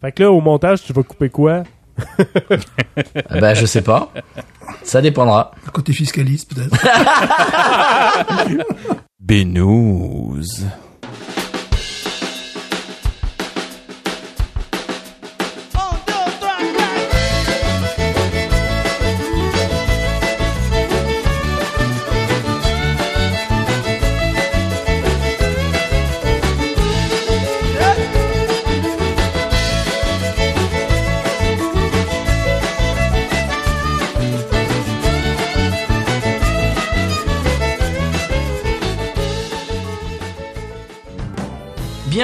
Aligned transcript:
Fait 0.00 0.12
que 0.12 0.22
là, 0.22 0.32
au 0.32 0.40
montage, 0.40 0.82
tu 0.82 0.92
vas 0.92 1.02
couper 1.02 1.28
quoi? 1.28 1.64
Ah 3.28 3.38
ben, 3.40 3.54
je 3.54 3.66
sais 3.66 3.82
pas. 3.82 4.10
Ça 4.82 5.02
dépendra. 5.02 5.52
Le 5.66 5.70
côté 5.70 5.92
fiscaliste, 5.92 6.54
peut-être. 6.54 6.76
Binous. 9.20 10.64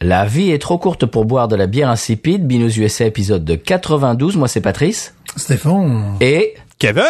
La 0.00 0.26
vie 0.26 0.50
est 0.50 0.58
trop 0.58 0.78
courte 0.78 1.06
pour 1.06 1.24
boire 1.24 1.48
de 1.48 1.56
la 1.56 1.66
bière 1.66 1.88
insipide. 1.88 2.46
Binous 2.46 2.78
USA 2.78 3.06
épisode 3.06 3.44
de 3.44 3.54
92. 3.54 4.36
Moi 4.36 4.48
c'est 4.48 4.60
Patrice. 4.60 5.14
Stéphane. 5.36 6.16
Et, 6.20 6.54
Kevin! 6.78 7.02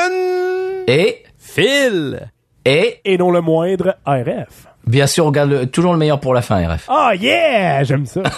et, 0.87 1.23
Phil! 1.39 2.31
et, 2.65 3.01
Et 3.05 3.19
non 3.19 3.31
le 3.31 3.41
moindre, 3.41 3.97
RF. 4.07 4.67
Bien 4.87 5.07
sûr, 5.07 5.27
on 5.27 5.31
garde 5.31 5.51
le- 5.51 5.67
toujours 5.67 5.93
le 5.93 5.99
meilleur 5.99 6.21
pour 6.21 6.35
la 6.35 6.43
fin, 6.43 6.57
RF. 6.67 6.87
Ah 6.89 7.13
yeah! 7.15 7.83
J'aime 7.85 8.07
ça. 8.07 8.23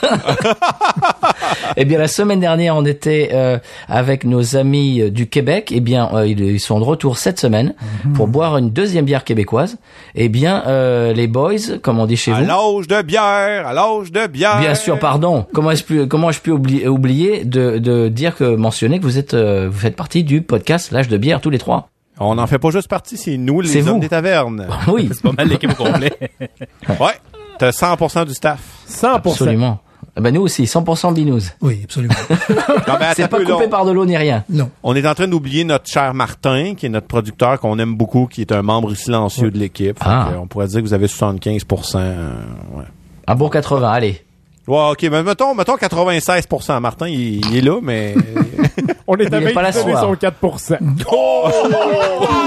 Eh 1.77 1.85
bien, 1.85 1.99
la 1.99 2.09
semaine 2.09 2.41
dernière, 2.41 2.75
on 2.77 2.85
était 2.85 3.31
euh, 3.33 3.59
avec 3.89 4.25
nos 4.25 4.57
amis 4.57 5.01
euh, 5.03 5.11
du 5.11 5.29
Québec. 5.29 5.71
Eh 5.75 5.81
bien, 5.81 6.11
euh, 6.15 6.27
ils, 6.27 6.41
ils 6.41 6.61
sont 6.61 6.79
de 6.81 6.85
retour 6.85 7.19
cette 7.19 7.39
semaine 7.39 7.75
pour 8.15 8.29
boire 8.29 8.57
une 8.57 8.71
deuxième 8.71 9.05
bière 9.05 9.25
québécoise. 9.25 9.77
Eh 10.15 10.29
bien, 10.29 10.63
euh, 10.67 11.13
les 11.13 11.27
boys, 11.27 11.79
comme 11.83 11.99
on 11.99 12.07
dit 12.07 12.17
chez 12.17 12.33
À 12.33 12.41
vous. 12.41 12.47
l'âge 12.47 12.89
de 12.89 13.03
bière! 13.03 13.67
À 13.67 13.73
l'âge 13.75 14.11
de 14.11 14.27
bière! 14.27 14.59
Bien 14.61 14.75
sûr, 14.75 14.99
pardon. 14.99 15.45
Comment 15.53 15.71
est-ce 15.73 15.85
pu, 15.85 16.07
comment 16.07 16.31
ai-je 16.31 16.41
pu 16.41 16.51
oublier, 16.51 16.89
oublier 16.89 17.45
de, 17.45 17.79
de 17.79 18.09
dire 18.09 18.35
que 18.37 18.57
mentionner 18.57 18.99
que 18.99 19.05
vous 19.05 19.19
êtes, 19.19 19.35
euh, 19.35 19.69
vous 19.71 19.79
faites 19.79 19.97
partie 19.97 20.25
du 20.25 20.41
podcast 20.43 20.93
L'âge 20.93 21.09
de 21.09 21.17
bière 21.19 21.41
tous 21.41 21.51
les 21.51 21.59
trois. 21.59 21.89
On 22.19 22.35
n'en 22.35 22.47
fait 22.47 22.59
pas 22.59 22.71
juste 22.71 22.89
partie, 22.89 23.17
c'est 23.17 23.37
nous, 23.37 23.61
les 23.61 23.77
hommes 23.89 23.95
vous. 23.95 24.01
des 24.01 24.09
tavernes. 24.09 24.67
Oui, 24.89 25.09
C'est 25.13 25.23
pas 25.23 25.33
mal 25.33 25.49
l'équipe 25.49 25.71
au 25.71 25.75
complet. 25.85 26.13
ouais. 26.89 27.15
T'as 27.59 27.71
100% 27.71 28.27
du 28.27 28.35
staff. 28.35 28.61
100%. 28.89 29.07
absolument. 29.15 29.81
Eh 30.19 30.23
Ben 30.23 30.33
nous 30.33 30.41
aussi, 30.43 30.65
100% 30.65 31.13
binous. 31.13 31.41
Oui, 31.61 31.81
absolument. 31.85 32.15
C'est 33.15 33.29
pas 33.29 33.37
peu, 33.39 33.45
coupé 33.45 33.65
là, 33.65 33.69
par 33.69 33.85
de 33.85 33.93
l'eau 33.93 34.07
ni 34.07 34.17
rien. 34.17 34.45
non. 34.49 34.71
On 34.83 34.95
est 34.97 35.07
en 35.07 35.15
train 35.15 35.29
d'oublier 35.29 35.65
notre 35.65 35.87
cher 35.91 36.15
Martin, 36.15 36.75
qui 36.75 36.87
est 36.87 36.89
notre 36.89 37.07
producteur 37.07 37.61
qu'on 37.61 37.79
aime 37.79 37.95
beaucoup, 37.95 38.27
qui 38.27 38.41
est 38.41 38.53
un 38.53 38.63
membre 38.63 38.95
silencieux 38.95 39.51
de 39.51 39.59
l'équipe. 39.59 39.99
Fait 39.99 40.05
Ah. 40.09 40.31
on 40.41 40.47
pourrait 40.47 40.69
dire 40.69 40.81
que 40.81 40.87
vous 40.87 40.95
avez 40.95 41.07
75%. 41.09 41.97
euh, 41.99 42.31
ouais. 42.77 42.85
Un 43.27 43.35
bon 43.35 43.49
80, 43.51 43.91
allez. 43.91 44.23
Ouais, 44.69 44.91
ok, 44.91 45.03
mais 45.11 45.23
mettons, 45.23 45.55
mettons 45.55 45.77
96%. 45.77 46.81
Martin, 46.81 47.09
il, 47.09 47.45
il 47.47 47.57
est 47.57 47.61
là, 47.61 47.79
mais... 47.83 48.15
On 49.07 49.17
est 49.17 49.25
Il 49.27 49.35
à 49.35 49.39
est 49.41 49.45
20 49.45 49.53
pas 49.55 49.63
là 49.63 49.73
ce 49.73 49.81
soir. 49.83 50.01
son 50.01 50.15
4%. 50.15 50.79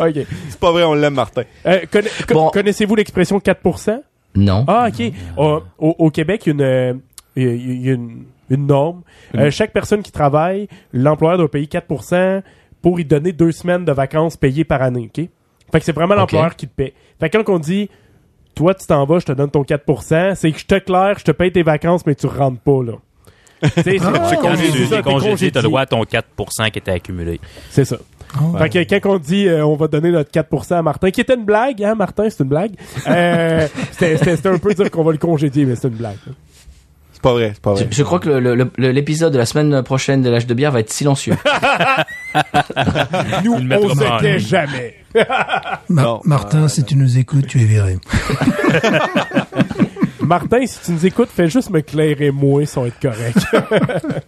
OK. 0.00 0.26
c'est 0.48 0.58
pas 0.60 0.72
vrai, 0.72 0.84
on 0.84 0.94
l'aime, 0.94 1.14
Martin. 1.14 1.42
Euh, 1.66 1.80
conna- 1.90 2.08
co- 2.26 2.34
Bon. 2.34 2.50
Connaissez-vous 2.50 2.94
l'expression 2.96 3.38
4%? 3.38 4.00
Non. 4.36 4.64
Ah, 4.66 4.88
OK. 4.88 5.00
Euh, 5.00 5.60
au, 5.78 5.94
au 5.98 6.10
Québec, 6.10 6.42
il 6.46 6.48
y 6.48 6.50
a 6.50 6.54
une, 6.54 6.62
euh, 6.62 6.94
il 7.36 7.42
y 7.42 7.46
a- 7.48 7.52
il 7.52 7.86
y 7.86 7.90
a 7.90 7.94
une, 7.94 8.24
une 8.50 8.66
norme. 8.66 9.02
Euh, 9.36 9.50
chaque 9.50 9.72
personne 9.72 10.02
qui 10.02 10.12
travaille, 10.12 10.68
l'employeur 10.92 11.38
doit 11.38 11.50
payer 11.50 11.66
4% 11.66 12.42
pour 12.82 13.00
y 13.00 13.04
donner 13.04 13.32
deux 13.32 13.52
semaines 13.52 13.84
de 13.84 13.92
vacances 13.92 14.36
payées 14.36 14.64
par 14.64 14.82
année, 14.82 15.10
OK? 15.16 15.28
Fait 15.72 15.78
que 15.78 15.84
c'est 15.84 15.94
vraiment 15.94 16.14
l'employeur 16.14 16.54
qui 16.56 16.68
te 16.68 16.74
paie. 16.74 16.92
Fait 17.20 17.30
que 17.30 17.38
quand 17.38 17.52
on 17.54 17.58
dit, 17.58 17.88
toi, 18.54 18.74
tu 18.74 18.86
t'en 18.86 19.04
vas, 19.04 19.18
je 19.18 19.26
te 19.26 19.32
donne 19.32 19.50
ton 19.50 19.62
4%, 19.62 20.34
c'est 20.34 20.52
que 20.52 20.58
je 20.58 20.66
te 20.66 20.78
claire, 20.78 21.18
je 21.18 21.24
te 21.24 21.32
paye 21.32 21.52
tes 21.52 21.62
vacances, 21.62 22.06
mais 22.06 22.14
tu 22.14 22.26
rentres 22.26 22.60
pas, 22.60 22.82
là. 22.82 22.92
Tu 23.62 23.68
sais, 23.68 23.82
c'est- 23.82 23.98
Ah, 24.04 24.26
c'est 24.28 24.36
Quand 24.36 24.50
congédié, 24.50 24.86
tu 24.88 24.94
es 24.94 25.02
congédié, 25.02 25.02
t'as 25.02 25.04
congédié. 25.12 25.50
le 25.54 25.62
droit 25.62 25.80
à 25.82 25.86
ton 25.86 26.02
4% 26.04 26.70
qui 26.70 26.78
était 26.78 26.90
accumulé. 26.90 27.40
C'est 27.70 27.84
ça. 27.84 27.96
Oh. 28.42 28.56
Fait 28.58 28.68
que 28.68 28.98
quand 28.98 29.14
on 29.14 29.18
dit 29.18 29.46
euh, 29.48 29.64
on 29.64 29.76
va 29.76 29.86
donner 29.86 30.10
notre 30.10 30.30
4% 30.30 30.74
à 30.74 30.82
Martin, 30.82 31.10
qui 31.10 31.20
était 31.20 31.34
une 31.34 31.44
blague, 31.44 31.82
hein, 31.82 31.94
Martin, 31.94 32.28
c'est 32.28 32.42
une 32.42 32.48
blague. 32.48 32.72
Euh, 33.06 33.66
c'était- 33.92 34.16
C'était 34.18 34.36
c'était 34.36 34.48
un 34.50 34.58
peu 34.58 34.74
dire 34.74 34.90
qu'on 34.90 35.04
va 35.04 35.12
le 35.12 35.18
congédier, 35.18 35.64
mais 35.64 35.76
c'est 35.76 35.88
une 35.88 35.94
blague. 35.94 36.16
C'est 37.12 37.22
pas 37.22 37.32
vrai, 37.32 37.52
c'est 37.54 37.62
pas 37.62 37.74
Je, 37.76 37.84
vrai. 37.84 37.88
je 37.92 38.02
crois 38.02 38.18
que 38.18 38.28
le- 38.28 38.54
le- 38.54 38.70
le- 38.76 38.90
l'épisode 38.90 39.32
de 39.32 39.38
la 39.38 39.46
semaine 39.46 39.82
prochaine 39.84 40.20
de 40.20 40.28
l'âge 40.30 40.46
de 40.46 40.52
bière 40.54 40.72
va 40.72 40.80
être 40.80 40.92
silencieux. 40.92 41.36
Nous, 43.44 43.54
on 43.54 43.94
s'était 43.94 44.38
jamais. 44.40 44.96
Ma- 45.88 46.02
Non. 46.02 46.20
Martin, 46.24 46.68
si 46.68 46.84
tu 46.84 46.96
nous 46.96 47.18
écoutes, 47.18 47.46
tu 47.46 47.60
es 47.60 47.64
viré. 47.64 47.98
Martin, 50.20 50.66
si 50.66 50.78
tu 50.84 50.92
nous 50.92 51.06
écoutes, 51.06 51.28
fais 51.34 51.48
juste 51.48 51.70
me 51.70 51.80
clairer 51.80 52.30
moi 52.30 52.64
sans 52.66 52.86
être 52.86 52.98
correct. 53.00 53.38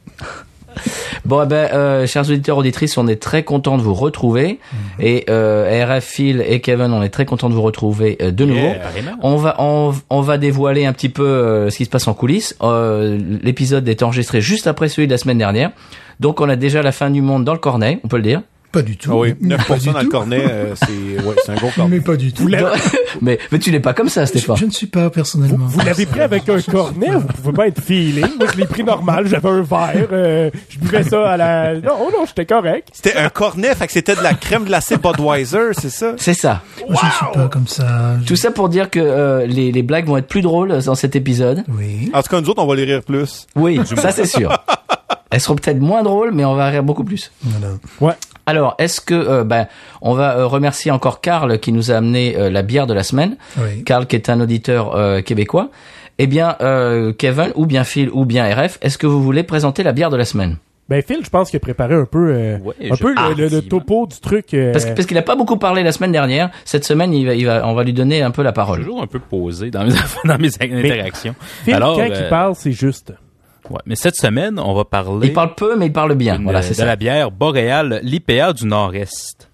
Bon, 1.25 1.43
eh 1.43 1.47
ben, 1.47 1.71
euh, 1.73 2.07
chers 2.07 2.29
auditeurs, 2.31 2.57
auditrices, 2.59 2.97
on 2.99 3.09
est 3.09 3.21
très 3.21 3.43
content 3.43 3.79
de 3.79 3.83
vous 3.83 3.95
retrouver. 3.95 4.61
Et 5.01 5.25
euh, 5.29 5.85
RF, 5.85 6.05
Phil 6.05 6.45
et 6.47 6.61
Kevin, 6.61 6.93
on 6.93 7.03
est 7.03 7.09
très 7.09 7.25
content 7.25 7.49
de 7.49 7.55
vous 7.55 7.63
retrouver 7.63 8.17
euh, 8.21 8.31
de 8.31 8.45
nouveau. 8.45 8.61
Yeah. 8.61 8.83
On 9.23 9.35
va, 9.37 9.57
on, 9.59 9.93
on 10.11 10.21
va 10.21 10.39
dévoiler 10.39 10.87
un 10.87 10.93
petit 10.93 11.09
peu 11.09 11.27
euh, 11.27 11.71
ce 11.71 11.79
qui 11.79 11.85
se 11.87 11.91
passe 11.91 12.07
en 12.07 12.15
coulisses. 12.15 12.55
Euh, 12.63 13.19
L'épisode 13.43 13.89
est 13.89 14.05
enregistré 14.05 14.41
juste 14.41 14.69
après 14.69 14.89
celui 14.89 15.09
de 15.09 15.13
la 15.13 15.19
semaine 15.19 15.39
dernière. 15.39 15.71
Donc, 16.21 16.41
on 16.41 16.49
a 16.49 16.55
déjà 16.55 16.81
la 16.83 16.93
fin 16.93 17.11
du 17.11 17.23
monde 17.23 17.45
dans 17.45 17.55
le 17.55 17.59
cornet, 17.59 17.99
on 18.05 18.09
peut 18.09 18.19
le 18.19 18.23
dire. 18.23 18.43
Pas 18.77 18.83
du 18.83 18.97
tout. 18.99 19.11
Ah 19.11 19.17
oui, 19.17 19.35
Mais 19.41 19.57
pas 19.57 19.77
9% 19.77 19.79
du 19.79 19.91
dans 19.93 20.01
le 20.03 20.09
cornet, 20.09 20.45
euh, 20.51 20.75
c'est 20.75 21.25
ouais, 21.25 21.35
c'est 21.45 21.53
un 21.53 21.55
gros 21.55 21.71
cornet. 21.75 21.97
Mais 21.97 22.01
pas 22.03 22.17
du 22.17 22.31
tout. 22.33 22.47
mais, 23.23 23.39
mais 23.51 23.59
tu 23.59 23.71
n'es 23.73 23.81
pas 23.81 23.95
comme 23.95 24.11
ça, 24.11 24.27
Stéphane. 24.27 24.57
je 24.59 24.67
ne 24.67 24.71
suis 24.71 24.87
pas 24.87 25.09
personnellement. 25.09 25.65
Vous 25.67 25.81
l'avez 25.81 26.05
pris 26.05 26.21
avec 26.21 26.47
un 26.51 26.61
cornet, 26.61 27.11
vous 27.13 27.27
pouvez 27.27 27.53
pas 27.53 27.69
être 27.69 27.81
feeling? 27.83 28.27
Moi, 28.39 28.49
je 28.53 28.59
l'ai 28.59 28.67
pris 28.67 28.85
normal, 28.85 29.27
j'avais 29.29 29.49
un 29.49 29.63
verre, 29.63 30.09
euh, 30.13 30.51
je 30.69 30.79
buvais 30.79 31.03
ça 31.05 31.31
à 31.31 31.37
la... 31.39 31.75
Non, 31.77 32.11
non, 32.13 32.27
j'étais 32.27 32.45
correct. 32.45 32.89
C'était 32.93 33.17
un 33.17 33.31
cornet, 33.31 33.75
fait 33.75 33.87
que 33.87 33.93
c'était 33.95 34.15
de 34.15 34.23
la 34.23 34.35
crème 34.35 34.65
glacée 34.65 34.97
Budweiser, 35.03 35.73
c'est 35.73 35.89
ça? 35.91 36.13
C'est 36.19 36.35
ça. 36.35 36.61
Moi, 36.89 36.99
je 37.01 37.07
ne 37.07 37.11
suis 37.13 37.27
pas 37.33 37.49
comme 37.49 37.67
ça. 37.67 38.17
Je- 38.21 38.27
Tout 38.27 38.37
ça 38.37 38.51
pour 38.51 38.69
dire 38.69 38.91
que 38.91 39.01
euh, 39.01 39.47
les, 39.47 39.73
les 39.73 39.83
blagues 39.83 40.07
vont 40.07 40.19
être 40.19 40.29
plus 40.29 40.43
drôles 40.43 40.83
dans 40.85 40.95
cet 40.95 41.17
épisode. 41.17 41.65
Oui. 41.69 42.11
En 42.13 42.21
tout 42.23 42.29
cas, 42.29 42.41
nous 42.43 42.51
autres, 42.51 42.63
on 42.63 42.67
va 42.67 42.75
les 42.75 42.85
rire 42.85 43.03
plus. 43.03 43.47
Oui, 43.57 43.81
ça 43.97 44.11
c'est 44.13 44.27
sûr. 44.27 44.51
Elles 45.31 45.41
seront 45.41 45.57
peut-être 45.57 45.81
moins 45.81 46.03
drôles, 46.03 46.33
mais 46.33 46.45
on 46.45 46.55
va 46.55 46.69
rire 46.69 46.83
beaucoup 46.85 47.05
plus. 47.05 47.33
Voilà. 47.43 47.75
Ouais. 48.01 48.15
Alors, 48.47 48.77
est-ce 48.79 49.01
que 49.01 49.15
euh, 49.15 49.43
ben, 49.45 49.67
on 50.01 50.15
va 50.15 50.37
euh, 50.39 50.47
remercier 50.47 50.93
encore 50.93 51.21
Karl 51.21 51.59
qui 51.59 51.73
nous 51.73 51.91
a 51.91 51.97
amené 51.97 52.37
euh, 52.37 52.49
la 52.49 52.63
bière 52.63 52.87
de 52.87 52.95
la 52.95 53.03
semaine. 53.03 53.37
Oui. 53.59 53.83
Karl 53.85 54.07
qui 54.07 54.15
est 54.15 54.31
un 54.31 54.41
auditeur 54.41 54.95
euh, 54.95 55.21
québécois. 55.23 55.71
Eh 56.19 56.27
bien, 56.29 56.57
euh, 56.61 57.13
Kevin 57.13 57.51
ou 57.57 57.67
bien 57.67 57.83
Phil 57.85 58.09
ou 58.13 58.25
bien 58.25 58.45
RF, 58.55 58.79
est-ce 58.83 58.99
que 58.99 59.07
vous 59.07 59.23
voulez 59.23 59.43
présenter 59.43 59.83
la 59.83 59.93
bière 59.93 60.11
de 60.11 60.17
la 60.17 60.25
semaine? 60.25 60.57
Ben, 60.89 61.03
Phil, 61.03 61.19
je 61.25 61.29
pense 61.31 61.51
qu'il 61.51 61.57
a 61.57 61.61
préparé 61.61 61.97
un 61.97 62.05
peu, 62.05 62.29
euh, 62.31 62.59
Ouais, 62.59 62.75
un 62.93 62.95
peu 62.97 63.09
le, 63.09 63.15
le- 63.31 63.35
le 63.35 63.45
effectivement. 63.47 63.81
topo 63.81 64.07
du 64.07 64.21
truc. 64.21 64.55
euh, 64.55 64.73
Parce, 64.73 65.05
qu'il 65.07 65.19
a 65.19 65.23
pas 65.23 65.35
beaucoup 65.35 65.57
parlé 65.57 65.83
la 65.83 65.91
semaine 65.91 66.13
dernière. 66.13 66.51
Cette 66.65 66.85
semaine, 66.85 67.13
il 67.13 67.27
va, 67.27 67.35
il 67.35 67.45
va, 67.45 67.67
on 67.67 67.75
va 67.75 67.83
lui 67.83 67.93
donner 67.93 68.23
un 68.23 68.31
peu 68.31 68.43
la 68.45 68.51
Je 68.51 68.53
suis 68.53 68.55
parole. 68.55 68.79
toujours 68.79 69.03
un 69.03 69.09
peu 69.09 69.19
posé 69.19 69.73
dans 69.73 69.85
mes, 69.85 69.91
dans 70.25 70.39
mes 70.39 70.51
interactions. 70.61 71.35
Phil, 71.65 71.75
Alors, 71.75 71.97
quand 71.97 72.03
euh, 72.03 72.21
il 72.23 72.29
parle, 72.29 72.55
c'est 72.55 72.71
juste. 72.71 73.13
Ouais, 73.71 73.81
mais 73.87 73.97
cette 73.97 74.17
semaine, 74.17 74.59
on 74.59 74.75
va 74.75 74.85
parler 74.85 75.29
Il 75.29 75.33
parle 75.33 75.55
peu, 75.55 75.77
mais 75.77 75.87
il 75.87 75.93
parle 75.93 76.15
bien. 76.15 76.41
Voilà, 76.43 76.63
c'est 76.63 76.71
de 76.71 76.75
ça. 76.77 76.85
la 76.85 76.97
bière 76.97 77.31
boréale, 77.31 78.01
l'IPA 78.03 78.53
du 78.53 78.67
Nord-Est. 78.67 79.51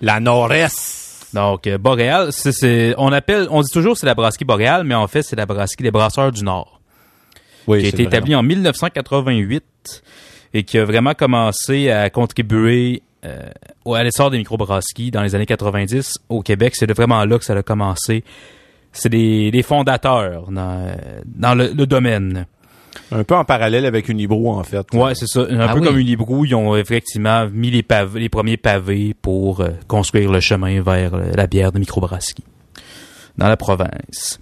La 0.00 0.20
Nord-Est. 0.20 1.28
Donc, 1.34 1.66
euh, 1.66 1.78
boréal, 1.78 2.28
c'est, 2.32 2.52
c'est- 2.52 2.94
on 2.98 3.10
appelle, 3.12 3.46
on 3.50 3.62
dit 3.62 3.70
toujours 3.72 3.94
que 3.94 4.00
c'est 4.00 4.06
la 4.06 4.14
brasserie 4.14 4.44
boréale, 4.44 4.84
mais 4.84 4.94
en 4.94 5.06
fait, 5.06 5.22
c'est 5.22 5.36
la 5.36 5.46
brasserie 5.46 5.82
des 5.82 5.90
brasseurs 5.90 6.30
du 6.30 6.44
Nord. 6.44 6.80
Oui, 7.66 7.78
qui 7.80 7.86
a 7.86 7.88
été 7.88 8.04
vrai. 8.04 8.16
établi 8.16 8.34
en 8.34 8.42
1988 8.42 10.02
et 10.54 10.64
qui 10.64 10.78
a 10.78 10.84
vraiment 10.84 11.14
commencé 11.14 11.90
à 11.90 12.10
contribuer 12.10 13.02
euh, 13.24 13.38
au- 13.84 13.94
à 13.94 14.02
l'essor 14.02 14.30
des 14.32 14.38
microbrasseries 14.38 15.12
dans 15.12 15.22
les 15.22 15.34
années 15.36 15.46
90 15.46 16.18
au 16.28 16.42
Québec. 16.42 16.74
C'est 16.76 16.86
de- 16.88 16.92
vraiment 16.92 17.24
là 17.24 17.38
que 17.38 17.44
ça 17.44 17.54
a 17.54 17.62
commencé. 17.62 18.24
C'est 18.92 19.08
des, 19.08 19.50
des 19.52 19.62
fondateurs 19.62 20.50
dans, 20.50 20.92
dans 21.24 21.54
le, 21.54 21.68
le 21.68 21.86
domaine. 21.86 22.46
Un 23.10 23.24
peu 23.24 23.34
en 23.34 23.44
parallèle 23.44 23.86
avec 23.86 24.08
Unibrew, 24.08 24.48
en 24.48 24.62
fait. 24.64 24.86
Ouais, 24.92 25.14
c'est 25.14 25.26
ça. 25.26 25.40
Un 25.48 25.60
Ah 25.60 25.72
peu 25.72 25.80
oui. 25.80 25.86
comme 25.86 25.98
Unibrew, 25.98 26.46
ils 26.46 26.54
ont 26.54 26.76
effectivement 26.76 27.48
mis 27.52 27.70
les, 27.70 27.82
premiers 27.82 28.56
pavés 28.56 29.14
pour 29.20 29.60
euh, 29.60 29.70
construire 29.88 30.30
le 30.30 30.40
chemin 30.40 30.82
vers 30.82 31.14
euh, 31.14 31.32
la 31.34 31.46
bière 31.46 31.72
de 31.72 31.78
microbrasserie 31.78 32.44
dans 33.38 33.48
la 33.48 33.56
province. 33.56 34.38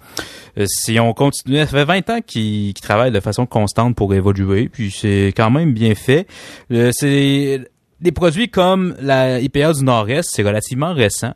Euh, 0.57 0.65
si 0.67 0.99
on 0.99 1.13
continue, 1.13 1.57
ça 1.59 1.67
fait 1.67 1.85
20 1.85 2.09
ans 2.09 2.19
qu'ils 2.25 2.73
qu'ils 2.73 2.81
travaillent 2.81 3.11
de 3.11 3.19
façon 3.19 3.45
constante 3.45 3.95
pour 3.95 4.13
évoluer, 4.13 4.69
puis 4.69 4.91
c'est 4.91 5.33
quand 5.35 5.49
même 5.49 5.73
bien 5.73 5.95
fait. 5.95 6.27
Euh, 6.71 6.91
c'est 6.93 7.61
des 8.01 8.11
produits 8.11 8.49
comme 8.49 8.95
la 9.01 9.39
IPA 9.39 9.73
du 9.73 9.83
Nord-Est, 9.83 10.29
c'est 10.31 10.43
relativement 10.43 10.93
récent. 10.93 11.33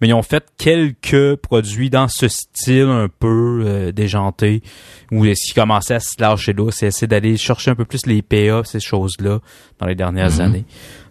Mais 0.00 0.08
ils 0.08 0.14
ont 0.14 0.22
fait 0.22 0.44
quelques 0.58 1.36
produits 1.36 1.90
dans 1.90 2.08
ce 2.08 2.28
style 2.28 2.88
un 2.88 3.08
peu 3.08 3.62
euh, 3.66 3.92
déjanté, 3.92 4.62
où 5.10 5.24
ce 5.24 5.48
qui 5.48 5.54
commençait 5.54 5.94
à 5.94 6.00
se 6.00 6.20
lâcher 6.20 6.52
là, 6.52 6.70
c'est 6.70 6.86
essayer 6.86 7.06
d'aller 7.06 7.36
chercher 7.36 7.70
un 7.70 7.74
peu 7.74 7.84
plus 7.84 8.06
les 8.06 8.16
IPA, 8.16 8.62
ces 8.64 8.80
choses-là, 8.80 9.40
dans 9.78 9.86
les 9.86 9.94
dernières 9.94 10.40
années. 10.40 10.64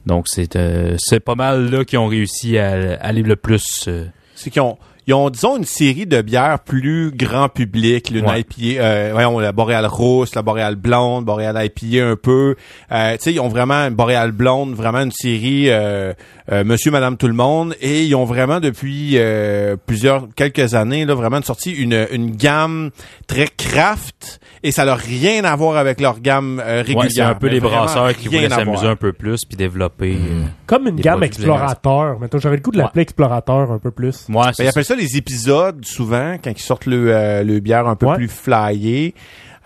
Donc 0.06 0.28
c'est 0.28 0.56
euh, 0.56 0.96
c'est 0.98 1.20
pas 1.20 1.36
mal 1.36 1.70
là 1.70 1.86
qu'ils 1.86 2.00
ont 2.00 2.08
réussi 2.08 2.58
à, 2.58 2.72
à 2.72 3.06
aller 3.08 3.22
le 3.22 3.36
plus. 3.36 3.86
euh, 3.88 4.06
C'est 4.36 4.50
qu'ils 4.50 4.62
ont, 4.62 4.78
ils 5.08 5.14
ont, 5.14 5.30
disons, 5.30 5.58
une 5.58 5.66
série 5.66 6.06
de 6.06 6.22
bières 6.22 6.60
plus 6.60 7.12
grand 7.12 7.50
public, 7.50 8.12
une 8.12 8.26
Ouais. 8.28 8.42
IPA, 8.42 8.82
euh, 8.82 9.10
voyons, 9.14 9.40
la 9.40 9.52
Boréale 9.52 9.86
rousse, 9.88 10.36
la 10.36 10.42
Boréale 10.42 10.76
blonde, 10.76 11.26
Boréale 11.26 11.58
IPA 11.66 12.06
un 12.12 12.16
peu. 12.16 12.56
Euh, 12.92 13.14
tu 13.14 13.24
sais, 13.24 13.34
ils 13.34 13.40
ont 13.40 13.48
vraiment 13.50 13.88
une 13.88 13.96
Boréale 13.96 14.32
blonde, 14.32 14.74
vraiment 14.76 15.00
une 15.02 15.12
série 15.12 15.66
euh, 15.70 16.14
euh, 16.52 16.64
Monsieur, 16.64 16.92
Madame, 16.92 17.18
tout 17.18 17.28
le 17.28 17.34
monde, 17.34 17.76
et 17.82 18.04
ils 18.04 18.14
ont 18.16 18.26
vraiment 18.26 18.60
depuis 18.60 19.14
euh, 19.16 19.76
plusieurs, 19.86 20.28
quelques 20.36 20.74
années, 20.76 21.06
là, 21.06 21.16
vraiment 21.16 21.42
sorti 21.42 21.72
une, 21.72 22.08
une 22.12 22.32
gamme 22.36 22.92
très 23.28 23.48
craft, 23.48 24.40
et 24.64 24.72
ça 24.72 24.86
n'a 24.86 24.96
rien 24.96 25.44
à 25.46 25.56
voir 25.56 25.78
avec 25.78 26.00
leur 26.02 26.20
gamme 26.20 26.62
euh, 26.64 26.80
régulière. 26.86 26.98
ouais, 27.04 27.10
c'est 27.10 27.22
un 27.22 27.34
peu 27.36 27.48
les 27.48 27.60
brasseurs 27.60 28.16
qui 28.16 28.28
voulaient 28.28 28.50
s'amuser 28.50 28.88
un 28.88 28.96
peu 28.96 29.14
plus 29.14 29.46
puis 29.46 29.58
développer. 29.58 30.14
euh, 30.14 30.44
Comme 30.68 30.88
une 30.88 30.96
gamme 30.98 31.24
explorateur. 31.24 32.20
Mettons, 32.20 32.38
j'aurais 32.40 32.58
le 32.58 32.62
goût 32.62 32.72
de 32.72 32.78
Ouais. 32.78 32.84
l'appeler 32.84 33.02
explorateur 33.04 33.72
un 33.72 33.80
peu 33.80 33.92
plus. 33.92 34.26
Ouais, 34.30 34.36
Ben, 34.46 34.52
c'est 34.54 34.64
ils 34.66 34.68
appellent 34.70 34.86
ça 34.92 34.98
les 34.98 35.18
épisodes 35.18 35.86
souvent 35.86 36.36
quand 36.44 36.52
ils 36.52 36.62
sortent 36.62 36.86
le, 36.86 37.14
euh, 37.16 37.44
le 37.44 37.60
bière 37.60 37.88
un 37.88 37.96
peu 37.96 38.08
Ouais. 38.08 38.16
plus 38.16 38.28
flyé. 38.28 39.14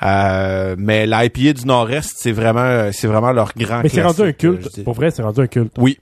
Euh, 0.04 0.76
mais 0.78 1.06
l'IPA 1.08 1.54
du 1.54 1.66
Nord-Est, 1.66 2.14
c'est 2.18 2.32
vraiment 2.32 2.90
c'est 2.92 3.08
vraiment 3.08 3.32
leur 3.32 3.52
grand 3.58 3.82
Mais 3.82 3.90
c'est 3.90 4.02
rendu 4.04 4.22
un 4.22 4.26
euh, 4.26 4.32
culte. 4.34 4.84
Pour 4.84 4.94
vrai, 4.94 5.10
c'est 5.10 5.24
rendu 5.24 5.42
un 5.42 5.48
culte. 5.48 5.72
Oui. 5.78 5.98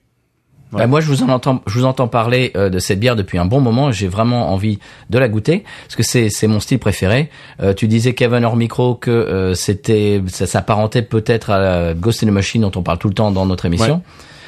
Ouais. 0.73 0.79
Bah, 0.79 0.87
moi, 0.87 0.99
je 0.99 1.07
vous 1.07 1.21
en 1.21 1.29
entends, 1.29 1.61
je 1.67 1.77
vous 1.77 1.85
entends 1.85 2.07
parler 2.07 2.51
euh, 2.55 2.69
de 2.69 2.79
cette 2.79 2.99
bière 2.99 3.15
depuis 3.15 3.37
un 3.37 3.45
bon 3.45 3.61
moment. 3.61 3.91
J'ai 3.91 4.07
vraiment 4.07 4.51
envie 4.51 4.79
de 5.11 5.19
la 5.19 5.29
goûter 5.29 5.63
parce 5.85 5.95
que 5.95 6.01
c'est 6.03 6.29
c'est 6.29 6.47
mon 6.47 6.59
style 6.59 6.79
préféré. 6.79 7.29
Euh, 7.61 7.73
tu 7.75 7.87
disais 7.87 8.13
Kevin 8.15 8.43
hors 8.43 8.55
micro 8.55 8.95
que 8.95 9.11
euh, 9.11 9.53
c'était 9.53 10.21
ça 10.27 10.47
s'apparentait 10.47 11.03
peut-être 11.03 11.51
à 11.51 11.59
la 11.59 11.93
Ghost 11.93 12.23
in 12.23 12.27
the 12.27 12.31
Machine 12.31 12.63
dont 12.63 12.71
on 12.75 12.81
parle 12.81 12.97
tout 12.97 13.07
le 13.09 13.13
temps 13.13 13.29
dans 13.31 13.45
notre 13.45 13.65
émission. 13.67 14.01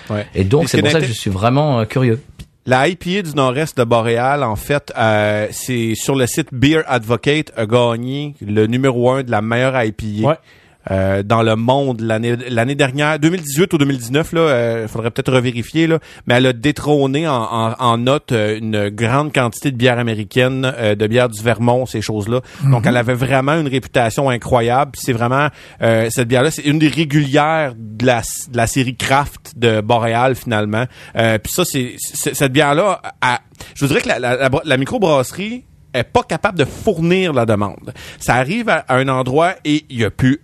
Ouais. 0.10 0.26
Et 0.34 0.44
donc 0.44 0.70
c'est 0.70 0.82
pour 0.82 0.90
ça 0.92 1.00
que 1.00 1.06
je 1.06 1.14
suis 1.14 1.30
vraiment 1.32 1.82
euh, 1.82 1.86
curieux. 1.86 2.20
La 2.68 2.88
IPA 2.88 3.22
du 3.22 3.36
Nord-Est 3.36 3.78
de 3.78 3.84
Boréal, 3.84 4.44
en 4.44 4.56
fait, 4.56 4.92
euh, 4.98 5.48
c'est 5.52 5.94
sur 5.94 6.16
le 6.16 6.26
site 6.26 6.48
Beer 6.52 6.82
Advocate 6.88 7.52
a 7.56 7.68
gagné 7.68 8.34
le 8.42 8.66
numéro 8.66 9.12
un 9.12 9.22
de 9.22 9.30
la 9.30 9.44
meilleure 9.44 9.80
IPA. 9.80 10.40
Euh, 10.92 11.24
dans 11.24 11.44
le 11.44 11.56
monde 11.56 12.02
l'année 12.02 12.36
l'année 12.50 12.76
dernière 12.76 13.20
2018 13.20 13.74
ou 13.74 13.78
2019 13.78 14.34
là 14.34 14.42
euh, 14.42 14.88
faudrait 14.88 15.12
peut-être 15.12 15.34
revérifier 15.34 15.88
là 15.88 16.00
mais 16.28 16.36
elle 16.36 16.46
a 16.48 16.54
détrôné 16.54 17.28
en, 17.28 17.34
en, 17.34 17.74
en 17.80 17.98
note 17.98 18.32
euh, 18.32 18.58
une 18.58 18.90
grande 18.90 19.34
quantité 19.34 19.72
de 19.72 19.78
bières 19.78 20.00
américaines 20.00 20.72
euh, 20.78 20.96
de 20.96 21.08
bières 21.08 21.30
du 21.30 21.42
Vermont 21.42 21.86
ces 21.86 22.02
choses 22.02 22.28
là 22.28 22.42
donc 22.64 22.86
elle 22.86 22.98
avait 22.98 23.14
vraiment 23.14 23.54
une 23.54 23.68
réputation 23.68 24.30
incroyable. 24.30 24.92
C'est 24.96 25.14
vraiment 25.14 25.48
euh, 25.82 26.08
cette 26.10 26.28
bière 26.28 26.44
là 26.44 26.52
c'est 26.52 26.64
une 26.64 26.80
des 26.80 26.88
régulières 26.88 27.74
de 27.78 28.06
la, 28.06 28.22
de 28.22 28.58
la 28.58 28.68
série 28.68 28.96
Craft 28.96 29.54
de 29.56 29.82
Boréal 29.82 30.36
finalement. 30.36 30.86
Euh, 31.16 31.38
puis 31.38 31.52
ça 31.54 31.64
c'est 31.66 31.96
cette 32.00 32.52
bière 32.52 32.76
là 32.76 33.02
je 33.74 33.82
vous 33.82 33.88
dirais 33.88 34.02
que 34.02 34.08
la, 34.10 34.20
la, 34.20 34.36
la, 34.36 34.50
la 34.64 34.78
microbrasserie 34.78 35.66
est 35.96 36.04
pas 36.04 36.24
capable 36.24 36.58
de 36.60 36.66
fournir 36.66 37.34
la 37.34 37.46
demande. 37.46 37.94
Ça 38.20 38.36
arrive 38.36 38.70
à, 38.70 38.86
un 38.90 39.08
endroit 39.08 39.54
et 39.64 39.86
il 39.90 40.00
y 40.00 40.06
a 40.06 40.12
plus 40.12 40.40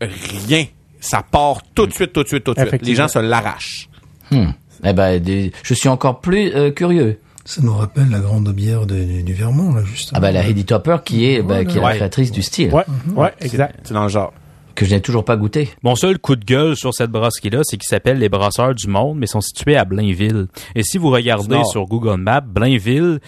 rien. 0.48 0.65
Ça 1.00 1.24
part 1.30 1.62
tout 1.75 1.88
de 1.88 1.94
suite, 1.94 2.13
tout 2.13 2.24
de 2.24 2.27
suite, 2.27 2.44
tout 2.44 2.53
de 2.53 2.59
suite. 2.59 2.86
Les 2.86 2.95
gens 2.95 3.07
se 3.07 3.19
l'arrachent. 3.19 3.89
Hmm. 4.30 4.51
Eh 4.83 4.94
ben, 4.94 5.21
je 5.63 5.74
suis 5.74 5.89
encore 5.89 6.21
plus 6.21 6.51
euh, 6.56 6.71
curieux. 6.71 7.19
Ça 7.44 7.62
nous 7.63 7.74
rappelle 7.74 8.09
la 8.09 8.19
grande 8.19 8.50
bière 8.53 8.86
de- 8.86 9.21
du, 9.24 9.33
Vermont, 9.33 9.74
là, 9.74 9.83
justement. 9.83 10.18
Ah 10.18 10.21
bah 10.21 10.31
la 10.31 10.48
Heidi 10.48 10.63
Topper 10.63 10.98
qui 11.03 11.25
est 11.25 11.42
bah, 11.42 11.65
qui 11.65 11.77
est 11.77 11.81
la 11.81 11.88
Ouais. 11.88 11.95
créatrice 11.95 12.31
du 12.31 12.44
style 12.44 12.71
Ouais, 12.71 12.83
ouais, 13.15 13.33
exact. 13.42 13.80
C'est 13.83 13.94
dans 13.95 14.03
le 14.03 14.09
genre. 14.09 14.31
que 14.75 14.86
je 14.86 14.92
n'ai 14.95 15.01
toujours 15.01 15.25
pas 15.25 15.36
goûté. 15.38 15.69
Mon 15.83 15.95
seul 15.95 16.18
coup 16.18 16.36
de 16.36 16.45
gueule 16.45 16.75
sur 16.77 16.94
cette 16.94 17.09
brasserie-là, 17.12 17.59
c'est 17.63 17.77
qu'ils 17.77 17.89
s'appellent 17.89 18.19
les 18.19 18.30
Brasseurs 18.30 18.74
du 18.74 18.88
Monde, 18.88 19.18
mais 19.18 19.27
sont 19.27 19.42
situés 19.42 19.75
à 19.75 19.86
Blainville. 19.86 20.48
Et 20.75 20.83
si 20.83 20.98
vous 20.98 21.09
regardez 21.09 21.62
sur 21.65 21.86
Google 21.88 22.18
Maps, 22.21 22.42
Blainville, 22.42 23.19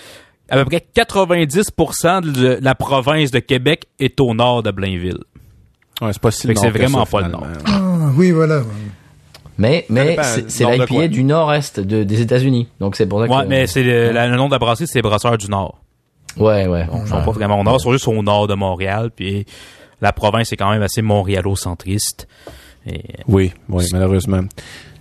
à 0.54 0.64
peu 0.64 0.66
près 0.66 0.86
90% 0.96 2.22
de 2.32 2.60
la 2.62 2.76
province 2.76 3.32
de 3.32 3.40
Québec 3.40 3.88
est 4.00 4.20
au 4.20 4.34
nord 4.34 4.64
de 4.64 4.72
Blainville. 4.72 5.20
Ouais, 6.02 6.12
c'est 6.14 6.22
pas 6.22 6.32
si 6.32 6.48
nord 6.48 6.58
c'est 6.58 6.70
vraiment 6.70 7.06
ça, 7.06 7.12
pas 7.12 7.20
le 7.22 7.26
finalement. 7.28 7.48
Ah, 7.66 8.12
oui, 8.18 8.32
voilà. 8.32 8.62
Mais 9.58 9.86
mais 9.90 10.18
c'est 10.48 10.64
nord 10.64 10.72
l'IPA 10.74 11.08
du 11.10 11.24
nord-est 11.24 11.80
de, 11.80 12.04
des 12.04 12.22
États-Unis. 12.22 12.68
Donc 12.80 12.96
c'est 12.96 13.06
pour 13.06 13.22
ça 13.22 13.28
que 13.28 13.32
Ouais, 13.34 13.46
mais 13.48 13.68
c'est 13.68 13.84
le, 13.84 14.36
nom 14.36 14.48
de 14.48 14.52
la 14.52 14.60
brasserie, 14.60 14.88
c'est 14.88 14.98
les 15.00 15.04
Brasseurs 15.04 15.38
du 15.38 15.48
Nord. 15.48 15.80
ouais 16.38 16.66
ouais. 16.68 16.88
Ils 16.92 17.08
sont 17.08 17.22
pas 17.24 17.32
vraiment 17.32 17.60
au 17.60 17.64
nord, 17.64 17.78
ils 17.80 17.84
sont 17.84 17.92
juste 17.92 18.08
au 18.08 18.24
nord 18.24 18.48
de 18.48 18.56
Montréal, 18.56 19.12
puis 19.16 19.46
la 20.02 20.12
province 20.12 20.52
est 20.52 20.58
quand 20.58 20.72
même 20.72 20.82
assez 20.82 21.02
montréalo-centriste. 21.04 22.28
Et 22.88 23.02
Oui, 23.28 23.54
oui, 23.70 23.86
malheureusement. 23.94 24.42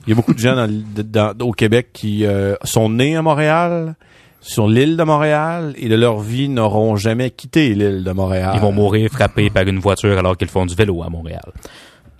Il 0.06 0.10
y 0.10 0.12
a 0.12 0.16
beaucoup 0.16 0.34
de 0.34 0.38
gens 0.38 0.54
dans, 0.54 0.66
le- 0.70 1.02
dans- 1.02 1.34
au 1.46 1.52
Québec 1.52 1.88
qui 1.92 2.26
euh, 2.26 2.54
sont 2.64 2.88
nés 2.90 3.16
à 3.16 3.22
Montréal, 3.22 3.94
sur 4.42 4.66
l'île 4.68 4.96
de 4.96 5.02
Montréal, 5.04 5.72
et 5.78 5.88
de 5.88 5.94
leur 5.94 6.18
vie 6.20 6.48
n'auront 6.48 6.96
jamais 6.96 7.30
quitté 7.30 7.74
l'île 7.74 8.04
de 8.04 8.12
Montréal. 8.12 8.52
ils 8.54 8.60
vont 8.60 8.72
mourir 8.72 9.08
frappés 9.10 9.48
par 9.50 9.66
une 9.66 9.78
voiture 9.78 10.18
alors 10.18 10.36
qu'ils 10.36 10.48
font 10.48 10.66
du 10.66 10.74
vélo 10.74 11.02
à 11.02 11.08
Montréal. 11.08 11.44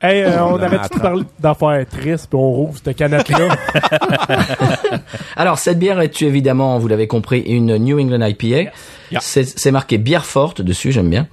Hey, 0.00 0.22
euh, 0.22 0.44
on 0.44 0.60
arrête 0.60 0.92
de 0.94 0.98
parler 0.98 1.22
d'affaires 1.38 1.86
tristes, 1.88 2.26
puis 2.28 2.36
on 2.36 2.50
rouvre 2.52 2.78
cette 2.82 2.96
canette-là. 2.96 3.48
Alors 5.36 5.58
cette 5.58 5.78
bière 5.78 6.00
est 6.00 6.22
évidemment, 6.22 6.78
vous 6.78 6.88
l'avez 6.88 7.06
compris, 7.06 7.40
une 7.40 7.76
New 7.76 7.98
England 8.00 8.24
IPA. 8.26 8.46
Yeah. 9.10 9.20
C'est 9.20 9.44
c'est 9.44 9.70
marqué 9.70 9.98
bière 9.98 10.24
forte 10.24 10.62
dessus, 10.62 10.90
j'aime 10.92 11.10
bien. 11.10 11.28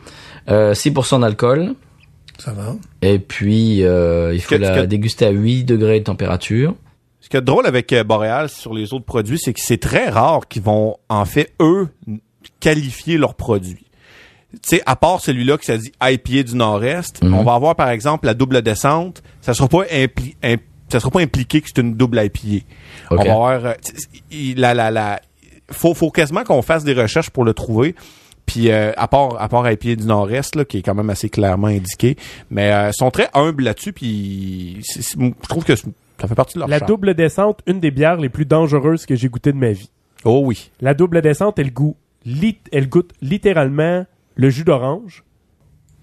Euh, 0.49 0.73
6% 0.73 1.21
d'alcool. 1.21 1.73
Ça 2.37 2.51
va. 2.51 2.75
Et 3.01 3.19
puis 3.19 3.83
euh, 3.83 4.33
il 4.33 4.41
faut 4.41 4.55
Que- 4.55 4.61
la 4.61 4.81
que- 4.81 4.85
déguster 4.85 5.25
à 5.25 5.31
8 5.31 5.63
degrés 5.65 5.99
de 5.99 6.05
température. 6.05 6.75
Ce 7.31 7.37
qui 7.37 7.37
est 7.37 7.41
drôle 7.41 7.67
avec 7.67 7.93
euh, 7.93 8.03
Boréal 8.03 8.49
sur 8.49 8.73
les 8.73 8.91
autres 8.91 9.05
produits, 9.05 9.37
c'est 9.37 9.53
que 9.53 9.59
c'est 9.61 9.77
très 9.77 10.09
rare 10.09 10.47
qu'ils 10.47 10.63
vont, 10.63 10.97
en 11.09 11.25
fait, 11.25 11.53
eux, 11.61 11.87
qualifier 12.59 13.19
leurs 13.19 13.35
produits. 13.35 13.85
Tu 14.51 14.59
sais, 14.77 14.81
à 14.87 14.95
part 14.95 15.19
celui-là 15.21 15.59
qui 15.59 15.67
ça 15.67 15.77
dit 15.77 15.91
IPA 16.01 16.41
du 16.41 16.55
Nord-Est, 16.55 17.21
Mhm. 17.23 17.35
on 17.35 17.43
va 17.43 17.53
avoir, 17.53 17.75
par 17.75 17.89
exemple, 17.89 18.25
la 18.25 18.33
double 18.33 18.63
descente. 18.63 19.21
Ça 19.41 19.53
sera 19.53 19.67
pas 19.67 19.83
impli- 19.83 20.35
imp- 20.43 20.63
ça 20.91 20.99
sera 20.99 21.11
pas 21.11 21.19
impliqué 21.21 21.61
que 21.61 21.67
c'est 21.67 21.77
une 21.81 21.93
double 21.93 22.17
IPA. 22.19 22.65
Ok. 23.11 23.19
On 23.19 23.23
va 23.23 23.31
avoir, 23.31 23.65
euh, 23.65 23.73
la, 24.57 24.73
la, 24.73 24.89
la, 24.89 25.21
faut, 25.71 25.93
faut 25.93 26.09
quasiment 26.09 26.43
qu'on 26.43 26.63
fasse 26.63 26.83
des 26.83 26.93
recherches 26.93 27.29
pour 27.29 27.43
le 27.43 27.53
trouver. 27.53 27.93
Puis 28.47 28.71
euh, 28.71 28.91
à 28.97 29.07
part 29.07 29.39
à 29.39 29.47
part 29.49 29.69
IPA 29.69 29.97
du 29.97 30.05
Nord-Est 30.07 30.55
là, 30.55 30.65
qui 30.65 30.79
est 30.79 30.81
quand 30.81 30.95
même 30.95 31.11
assez 31.11 31.29
clairement 31.29 31.67
indiqué, 31.67 32.17
mais 32.49 32.71
euh, 32.73 32.91
sont 32.91 33.11
très 33.11 33.29
humbles 33.35 33.65
là-dessus. 33.65 33.93
Puis 33.93 34.81
je 34.83 35.47
trouve 35.47 35.63
que 35.63 35.73
ça 36.21 36.27
fait 36.27 36.35
partie 36.35 36.55
de 36.55 36.59
leur 36.59 36.67
La 36.69 36.79
charme. 36.79 36.87
double 36.89 37.13
descente, 37.13 37.59
une 37.67 37.79
des 37.79 37.91
bières 37.91 38.17
les 38.17 38.29
plus 38.29 38.45
dangereuses 38.45 39.05
que 39.05 39.15
j'ai 39.15 39.29
goûtées 39.29 39.51
de 39.53 39.57
ma 39.57 39.71
vie. 39.71 39.89
Oh 40.25 40.41
oui. 40.45 40.71
La 40.81 40.93
double 40.93 41.21
descente, 41.21 41.59
elle 41.59 41.71
goûte, 41.71 41.95
lit- 42.25 42.59
elle 42.71 42.89
goûte 42.89 43.11
littéralement 43.21 44.05
le 44.35 44.49
jus 44.49 44.63
d'orange. 44.63 45.23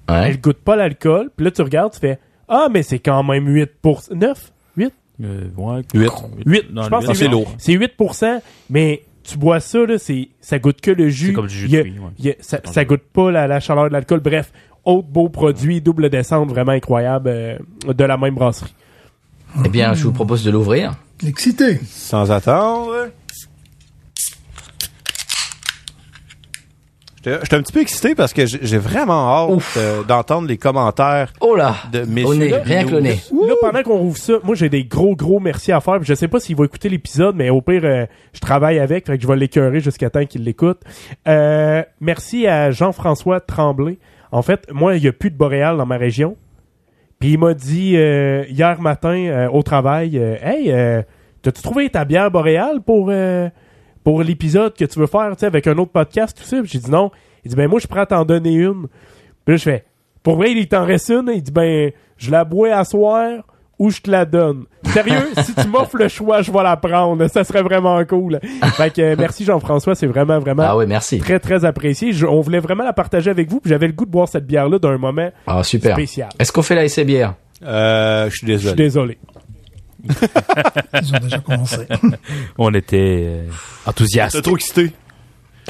Ouais. 0.09 0.29
Elle 0.31 0.41
goûte 0.41 0.59
pas 0.59 0.77
l'alcool. 0.77 1.31
Puis 1.37 1.45
là, 1.45 1.51
tu 1.51 1.63
regardes, 1.63 1.93
tu 1.93 2.01
fais 2.01 2.19
Ah, 2.49 2.69
mais 2.73 2.83
c'est 2.83 2.99
quand 3.01 3.23
même 3.25 3.47
8 3.49 3.71
9 4.13 4.53
8 4.77 4.93
Euh, 5.23 5.49
ouais, 5.57 5.83
Huit. 5.95 6.11
8 6.47 6.73
Non, 6.73 6.83
Je 6.83 6.89
pense 6.89 7.03
huit, 7.05 7.09
que 7.11 7.15
c'est 7.15 7.25
huit. 7.25 7.31
lourd. 7.31 7.53
C'est 7.59 7.73
8% 7.75 8.41
mais 8.71 9.03
tu 9.25 9.37
bois 9.39 9.59
ça, 9.61 9.85
là, 9.85 9.99
c'est, 9.99 10.29
ça 10.41 10.59
goûte 10.61 10.81
que 10.81 10.91
le 10.93 11.09
jus. 11.09 11.27
C'est 11.29 11.33
comme 11.33 11.47
du 11.49 11.55
jus 11.55 11.67
de 11.69 11.73
Il 11.73 11.75
y 11.75 11.79
a- 11.79 11.81
fruits, 11.81 11.99
ouais. 11.99 12.11
il 12.19 12.25
y 12.27 12.31
a- 12.31 12.35
ça, 12.41 12.61
ça 12.65 12.85
goûte 12.85 13.03
pas 13.13 13.31
la, 13.33 13.47
la 13.49 13.59
chaleur 13.59 13.89
de 13.89 13.93
l'alcool. 13.93 14.21
Bref, 14.21 14.53
autre 14.85 15.09
beau 15.09 15.29
produit, 15.29 15.81
double 15.81 16.09
descente 16.11 16.49
vraiment 16.51 16.71
incroyable 16.73 17.29
euh, 17.29 17.59
de 17.93 18.05
la 18.05 18.17
même 18.17 18.35
brasserie. 18.37 18.73
Eh 19.65 19.69
bien, 19.69 19.95
je 19.95 20.05
vous 20.05 20.13
propose 20.13 20.45
de 20.45 20.51
l'ouvrir. 20.51 20.95
Excité. 21.27 21.81
Sans 21.89 22.31
attendre. 22.31 22.93
J'étais 27.25 27.57
un 27.57 27.63
petit 27.63 27.73
peu 27.73 27.81
excité 27.81 28.15
parce 28.15 28.33
que 28.33 28.47
j'ai 28.47 28.79
vraiment 28.79 29.51
hâte 29.51 29.61
euh, 29.79 30.05
d'entendre 30.05 30.47
les 30.47 30.59
commentaires 30.59 31.33
Oh 31.41 31.57
là 31.57 31.75
de 31.91 32.03
Au 32.03 32.07
messieurs. 32.07 32.35
nez, 32.37 32.55
rien 32.63 32.85
que 32.85 32.93
le 32.93 33.01
nez. 33.01 33.21
Là, 33.33 33.55
pendant 33.61 33.83
qu'on 33.83 33.99
rouvre 33.99 34.17
ça, 34.17 34.35
moi, 34.45 34.55
j'ai 34.55 34.69
des 34.69 34.85
gros, 34.85 35.17
gros 35.17 35.41
merci 35.41 35.73
à 35.73 35.81
faire. 35.81 36.01
Je 36.05 36.15
sais 36.15 36.29
pas 36.29 36.39
s'il 36.39 36.55
va 36.55 36.67
écouter 36.67 36.89
l'épisode, 36.89 37.35
mais 37.35 37.51
au 37.51 37.61
pire, 37.63 37.81
euh, 37.83 38.07
je 38.33 38.39
travaille 38.39 38.79
avec, 38.79 39.07
fait 39.07 39.17
que 39.17 39.23
je 39.23 39.27
vais 39.27 39.35
l'écœurer 39.35 39.81
jusqu'à 39.81 40.09
temps 40.09 40.25
qu'il 40.25 40.45
l'écoute. 40.45 40.79
Euh, 41.27 41.83
merci 42.01 42.47
à 42.47 42.71
Jean-François 42.71 43.41
Tremblay. 43.41 43.99
En 44.31 44.43
fait, 44.43 44.65
moi, 44.73 44.95
il 44.95 45.03
y 45.03 45.09
a 45.09 45.13
plus 45.13 45.33
de 45.33 45.37
boréal 45.37 45.79
dans 45.79 45.87
ma 45.87 45.97
région. 45.97 46.37
Puis 47.19 47.33
il 47.33 47.39
m'a 47.39 47.55
dit 47.55 47.97
euh, 47.97 48.45
hier 48.49 48.81
matin 48.81 49.17
euh, 49.17 49.49
au 49.49 49.63
travail, 49.63 50.19
euh, 50.19 50.37
hey, 50.43 50.71
euh, 50.71 51.03
t'as-tu 51.43 51.63
trouvé 51.63 51.89
ta 51.89 52.05
bière 52.05 52.31
boréale 52.31 52.83
pour 52.83 53.09
euh, 53.11 53.49
pour 54.05 54.23
l'épisode 54.23 54.75
que 54.77 54.85
tu 54.85 54.99
veux 54.99 55.07
faire, 55.07 55.33
avec 55.41 55.67
un 55.67 55.79
autre 55.79 55.93
podcast, 55.93 56.37
tout 56.37 56.45
ça? 56.45 56.59
J'ai 56.65 56.79
dit 56.79 56.91
non. 56.91 57.11
Il 57.45 57.51
dit 57.51 57.57
ben 57.57 57.69
moi 57.69 57.81
je 57.81 57.87
prends 57.87 58.05
t'en 58.07 58.25
donner 58.25 58.53
une. 58.53 58.87
Puis 59.45 59.55
là 59.55 59.57
je 59.57 59.63
fais, 59.63 59.85
pour 60.23 60.37
vrai 60.37 60.53
il 60.53 60.69
t'en 60.69 60.85
reste 60.85 61.09
une. 61.09 61.31
Il 61.35 61.43
dit 61.43 61.53
ben 61.53 61.91
je 62.19 62.31
la 62.31 62.45
bois 62.45 62.75
à 62.75 62.85
soir 62.85 63.45
ou 63.79 63.91
je 63.91 64.01
te 64.01 64.11
la 64.11 64.25
donne. 64.25 64.65
Sérieux, 64.85 65.29
si 65.43 65.55
tu 65.55 65.69
m'offres 65.69 65.97
le 65.99 66.09
choix, 66.09 66.41
je 66.43 66.51
vais 66.51 66.63
la 66.63 66.77
prendre. 66.77 67.27
Ça 67.29 67.45
serait 67.45 67.63
vraiment 67.63 68.03
cool. 68.07 68.41
Fait 68.77 68.91
que 68.93 69.03
euh, 69.03 69.17
merci 69.19 69.45
Jean-François, 69.45 69.95
c'est 69.95 70.07
vraiment 70.07 70.39
vraiment 70.39 70.63
Ah 70.67 70.77
oui, 70.77 70.87
merci. 70.87 71.19
très 71.19 71.39
très 71.39 71.65
apprécié. 71.65 72.13
Je- 72.13 72.25
on 72.27 72.41
voulait 72.41 72.61
vraiment 72.61 72.85
la 72.85 72.93
partager 72.93 73.31
avec 73.31 73.51
vous. 73.51 73.61
puis 73.61 73.69
J'avais 73.71 73.87
le 73.87 73.93
goût 73.93 74.07
de 74.07 74.11
boire 74.11 74.29
cette 74.29 74.47
bière 74.47 74.69
là 74.69 74.79
d'un 74.79 74.97
moment 74.99 75.29
Ah, 75.47 75.63
super. 75.63 75.95
spécial. 75.95 76.29
Est-ce 76.39 76.53
qu'on 76.53 76.63
fait 76.63 76.75
la 76.75 76.85
essai 76.85 77.05
bière? 77.05 77.35
Euh, 77.63 78.31
je 78.31 78.37
suis 78.37 78.47
Je 78.53 78.59
suis 78.59 78.75
désolé. 78.75 79.19
désolé. 79.19 79.19
Ils 81.03 81.15
ont 81.15 81.19
déjà 81.21 81.39
commencé. 81.39 81.79
On 82.59 82.73
était 82.75 83.25
euh, 83.27 83.43
enthousiastes. 83.87 84.37
T'es 84.37 84.43
trop 84.43 84.57
excité. 84.57 84.93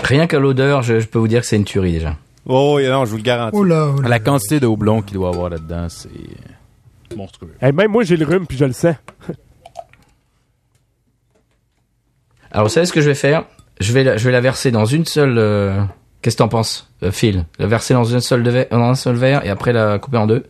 Rien 0.02 0.26
qu'à 0.26 0.38
l'odeur, 0.38 0.82
je, 0.82 1.00
je 1.00 1.06
peux 1.06 1.18
vous 1.18 1.28
dire 1.28 1.40
que 1.40 1.46
c'est 1.46 1.56
une 1.56 1.64
tuerie 1.64 1.92
déjà. 1.92 2.16
Oh, 2.46 2.78
non, 2.80 3.04
je 3.06 3.10
vous 3.10 3.16
le 3.16 3.22
garantis. 3.22 3.56
Oh 3.58 3.64
là, 3.64 3.88
oh 3.96 4.00
là. 4.02 4.08
La 4.08 4.18
quantité 4.20 4.60
de 4.60 4.66
houblon 4.66 5.00
qu'il 5.02 5.14
doit 5.14 5.30
avoir 5.30 5.48
là-dedans, 5.50 5.86
c'est 5.88 6.10
monstrueux. 7.14 7.54
Hey, 7.60 7.72
même 7.72 7.90
moi 7.92 8.02
j'ai 8.04 8.16
le 8.16 8.24
rhume 8.24 8.46
puis 8.46 8.56
je 8.58 8.64
le 8.64 8.72
sens. 8.72 8.96
Alors, 12.50 12.66
vous 12.68 12.72
savez 12.72 12.86
ce 12.86 12.92
que 12.92 13.00
je 13.00 13.08
vais 13.08 13.14
faire? 13.14 13.44
Je 13.80 13.92
vais, 13.92 14.04
la, 14.04 14.16
je 14.16 14.24
vais 14.24 14.32
la 14.32 14.40
verser 14.40 14.70
dans 14.70 14.84
une 14.86 15.04
seule. 15.04 15.36
euh, 15.38 15.82
Qu'est-ce 16.22 16.36
que 16.36 16.42
t'en 16.42 16.48
penses, 16.48 16.90
euh, 17.02 17.12
Phil? 17.12 17.44
La 17.58 17.66
verser 17.66 17.92
dans, 17.94 18.04
une 18.04 18.20
seule 18.20 18.42
de 18.42 18.66
dans 18.70 18.80
un 18.82 18.94
seul 18.94 19.16
verre 19.16 19.44
et 19.44 19.50
après 19.50 19.72
la 19.72 19.98
couper 19.98 20.16
en 20.16 20.26
deux 20.26 20.44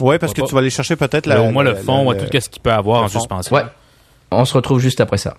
Ouais, 0.00 0.18
parce 0.18 0.32
que 0.32 0.40
tu 0.42 0.54
vas 0.54 0.60
aller 0.60 0.70
chercher 0.70 0.96
peut-être 0.96 1.26
la, 1.26 1.42
au 1.42 1.50
moins 1.50 1.64
le 1.64 1.72
la- 1.72 1.76
fond, 1.76 1.98
la- 2.10 2.16
ouais, 2.20 2.26
tout 2.30 2.40
ce 2.40 2.48
qu'il 2.48 2.62
peut 2.62 2.72
avoir 2.72 3.02
en 3.02 3.08
fond. 3.08 3.18
suspension. 3.18 3.54
Ouais. 3.56 3.64
On 4.30 4.44
se 4.44 4.54
retrouve 4.54 4.78
juste 4.78 5.00
après 5.00 5.18
ça. 5.18 5.36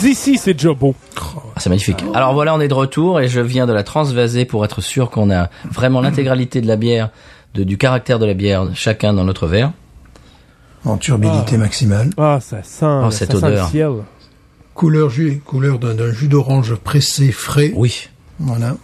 D'ici 0.00 0.38
c'est 0.38 0.54
déjà 0.54 0.72
beau. 0.72 0.94
Ah, 1.16 1.58
c'est 1.58 1.68
magnifique. 1.68 2.02
Alors 2.14 2.32
voilà, 2.34 2.54
on 2.54 2.60
est 2.60 2.68
de 2.68 2.74
retour 2.74 3.20
et 3.20 3.28
je 3.28 3.40
viens 3.40 3.66
de 3.66 3.72
la 3.72 3.82
transvaser 3.82 4.44
pour 4.44 4.64
être 4.64 4.80
sûr 4.80 5.10
qu'on 5.10 5.30
a 5.30 5.48
vraiment 5.70 6.00
l'intégralité 6.00 6.60
de 6.60 6.66
la 6.66 6.76
bière, 6.76 7.10
de, 7.54 7.64
du 7.64 7.76
caractère 7.78 8.18
de 8.18 8.26
la 8.26 8.34
bière, 8.34 8.66
chacun 8.74 9.12
dans 9.12 9.24
notre 9.24 9.46
verre. 9.46 9.72
En 10.84 10.96
turbidité 10.96 11.58
maximale. 11.58 12.10
Ah 12.16 12.38
ça 12.40 12.62
sent, 12.62 12.86
Oh, 12.86 13.10
ça 13.10 13.18
cette 13.18 13.32
sent 13.32 13.44
odeur. 13.44 13.66
le 13.66 13.70
ciel. 13.70 13.92
Couleur 14.74 15.10
jus, 15.10 15.42
couleur 15.44 15.78
d'un 15.78 15.94
d'un 15.94 16.10
jus 16.12 16.28
d'orange 16.28 16.74
pressé 16.76 17.32
frais. 17.32 17.72
Oui. 17.74 18.08
Voilà. 18.38 18.76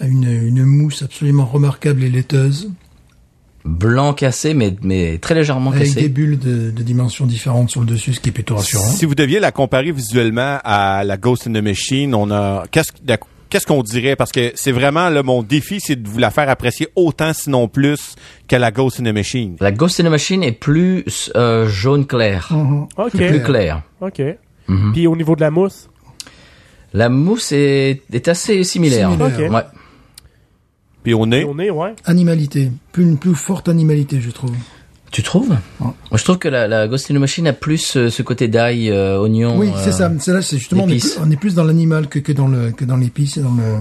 Une, 0.00 0.24
une 0.24 0.64
mousse 0.64 1.02
absolument 1.02 1.44
remarquable 1.44 2.02
et 2.04 2.08
laiteuse. 2.08 2.70
Blanc 3.68 4.12
cassé, 4.14 4.54
mais, 4.54 4.74
mais 4.82 5.18
très 5.18 5.34
légèrement 5.34 5.70
Avec 5.70 5.88
cassé. 5.88 6.00
des 6.02 6.08
bulles 6.08 6.38
de, 6.38 6.70
de 6.70 6.82
dimensions 6.82 7.26
différentes 7.26 7.70
sur 7.70 7.80
le 7.80 7.86
dessus, 7.86 8.14
ce 8.14 8.20
qui 8.20 8.30
est 8.30 8.32
plutôt 8.32 8.56
rassurant. 8.56 8.86
Si 8.88 9.04
vous 9.04 9.14
deviez 9.14 9.38
la 9.40 9.52
comparer 9.52 9.92
visuellement 9.92 10.58
à 10.64 11.04
la 11.04 11.16
Ghost 11.16 11.46
in 11.46 11.52
the 11.52 11.62
Machine, 11.62 12.14
on 12.14 12.30
a 12.30 12.64
qu'est-ce 12.70 12.92
que- 12.92 12.98
qu'est-ce 13.50 13.66
qu'on 13.66 13.82
dirait? 13.82 14.16
Parce 14.16 14.32
que 14.32 14.52
c'est 14.54 14.72
vraiment 14.72 15.08
là 15.10 15.22
mon 15.22 15.42
défi, 15.42 15.80
c'est 15.80 15.96
de 16.02 16.08
vous 16.08 16.18
la 16.18 16.30
faire 16.30 16.48
apprécier 16.48 16.88
autant 16.96 17.32
sinon 17.32 17.68
plus 17.68 18.14
que 18.48 18.56
la 18.56 18.70
Ghost 18.70 19.00
in 19.00 19.04
the 19.04 19.14
Machine. 19.14 19.56
La 19.60 19.70
Ghost 19.72 20.00
in 20.00 20.04
the 20.04 20.10
Machine 20.10 20.42
est 20.42 20.52
plus 20.52 21.30
euh, 21.36 21.68
jaune 21.68 22.06
clair. 22.06 22.48
Mhm. 22.50 22.86
Ok. 22.96 23.10
Plus 23.16 23.42
clair. 23.42 23.82
Ok. 24.00 24.20
Mhm. 24.66 24.92
Puis 24.92 25.06
au 25.06 25.16
niveau 25.16 25.36
de 25.36 25.40
la 25.42 25.50
mousse, 25.50 25.88
La 26.94 27.10
mousse 27.10 27.52
est, 27.52 28.00
est 28.12 28.28
assez 28.28 28.64
similaire. 28.64 29.10
Similaire. 29.10 29.38
Ok. 29.48 29.52
Ouais. 29.54 29.62
Puis 31.08 31.14
au 31.14 31.24
nez, 31.24 31.42
on 31.48 31.58
est 31.58 31.70
ouais. 31.70 31.94
Animalité. 32.04 32.70
Plus, 32.92 33.02
une 33.04 33.16
plus 33.16 33.34
forte 33.34 33.70
animalité, 33.70 34.20
je 34.20 34.30
trouve. 34.30 34.52
Tu 35.10 35.22
trouves 35.22 35.56
Moi, 35.80 35.94
je 36.14 36.22
trouve 36.22 36.36
que 36.36 36.48
la, 36.48 36.68
la 36.68 36.86
Ghost 36.86 37.10
in 37.10 37.14
the 37.14 37.18
Machine 37.18 37.46
a 37.46 37.54
plus 37.54 37.96
euh, 37.96 38.10
ce 38.10 38.22
côté 38.22 38.46
d'ail, 38.46 38.90
euh, 38.90 39.18
oignon. 39.18 39.56
Oui, 39.56 39.68
euh, 39.68 39.80
c'est 39.82 39.92
ça. 39.92 40.12
C'est 40.18 40.34
là, 40.34 40.42
c'est 40.42 40.58
justement, 40.58 40.82
on 40.84 40.86
est, 40.88 40.90
l'épice. 40.90 41.14
plus, 41.14 41.22
on 41.26 41.30
est 41.30 41.36
plus 41.36 41.54
dans 41.54 41.64
l'animal 41.64 42.08
que, 42.08 42.18
que 42.18 42.32
dans 42.32 42.46
le, 42.46 42.72
que 42.72 42.84
dans 42.84 42.98
l'épice 42.98 43.38
et 43.38 43.40
dans 43.40 43.54
le, 43.54 43.78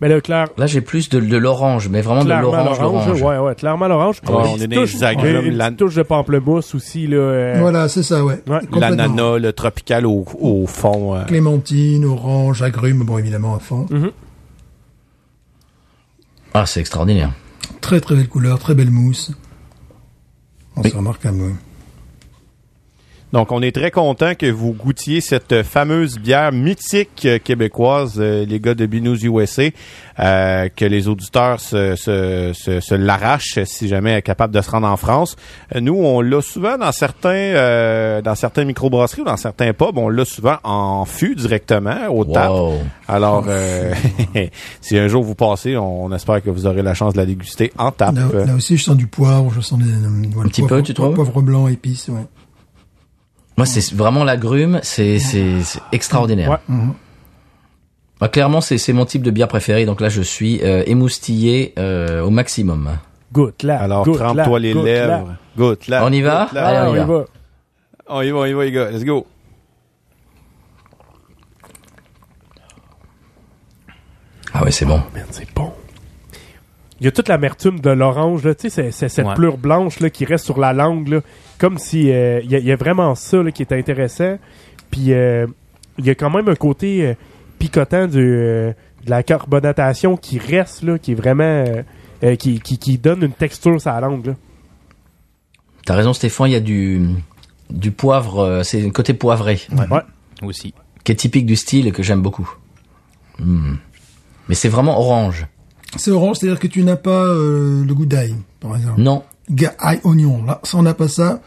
Mais 0.00 0.08
le 0.08 0.22
clair, 0.22 0.46
Là, 0.56 0.66
j'ai 0.66 0.80
plus 0.80 1.10
de, 1.10 1.20
de 1.20 1.36
l'orange, 1.36 1.90
mais 1.90 2.00
vraiment 2.00 2.22
de 2.22 2.24
clairement 2.24 2.52
l'orange, 2.52 2.80
l'orange. 2.80 3.06
l'orange. 3.08 3.22
Ouais 3.22 3.38
ouais, 3.48 3.54
clairement 3.54 3.86
l'orange. 3.88 4.16
Ouais, 4.26 4.32
on 4.34 4.56
Une 4.56 4.62
est 4.72 4.74
touche- 4.74 5.02
agrumes, 5.02 5.44
Une 5.44 5.56
la- 5.58 5.66
petite 5.66 5.78
touche 5.80 5.94
de 5.96 6.02
pamplemousse 6.04 6.74
aussi 6.74 7.06
là. 7.06 7.16
euh, 7.18 7.56
voilà, 7.60 7.86
c'est 7.88 8.02
ça, 8.02 8.24
ouais. 8.24 8.40
Ouais. 8.48 8.60
L'ananas, 8.80 9.36
le 9.38 9.52
tropical 9.52 10.06
au, 10.06 10.24
au 10.40 10.66
fond. 10.66 11.16
euh. 11.16 11.24
Clémentine, 11.24 12.06
orange, 12.06 12.62
agrumes, 12.62 13.04
bon, 13.04 13.18
évidemment, 13.18 13.56
à 13.56 13.58
fond. 13.58 13.86
Ah, 16.54 16.66
c'est 16.66 16.80
extraordinaire. 16.80 17.32
Très, 17.80 18.00
très 18.00 18.14
belle 18.14 18.28
couleur, 18.28 18.58
très 18.58 18.74
belle 18.74 18.90
mousse. 18.90 19.32
On 20.76 20.82
Oui. 20.82 20.90
se 20.90 20.96
remarquable. 20.96 21.54
Donc, 23.32 23.50
on 23.50 23.62
est 23.62 23.72
très 23.72 23.90
content 23.90 24.34
que 24.34 24.50
vous 24.50 24.72
goûtiez 24.72 25.20
cette 25.22 25.62
fameuse 25.62 26.18
bière 26.18 26.52
mythique 26.52 27.24
euh, 27.24 27.38
québécoise, 27.38 28.16
euh, 28.18 28.44
les 28.44 28.60
gars 28.60 28.74
de 28.74 28.84
Binous 28.84 29.24
USA, 29.24 29.62
euh, 30.20 30.68
que 30.74 30.84
les 30.84 31.08
auditeurs 31.08 31.58
se, 31.58 31.96
se, 31.96 32.52
se, 32.54 32.80
se 32.80 32.94
l'arrachent 32.94 33.58
si 33.64 33.88
jamais 33.88 34.10
elle 34.10 34.18
est 34.18 34.22
capable 34.22 34.54
de 34.54 34.60
se 34.60 34.70
rendre 34.70 34.86
en 34.86 34.98
France. 34.98 35.36
Euh, 35.74 35.80
Nous, 35.80 35.94
on 35.94 36.20
l'a 36.20 36.42
souvent 36.42 36.76
dans 36.76 36.92
certains 36.92 37.30
euh, 37.30 38.20
dans 38.20 38.34
certaines 38.34 38.66
microbrasseries 38.66 39.22
ou 39.22 39.24
dans 39.24 39.36
certains 39.38 39.72
pubs, 39.72 39.96
on 39.96 40.10
l'a 40.10 40.24
souvent 40.26 40.56
en 40.64 41.04
fût 41.06 41.34
directement 41.34 42.08
au 42.10 42.24
tap. 42.26 42.50
Wow. 42.50 42.74
Alors, 43.08 43.44
euh, 43.48 43.94
si 44.82 44.98
un 44.98 45.08
jour 45.08 45.22
vous 45.22 45.34
passez, 45.34 45.76
on, 45.76 46.04
on 46.04 46.12
espère 46.12 46.42
que 46.42 46.50
vous 46.50 46.66
aurez 46.66 46.82
la 46.82 46.92
chance 46.94 47.14
de 47.14 47.18
la 47.18 47.26
déguster 47.26 47.72
en 47.78 47.90
tap. 47.92 48.14
Là, 48.14 48.44
là 48.44 48.54
aussi, 48.54 48.76
je 48.76 48.84
sens 48.84 48.96
du 48.96 49.06
poivre, 49.06 49.50
je 49.54 49.60
sens 49.62 49.78
des, 49.78 49.84
voilà, 50.32 50.46
Un 50.46 50.50
petit 50.50 50.60
poivre, 50.60 50.76
peu, 50.76 50.82
tu 50.82 50.92
trouves? 50.94 51.14
Poivre 51.14 51.40
blanc, 51.40 51.68
épices, 51.68 52.08
ouais. 52.08 52.20
Moi, 53.56 53.66
c'est 53.66 53.92
vraiment 53.94 54.24
l'agrume, 54.24 54.80
c'est 54.82 55.18
c'est 55.18 55.60
extraordinaire. 55.92 56.50
Ouais. 56.68 56.74
Bah, 58.20 58.28
clairement, 58.28 58.60
c'est 58.60 58.78
c'est 58.78 58.92
mon 58.92 59.04
type 59.04 59.22
de 59.22 59.30
bière 59.30 59.48
préférée. 59.48 59.84
Donc 59.84 60.00
là, 60.00 60.08
je 60.08 60.22
suis 60.22 60.60
euh, 60.62 60.82
émoustillé 60.86 61.74
euh, 61.78 62.22
au 62.22 62.30
maximum. 62.30 62.98
Goûte 63.32 63.62
là. 63.62 63.80
Alors, 63.80 64.04
trempe-toi 64.04 64.58
les 64.58 64.72
goûte 64.72 64.84
lèvres. 64.84 65.08
là. 65.08 65.24
Goûte 65.56 65.88
là. 65.88 66.04
On 66.04 66.12
y 66.12 66.20
va? 66.22 66.48
Là. 66.52 66.66
Allez, 66.66 66.78
on 66.90 66.94
y 66.94 66.98
on 67.00 67.02
y 67.02 67.06
va. 67.06 67.18
va. 67.18 67.24
On 68.08 68.22
y 68.22 68.30
va, 68.30 68.38
on 68.38 68.44
y 68.44 68.52
va, 68.52 68.64
les 68.64 68.72
gars. 68.72 68.90
Let's 68.90 69.04
go. 69.04 69.26
Ah 74.54 74.62
ouais, 74.64 74.70
c'est 74.70 74.84
bon. 74.84 75.02
Man, 75.14 75.24
c'est 75.30 75.52
bon. 75.54 75.72
Il 77.02 77.06
y 77.06 77.08
a 77.08 77.10
toute 77.10 77.28
l'amertume 77.28 77.80
de 77.80 77.90
l'orange, 77.90 78.44
là. 78.44 78.54
Tu 78.54 78.70
sais, 78.70 78.92
c'est- 78.92 79.08
cette 79.08 79.26
Ouais. 79.26 79.34
pleure 79.34 79.58
blanche 79.58 79.98
là, 79.98 80.08
qui 80.08 80.24
reste 80.24 80.44
sur 80.44 80.60
la 80.60 80.72
langue, 80.72 81.08
là. 81.08 81.20
Comme 81.58 81.78
si 81.78 82.12
euh, 82.12 82.40
il 82.44 82.50
y, 82.50 82.54
a- 82.54 82.58
il 82.60 82.64
y 82.64 82.70
a 82.70 82.76
vraiment 82.76 83.16
ça 83.16 83.42
là, 83.42 83.50
qui 83.50 83.62
est 83.62 83.72
intéressant. 83.72 84.38
Puis 84.92 85.12
euh, 85.12 85.46
il 85.98 86.06
y 86.06 86.10
a 86.10 86.14
quand 86.14 86.30
même 86.30 86.48
un 86.48 86.54
côté 86.54 87.04
euh, 87.04 87.14
picotant 87.58 88.06
du, 88.06 88.18
euh, 88.20 88.72
de 89.04 89.10
la 89.10 89.24
carbonatation 89.24 90.16
qui 90.16 90.38
reste, 90.38 90.84
là, 90.84 90.96
qui 90.98 91.10
est 91.12 91.16
vraiment. 91.16 91.42
euh, 91.42 91.82
euh, 92.22 92.36
qui, 92.36 92.60
qui, 92.60 92.78
qui 92.78 92.98
donne 92.98 93.24
une 93.24 93.32
texture 93.32 93.80
sur 93.80 93.90
la 93.90 93.98
langue, 94.00 94.26
là. 94.26 94.34
T'as 95.84 95.94
raison, 95.96 96.12
Stéphane. 96.12 96.46
Il 96.50 96.52
y 96.52 96.56
a 96.56 96.60
du 96.60 97.08
du 97.68 97.90
poivre. 97.90 98.38
euh, 98.38 98.62
c'est 98.62 98.86
un 98.86 98.90
côté 98.90 99.12
poivré 99.12 99.60
Ouais. 99.90 100.02
Aussi. 100.42 100.72
qui 101.02 101.10
est 101.10 101.16
typique 101.16 101.46
du 101.46 101.56
style 101.56 101.88
et 101.88 101.90
que 101.92 102.02
j'aime 102.04 102.22
beaucoup. 102.22 102.48
Hmm. 103.40 103.74
Mais 104.48 104.54
c'est 104.54 104.68
vraiment 104.68 104.98
orange. 105.00 105.46
C'est 105.96 106.10
orange, 106.10 106.36
c'est-à-dire 106.38 106.58
que 106.58 106.66
tu 106.66 106.82
n'as 106.84 106.96
pas 106.96 107.24
euh, 107.24 107.84
le 107.84 107.94
goût 107.94 108.06
d'ail, 108.06 108.34
par 108.60 108.76
exemple. 108.76 109.00
Non. 109.00 109.22
Ga- 109.50 109.74
ail, 109.78 110.00
oignon. 110.04 110.42
Là, 110.44 110.60
ça, 110.62 110.78
on 110.78 110.82
n'a 110.82 110.94
pas 110.94 111.08
ça. 111.08 111.40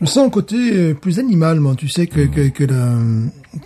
Je 0.00 0.06
sens 0.06 0.26
un 0.26 0.30
côté 0.30 0.56
euh, 0.56 0.94
plus 0.94 1.18
animal, 1.18 1.60
moi, 1.60 1.74
tu 1.76 1.88
sais, 1.88 2.06
que, 2.06 2.20
que, 2.26 2.48
que, 2.48 2.64
la, 2.64 2.94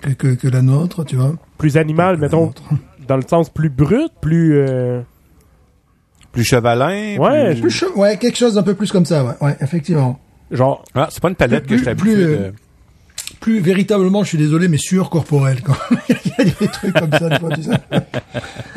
que, 0.00 0.10
que, 0.10 0.28
que 0.34 0.48
la 0.48 0.62
nôtre, 0.62 1.04
tu 1.04 1.16
vois. 1.16 1.34
Plus 1.58 1.76
animal, 1.76 2.16
mettons, 2.16 2.52
dans 3.08 3.16
le 3.16 3.22
sens 3.28 3.50
plus 3.50 3.68
brut, 3.70 4.10
plus. 4.20 4.54
euh, 4.58 5.02
Plus 6.32 6.44
chevalin. 6.44 7.16
Ouais, 7.18 7.52
plus- 7.54 7.60
Plus 7.60 7.84
ouais, 7.96 8.16
quelque 8.16 8.36
chose 8.36 8.54
d'un 8.54 8.62
peu 8.62 8.74
plus 8.74 8.90
comme 8.90 9.04
ça, 9.04 9.24
ouais, 9.24 9.34
ouais 9.40 9.56
effectivement. 9.60 10.18
genre. 10.50 10.84
Ah, 10.94 11.08
c'est 11.10 11.22
pas 11.22 11.28
une 11.28 11.36
palette 11.36 11.66
Plus- 11.66 11.76
que 11.76 11.78
je 11.78 11.90
plus, 11.90 12.10
t'habitue 12.14 12.22
euh, 12.24 12.50
de... 12.50 12.54
plus 13.44 13.60
véritablement, 13.60 14.22
je 14.22 14.30
suis 14.30 14.38
désolé, 14.38 14.68
mais 14.68 14.78
sueur 14.78 15.10
corporelle. 15.10 15.60
Quand 15.62 15.74
il 16.08 16.14
y 16.38 16.40
a 16.40 16.44
des 16.44 16.66
trucs 16.68 16.94
comme 16.94 17.10
ça, 17.12 17.28
des 17.28 17.38
fois, 17.38 17.50
tu 17.54 17.62
sais. 17.62 17.70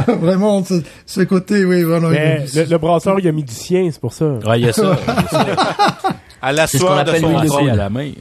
Vraiment, 0.13 0.61
ce, 0.65 0.81
ce 1.05 1.21
côté, 1.21 1.63
oui. 1.63 1.85
Mais 1.85 2.45
il- 2.53 2.59
le, 2.59 2.65
le 2.71 2.77
brasseur, 2.77 3.17
il 3.17 3.27
a 3.29 3.31
mis 3.31 3.45
du 3.45 3.53
sien, 3.53 3.87
c'est 3.89 4.01
pour 4.01 4.11
ça. 4.11 4.25
Ouais, 4.45 4.59
il 4.59 4.65
y 4.65 4.69
a 4.69 4.73
ça. 4.73 4.97
À 6.41 6.51
la 6.51 6.67
C'est 6.67 6.79
ce 6.79 6.83
qu'on 6.83 6.89
sueur 6.93 7.03
de 7.05 7.09
appelle 7.09 7.21
son. 7.21 7.35
Aussi 7.57 7.69
à 7.69 7.75
la 7.75 7.89
main. 7.89 8.11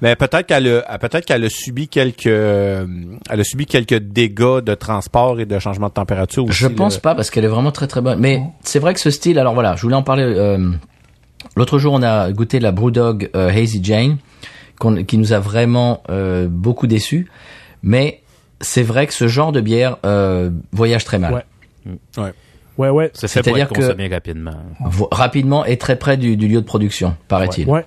Mais 0.00 0.14
peut-être 0.14 0.46
qu'elle 0.46 0.84
a, 0.86 0.98
peut-être 0.98 1.24
qu'elle 1.26 1.44
a 1.44 1.50
subi 1.50 1.88
quelques, 1.88 2.28
euh, 2.28 2.86
elle 3.28 3.40
a 3.40 3.44
subi 3.44 3.66
quelques 3.66 3.98
dégâts 3.98 4.60
de 4.60 4.74
transport 4.74 5.40
et 5.40 5.44
de 5.46 5.58
changement 5.58 5.88
de 5.88 5.92
température 5.92 6.44
aussi. 6.44 6.56
Je 6.56 6.68
là. 6.68 6.74
pense 6.76 6.98
pas 6.98 7.16
parce 7.16 7.30
qu'elle 7.30 7.44
est 7.44 7.48
vraiment 7.48 7.72
très 7.72 7.88
très 7.88 8.00
bonne. 8.00 8.20
Mais 8.20 8.40
c'est 8.62 8.78
vrai 8.78 8.94
que 8.94 9.00
ce 9.00 9.10
style, 9.10 9.40
alors 9.40 9.54
voilà, 9.54 9.74
je 9.74 9.82
voulais 9.82 9.96
en 9.96 10.04
parler. 10.04 10.22
euh, 10.22 10.70
L'autre 11.56 11.78
jour, 11.78 11.92
on 11.94 12.02
a 12.02 12.30
goûté 12.30 12.60
la 12.60 12.70
Brewdog 12.70 13.30
euh, 13.34 13.48
Hazy 13.50 13.80
Jane, 13.82 14.18
qui 15.06 15.18
nous 15.18 15.32
a 15.32 15.38
vraiment 15.38 16.02
euh, 16.10 16.46
beaucoup 16.48 16.86
déçus. 16.86 17.26
Mais 17.82 18.20
c'est 18.60 18.82
vrai 18.82 19.06
que 19.06 19.12
ce 19.14 19.28
genre 19.28 19.52
de 19.52 19.60
bière 19.60 19.98
euh, 20.04 20.50
voyage 20.72 21.04
très 21.04 21.18
mal. 21.18 21.34
Ouais. 21.86 21.96
Ouais. 22.16 22.32
Ouais, 22.76 22.90
ouais. 22.90 23.10
Ça 23.14 23.26
fait 23.26 23.40
pour 23.40 23.44
C'est-à-dire 23.56 23.64
être 23.64 23.72
que- 23.72 23.80
consommé 23.80 24.06
rapidement. 24.08 24.54
Vo- 24.84 25.08
Rapidement 25.10 25.64
et 25.64 25.76
très 25.78 25.96
près 25.96 26.16
du, 26.16 26.36
du 26.36 26.46
lieu 26.46 26.60
de 26.60 26.66
production, 26.66 27.16
paraît-il. 27.26 27.66
Ouais. 27.68 27.84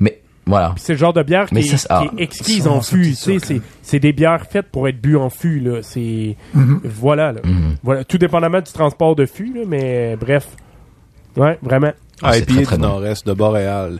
Mais 0.00 0.20
voilà. 0.46 0.74
C'est 0.78 0.94
le 0.94 0.98
genre 0.98 1.12
de 1.12 1.22
bière 1.22 1.46
qui, 1.48 1.54
Mais 1.54 1.60
est, 1.60 1.64
ça, 1.64 1.76
c'est- 1.76 1.86
ah, 1.90 2.04
qui 2.14 2.16
est 2.20 2.24
exquise 2.24 2.64
ça, 2.64 2.70
en 2.70 2.80
fût. 2.80 3.04
c'est 3.04 3.10
Tu 3.10 3.14
sais, 3.14 3.38
sûr, 3.38 3.40
c'est, 3.46 3.60
c'est 3.82 3.98
des 3.98 4.12
bières 4.14 4.46
faites 4.50 4.68
pour 4.70 4.88
être 4.88 5.00
bues 5.00 5.16
en 5.16 5.28
fût, 5.28 5.60
là. 5.60 5.80
C'est, 5.82 6.36
voilà, 6.54 7.32
là. 7.32 7.40
Mhm. 7.44 7.76
Voilà. 7.82 8.04
Tout 8.04 8.16
dépendamment 8.16 8.60
du 8.60 8.72
transport 8.72 9.16
de 9.16 9.26
fût, 9.26 9.52
là, 9.54 9.62
mais 9.66 10.14
euh, 10.14 10.16
bref. 10.16 10.48
Ouais, 11.36 11.58
vraiment. 11.62 11.92
Ah, 12.22 12.30
Ah, 12.32 12.38
et 12.38 12.42
puis 12.42 12.62
très, 12.62 12.76
du 12.76 12.82
nord-est 12.82 13.26
de 13.26 13.32
Boréal. 13.34 13.98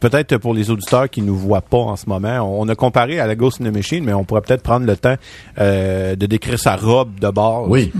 Peut-être 0.00 0.36
pour 0.38 0.54
les 0.54 0.70
auditeurs 0.70 1.10
qui 1.10 1.20
nous 1.22 1.36
voient 1.36 1.60
pas 1.60 1.78
en 1.78 1.96
ce 1.96 2.08
moment, 2.08 2.40
on 2.60 2.68
a 2.68 2.74
comparé 2.76 3.18
à 3.18 3.26
la 3.26 3.34
Ghost 3.34 3.60
in 3.60 3.64
the 3.70 3.74
Machine, 3.74 4.04
mais 4.04 4.12
on 4.14 4.24
pourrait 4.24 4.42
peut-être 4.42 4.62
prendre 4.62 4.86
le 4.86 4.96
temps 4.96 5.16
euh, 5.58 6.14
de 6.14 6.26
décrire 6.26 6.58
sa 6.58 6.76
robe 6.76 7.18
de 7.18 7.28
base. 7.30 7.64
Oui. 7.66 7.92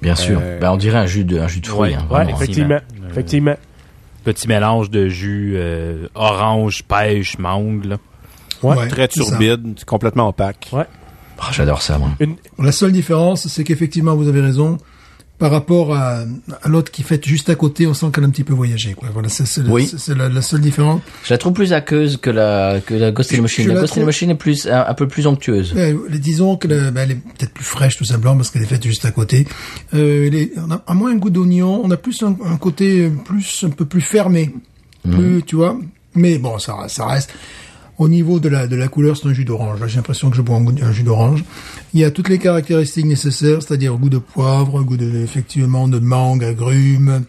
Bien 0.00 0.14
sûr. 0.14 0.38
Euh, 0.42 0.58
Ben, 0.60 0.70
on 0.72 0.76
dirait 0.78 0.98
un 0.98 1.06
jus 1.06 1.24
de, 1.24 1.38
un 1.38 1.46
jus 1.48 1.60
de 1.60 1.66
fruits. 1.66 1.90
Ouais, 1.90 1.96
hein, 1.96 2.06
Ouais, 2.26 2.30
effectivement. 2.32 2.74
Euh, 3.04 3.08
Effectivement. 3.10 3.56
Petit 4.24 4.48
mélange 4.48 4.88
de 4.88 5.08
jus 5.08 5.54
euh, 5.56 6.06
orange, 6.14 6.84
pêche, 6.84 7.38
mangue. 7.38 7.84
Là. 7.84 7.96
Ouais. 8.62 8.88
Très 8.88 9.08
turbide, 9.08 9.84
complètement 9.84 10.28
opaque. 10.28 10.70
Ouais. 10.72 10.84
Ah, 11.38 11.48
J'adore 11.50 11.82
ça, 11.82 11.98
moi. 11.98 12.10
La 12.58 12.72
seule 12.72 12.92
différence, 12.92 13.48
c'est 13.48 13.64
qu'effectivement, 13.64 14.14
vous 14.14 14.28
avez 14.28 14.40
raison. 14.40 14.78
Par 15.42 15.50
rapport 15.50 15.92
à, 15.96 16.20
à 16.62 16.68
l'autre 16.68 16.92
qui 16.92 17.02
fait 17.02 17.20
juste 17.26 17.50
à 17.50 17.56
côté, 17.56 17.88
on 17.88 17.94
sent 17.94 18.06
qu'elle 18.14 18.22
a 18.22 18.28
un 18.28 18.30
petit 18.30 18.44
peu 18.44 18.52
voyagé. 18.54 18.94
Quoi. 18.94 19.08
Voilà, 19.12 19.28
c'est 19.28 19.42
Oui. 19.68 19.88
c'est- 19.88 19.98
c'est 19.98 20.14
la, 20.16 20.28
la 20.28 20.40
seule 20.40 20.60
différence. 20.60 21.00
Je 21.24 21.34
la 21.34 21.38
trouve 21.38 21.52
plus 21.52 21.72
aqueuse 21.72 22.16
que 22.16 22.30
la, 22.30 22.80
que 22.80 22.94
la 22.94 23.10
Ghost 23.10 23.32
in 23.34 23.38
the 23.38 23.40
Machine. 23.40 23.64
je 23.64 23.68
La 23.70 23.74
la 23.74 23.80
Ghost 23.80 23.98
in 23.98 24.02
the 24.02 24.04
Machine 24.04 24.30
est 24.30 24.34
plus, 24.36 24.68
un, 24.68 24.84
un 24.86 24.94
peu 24.94 25.08
plus 25.08 25.26
onctueuse. 25.26 25.74
Euh, 25.76 25.98
disons 26.10 26.56
que 26.56 26.68
la- 26.68 26.92
ben, 26.92 27.00
elle 27.02 27.10
est 27.10 27.14
peut-être 27.16 27.52
plus 27.54 27.64
fraîche 27.64 27.96
tout 27.96 28.04
simplement 28.04 28.36
parce 28.36 28.50
qu'elle 28.52 28.62
est 28.62 28.66
faite 28.66 28.84
juste 28.86 29.04
à 29.04 29.10
côté. 29.10 29.48
Euh, 29.94 30.28
elle 30.28 30.34
est- 30.36 30.52
on 30.64 30.70
a 30.70 30.80
à 30.86 30.94
moins 30.94 31.10
un 31.10 31.16
goût 31.16 31.30
d'oignon, 31.30 31.80
on 31.84 31.90
a 31.90 31.96
plus 31.96 32.22
un, 32.22 32.36
un 32.46 32.56
côté 32.56 33.10
plus 33.24 33.64
un 33.66 33.70
peu 33.70 33.84
plus 33.84 34.00
fermé, 34.00 34.54
plus 35.10 35.42
tu 35.44 35.56
vois. 35.56 35.76
Mais 36.14 36.38
bon, 36.38 36.60
ça, 36.60 36.76
ça 36.86 37.06
reste 37.06 37.30
au 38.02 38.08
niveau 38.08 38.40
de 38.40 38.48
la 38.48 38.66
de 38.66 38.76
la 38.76 38.88
couleur, 38.88 39.16
c'est 39.16 39.28
un 39.28 39.32
jus 39.32 39.44
d'orange. 39.44 39.80
Là, 39.80 39.86
j'ai 39.86 39.96
l'impression 39.96 40.28
que 40.30 40.36
je 40.36 40.42
bois 40.42 40.56
un, 40.56 40.66
un 40.82 40.92
jus 40.92 41.02
d'orange. 41.04 41.44
Il 41.94 42.00
y 42.00 42.04
a 42.04 42.10
toutes 42.10 42.28
les 42.28 42.38
caractéristiques 42.38 43.06
nécessaires, 43.06 43.62
c'est-à-dire 43.62 43.94
goût 43.96 44.08
de 44.10 44.18
poivre, 44.18 44.82
goût 44.82 44.96
de 44.96 45.10
effectivement 45.22 45.88
de 45.88 45.98
mangue, 45.98 46.44
agrumes. 46.44 47.24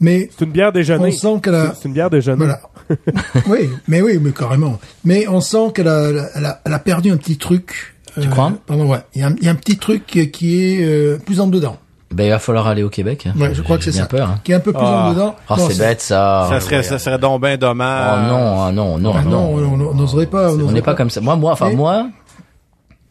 Mais 0.00 0.28
C'est 0.36 0.44
une 0.44 0.50
bière 0.52 0.72
déjeuner. 0.72 1.06
on 1.08 1.10
sent 1.12 1.40
qu'elle 1.42 1.54
a 1.54 1.74
C'est- 1.74 1.88
une 1.88 1.94
bière 1.94 2.10
déjeuner. 2.10 2.44
voilà. 2.44 2.60
oui, 3.48 3.70
mais 3.88 4.02
oui, 4.02 4.18
mais 4.20 4.32
carrément. 4.32 4.78
Mais 5.04 5.26
on 5.28 5.40
sent 5.40 5.72
qu'elle 5.74 5.88
a, 5.88 6.10
elle 6.34 6.44
a, 6.44 6.60
elle 6.64 6.72
a 6.72 6.78
perdu 6.78 7.10
un 7.10 7.16
petit 7.16 7.38
truc. 7.38 7.94
Tu 8.20 8.28
crois? 8.28 8.52
Pardon, 8.66 8.88
ouais. 8.90 8.98
Il 9.14 9.20
y, 9.22 9.24
a 9.24 9.28
un, 9.28 9.34
il 9.40 9.44
y 9.44 9.48
a 9.48 9.50
un 9.50 9.56
petit 9.56 9.76
truc 9.78 10.04
qui 10.06 10.30
qui 10.30 10.62
est 10.62 10.84
euh, 10.84 11.16
plus 11.18 11.40
en 11.40 11.46
dedans. 11.46 11.78
Ben, 12.14 12.24
il 12.24 12.30
va 12.30 12.38
falloir 12.38 12.66
aller 12.66 12.82
au 12.82 12.88
Québec. 12.88 13.26
hein. 13.26 13.34
Ouais, 13.38 13.54
je 13.54 13.60
crois 13.62 13.76
que 13.78 13.84
c'est 13.84 13.92
ça. 13.92 14.06
peur. 14.06 14.28
Hein. 14.30 14.40
Qui 14.44 14.52
est 14.52 14.54
un 14.54 14.60
peu 14.60 14.72
plus 14.72 14.82
Ah. 14.84 15.08
en 15.08 15.12
dedans. 15.12 15.36
Oh, 15.50 15.54
Non, 15.58 15.68
c'est 15.68 15.78
bête, 15.78 16.00
ça. 16.00 16.46
Ça 16.48 16.60
serait, 16.60 16.82
ça 16.82 16.98
serait 16.98 17.18
donc 17.18 17.42
bien 17.42 17.54
Oh 17.54 17.58
dommage. 17.58 18.28
non, 18.28 18.62
ah 18.62 18.72
non, 18.72 18.98
non, 18.98 19.12
Ah 19.16 19.22
non. 19.24 19.30
non, 19.30 19.54
on 19.56 19.88
on 19.90 19.94
n'oserait 19.94 20.26
pas. 20.26 20.52
On 20.52 20.70
n'est 20.72 20.82
pas 20.82 20.94
comme 20.94 21.10
ça. 21.10 21.20
Moi, 21.20 21.36
moi, 21.36 21.52
enfin, 21.52 21.68
Mais- 21.70 21.74
moi, 21.76 22.06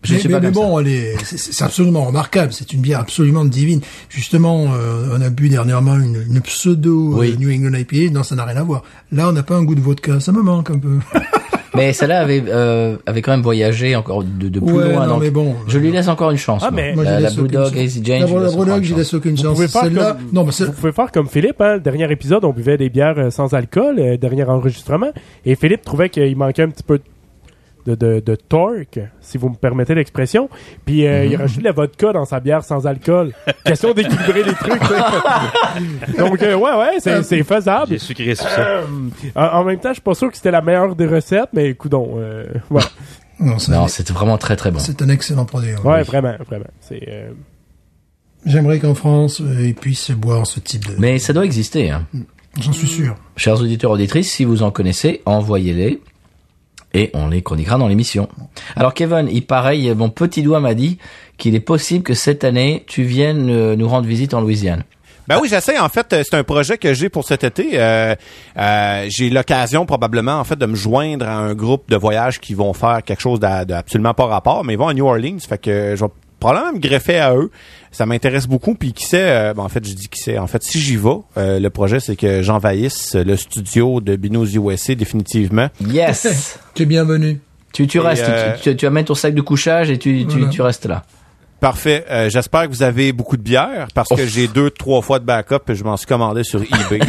je 0.03 0.13
mais, 0.13 0.19
suis 0.19 0.27
mais- 0.29 0.33
pas 0.35 0.39
mais 0.41 0.51
comme 0.51 0.63
bon, 0.79 0.83
c'est- 1.23 1.37
c'est 1.37 1.63
absolument 1.63 2.05
remarquable. 2.05 2.53
C'est 2.53 2.73
une 2.73 2.81
bière 2.81 2.99
absolument 3.01 3.45
divine. 3.45 3.81
Justement, 4.09 4.67
euh, 4.73 5.09
on 5.17 5.21
a 5.21 5.29
bu 5.29 5.49
dernièrement 5.49 5.95
une, 5.95 6.23
une 6.29 6.41
pseudo 6.41 7.13
Oui. 7.19 7.33
euh, 7.33 7.35
New 7.39 7.51
England 7.51 7.77
IPA. 7.77 8.11
Non, 8.13 8.23
ça 8.23 8.35
n'a 8.35 8.45
rien 8.45 8.57
à 8.57 8.63
voir. 8.63 8.83
Là, 9.11 9.29
on 9.29 9.31
n'a 9.33 9.43
pas 9.43 9.55
un 9.55 9.63
goût 9.63 9.75
de 9.75 9.81
vodka. 9.81 10.19
Ça 10.19 10.31
me 10.31 10.41
manque 10.41 10.69
un 10.71 10.79
peu. 10.79 10.99
Mais 11.75 11.91
celle-là 11.93 12.19
avait, 12.21 12.43
euh, 12.47 12.97
avait 13.05 13.21
quand 13.21 13.31
même 13.31 13.41
voyagé 13.41 13.95
encore 13.95 14.23
de, 14.23 14.47
de 14.49 14.59
plus 14.59 14.71
Ouais, 14.73 14.93
loin. 14.93 15.07
non, 15.07 15.13
donc 15.15 15.23
mais 15.23 15.29
bon. 15.31 15.55
Je 15.67 15.77
lui 15.79 15.91
laisse 15.91 16.07
encore 16.07 16.29
une 16.31 16.37
chance. 16.37 16.61
Ah, 16.65 16.69
mais- 16.71 16.93
Moi, 16.93 17.03
la, 17.03 17.19
la 17.19 17.31
Blue 17.31 17.47
Dog. 17.47 17.77
Hazy 17.77 18.01
Jane, 18.03 18.21
La, 18.21 18.27
je 18.27 18.33
la 18.35 18.49
Brewdog, 18.51 18.77
une 18.77 18.83
j'y 18.83 18.93
laisse 18.95 19.13
aucune 19.13 19.35
Vous 19.35 19.43
chance. 19.43 19.55
pouvez 19.55 19.67
faire 19.67 19.83
Celle-là, 19.83 20.11
comme- 20.19 20.29
non, 20.33 20.43
mais 20.45 20.65
Vous 20.65 20.71
pouvez 20.73 20.91
faire 20.91 21.11
comme 21.11 21.27
Philippe, 21.27 21.59
hein. 21.61 21.75
Le 21.75 21.79
dernier 21.79 22.11
épisode, 22.11 22.45
on 22.45 22.51
buvait 22.51 22.77
des 22.77 22.89
bières 22.89 23.17
euh, 23.17 23.29
sans 23.31 23.53
alcool, 23.53 23.97
euh, 23.99 24.17
dernier 24.17 24.43
enregistrement. 24.43 25.11
Et 25.45 25.55
Philippe 25.55 25.81
trouvait 25.83 26.09
qu'il 26.09 26.35
manquait 26.37 26.63
un 26.63 26.69
petit 26.69 26.83
peu 26.83 26.99
de, 26.99 27.03
de, 27.85 28.19
de 28.25 28.35
torque, 28.35 28.99
si 29.21 29.37
vous 29.37 29.49
me 29.49 29.55
permettez 29.55 29.93
l'expression. 29.95 30.49
Puis 30.85 31.05
euh, 31.05 31.25
il 31.25 31.35
a 31.35 31.39
rajouté 31.39 31.59
de 31.61 31.65
la 31.65 31.71
vodka 31.71 32.13
dans 32.13 32.25
sa 32.25 32.39
bière 32.39 32.63
sans 32.63 32.87
alcool. 32.87 33.33
Question 33.65 33.93
d'équilibrer 33.93 34.43
les 34.43 34.53
trucs. 34.53 34.81
Donc, 36.17 36.41
euh, 36.41 36.55
ouais, 36.55 36.71
ouais, 36.77 36.99
c'est, 36.99 37.23
c'est 37.23 37.43
faisable. 37.43 37.87
J'ai 37.89 37.99
sucré 37.99 38.35
sur 38.35 38.47
ça. 38.47 38.61
Euh, 38.61 38.83
en, 39.35 39.43
en 39.59 39.63
même 39.63 39.79
temps, 39.79 39.89
je 39.89 39.93
suis 39.95 40.01
pas 40.01 40.13
sûr 40.15 40.29
que 40.31 40.37
c'était 40.37 40.51
la 40.51 40.61
meilleure 40.61 40.95
des 40.95 41.07
recettes, 41.07 41.49
mais 41.53 41.73
coudon, 41.73 42.13
euh, 42.17 42.45
voilà. 42.69 42.87
non, 43.39 43.59
c'est- 43.59 43.71
Non, 43.71 43.87
c'était 43.87 44.13
vraiment 44.13 44.37
très 44.37 44.55
très 44.55 44.71
bon. 44.71 44.79
c'est 44.79 45.01
un 45.01 45.09
excellent 45.09 45.45
produit. 45.45 45.73
ouais. 45.75 45.81
Ouais, 45.91 46.03
vraiment, 46.03 46.35
vraiment. 46.47 46.65
C'est, 46.81 47.03
euh, 47.07 47.31
J'aimerais 48.45 48.79
qu'en 48.79 48.93
France, 48.93 49.39
euh, 49.41 49.67
ils 49.67 49.75
puissent 49.75 50.11
boire 50.11 50.45
ce 50.45 50.59
type 50.59 50.85
de. 50.85 50.95
Mais 50.99 51.17
ça 51.19 51.31
doit 51.31 51.45
exister. 51.45 51.91
Hein. 51.91 52.05
J'en 52.59 52.73
suis 52.73 52.87
sûr. 52.87 53.15
Chers 53.37 53.61
auditeurs 53.61 53.91
auditrices, 53.91 54.31
si 54.31 54.43
vous 54.45 54.63
en 54.63 54.69
connaissez, 54.71 55.21
envoyez-les 55.25 56.01
et 56.93 57.09
on 57.13 57.27
les 57.27 57.41
chroniquera 57.41 57.77
dans 57.77 57.87
l'émission. 57.87 58.27
Alors 58.75 58.93
Kevin, 58.93 59.27
il 59.31 59.45
pareil, 59.45 59.93
mon 59.95 60.09
petit 60.09 60.43
doigt 60.43 60.59
m'a 60.59 60.73
dit 60.73 60.97
qu'il 61.37 61.55
est 61.55 61.59
possible 61.59 62.03
que 62.03 62.13
cette 62.13 62.43
année 62.43 62.83
tu 62.87 63.03
viennes 63.03 63.49
euh, 63.49 63.75
nous 63.75 63.87
rendre 63.87 64.07
visite 64.07 64.33
en 64.33 64.41
Louisiane. 64.41 64.83
Ben 65.25 65.39
oui, 65.41 65.47
j'essaie. 65.49 65.79
En 65.79 65.87
fait, 65.87 66.07
c'est 66.09 66.33
un 66.33 66.43
projet 66.43 66.77
que 66.77 66.93
j'ai 66.93 67.07
pour 67.07 67.23
cet 67.23 67.45
été. 67.45 67.69
Euh, 67.75 68.13
euh, 68.57 69.05
j'ai 69.09 69.29
l'occasion 69.29 69.85
probablement 69.85 70.33
en 70.37 70.43
fait 70.43 70.57
de 70.57 70.65
me 70.65 70.75
joindre 70.75 71.25
à 71.25 71.35
un 71.37 71.53
groupe 71.53 71.89
de 71.89 71.95
voyage 71.95 72.41
qui 72.41 72.53
vont 72.53 72.73
faire 72.73 73.01
quelque 73.03 73.21
chose 73.21 73.39
d'a- 73.39 73.63
d'absolument 73.63 74.13
pas 74.13 74.25
rapport, 74.25 74.65
mais 74.65 74.73
ils 74.73 74.77
vont 74.79 74.89
à 74.89 74.93
New 74.93 75.05
Orleans. 75.05 75.37
Fait 75.47 75.57
que 75.57 75.95
je 75.95 76.03
vais 76.03 76.11
probablement 76.43 76.73
me 76.73 76.79
greffer 76.79 77.19
à 77.19 77.33
eux. 77.35 77.49
Ça 77.91 78.05
m'intéresse 78.05 78.47
beaucoup. 78.47 78.73
Puis 78.75 78.91
qui 78.93 79.05
sait, 79.05 79.21
euh, 79.29 79.53
ben, 79.53 79.63
en 79.63 79.69
fait, 79.69 79.85
je 79.87 79.93
dis 79.93 80.07
qui 80.09 80.19
sait. 80.19 80.37
En 80.37 80.47
fait, 80.47 80.63
si 80.63 80.79
j'y 80.79 80.95
vais, 80.97 81.09
euh, 81.37 81.59
le 81.59 81.69
projet 81.69 81.99
c'est 81.99 82.15
que 82.15 82.41
j'envahisse 82.41 83.15
le 83.15 83.35
studio 83.37 84.01
de 84.01 84.15
Binos 84.15 84.53
USA 84.53 84.95
définitivement. 84.95 85.67
Yes. 85.79 86.57
Tu 86.73 86.83
es 86.83 86.85
bienvenu. 86.87 87.39
tu 87.71 87.85
tu 87.87 87.99
restes, 87.99 88.23
euh, 88.27 88.55
tu, 88.55 88.71
tu, 88.71 88.75
tu 88.77 88.85
amènes 88.87 89.05
ton 89.05 89.13
sac 89.15 89.33
de 89.35 89.41
couchage 89.41 89.89
et 89.91 89.97
tu 89.99 90.25
tu, 90.25 90.37
Voilà. 90.37 90.47
tu 90.49 90.61
restes 90.63 90.85
là. 90.87 91.03
Parfait. 91.59 92.03
Euh, 92.09 92.29
J'espère 92.29 92.63
que 92.63 92.69
vous 92.73 92.83
avez 92.83 93.13
beaucoup 93.13 93.37
de 93.37 93.41
bière 93.43 93.87
parce 93.93 94.09
que 94.09 94.25
j'ai 94.25 94.47
deux, 94.47 94.69
trois 94.71 95.01
fois 95.01 95.19
de 95.19 95.25
backup 95.25 95.69
et 95.69 95.75
je 95.75 95.83
m'en 95.83 95.95
suis 95.97 96.07
commandé 96.07 96.43
sur 96.43 96.61
eBay. 96.61 96.99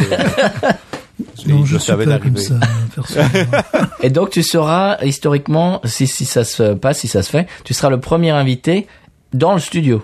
Je- 1.45 1.49
Non, 1.49 1.65
je 1.65 1.75
je 1.75 1.79
savais 1.79 2.07
d'arriver. 2.07 2.41
ça, 2.41 2.55
personnellement. 2.95 3.59
Et 4.03 4.11
donc 4.11 4.31
tu 4.31 4.43
seras 4.43 4.99
historiquement, 5.05 5.81
si 5.85 6.07
si 6.09 6.25
ça 6.25 6.43
se 6.45 6.75
passe, 6.75 6.99
si 7.01 7.09
ça 7.09 7.23
se 7.23 7.31
fait, 7.31 7.47
tu 7.65 7.73
seras 7.73 7.89
le 7.91 8.01
premier 8.01 8.31
invité 8.31 8.87
dans 9.35 9.53
le 9.53 9.59
studio. 9.61 10.03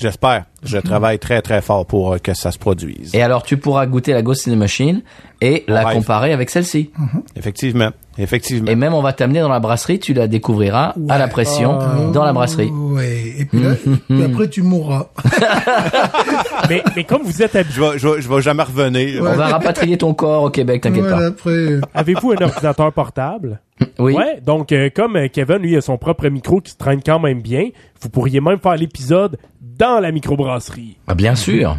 J'espère. 0.00 0.46
Je 0.64 0.78
travaille 0.78 1.20
très 1.20 1.42
très 1.42 1.60
fort 1.62 1.86
pour 1.86 2.14
euh, 2.14 2.18
que 2.18 2.34
ça 2.34 2.50
se 2.50 2.58
produise. 2.58 3.14
Et 3.14 3.22
alors 3.22 3.44
tu 3.44 3.56
pourras 3.56 3.86
goûter 3.86 4.12
la 4.12 4.22
Ghost 4.22 4.48
in 4.48 4.52
the 4.52 4.56
Machine 4.56 5.02
et 5.40 5.62
la 5.68 5.84
rêve. 5.84 5.96
comparer 5.96 6.32
avec 6.32 6.50
celle-ci. 6.50 6.90
Effectivement. 7.36 7.90
Effectivement. 8.18 8.68
Et 8.70 8.74
même 8.74 8.94
on 8.94 9.00
va 9.02 9.12
t'amener 9.12 9.40
dans 9.40 9.48
la 9.48 9.60
brasserie, 9.60 10.00
tu 10.00 10.12
la 10.12 10.26
découvriras 10.26 10.94
à 11.08 11.18
la 11.18 11.28
pression 11.28 11.78
dans 12.12 12.24
la 12.24 12.32
brasserie. 12.32 12.70
Ouais. 12.70 13.34
Et 13.38 13.44
puis, 13.44 13.60
là, 13.62 13.74
puis 14.08 14.22
après, 14.24 14.48
tu 14.48 14.62
mourras. 14.62 15.06
mais, 16.68 16.82
mais 16.96 17.04
comme 17.04 17.22
vous 17.22 17.42
êtes 17.42 17.54
habitué, 17.56 17.74
Je 17.74 17.80
vais, 17.92 17.98
je 17.98 18.08
vais, 18.08 18.20
je 18.22 18.28
vais 18.28 18.42
jamais 18.42 18.62
revenir. 18.64 19.20
On 19.22 19.34
va 19.34 19.46
rapatrier 19.48 19.96
ton 19.98 20.14
corps 20.14 20.42
au 20.44 20.50
Québec, 20.50 20.82
t'inquiète 20.82 21.04
Voilà, 21.04 21.26
après. 21.26 21.50
euh, 21.50 21.80
avez-vous 21.94 22.32
un 22.32 22.44
ordinateur 22.44 22.92
portable? 22.92 23.60
Oui. 23.98 24.14
Ouais, 24.14 24.40
donc 24.44 24.72
euh, 24.72 24.90
comme 24.94 25.16
euh, 25.16 25.28
Kevin, 25.32 25.58
lui, 25.58 25.76
a 25.76 25.80
son 25.80 25.98
propre 25.98 26.28
micro 26.28 26.60
qui 26.60 26.72
se 26.72 26.76
traîne 26.76 27.00
quand 27.04 27.18
même 27.20 27.40
bien, 27.42 27.68
vous 28.00 28.08
pourriez 28.08 28.40
même 28.40 28.58
faire 28.58 28.76
l'épisode 28.76 29.36
dans 29.60 30.00
la 30.00 30.12
microbrasserie. 30.12 30.96
Ah, 31.06 31.14
bien 31.14 31.34
sûr. 31.34 31.76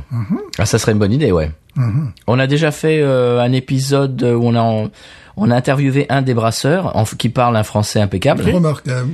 Ah, 0.58 0.66
ça 0.66 0.78
serait 0.80 0.92
une 0.94 1.00
bonne 1.00 1.13
idée, 1.13 1.32
ouais. 1.32 1.52
On 2.28 2.38
a 2.39 2.48
déjà 2.48 2.72
fait 2.72 3.00
euh, 3.02 3.39
un 3.42 3.52
épisode 3.52 4.22
où 4.24 4.42
on 4.44 4.56
a 4.56 4.89
on 5.36 5.50
a 5.50 5.56
interviewé 5.56 6.06
un 6.10 6.22
des 6.22 6.36
brasseurs 6.36 6.96
en- 6.96 7.04
qui 7.06 7.30
parle 7.30 7.56
un 7.58 7.63
français 7.63 8.00
impeccable. 8.00 8.44
Remarquable. 8.44 9.10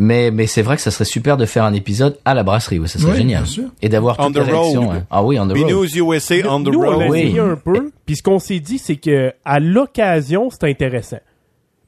Mais, 0.00 0.30
mais 0.30 0.46
c'est 0.46 0.62
vrai 0.62 0.76
que 0.76 0.82
ça 0.82 0.92
serait 0.92 1.04
super 1.04 1.36
de 1.36 1.44
faire 1.44 1.64
un 1.64 1.72
épisode 1.72 2.18
à 2.24 2.32
la 2.34 2.44
brasserie, 2.44 2.78
oui, 2.78 2.88
ça 2.88 3.00
serait 3.00 3.12
Ouais, 3.12 3.16
génial. 3.18 3.42
bien 3.42 3.50
sûr. 3.50 3.64
Et 3.82 3.88
d'avoir 3.88 4.14
On 4.20 4.26
toutes 4.26 4.34
the 4.34 4.46
les 4.46 4.52
réactions. 4.52 4.86
road. 4.88 4.96
hein. 4.98 5.06
Ah 5.10 5.24
oui, 5.24 5.40
on 5.40 5.48
the 5.48 5.58
road. 5.58 5.70
USA 5.96 6.34
on 6.48 6.60
the 6.62 6.68
Nous, 6.68 6.80
on 6.80 6.98
l'a 6.98 7.08
Oui. 7.08 7.18
essayé 7.20 7.40
un 7.40 7.56
peu, 7.56 7.90
puis 8.06 8.14
ce 8.16 8.22
qu'on 8.22 8.38
s'est 8.38 8.60
dit, 8.60 8.78
c'est 8.78 8.94
que 8.96 9.32
à 9.44 9.58
l'occasion, 9.58 10.50
c'est 10.50 10.68
intéressant. 10.70 11.18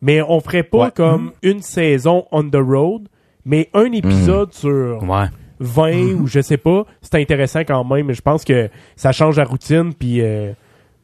Mais 0.02 0.22
on 0.22 0.40
ferait 0.40 0.62
pas 0.62 0.84
Ouais. 0.86 0.90
comme 0.94 1.32
une 1.42 1.60
saison 1.62 2.24
on 2.32 2.42
the 2.48 2.56
road, 2.56 3.02
mais 3.44 3.68
un 3.74 3.92
épisode 3.92 4.52
sur 4.52 5.02
Ouais. 5.02 5.26
20 5.60 6.14
ou 6.14 6.26
je 6.26 6.40
sais 6.40 6.56
pas, 6.56 6.84
c'est 7.02 7.16
intéressant 7.16 7.60
quand 7.60 7.84
même. 7.84 8.06
Mais 8.06 8.14
je 8.14 8.22
pense 8.22 8.44
que 8.44 8.70
ça 8.96 9.12
change 9.12 9.36
la 9.36 9.44
routine, 9.44 9.92
puis 9.92 10.22
euh, 10.22 10.52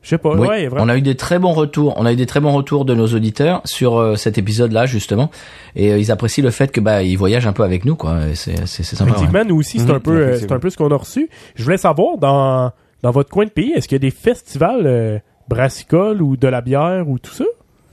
je 0.00 0.08
sais 0.08 0.16
pas. 0.18 0.34
Oui, 0.34 0.48
ouais, 0.48 0.66
vraiment. 0.68 0.86
on 0.86 0.88
a 0.88 0.96
eu 0.96 1.02
des 1.02 1.14
très 1.14 1.38
bons 1.38 1.52
retours. 1.52 1.92
On 1.98 2.06
a 2.06 2.12
eu 2.14 2.16
des 2.16 2.24
très 2.24 2.40
bons 2.40 2.52
retours 2.54 2.86
de 2.86 2.94
nos 2.94 3.06
auditeurs 3.08 3.60
sur 3.66 3.98
euh, 3.98 4.16
cet 4.16 4.38
épisode-là 4.38 4.86
justement, 4.86 5.30
et 5.74 5.92
euh, 5.92 5.98
ils 5.98 6.10
apprécient 6.10 6.42
le 6.42 6.50
fait 6.50 6.72
que 6.72 6.80
bah 6.80 7.02
ils 7.02 7.16
voyagent 7.16 7.46
un 7.46 7.52
peu 7.52 7.64
avec 7.64 7.84
nous, 7.84 7.96
quoi. 7.96 8.16
C'est 8.34 8.56
sympa. 8.66 9.04
ouais. 9.04 9.10
Effectivement, 9.10 9.44
nous 9.44 9.56
aussi, 9.58 9.78
c'est 9.78 9.84
Mhm, 9.90 9.94
un 9.96 10.00
peu, 10.00 10.16
euh, 10.16 10.36
c'est 10.38 10.52
un 10.52 10.58
peu 10.58 10.70
ce 10.70 10.78
qu'on 10.78 10.90
a 10.90 10.96
reçu. 10.96 11.28
Je 11.54 11.62
voulais 11.62 11.76
savoir 11.76 12.16
dans 12.16 12.70
dans 13.02 13.10
votre 13.10 13.28
coin 13.28 13.44
de 13.44 13.50
pays, 13.50 13.72
est-ce 13.76 13.86
qu'il 13.88 13.96
y 13.96 14.00
a 14.00 14.08
des 14.08 14.10
festivals 14.10 15.22
brassicoles 15.48 16.22
ou 16.22 16.36
de 16.38 16.48
la 16.48 16.62
bière 16.62 17.06
ou 17.08 17.18
tout 17.18 17.32
ça? 17.32 17.44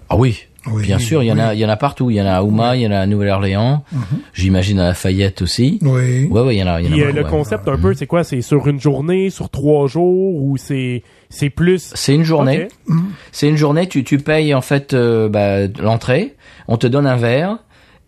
Ah 0.10 0.16
oui. 0.16 0.48
Oui, 0.72 0.84
Bien 0.84 0.98
sûr, 0.98 1.24
il 1.24 1.28
y 1.28 1.32
en 1.32 1.40
a, 1.40 1.54
il 1.54 1.60
y 1.60 1.66
en 1.66 1.70
a 1.70 1.76
partout. 1.76 2.10
Il 2.10 2.16
y 2.16 2.22
en 2.22 2.26
a 2.26 2.34
à 2.36 2.44
Houma, 2.44 2.76
il 2.78 2.84
y 2.84 2.88
en 2.88 2.92
a 2.92 3.00
à 3.00 3.06
Nouvelle-Orléans. 3.06 3.84
J'imagine 4.34 4.80
à 4.80 4.88
Lafayette 4.88 5.42
aussi. 5.42 5.78
Oui. 5.82 6.28
Ouais, 6.30 6.42
ouais, 6.42 6.56
il 6.56 6.60
y 6.60 6.64
en 6.64 6.68
a, 6.68 6.82
il 6.82 6.88
y 6.96 7.02
en 7.04 7.06
a 7.06 7.10
euh, 7.10 7.12
le 7.12 7.24
ouais. 7.24 7.30
concept 7.30 7.68
un 7.68 7.78
peu, 7.78 7.94
c'est 7.94 8.08
quoi? 8.08 8.24
C'est 8.24 8.42
sur 8.42 8.66
une 8.68 8.80
journée, 8.80 9.30
sur 9.30 9.50
trois 9.50 9.88
jours 9.88 10.36
ou 10.42 10.56
c'est 10.58 11.04
c'est 11.30 11.50
plus? 11.50 11.92
C'est 11.96 12.16
une 12.16 12.24
journée. 12.24 12.68
Ok. 12.88 12.96
C'est 13.32 13.50
une 13.50 13.58
journée. 13.58 13.88
Tu 13.88 14.04
tu 14.04 14.18
payes 14.20 14.54
en 14.54 14.62
fait 14.62 14.94
euh, 14.94 15.28
bah, 15.30 15.68
l'entrée. 15.82 16.36
On 16.68 16.78
te 16.78 16.88
donne 16.88 17.08
un 17.08 17.18
verre. 17.18 17.58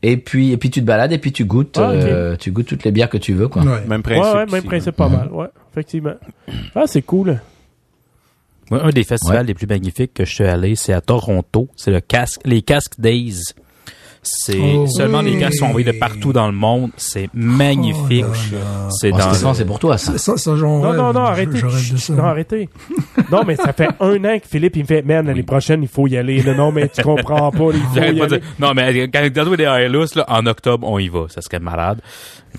Et 0.03 0.17
puis 0.17 0.51
et 0.51 0.57
puis 0.57 0.69
tu 0.69 0.81
te 0.81 0.85
balades 0.85 1.11
et 1.13 1.17
puis 1.17 1.31
tu 1.31 1.45
goûtes 1.45 1.77
Ah, 1.81 1.89
euh, 1.89 2.35
tu 2.37 2.51
goûtes 2.51 2.67
toutes 2.67 2.83
les 2.83 2.91
bières 2.91 3.09
que 3.09 3.17
tu 3.17 3.33
veux 3.33 3.47
quoi. 3.47 3.63
Ouais. 3.63 3.79
Même 3.87 4.01
Ouais, 4.05 4.13
principe. 4.15 4.33
ouais, 4.35 4.45
même 4.45 4.59
ici, 4.59 4.67
principe 4.67 4.95
pas 4.95 5.09
mal, 5.09 5.29
ouais, 5.31 5.47
effectivement. 5.71 6.13
Ah, 6.75 6.83
c'est 6.85 7.01
cool. 7.01 7.39
Un 8.71 8.89
des 8.89 9.03
festivals 9.03 9.41
Ouais. 9.41 9.43
les 9.47 9.53
plus 9.53 9.67
magnifiques 9.67 10.13
que 10.13 10.25
je 10.25 10.33
suis 10.33 10.43
allé, 10.43 10.75
c'est 10.75 10.93
à 10.93 11.01
Toronto. 11.01 11.69
C'est 11.75 11.91
le 11.91 12.01
casque, 12.01 12.41
les 12.45 12.61
Casques 12.61 12.99
Days. 12.99 13.53
C'est 14.27 14.59
Oh, 14.59 14.87
seulement 14.87 15.19
oui. 15.19 15.33
des 15.33 15.39
casques 15.39 15.59
sont 15.59 15.65
envoyés 15.65 15.85
de 15.91 15.97
partout 15.97 16.33
dans 16.33 16.47
le 16.47 16.53
monde. 16.53 16.89
C'est 16.97 17.29
magnifique. 17.33 18.25
Oh 18.27 18.89
c'est 18.89 19.11
Oh, 19.13 19.17
dans 19.17 19.53
c'est 19.53 19.65
pour 19.65 19.79
toi 19.79 19.97
ça. 19.97 20.17
Ça, 20.17 20.35
ça, 20.37 20.51
Non, 20.55 20.81
rêve. 20.81 20.95
non, 20.97 21.13
non, 21.13 21.21
arrêtez. 21.25 21.57
Je 21.57 21.95
ça. 21.97 22.13
Non, 22.13 22.23
arrêtez. 22.25 22.69
non, 23.31 23.41
mais 23.45 23.55
ça 23.55 23.71
fait 23.73 23.89
un 23.99 24.23
an 24.25 24.39
que 24.39 24.47
Philippe, 24.49 24.75
il 24.77 24.81
me 24.81 24.87
fait, 24.87 25.01
man, 25.03 25.25
l'année 25.27 25.43
prochaine, 25.43 25.81
il 25.83 25.87
faut 25.87 26.07
y 26.07 26.17
aller. 26.17 26.41
là. 26.41 26.53
non, 26.55 26.71
mais 26.71 26.89
tu 26.89 27.01
comprends 27.03 27.51
pas, 27.51 27.69
il 27.73 27.79
faut 27.93 28.11
y 28.11 28.17
pas 28.19 28.25
aller. 28.25 28.41
Non, 28.59 28.73
mais 28.75 29.07
quand 29.09 29.21
quand 29.33 29.47
on 29.47 29.55
des 29.55 29.63
Airlus, 29.63 30.07
là, 30.15 30.25
en 30.27 30.45
octobre, 30.45 30.87
on 30.89 30.99
y 30.99 31.07
va. 31.09 31.25
Ça 31.29 31.41
serait 31.41 31.59
malade. 31.59 31.99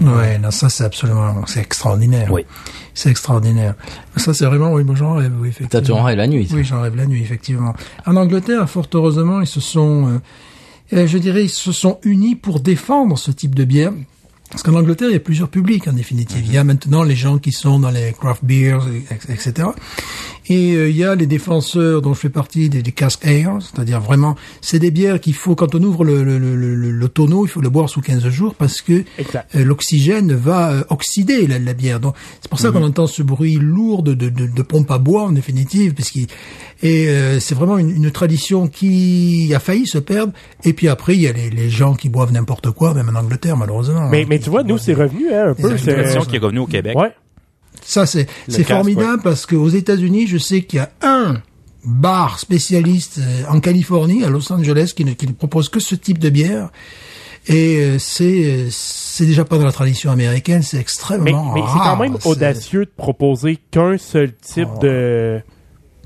Ouais, 0.01 0.39
non, 0.39 0.51
ça, 0.51 0.69
c'est 0.69 0.85
absolument, 0.85 1.35
c'est 1.47 1.61
extraordinaire. 1.61 2.29
Oui. 2.31 2.45
C'est 2.93 3.11
extraordinaire. 3.11 3.75
Ça, 4.17 4.35
c'est 4.35 4.45
vraiment, 4.45 4.73
oui, 4.73 4.85
moi, 4.85 4.95
j'en 4.95 5.15
rêve, 5.15 5.33
oui, 5.41 5.51
T'as 5.57 5.65
effectivement. 5.65 5.99
ton 5.99 6.03
rêve 6.05 6.17
la 6.19 6.27
nuit. 6.27 6.49
Oui, 6.53 6.65
j'en 6.65 6.83
rêve 6.83 6.97
la 6.97 7.07
nuit, 7.07 7.23
effectivement. 7.23 7.75
En 8.07 8.17
Angleterre, 8.17 8.69
fort 8.69 8.87
heureusement, 8.93 9.41
ils 9.41 9.47
se 9.47 9.61
sont, 9.61 10.07
euh, 10.07 10.11
euh, 10.11 10.19
je 10.93 11.19
dirais, 11.19 11.45
ils 11.45 11.51
se 11.51 11.73
sont 11.73 11.99
unis 12.05 12.37
pour 12.37 12.61
défendre 12.61 13.19
ce 13.19 13.31
type 13.31 13.55
de 13.55 13.65
bière. 13.65 13.93
Parce 14.51 14.63
qu'en 14.63 14.75
Angleterre, 14.75 15.09
il 15.11 15.15
y 15.15 15.17
a 15.17 15.21
plusieurs 15.21 15.49
publics, 15.49 15.89
en 15.89 15.93
définitive. 15.93 16.43
Il 16.47 16.53
y 16.53 16.57
a 16.57 16.63
maintenant 16.63 17.03
les 17.03 17.17
gens 17.17 17.39
qui 17.39 17.51
sont 17.51 17.81
dans 17.81 17.91
les 17.91 18.13
craft 18.13 18.45
beers, 18.45 18.79
et- 18.89 19.33
etc. 19.33 19.69
Et 20.49 20.75
euh, 20.77 20.89
il 20.89 20.97
y 20.97 21.03
a 21.03 21.17
les 21.17 21.27
défenseurs 21.27 22.01
dont 22.01 22.15
je 22.15 22.21
fais 22.21 22.29
partie 22.31 22.69
des, 22.69 22.81
des 22.81 22.93
cask 22.93 23.25
c'est-à-dire 23.25 24.01
vraiment, 24.01 24.37
c'est 24.61 24.79
des 24.79 24.93
bières 24.93 25.21
qu'il 25.21 25.35
faut, 25.35 25.57
quand 25.57 25.75
on 25.75 25.83
ouvre 25.83 26.05
le, 26.05 26.23
le, 26.23 26.39
le, 26.39 26.55
le, 26.55 26.93
le 26.93 27.09
tonneau, 27.09 27.45
il 27.45 27.49
faut 27.49 27.61
le 27.61 27.71
boire 27.71 27.91
sous 27.91 28.01
15 28.01 28.29
jours 28.29 28.55
parce 28.55 28.83
que 28.83 29.03
euh, 29.57 29.65
l'oxygène 29.65 30.33
va 30.33 30.71
euh, 30.71 30.85
oxyder 30.91 31.49
la, 31.49 31.59
la 31.59 31.75
bière. 31.75 31.99
Donc 31.99 32.15
c'est 32.41 32.49
pour 32.49 32.61
ça 32.61 32.71
qu'on 32.71 32.85
entend 32.85 33.09
ce 33.09 33.25
bruit 33.25 33.57
lourd 33.57 34.05
de, 34.05 34.15
de, 34.15 34.29
de, 34.29 34.47
de 34.47 34.63
pompe 34.63 34.93
à 34.93 34.99
bois 34.99 35.25
en 35.25 35.33
définitive, 35.33 35.93
parce 35.95 36.11
qu'il 36.11 36.29
et 36.83 37.09
euh, 37.09 37.41
c'est 37.41 37.55
vraiment 37.55 37.79
une, 37.79 37.91
une 37.91 38.11
tradition 38.11 38.67
qui 38.69 39.53
a 39.55 39.59
failli 39.61 39.87
se 39.87 39.99
perdre. 39.99 40.33
Et 40.65 40.73
puis 40.73 40.89
après 40.89 41.15
il 41.15 41.23
y 41.23 41.29
a 41.29 41.33
les, 41.33 41.51
les 41.51 41.71
gens 41.71 41.95
qui 41.95 42.09
boivent 42.09 42.33
n'importe 42.33 42.71
quoi, 42.71 42.93
même 42.95 43.09
en 43.15 43.19
Angleterre 43.19 43.57
malheureusement. 43.57 44.09
Mais, 44.09 44.27
mais 44.29 44.39
tu 44.39 44.51
vois, 44.51 44.63
nous, 44.63 44.79
c'est 44.79 44.95
revenu, 44.95 45.33
hein, 45.33 45.51
un 45.51 45.55
peu. 45.55 45.77
C'est- 45.79 45.93
Tradition 45.95 46.23
qui 46.25 46.37
est 46.37 46.41
revenue 46.41 46.61
au 46.61 46.67
Québec. 46.67 46.97
Ouais. 46.99 47.13
Ça 47.83 48.05
c'est 48.07 48.27
c'est 48.49 48.65
formidable 48.65 49.23
parce 49.23 49.47
qu'aux 49.47 49.69
États-Unis, 49.69 50.27
je 50.27 50.39
sais 50.39 50.63
qu'il 50.63 50.79
y 50.79 50.81
a 50.81 50.91
un 51.03 51.41
bar 51.85 52.39
spécialiste 52.41 53.19
euh, 53.21 53.43
en 53.49 53.61
Californie, 53.61 54.25
à 54.25 54.29
Los 54.29 54.51
Angeles, 54.53 54.93
qui 54.97 55.05
ne, 55.05 55.13
qui 55.13 55.27
ne 55.29 55.33
propose 55.33 55.69
que 55.69 55.79
ce 55.79 55.95
type 55.95 56.19
de 56.19 56.31
bière. 56.31 56.71
Et 57.49 57.77
euh, 57.79 57.97
c'est 58.01 58.25
euh, 58.45 58.67
c'est 58.71 59.25
déjà 59.25 59.45
pas 59.45 59.57
dans 59.57 59.67
la 59.67 59.71
tradition 59.73 60.11
américaine, 60.11 60.63
c'est 60.63 60.79
Mais, 60.79 60.81
extrêmement 60.83 61.53
mais 61.55 61.61
c'est 61.61 61.79
quand 61.79 61.97
même 61.97 62.17
audacieux 62.25 62.87
de 62.87 62.91
proposer 62.97 63.59
qu'un 63.71 63.99
seul 63.99 64.33
type 64.35 64.67
Oh. 64.75 64.79
de. 64.83 65.41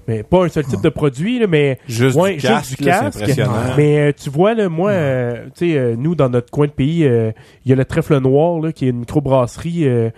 Mais 0.08 0.22
pas 0.22 0.44
un 0.44 0.48
seul 0.48 0.64
type 0.64 0.82
de 0.82 0.88
produit, 0.88 1.38
là, 1.38 1.46
mais. 1.46 1.78
Juste 1.88 2.16
ouais, 2.16 2.36
du 2.36 2.42
casque, 2.42 2.78
du 2.78 2.84
là, 2.84 2.96
c'est 2.96 3.04
casque. 3.04 3.16
impressionnant. 3.22 3.52
Mais 3.76 3.98
euh, 3.98 4.12
tu 4.16 4.30
vois, 4.30 4.54
là, 4.54 4.68
moi, 4.68 4.90
euh, 4.90 5.44
tu 5.56 5.70
sais, 5.70 5.78
euh, 5.78 5.94
nous, 5.96 6.14
dans 6.14 6.28
notre 6.28 6.50
coin 6.50 6.66
de 6.66 6.72
pays, 6.72 7.04
euh, 7.04 7.30
il 7.64 7.70
y 7.70 7.72
a 7.72 7.76
le 7.76 7.84
Trèfle 7.84 8.18
Noir, 8.18 8.60
là, 8.60 8.72
qui 8.72 8.86
est 8.86 8.90
une 8.90 9.00
microbrasserie 9.00 9.86
euh, 9.86 10.10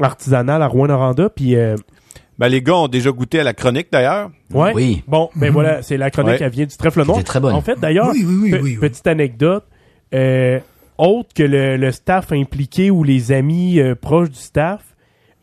artisanale 0.00 0.62
à 0.62 0.66
Rouen-Noranda. 0.66 1.28
Puis, 1.28 1.54
euh, 1.56 1.76
Ben, 2.38 2.48
les 2.48 2.62
gars 2.62 2.76
ont 2.76 2.88
déjà 2.88 3.10
goûté 3.10 3.40
à 3.40 3.44
la 3.44 3.52
chronique, 3.54 3.88
d'ailleurs. 3.92 4.30
ouais. 4.54 4.72
Oui. 4.74 5.02
Bon, 5.06 5.28
ben 5.36 5.50
voilà, 5.52 5.82
c'est 5.82 5.96
la 5.98 6.10
chronique, 6.10 6.32
Ouais. 6.32 6.38
elle 6.42 6.50
vient 6.50 6.66
du 6.66 6.76
Trèfle 6.76 7.04
Noir. 7.04 7.22
Très 7.22 7.38
bonne. 7.40 7.54
En 7.54 7.60
fait, 7.60 7.78
d'ailleurs, 7.78 8.10
Oui, 8.12 8.24
oui, 8.26 8.34
oui, 8.42 8.50
pe- 8.50 8.56
oui, 8.62 8.78
oui. 8.80 8.88
petite 8.88 9.06
anecdote, 9.06 9.64
euh, 10.14 10.58
autre 10.96 11.28
que 11.34 11.42
le, 11.42 11.76
le 11.76 11.92
staff 11.92 12.32
impliqué 12.32 12.90
ou 12.90 13.04
les 13.04 13.32
amis 13.32 13.78
euh, 13.80 13.94
proches 13.94 14.30
du 14.30 14.38
staff, 14.38 14.80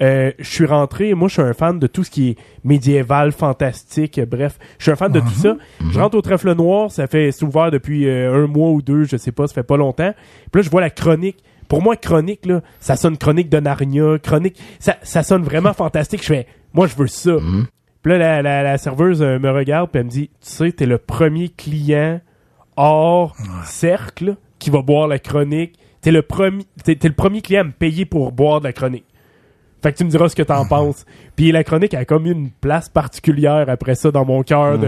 euh, 0.01 0.31
je 0.37 0.49
suis 0.49 0.65
rentré, 0.65 1.13
moi 1.13 1.27
je 1.27 1.33
suis 1.33 1.41
un 1.41 1.53
fan 1.53 1.79
de 1.79 1.87
tout 1.87 2.03
ce 2.03 2.11
qui 2.11 2.29
est 2.29 2.37
médiéval, 2.63 3.31
fantastique, 3.31 4.19
euh, 4.19 4.25
bref, 4.25 4.59
je 4.77 4.83
suis 4.83 4.91
un 4.91 4.95
fan 4.95 5.11
de 5.11 5.19
tout 5.19 5.29
ça. 5.29 5.57
Je 5.91 5.99
rentre 5.99 6.15
au 6.17 6.21
trèfle 6.21 6.53
noir, 6.53 6.91
ça 6.91 7.07
fait 7.07 7.31
c'est 7.31 7.45
ouvert 7.45 7.71
depuis 7.71 8.07
euh, 8.07 8.43
un 8.43 8.47
mois 8.47 8.69
ou 8.69 8.81
deux, 8.81 9.05
je 9.05 9.17
sais 9.17 9.31
pas, 9.31 9.47
ça 9.47 9.53
fait 9.53 9.63
pas 9.63 9.77
longtemps. 9.77 10.13
Puis 10.51 10.61
là 10.61 10.65
je 10.65 10.69
vois 10.69 10.81
la 10.81 10.89
chronique. 10.89 11.37
Pour 11.67 11.81
moi, 11.81 11.97
chronique, 11.97 12.45
là, 12.45 12.61
ça 12.79 12.95
sonne 12.95 13.17
chronique 13.17 13.49
de 13.49 13.59
Narnia, 13.59 14.19
chronique, 14.23 14.57
ça, 14.79 14.95
ça 15.01 15.21
sonne 15.21 15.43
vraiment 15.43 15.73
fantastique. 15.73 16.21
Je 16.21 16.27
fais, 16.27 16.47
moi 16.73 16.87
je 16.87 16.95
veux 16.95 17.07
ça. 17.07 17.31
Puis 18.03 18.11
là, 18.13 18.17
la, 18.17 18.41
la, 18.41 18.63
la 18.63 18.77
serveuse 18.77 19.21
euh, 19.21 19.37
me 19.37 19.49
regarde 19.51 19.89
puis 19.91 19.99
elle 19.99 20.05
me 20.05 20.09
dit, 20.09 20.27
tu 20.29 20.35
sais, 20.39 20.71
t'es 20.71 20.85
le 20.85 20.97
premier 20.97 21.49
client 21.49 22.21
hors 22.77 23.35
cercle 23.65 24.37
qui 24.59 24.69
va 24.69 24.81
boire 24.81 25.07
la 25.09 25.19
chronique. 25.19 25.77
T'es 25.99 26.11
le 26.11 26.21
premier, 26.21 26.63
t'es 26.85 26.97
le 27.03 27.13
premier 27.13 27.41
client 27.41 27.61
à 27.61 27.63
me 27.65 27.71
payer 27.71 28.05
pour 28.05 28.31
boire 28.31 28.61
de 28.61 28.65
la 28.67 28.71
chronique. 28.73 29.03
Fait 29.81 29.93
que 29.93 29.97
tu 29.97 30.05
me 30.05 30.09
diras 30.09 30.27
ce 30.29 30.35
que 30.35 30.41
t'en 30.43 30.65
penses. 30.67 31.05
Puis 31.35 31.51
la 31.51 31.63
chronique 31.63 31.93
a 31.93 32.03
comme 32.03 32.25
une 32.25 32.49
place 32.49 32.89
particulière 32.89 33.65
après 33.67 33.93
ça 33.95 34.09
dans 34.11 34.25
mon 34.25 34.41
cœur 34.41 34.79
de, 34.79 34.87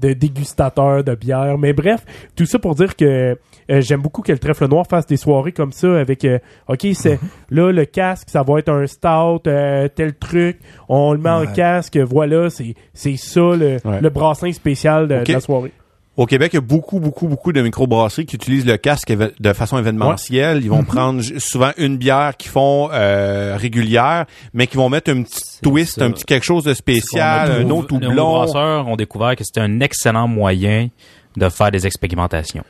de 0.00 0.12
dégustateur 0.12 1.02
de 1.02 1.14
bière. 1.14 1.58
Mais 1.58 1.72
bref, 1.72 2.04
tout 2.36 2.46
ça 2.46 2.58
pour 2.58 2.74
dire 2.76 2.94
que 2.94 3.36
euh, 3.70 3.80
j'aime 3.80 4.00
beaucoup 4.00 4.22
que 4.22 4.30
le 4.32 4.38
trèfle 4.38 4.68
noir 4.68 4.86
fasse 4.88 5.06
des 5.06 5.16
soirées 5.16 5.52
comme 5.52 5.72
ça 5.72 5.98
avec 5.98 6.24
euh, 6.24 6.38
OK, 6.68 6.86
c'est 6.94 7.18
là 7.50 7.72
le 7.72 7.84
casque, 7.84 8.30
ça 8.30 8.42
va 8.42 8.60
être 8.60 8.68
un 8.70 8.86
stout, 8.86 9.40
euh, 9.48 9.88
tel 9.88 10.14
truc, 10.14 10.58
on 10.88 11.12
le 11.12 11.18
met 11.18 11.30
en 11.30 11.44
casque, 11.46 11.96
voilà, 11.98 12.48
c'est 12.48 12.74
c'est 12.94 13.16
ça 13.16 13.40
le, 13.40 13.78
Ouais. 13.84 14.00
le 14.00 14.08
brassin 14.10 14.52
spécial 14.52 15.08
de 15.08 15.14
la 15.32 15.40
soirée. 15.40 15.72
Au 16.18 16.26
Québec, 16.26 16.50
il 16.52 16.56
y 16.56 16.58
a 16.58 16.62
beaucoup, 16.62 16.98
beaucoup, 16.98 17.28
beaucoup 17.28 17.52
de 17.52 17.62
microbrasseries 17.62 18.26
qui 18.26 18.34
utilisent 18.34 18.66
le 18.66 18.76
casque 18.76 19.12
de 19.12 19.52
façon 19.52 19.78
événementielle. 19.78 20.64
Ils 20.64 20.68
vont 20.68 20.82
prendre 20.82 21.22
souvent 21.38 21.70
une 21.76 21.96
bière 21.96 22.36
qu'ils 22.36 22.50
font 22.50 22.90
euh, 22.92 23.56
régulière, 23.56 24.26
mais 24.52 24.66
qui 24.66 24.76
vont 24.76 24.88
mettre 24.88 25.12
un 25.12 25.22
petit 25.22 25.60
twist, 25.62 26.00
ça. 26.00 26.04
un 26.04 26.10
petit 26.10 26.24
quelque 26.24 26.42
chose 26.42 26.64
de 26.64 26.74
spécial, 26.74 27.52
un 27.52 27.70
autre 27.70 27.94
Nos 27.96 28.08
houblon. 28.08 28.32
brasseurs 28.32 28.88
ont 28.88 28.96
découvert 28.96 29.36
que 29.36 29.44
c'était 29.44 29.60
un 29.60 29.78
excellent 29.78 30.26
moyen 30.26 30.88
de 31.36 31.48
faire 31.48 31.70
des 31.70 31.86
expérimentations. 31.86 32.64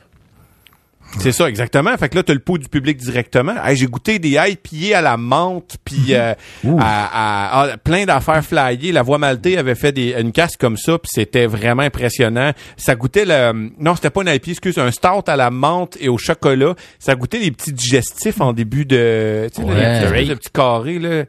C'est 1.17 1.31
ça, 1.31 1.49
exactement. 1.49 1.95
Fait 1.97 2.07
que 2.07 2.15
là, 2.15 2.23
t'as 2.23 2.33
le 2.33 2.39
pot 2.39 2.57
du 2.57 2.69
public 2.69 2.97
directement. 2.97 3.53
Hey, 3.65 3.75
j'ai 3.75 3.87
goûté 3.87 4.19
des 4.19 4.37
IPA 4.37 4.99
à 4.99 5.01
la 5.01 5.17
menthe, 5.17 5.77
puis 5.83 6.13
euh, 6.13 6.33
à, 6.79 7.59
à- 7.61 7.61
à- 7.73 7.77
plein 7.77 8.05
d'affaires 8.05 8.43
flyées. 8.45 8.91
La 8.91 9.01
Voix 9.01 9.17
Maltais 9.17 9.57
avait 9.57 9.75
fait 9.75 9.91
des, 9.91 10.13
une 10.19 10.31
casse 10.31 10.55
comme 10.55 10.77
ça, 10.77 10.97
puis 10.99 11.09
c'était 11.11 11.47
vraiment 11.47 11.81
impressionnant. 11.81 12.51
Ça 12.77 12.95
goûtait 12.95 13.25
le... 13.25 13.71
Non, 13.79 13.95
c'était 13.95 14.11
pas 14.11 14.21
une 14.21 14.29
IPA, 14.29 14.51
excuse, 14.51 14.77
un 14.77 14.91
stout 14.91 15.23
à 15.27 15.35
la 15.35 15.49
menthe 15.49 15.97
et 15.99 16.09
au 16.09 16.17
chocolat. 16.17 16.75
Ça 16.99 17.15
goûtait 17.15 17.39
les 17.39 17.51
petits 17.51 17.73
digestifs 17.73 18.39
en 18.39 18.53
début 18.53 18.85
de... 18.85 19.49
Tu 19.53 19.61
sais, 19.61 19.67
Ouais. 19.67 20.25
de 20.25 20.33
petits 20.35 20.51
carrés, 20.53 20.99
là. 20.99 21.23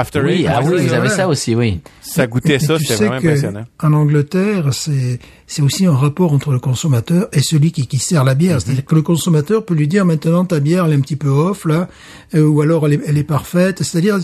After 0.00 0.20
Oui, 0.20 0.32
Eight, 0.42 0.46
ah 0.48 0.60
oui, 0.64 0.88
avaient 0.90 0.98
vrai. 1.08 1.08
ça 1.16 1.28
aussi, 1.28 1.54
oui. 1.54 1.80
ça 2.00 2.26
goûtait 2.26 2.54
Et 2.54 2.58
ça, 2.58 2.78
c'était 2.78 2.94
vraiment 2.96 3.20
que 3.20 3.26
impressionnant. 3.28 3.64
En 3.82 3.92
Angleterre, 3.92 4.72
c'est 4.72 5.18
c'est 5.46 5.62
aussi 5.62 5.86
un 5.86 5.94
rapport 5.94 6.32
entre 6.32 6.50
le 6.52 6.58
consommateur 6.58 7.28
et 7.32 7.40
celui 7.40 7.70
qui, 7.72 7.86
qui 7.86 7.98
sert 7.98 8.24
la 8.24 8.32
Mhm. 8.34 8.38
bière. 8.38 8.60
C'est-à-dire 8.60 8.84
que 8.84 8.94
le 8.94 9.02
consommateur 9.02 9.64
peut 9.64 9.74
lui 9.74 9.88
dire 9.88 10.04
maintenant 10.04 10.44
ta 10.44 10.60
bière 10.60 10.86
elle 10.86 10.92
est 10.92 10.96
un 10.96 11.00
petit 11.00 11.16
peu 11.16 11.28
off 11.28 11.64
là, 11.64 11.88
euh, 12.34 12.42
ou 12.46 12.60
alors 12.60 12.86
elle 12.86 12.94
est, 12.94 13.00
elle 13.06 13.18
est 13.18 13.24
parfaite. 13.24 13.82
C'est-à-dire 13.82 14.18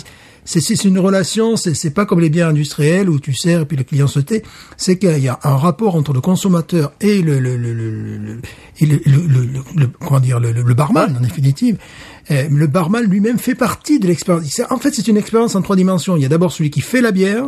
c'est 0.44 0.60
c'est 0.60 0.84
une 0.84 0.98
relation, 0.98 1.56
c'est 1.56 1.72
c'est 1.74 1.90
pas 1.94 2.04
comme 2.04 2.18
les 2.18 2.28
bières 2.28 2.48
industrielles 2.48 3.08
où 3.08 3.20
tu 3.20 3.32
sers 3.32 3.60
et 3.60 3.64
puis 3.64 3.76
le 3.76 3.84
client 3.84 4.08
se 4.08 4.18
tait. 4.18 4.42
C'est 4.76 4.98
qu'il 4.98 5.18
y 5.20 5.28
a 5.28 5.38
un 5.44 5.56
rapport 5.56 5.94
entre 5.94 6.12
le 6.12 6.20
consommateur 6.20 6.92
et 7.00 7.22
le 7.22 7.38
le 7.38 7.56
le 7.56 7.72
le, 7.72 8.16
le- 8.18 8.40
et 8.80 8.86
le, 8.86 9.00
le, 9.06 9.12
le- 9.28 9.44
le- 9.44 9.62
le- 9.82 9.90
comment 10.04 10.18
dire 10.18 10.40
le, 10.40 10.50
le- 10.50 10.62
le 10.62 10.74
barman 10.74 11.16
en 11.16 11.20
définitive. 11.20 11.76
Euh, 12.30 12.44
le 12.50 12.66
barman 12.66 13.02
lui-même 13.04 13.38
fait 13.38 13.54
partie 13.56 13.98
de 13.98 14.06
l'expérience. 14.06 14.60
En 14.70 14.78
fait, 14.78 14.94
c'est 14.94 15.08
une 15.08 15.16
expérience 15.16 15.54
en 15.56 15.62
trois 15.62 15.76
dimensions. 15.76 16.16
Il 16.16 16.22
y 16.22 16.26
a 16.26 16.28
d'abord 16.28 16.52
celui 16.52 16.70
qui 16.70 16.80
fait 16.80 17.00
la 17.00 17.10
bière, 17.10 17.46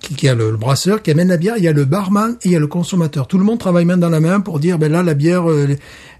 qui, 0.00 0.14
qui 0.16 0.28
a 0.28 0.34
le, 0.34 0.50
le 0.50 0.56
brasseur 0.56 1.00
qui 1.00 1.10
amène 1.12 1.28
la 1.28 1.36
bière, 1.36 1.54
il 1.56 1.62
y 1.64 1.68
a 1.68 1.72
le 1.72 1.84
barman 1.84 2.32
et 2.42 2.48
il 2.48 2.50
y 2.52 2.56
a 2.56 2.58
le 2.58 2.66
consommateur. 2.66 3.26
Tout 3.28 3.38
le 3.38 3.44
monde 3.44 3.58
travaille 3.60 3.84
main 3.84 3.96
dans 3.96 4.10
la 4.10 4.18
main 4.20 4.40
pour 4.40 4.58
dire 4.58 4.76
ben 4.78 4.90
là 4.90 5.02
la 5.04 5.14
bière 5.14 5.48
euh, 5.48 5.68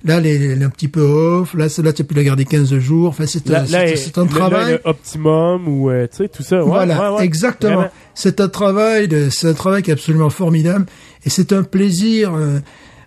là 0.05 0.19
elle 0.19 0.27
est, 0.27 0.37
elle 0.37 0.63
est 0.63 0.65
un 0.65 0.71
petit 0.71 0.87
peu 0.87 1.01
off, 1.03 1.55
là 1.55 1.69
celle-là 1.69 1.93
tu 1.93 2.03
as 2.03 2.05
pu 2.05 2.15
la 2.15 2.23
garder 2.23 2.45
15 2.45 2.79
jours. 2.79 3.09
Enfin 3.09 3.27
c'est 3.27 3.47
Là, 3.49 3.63
un- 3.63 3.67
là, 3.67 3.81
un 4.17 4.27
travail. 4.27 4.73
le 4.75 4.81
optimum 4.89 5.67
ou 5.67 5.91
euh, 5.91 6.07
tu 6.09 6.19
sais 6.19 6.29
tout 6.29 6.45
ça. 6.45 6.59
Ouais, 6.63 6.69
voilà, 6.71 7.11
ouais, 7.13 7.19
ouais. 7.19 7.25
exactement. 7.25 7.89
C'est 8.15 8.41
un 8.41 8.49
travail, 8.49 9.09
c'est 9.31 9.49
un 9.49 9.55
travail 9.55 9.83
qui 9.83 9.91
est 9.91 9.95
absolument 9.95 10.31
formidable 10.31 10.87
et 11.27 11.31
c'est 11.31 11.53
un 11.53 11.65
plaisir 11.65 12.33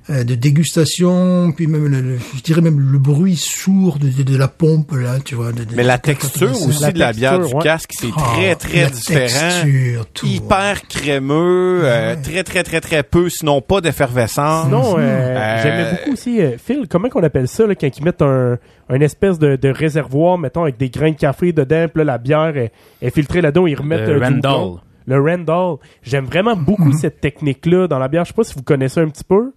de 0.09 0.35
dégustation, 0.35 1.51
puis 1.51 1.67
même 1.67 1.87
le, 1.87 2.01
le- 2.01 2.17
je 2.35 2.41
dirais 2.41 2.61
même 2.61 2.79
le 2.79 2.97
bruit 2.99 3.35
sourd 3.35 3.97
de, 3.97 4.07
de, 4.09 4.23
de 4.23 4.37
la 4.37 4.47
pompe 4.47 4.91
là, 4.93 5.19
tu 5.23 5.33
vois. 5.35 5.51
de- 5.51 5.63
de- 5.63 5.75
Mais 5.75 5.83
la 5.83 5.97
texture 5.97 6.51
tu 6.51 6.67
aussi 6.67 6.81
La 6.81 6.91
de 6.91 6.99
la 6.99 7.11
bière 7.13 7.31
texture, 7.37 7.49
du 7.49 7.55
ouais. 7.55 7.63
casque, 7.63 7.89
c'est 7.93 8.07
Ah, 8.15 8.21
très, 8.33 8.55
très 8.55 8.81
la 8.83 8.89
différent. 8.89 9.61
texture, 9.61 10.05
tout, 10.13 10.25
Hyper 10.27 10.87
crémeux, 10.87 11.81
euh, 11.83 12.15
très, 12.21 12.43
très, 12.43 12.63
très, 12.63 12.81
très 12.81 13.03
peu, 13.03 13.29
sinon 13.29 13.61
pas 13.61 13.81
d'effervescence. 13.81 14.65
Sinon, 14.65 14.95
euh, 14.97 15.01
Euh, 15.01 15.59
j'aimais 15.63 15.91
beaucoup 15.91 16.13
aussi, 16.13 16.41
euh, 16.41 16.57
Phil, 16.63 16.85
comment 16.89 17.09
qu'on 17.09 17.23
appelle 17.23 17.47
ça, 17.47 17.65
là, 17.65 17.73
quand 17.75 17.87
ils 17.97 18.03
mettent 18.03 18.21
un, 18.21 18.57
un 18.89 18.99
espèce 19.01 19.39
de, 19.39 19.55
de 19.55 19.69
réservoir, 19.69 20.37
mettons, 20.37 20.63
avec 20.63 20.77
des 20.77 20.89
grains 20.89 21.11
de 21.11 21.17
café 21.17 21.51
dedans, 21.51 21.87
puis 21.93 21.99
là, 21.99 22.03
la 22.03 22.17
bière 22.17 22.55
est, 22.57 22.71
est 23.01 23.09
filtrée 23.09 23.41
là-dedans, 23.41 23.65
ils 23.67 23.75
remettent 23.75 24.07
Le 24.07 24.15
euh, 24.15 24.19
Randall. 24.23 24.81
Le 25.07 25.19
Randall. 25.21 25.77
J'aime 26.03 26.25
vraiment 26.25 26.55
beaucoup 26.55 26.91
cette 26.93 27.21
technique-là 27.21 27.87
dans 27.87 27.99
la 27.99 28.07
bière. 28.07 28.23
Je 28.25 28.29
sais 28.29 28.33
pas 28.35 28.43
si 28.43 28.55
vous 28.55 28.63
connaissez 28.63 28.99
un 29.01 29.07
petit 29.09 29.23
peu. 29.23 29.51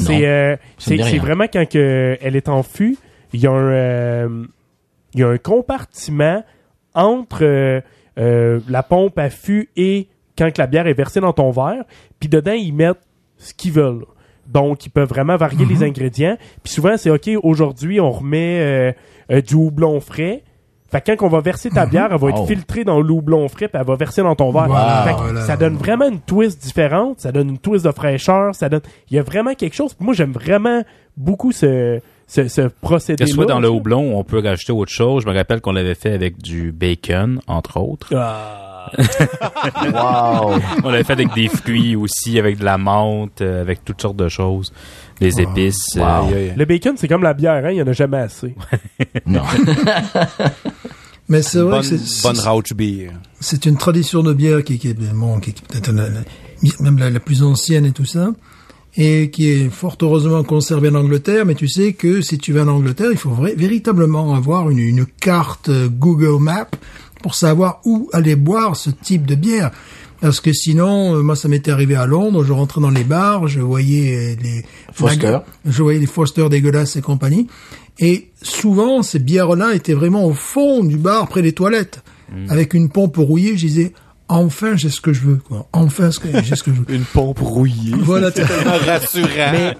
C'est 0.00 0.26
euh, 0.26 0.56
c'est 0.78 1.18
vraiment 1.18 1.44
quand 1.44 1.68
que 1.68 2.16
elle 2.20 2.36
est 2.36 2.48
en 2.48 2.62
fût, 2.62 2.98
il 3.32 3.40
y 3.40 3.46
a 3.46 3.52
un 3.52 3.72
euh, 3.72 4.44
il 5.14 5.20
y 5.20 5.22
a 5.22 5.28
un 5.28 5.38
compartiment 5.38 6.42
entre 6.94 7.44
euh, 7.44 7.80
euh, 8.18 8.60
la 8.68 8.82
pompe 8.82 9.18
à 9.18 9.30
fût 9.30 9.70
et 9.76 10.08
quand 10.36 10.50
que 10.52 10.60
la 10.60 10.66
bière 10.66 10.86
est 10.86 10.94
versée 10.94 11.20
dans 11.20 11.32
ton 11.32 11.50
verre, 11.50 11.84
puis 12.18 12.28
dedans 12.28 12.52
ils 12.52 12.72
mettent 12.72 13.06
ce 13.38 13.54
qu'ils 13.54 13.72
veulent. 13.72 14.04
Donc 14.46 14.86
ils 14.86 14.90
peuvent 14.90 15.08
vraiment 15.08 15.36
varier 15.36 15.64
les 15.64 15.82
ingrédients. 15.82 16.36
Puis 16.62 16.72
souvent 16.72 16.96
c'est 16.96 17.10
OK, 17.10 17.30
aujourd'hui 17.42 18.00
on 18.00 18.10
remet 18.10 18.60
euh, 18.60 18.92
euh, 19.30 19.40
du 19.40 19.54
houblon 19.54 20.00
frais. 20.00 20.42
Fait 20.90 21.00
que 21.00 21.12
quand 21.14 21.26
on 21.26 21.30
va 21.30 21.40
verser 21.40 21.70
ta 21.70 21.86
bière, 21.86 22.08
elle 22.10 22.18
va 22.18 22.28
être 22.30 22.40
Oh. 22.42 22.46
filtrée 22.46 22.84
dans 22.84 23.00
le 23.00 23.10
houblon 23.12 23.48
frais, 23.48 23.68
puis 23.68 23.80
elle 23.80 23.86
va 23.86 23.94
verser 23.96 24.22
dans 24.22 24.34
ton 24.34 24.50
verre. 24.50 24.68
Wow. 24.68 25.04
Fait 25.08 25.14
que 25.14 25.20
Voilà. 25.20 25.40
ça 25.42 25.56
donne 25.56 25.76
vraiment 25.76 26.08
une 26.08 26.20
twist 26.20 26.60
différente, 26.62 27.20
ça 27.20 27.30
donne 27.32 27.50
une 27.50 27.58
twist 27.58 27.84
de 27.84 27.92
fraîcheur, 27.92 28.54
ça 28.54 28.68
donne 28.68 28.80
il 29.10 29.16
y 29.16 29.18
a 29.18 29.22
vraiment 29.22 29.54
quelque 29.54 29.74
chose. 29.74 29.94
Moi 30.00 30.14
j'aime 30.14 30.32
vraiment 30.32 30.82
beaucoup 31.16 31.52
ce 31.52 32.00
ce, 32.26 32.46
ce 32.46 32.62
procédé 32.80 33.24
Que 33.24 33.28
ce 33.30 33.34
soit 33.34 33.46
dans 33.46 33.58
le 33.60 33.68
houblon, 33.68 34.16
on 34.16 34.22
peut 34.24 34.40
rajouter 34.40 34.72
autre 34.72 34.92
chose. 34.92 35.24
Je 35.24 35.28
me 35.28 35.34
rappelle 35.34 35.60
qu'on 35.60 35.72
l'avait 35.72 35.96
fait 35.96 36.12
avec 36.12 36.38
du 36.38 36.70
bacon, 36.72 37.40
entre 37.48 37.76
autres. 37.78 38.12
Ah. 38.16 38.66
Wow. 39.92 40.58
On 40.84 40.90
l'avait 40.90 41.04
fait 41.04 41.12
avec 41.12 41.32
des 41.34 41.48
fruits 41.48 41.96
aussi, 41.96 42.38
avec 42.38 42.58
de 42.58 42.64
la 42.64 42.78
menthe, 42.78 43.40
euh, 43.40 43.60
avec 43.60 43.84
toutes 43.84 44.00
sortes 44.00 44.16
de 44.16 44.28
choses. 44.28 44.72
Des 45.20 45.40
épices. 45.40 45.96
euh, 45.96 46.00
Wow. 46.00 46.30
Le 46.56 46.64
bacon, 46.64 46.94
c'est 46.96 47.08
comme 47.08 47.22
la 47.22 47.34
bière, 47.34 47.64
hein? 47.64 47.70
il 47.70 47.76
y 47.76 47.82
en 47.82 47.86
a 47.86 47.92
jamais 47.92 48.18
assez. 48.18 48.54
non. 49.26 49.42
Mais 51.28 51.42
c'est 51.42 51.60
vrai 51.60 51.80
Bonne, 51.80 51.90
que 51.90 51.96
c'est- 51.98 52.22
bonne 52.26 52.40
Rauch 52.40 52.72
beer. 52.74 53.10
c'est 53.38 53.64
une 53.66 53.76
tradition 53.76 54.22
de 54.22 54.32
bière 54.32 54.64
qui, 54.64 54.78
qui 54.78 54.88
est, 54.88 54.94
bon, 55.14 55.38
qui 55.38 55.50
est 55.50 55.60
peut-être 55.68 55.92
la- 55.92 56.08
la- 56.08 56.20
même 56.80 56.98
la, 56.98 57.08
la 57.10 57.20
plus 57.20 57.42
ancienne 57.44 57.86
et 57.86 57.92
tout 57.92 58.04
ça, 58.04 58.30
et 58.96 59.30
qui 59.30 59.48
est 59.48 59.70
fort 59.70 59.96
heureusement 60.02 60.42
conservée 60.42 60.88
en 60.88 60.96
Angleterre. 60.96 61.46
Mais 61.46 61.54
tu 61.54 61.68
sais 61.68 61.92
que 61.92 62.20
si 62.20 62.38
tu 62.38 62.52
vas 62.52 62.62
en 62.62 62.68
Angleterre, 62.68 63.10
il 63.12 63.16
faut 63.16 63.30
vrai- 63.30 63.54
véritablement 63.56 64.34
avoir 64.34 64.70
une, 64.70 64.80
une 64.80 65.06
carte 65.06 65.68
euh, 65.68 65.88
Google 65.88 66.42
Maps 66.42 66.66
pour 67.22 67.34
savoir 67.36 67.80
où 67.84 68.08
aller 68.12 68.34
boire 68.34 68.74
ce 68.74 68.90
type 68.90 69.24
de 69.26 69.36
bière. 69.36 69.70
Parce 70.20 70.40
que 70.40 70.52
sinon, 70.52 71.16
euh, 71.16 71.22
moi, 71.22 71.34
ça 71.36 71.48
m'était 71.48 71.70
arrivé 71.70 71.94
à 71.96 72.06
Londres. 72.06 72.44
Je 72.44 72.52
rentrais 72.52 72.80
dans 72.80 72.90
les 72.90 73.04
bars, 73.04 73.48
je 73.48 73.60
voyais 73.60 74.34
euh, 74.34 74.42
les 74.42 74.64
Foster. 74.92 75.38
je 75.64 75.82
voyais 75.82 75.98
les 75.98 76.06
Foster 76.06 76.48
dégueulasses 76.50 76.96
et 76.96 77.00
compagnie. 77.00 77.46
Et 77.98 78.30
souvent, 78.42 79.02
ces 79.02 79.18
bières-là 79.18 79.74
étaient 79.74 79.94
vraiment 79.94 80.24
au 80.26 80.32
fond 80.34 80.84
du 80.84 80.96
bar, 80.96 81.28
près 81.28 81.42
des 81.42 81.52
toilettes, 81.52 82.02
avec 82.48 82.74
une 82.74 82.88
pompe 82.90 83.16
rouillée. 83.16 83.56
Je 83.56 83.66
disais, 83.66 83.92
enfin, 84.28 84.76
j'ai 84.76 84.90
ce 84.90 85.00
que 85.00 85.12
je 85.12 85.20
veux, 85.22 85.36
quoi. 85.36 85.68
Enfin, 85.72 86.10
ce 86.10 86.18
que- 86.20 86.28
j'ai 86.42 86.54
ce 86.54 86.62
que 86.62 86.72
je 86.72 86.80
veux. 86.80 86.94
Une 86.94 87.04
pompe 87.04 87.40
rouillée. 87.40 87.94
Voilà, 87.98 88.30
t'es 88.32 88.44
Tellement 88.46 88.78
rassurant. 88.86 89.72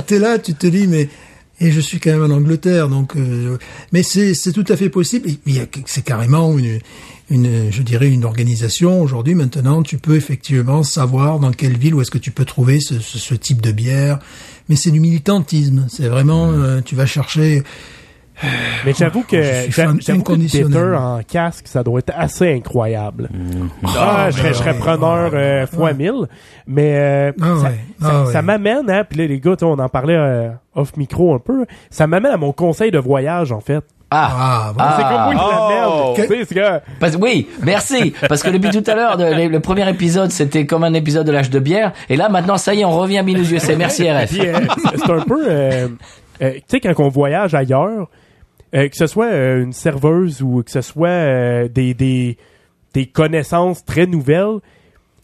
t'es 0.06 0.18
là, 0.18 0.38
tu 0.38 0.54
te 0.54 0.66
dis, 0.66 0.86
mais 0.86 1.08
et 1.60 1.70
je 1.72 1.80
suis 1.80 2.00
quand 2.00 2.10
même 2.10 2.22
en 2.30 2.34
Angleterre, 2.34 2.88
donc. 2.88 3.16
euh, 3.16 3.58
mais 3.92 4.02
c'est 4.02 4.32
c'est 4.34 4.52
tout 4.52 4.64
à 4.68 4.76
fait 4.76 4.88
possible. 4.88 5.28
Et 5.28 5.38
il 5.46 5.56
y 5.56 5.60
a- 5.60 5.66
C'est 5.84 6.02
carrément 6.04 6.56
une 6.58 6.78
une 7.30 7.70
je 7.70 7.82
dirais 7.82 8.08
une 8.10 8.24
organisation 8.24 9.00
aujourd'hui. 9.00 9.34
Maintenant, 9.34 9.82
tu 9.82 9.98
peux 9.98 10.16
effectivement 10.16 10.82
savoir 10.82 11.38
dans 11.38 11.52
quelle 11.52 11.76
ville 11.78 11.94
où 11.94 12.00
est-ce 12.00 12.10
que 12.10 12.18
tu 12.18 12.30
peux 12.32 12.44
trouver 12.44 12.80
ce, 12.80 12.98
ce, 12.98 13.18
ce 13.18 13.34
type 13.34 13.60
de 13.62 13.72
bière. 13.72 14.18
Mais 14.68 14.76
c'est 14.76 14.90
du 14.90 15.00
militantisme. 15.00 15.86
C'est 15.88 16.08
vraiment 16.08 16.50
euh, 16.50 16.80
tu 16.84 16.94
vas 16.94 17.06
chercher. 17.06 17.62
Mais 18.86 18.94
j'avoue 18.96 19.22
que 19.22 19.42
Je 19.42 19.62
suis 19.64 19.72
j'a- 19.72 19.84
fan 19.88 19.98
j'avoue 20.00 20.22
que 20.22 20.96
en 20.96 21.20
casque, 21.22 21.68
ça 21.68 21.82
doit 21.82 21.98
être 21.98 22.12
assez 22.16 22.50
incroyable. 22.54 23.28
Mm. 23.34 23.68
Ah, 23.98 24.28
je 24.30 24.38
serais, 24.38 24.48
je 24.48 24.54
serais 24.54 24.72
ouais, 24.72 24.78
preneur 24.78 25.32
ouais, 25.32 25.38
euh, 25.38 25.66
fois 25.66 25.92
mille. 25.92 26.26
Mais 26.66 26.94
euh, 26.96 27.32
Ah 27.40 27.54
ça, 27.60 27.72
ah 28.00 28.24
ça 28.32 28.38
ouais. 28.38 28.42
m'amène, 28.42 28.88
hein, 28.88 29.04
puis 29.08 29.18
là, 29.18 29.26
les 29.26 29.40
gars, 29.40 29.56
on 29.60 29.78
en 29.78 29.88
parlait 29.90 30.16
euh, 30.16 30.48
off 30.74 30.96
micro 30.96 31.34
un 31.34 31.38
peu, 31.38 31.66
ça 31.90 32.06
m'amène 32.06 32.32
à 32.32 32.38
mon 32.38 32.52
conseil 32.52 32.90
de 32.90 32.98
voyage, 32.98 33.52
en 33.52 33.60
fait. 33.60 33.84
Ah. 34.12 34.30
Ah, 34.32 34.72
voilà. 34.74 34.96
C'est 34.96 35.02
comme 35.02 35.34
qui 35.38 35.54
Oh! 35.86 36.14
c'est 36.48 36.54
que- 36.54 36.80
Parce- 36.98 37.16
oui, 37.16 37.48
merci. 37.62 38.12
Parce 38.28 38.42
que 38.42 38.50
depuis 38.50 38.70
tout 38.70 38.82
à 38.90 38.94
l'heure, 38.94 39.16
le, 39.16 39.48
le 39.48 39.60
premier 39.60 39.88
épisode, 39.88 40.30
c'était 40.32 40.66
comme 40.66 40.82
un 40.84 40.94
épisode 40.94 41.26
de 41.26 41.32
l'âge 41.32 41.50
de 41.50 41.58
bière. 41.60 41.92
Et 42.08 42.16
là, 42.16 42.28
maintenant, 42.28 42.56
ça 42.56 42.74
y 42.74 42.80
est, 42.80 42.84
on 42.84 42.90
revient 42.98 43.18
à 43.18 43.22
Minus 43.22 43.56
C'est 43.58 43.76
Merci 43.76 44.10
RF. 44.10 44.30
C'est 44.32 45.10
un 45.10 45.20
peu, 45.20 45.44
euh, 45.48 45.88
euh, 46.42 46.52
tu 46.54 46.60
sais, 46.68 46.80
quand 46.80 46.92
on 46.98 47.08
voyage 47.08 47.54
ailleurs, 47.54 48.08
euh, 48.74 48.88
que 48.88 48.96
ce 48.96 49.06
soit 49.06 49.26
euh, 49.26 49.62
une 49.62 49.72
serveuse 49.72 50.42
ou 50.42 50.62
que 50.64 50.70
ce 50.70 50.80
soit 50.80 51.68
des, 51.68 51.94
des, 51.94 52.36
des 52.94 53.06
connaissances 53.06 53.84
très 53.84 54.06
nouvelles, 54.06 54.58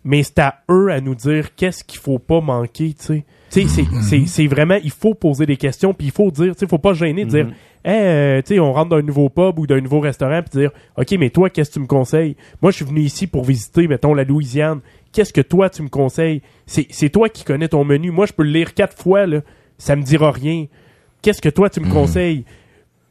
mais 0.04 0.22
c'est 0.22 0.38
à 0.38 0.56
eux 0.70 0.90
à 0.92 1.00
nous 1.00 1.16
dire 1.16 1.54
qu'est-ce 1.56 1.82
qu'il 1.82 1.98
faut 2.00 2.20
pas 2.20 2.40
manquer, 2.40 2.94
tu 2.98 3.04
sais. 3.04 3.24
Tu 3.50 3.62
sais, 3.62 3.68
c'est- 3.68 4.00
c'est 4.02 4.26
c'est 4.26 4.46
vraiment, 4.46 4.76
il 4.82 4.90
faut 4.90 5.14
poser 5.14 5.46
des 5.46 5.56
questions, 5.56 5.94
puis 5.94 6.08
il 6.08 6.12
faut 6.12 6.30
dire, 6.30 6.54
tu 6.54 6.60
sais, 6.60 6.66
faut 6.68 6.78
pas 6.78 6.94
gêner 6.94 7.24
de 7.24 7.30
dire, 7.30 7.46
Hey, 7.88 8.00
euh, 8.00 8.42
tu 8.42 8.54
sais, 8.54 8.58
on 8.58 8.72
rentre 8.72 8.88
dans 8.88 8.96
un 8.96 9.02
nouveau 9.02 9.28
pub 9.28 9.60
ou 9.60 9.66
d'un 9.68 9.80
nouveau 9.80 10.00
restaurant, 10.00 10.42
puis 10.42 10.58
dire, 10.58 10.72
OK, 10.96 11.12
mais 11.20 11.30
toi, 11.30 11.50
qu'est-ce 11.50 11.70
que 11.70 11.74
tu 11.74 11.80
me 11.80 11.86
conseilles? 11.86 12.34
Moi, 12.60 12.72
je 12.72 12.76
suis 12.78 12.84
venu 12.84 13.00
ici 13.00 13.28
pour 13.28 13.44
visiter, 13.44 13.86
mettons, 13.86 14.12
la 14.12 14.24
Louisiane. 14.24 14.80
Qu'est-ce 15.12 15.32
que 15.32 15.40
toi, 15.40 15.70
tu 15.70 15.82
me 15.82 15.88
conseilles? 15.88 16.42
C'est 16.66 16.88
c'est 16.90 17.10
toi 17.10 17.28
qui 17.28 17.44
connais 17.44 17.68
ton 17.68 17.84
menu. 17.84 18.10
Moi, 18.10 18.26
je 18.26 18.32
peux 18.32 18.42
le 18.42 18.50
lire 18.50 18.74
quatre 18.74 19.00
fois, 19.00 19.26
là. 19.26 19.42
Ça 19.78 19.94
me 19.94 20.02
dira 20.02 20.32
rien. 20.32 20.66
Qu'est-ce 21.22 21.40
que 21.40 21.48
toi, 21.48 21.70
tu 21.70 21.78
me 21.78 21.88
conseilles? 21.88 22.44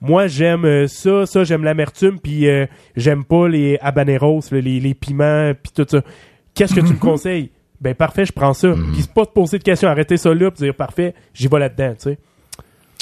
Moi, 0.02 0.28
j'aime 0.28 0.66
euh, 0.66 0.88
ça, 0.88 1.26
ça, 1.26 1.46
j'aime 1.46 1.64
l'amertume, 1.64 2.20
puis 2.20 2.50
euh, 2.50 2.66
j'aime 2.98 3.24
pas 3.24 3.48
les 3.48 3.78
habaneros, 3.82 4.42
les, 4.52 4.62
les 4.82 4.94
piments, 4.94 5.54
puis 5.54 5.72
tout 5.74 5.86
ça. 5.90 6.04
Qu'est-ce 6.54 6.76
que 6.76 6.82
tu 6.82 6.94
me 6.94 7.00
conseilles? 7.00 7.50
Ben 7.80 7.96
parfait, 7.96 8.26
je 8.26 8.34
prends 8.34 8.54
ça. 8.54 8.74
Puis 8.74 9.04
c'est 9.04 9.14
pas 9.14 9.26
te 9.26 9.32
poser 9.32 9.58
de 9.58 9.64
questions, 9.64 9.88
arrêter 9.88 10.18
ça 10.18 10.34
là, 10.34 10.52
puis 10.52 10.66
dire 10.66 10.76
parfait, 10.76 11.14
j'y 11.34 11.48
vais 11.48 11.60
là-dedans, 11.60 11.94
tu 11.94 12.10
sais. 12.10 12.18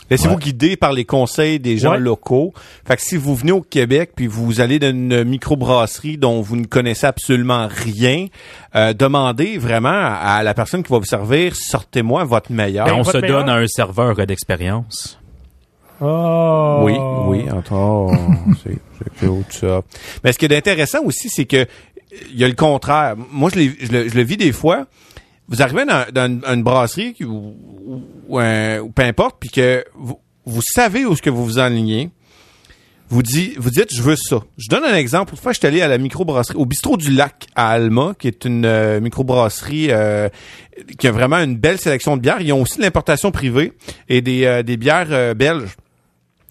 Laissez-vous 0.09 0.35
Ouais. 0.35 0.39
guider 0.41 0.75
par 0.77 0.91
les 0.93 1.05
conseils 1.05 1.59
des 1.59 1.77
gens 1.77 1.91
Ouais. 1.91 1.99
locaux. 1.99 2.53
Fait 2.85 2.95
que 2.95 3.01
si 3.01 3.15
vous 3.17 3.35
venez 3.35 3.51
au 3.53 3.61
Québec 3.61 4.11
puis 4.15 4.27
vous 4.27 4.59
allez 4.61 4.77
dans 4.79 4.89
une 4.89 5.23
microbrasserie 5.23 6.17
dont 6.17 6.41
vous 6.41 6.55
ne 6.57 6.65
connaissez 6.65 7.05
absolument 7.07 7.67
rien, 7.69 8.27
euh, 8.75 8.93
demandez 8.93 9.57
vraiment 9.57 9.89
à 10.21 10.43
la 10.43 10.53
personne 10.53 10.83
qui 10.83 10.91
va 10.91 10.99
vous 10.99 11.05
servir, 11.05 11.55
sortez-moi 11.55 12.23
votre 12.25 12.51
meilleur. 12.51 12.85
Ben, 12.85 12.93
on 12.93 12.97
votre 13.01 13.13
se 13.13 13.17
meilleur? 13.17 13.39
donne 13.39 13.49
à 13.49 13.55
un 13.55 13.67
serveur 13.67 14.19
euh, 14.19 14.25
d'expérience. 14.25 15.19
Oh. 16.01 16.79
Oui, 16.83 16.93
oui, 17.27 17.45
attends, 17.49 18.07
c'est 18.63 18.77
c'est 18.99 19.13
cute, 19.19 19.51
ça. 19.53 19.81
Mais 20.23 20.31
ce 20.33 20.37
qui 20.37 20.45
est 20.45 20.55
intéressant 20.55 20.99
aussi, 21.05 21.29
c'est 21.29 21.45
que 21.45 21.65
il 22.31 22.39
y 22.39 22.43
a 22.43 22.47
le 22.47 22.55
contraire. 22.55 23.15
Moi, 23.31 23.49
je, 23.53 23.59
l'ai- 23.59 23.75
je, 23.79 23.91
le, 23.91 24.07
je 24.09 24.15
le 24.15 24.21
vis 24.23 24.37
des 24.37 24.51
fois. 24.51 24.85
Vous 25.53 25.61
arrivez 25.61 25.85
dans, 25.85 26.41
une, 26.51 26.63
brasserie 26.63 27.15
ou, 27.21 27.53
ou, 27.85 28.39
ou 28.39 28.89
peu 28.89 29.03
importe, 29.03 29.35
puis 29.39 29.51
que 29.51 29.85
vous, 29.93 30.17
vous 30.47 30.63
savez 30.63 31.05
où 31.05 31.13
est-ce 31.13 31.21
que 31.21 31.29
vous 31.29 31.45
vous 31.45 31.59
enlignez. 31.59 32.09
Vous, 33.09 33.21
dit, 33.21 33.53
vous 33.57 33.69
dites, 33.69 33.93
je 33.93 34.01
veux 34.01 34.15
ça. 34.15 34.39
Je 34.57 34.67
donne 34.67 34.83
un 34.83 34.95
exemple. 34.95 35.35
Une 35.35 35.39
fois, 35.39 35.53
je 35.53 35.59
suis 35.59 35.67
allé 35.67 35.83
à 35.83 35.87
la 35.87 35.99
microbrasserie, 35.99 36.57
au 36.57 36.65
bistrot 36.65 36.97
du 36.97 37.11
lac 37.11 37.45
à 37.53 37.69
Alma, 37.69 38.15
qui 38.17 38.27
est 38.27 38.45
une 38.45 38.65
euh, 38.65 38.99
microbrasserie 38.99 39.89
euh, 39.91 40.27
qui 40.97 41.07
a 41.07 41.11
vraiment 41.11 41.37
une 41.37 41.55
belle 41.55 41.77
sélection 41.77 42.17
de 42.17 42.23
bières. 42.23 42.41
Ils 42.41 42.51
ont 42.51 42.63
aussi 42.63 42.79
de 42.79 42.81
l'importation 42.81 43.29
privée 43.29 43.73
et 44.09 44.21
des, 44.21 44.45
euh, 44.45 44.63
des 44.63 44.75
bières 44.75 45.09
euh, 45.11 45.35
belges. 45.35 45.75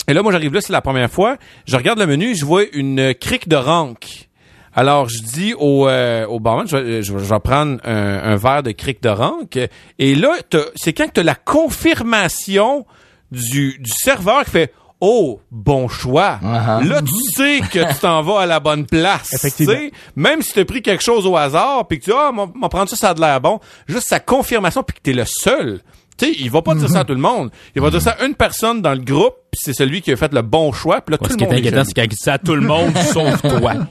Et 0.07 0.15
là, 0.15 0.23
moi, 0.23 0.31
j'arrive 0.31 0.55
là, 0.55 0.61
c'est 0.61 0.73
la 0.73 0.81
première 0.81 1.11
fois. 1.11 1.39
Je 1.67 1.77
regarde 1.77 1.99
le 1.99 2.07
menu, 2.07 2.37
je 2.37 2.45
vois 2.45 2.63
une 2.73 3.15
crique 3.15 3.49
de 3.49 3.57
rank. 3.57 4.29
Alors, 4.75 5.09
je 5.09 5.23
dis 5.23 5.55
au, 5.59 5.87
euh, 5.89 6.27
au 6.27 6.41
barman, 6.41 6.67
je, 6.67 6.77
vais- 6.77 7.03
je, 7.03 7.13
vais- 7.13 7.19
je 7.25 7.29
vais 7.35 7.41
prendre 7.41 7.79
un, 7.85 7.93
un 8.33 8.37
verre 8.37 8.63
de 8.63 8.73
crique 8.73 9.03
de 9.03 9.09
rank. 9.11 9.59
Et 9.99 10.15
là, 10.15 10.31
t'as- 10.49 10.65
c'est 10.77 10.93
quand 10.93 11.09
tu 11.13 11.21
as 11.21 11.23
la 11.25 11.35
confirmation 11.35 12.87
du, 13.31 13.79
du 13.79 13.91
serveur 13.91 14.45
qui 14.45 14.51
fait 14.51 14.73
Oh, 15.05 15.41
bon 15.51 15.89
choix. 15.89 16.39
Uh-huh. 16.45 16.87
Là, 16.89 17.03
tu 17.03 17.13
sais 17.35 17.59
que 17.73 17.93
tu 17.93 17.99
t'en 17.99 18.23
vas 18.23 18.43
à 18.43 18.47
la 18.47 18.61
bonne 18.61 18.87
place. 18.87 19.33
Effectivement. 19.33 19.75
Tu 19.75 19.87
sais, 19.87 19.93
Même 20.15 20.43
si 20.43 20.53
tu 20.53 20.61
as 20.61 20.65
pris 20.65 20.81
quelque 20.81 21.03
chose 21.03 21.27
au 21.27 21.37
hasard, 21.37 21.89
puis 21.89 21.99
que 21.99 22.05
tu 22.05 22.11
dis, 22.13 22.17
ah, 22.17 22.31
m'en 22.31 22.47
m'en 22.55 22.69
prendre 22.69 22.89
ça, 22.89 22.95
ça 22.95 23.09
a 23.11 23.15
de 23.15 23.21
l'air 23.21 23.41
bon. 23.41 23.59
Juste 23.89 24.07
sa 24.09 24.21
confirmation, 24.21 24.85
puis 24.85 24.95
que 24.97 25.01
t'es 25.03 25.13
le 25.13 25.25
seul. 25.27 25.81
Tu 26.17 26.27
sais, 26.27 26.33
il 26.39 26.49
va 26.53 26.63
pas 26.63 26.77
dire 26.77 26.89
ça 26.89 27.01
à 27.01 27.05
tout 27.05 27.15
le 27.15 27.21
monde. 27.21 27.51
Il 27.75 27.83
va 27.83 27.91
dire 27.91 28.01
ça 28.01 28.13
à 28.13 28.25
une 28.25 28.37
personne 28.37 28.81
dans 28.81 28.93
le 28.93 29.01
groupe, 29.01 29.35
puis 29.51 29.61
c'est 29.65 29.73
celui 29.73 30.03
qui 30.03 30.13
a 30.13 30.17
fait 30.17 30.33
le 30.33 30.43
bon 30.43 30.71
choix, 30.71 31.01
puis 31.01 31.15
là, 31.15 31.19
Ouais, 31.21 31.27
tout 31.27 31.33
ce 31.33 31.37
le 31.37 31.37
qui 31.39 31.45
est 31.45 31.47
monde 31.49 31.57
est 31.57 31.59
inquiétant, 31.67 31.83
c'est 31.85 31.95
quand 31.95 32.03
il 32.03 32.09
dit 32.09 32.17
ça 32.17 32.35
à 32.35 32.39
tout 32.39 32.55
le 32.55 32.61
monde, 32.61 32.97
sauf 33.13 33.43
toi. 33.43 33.73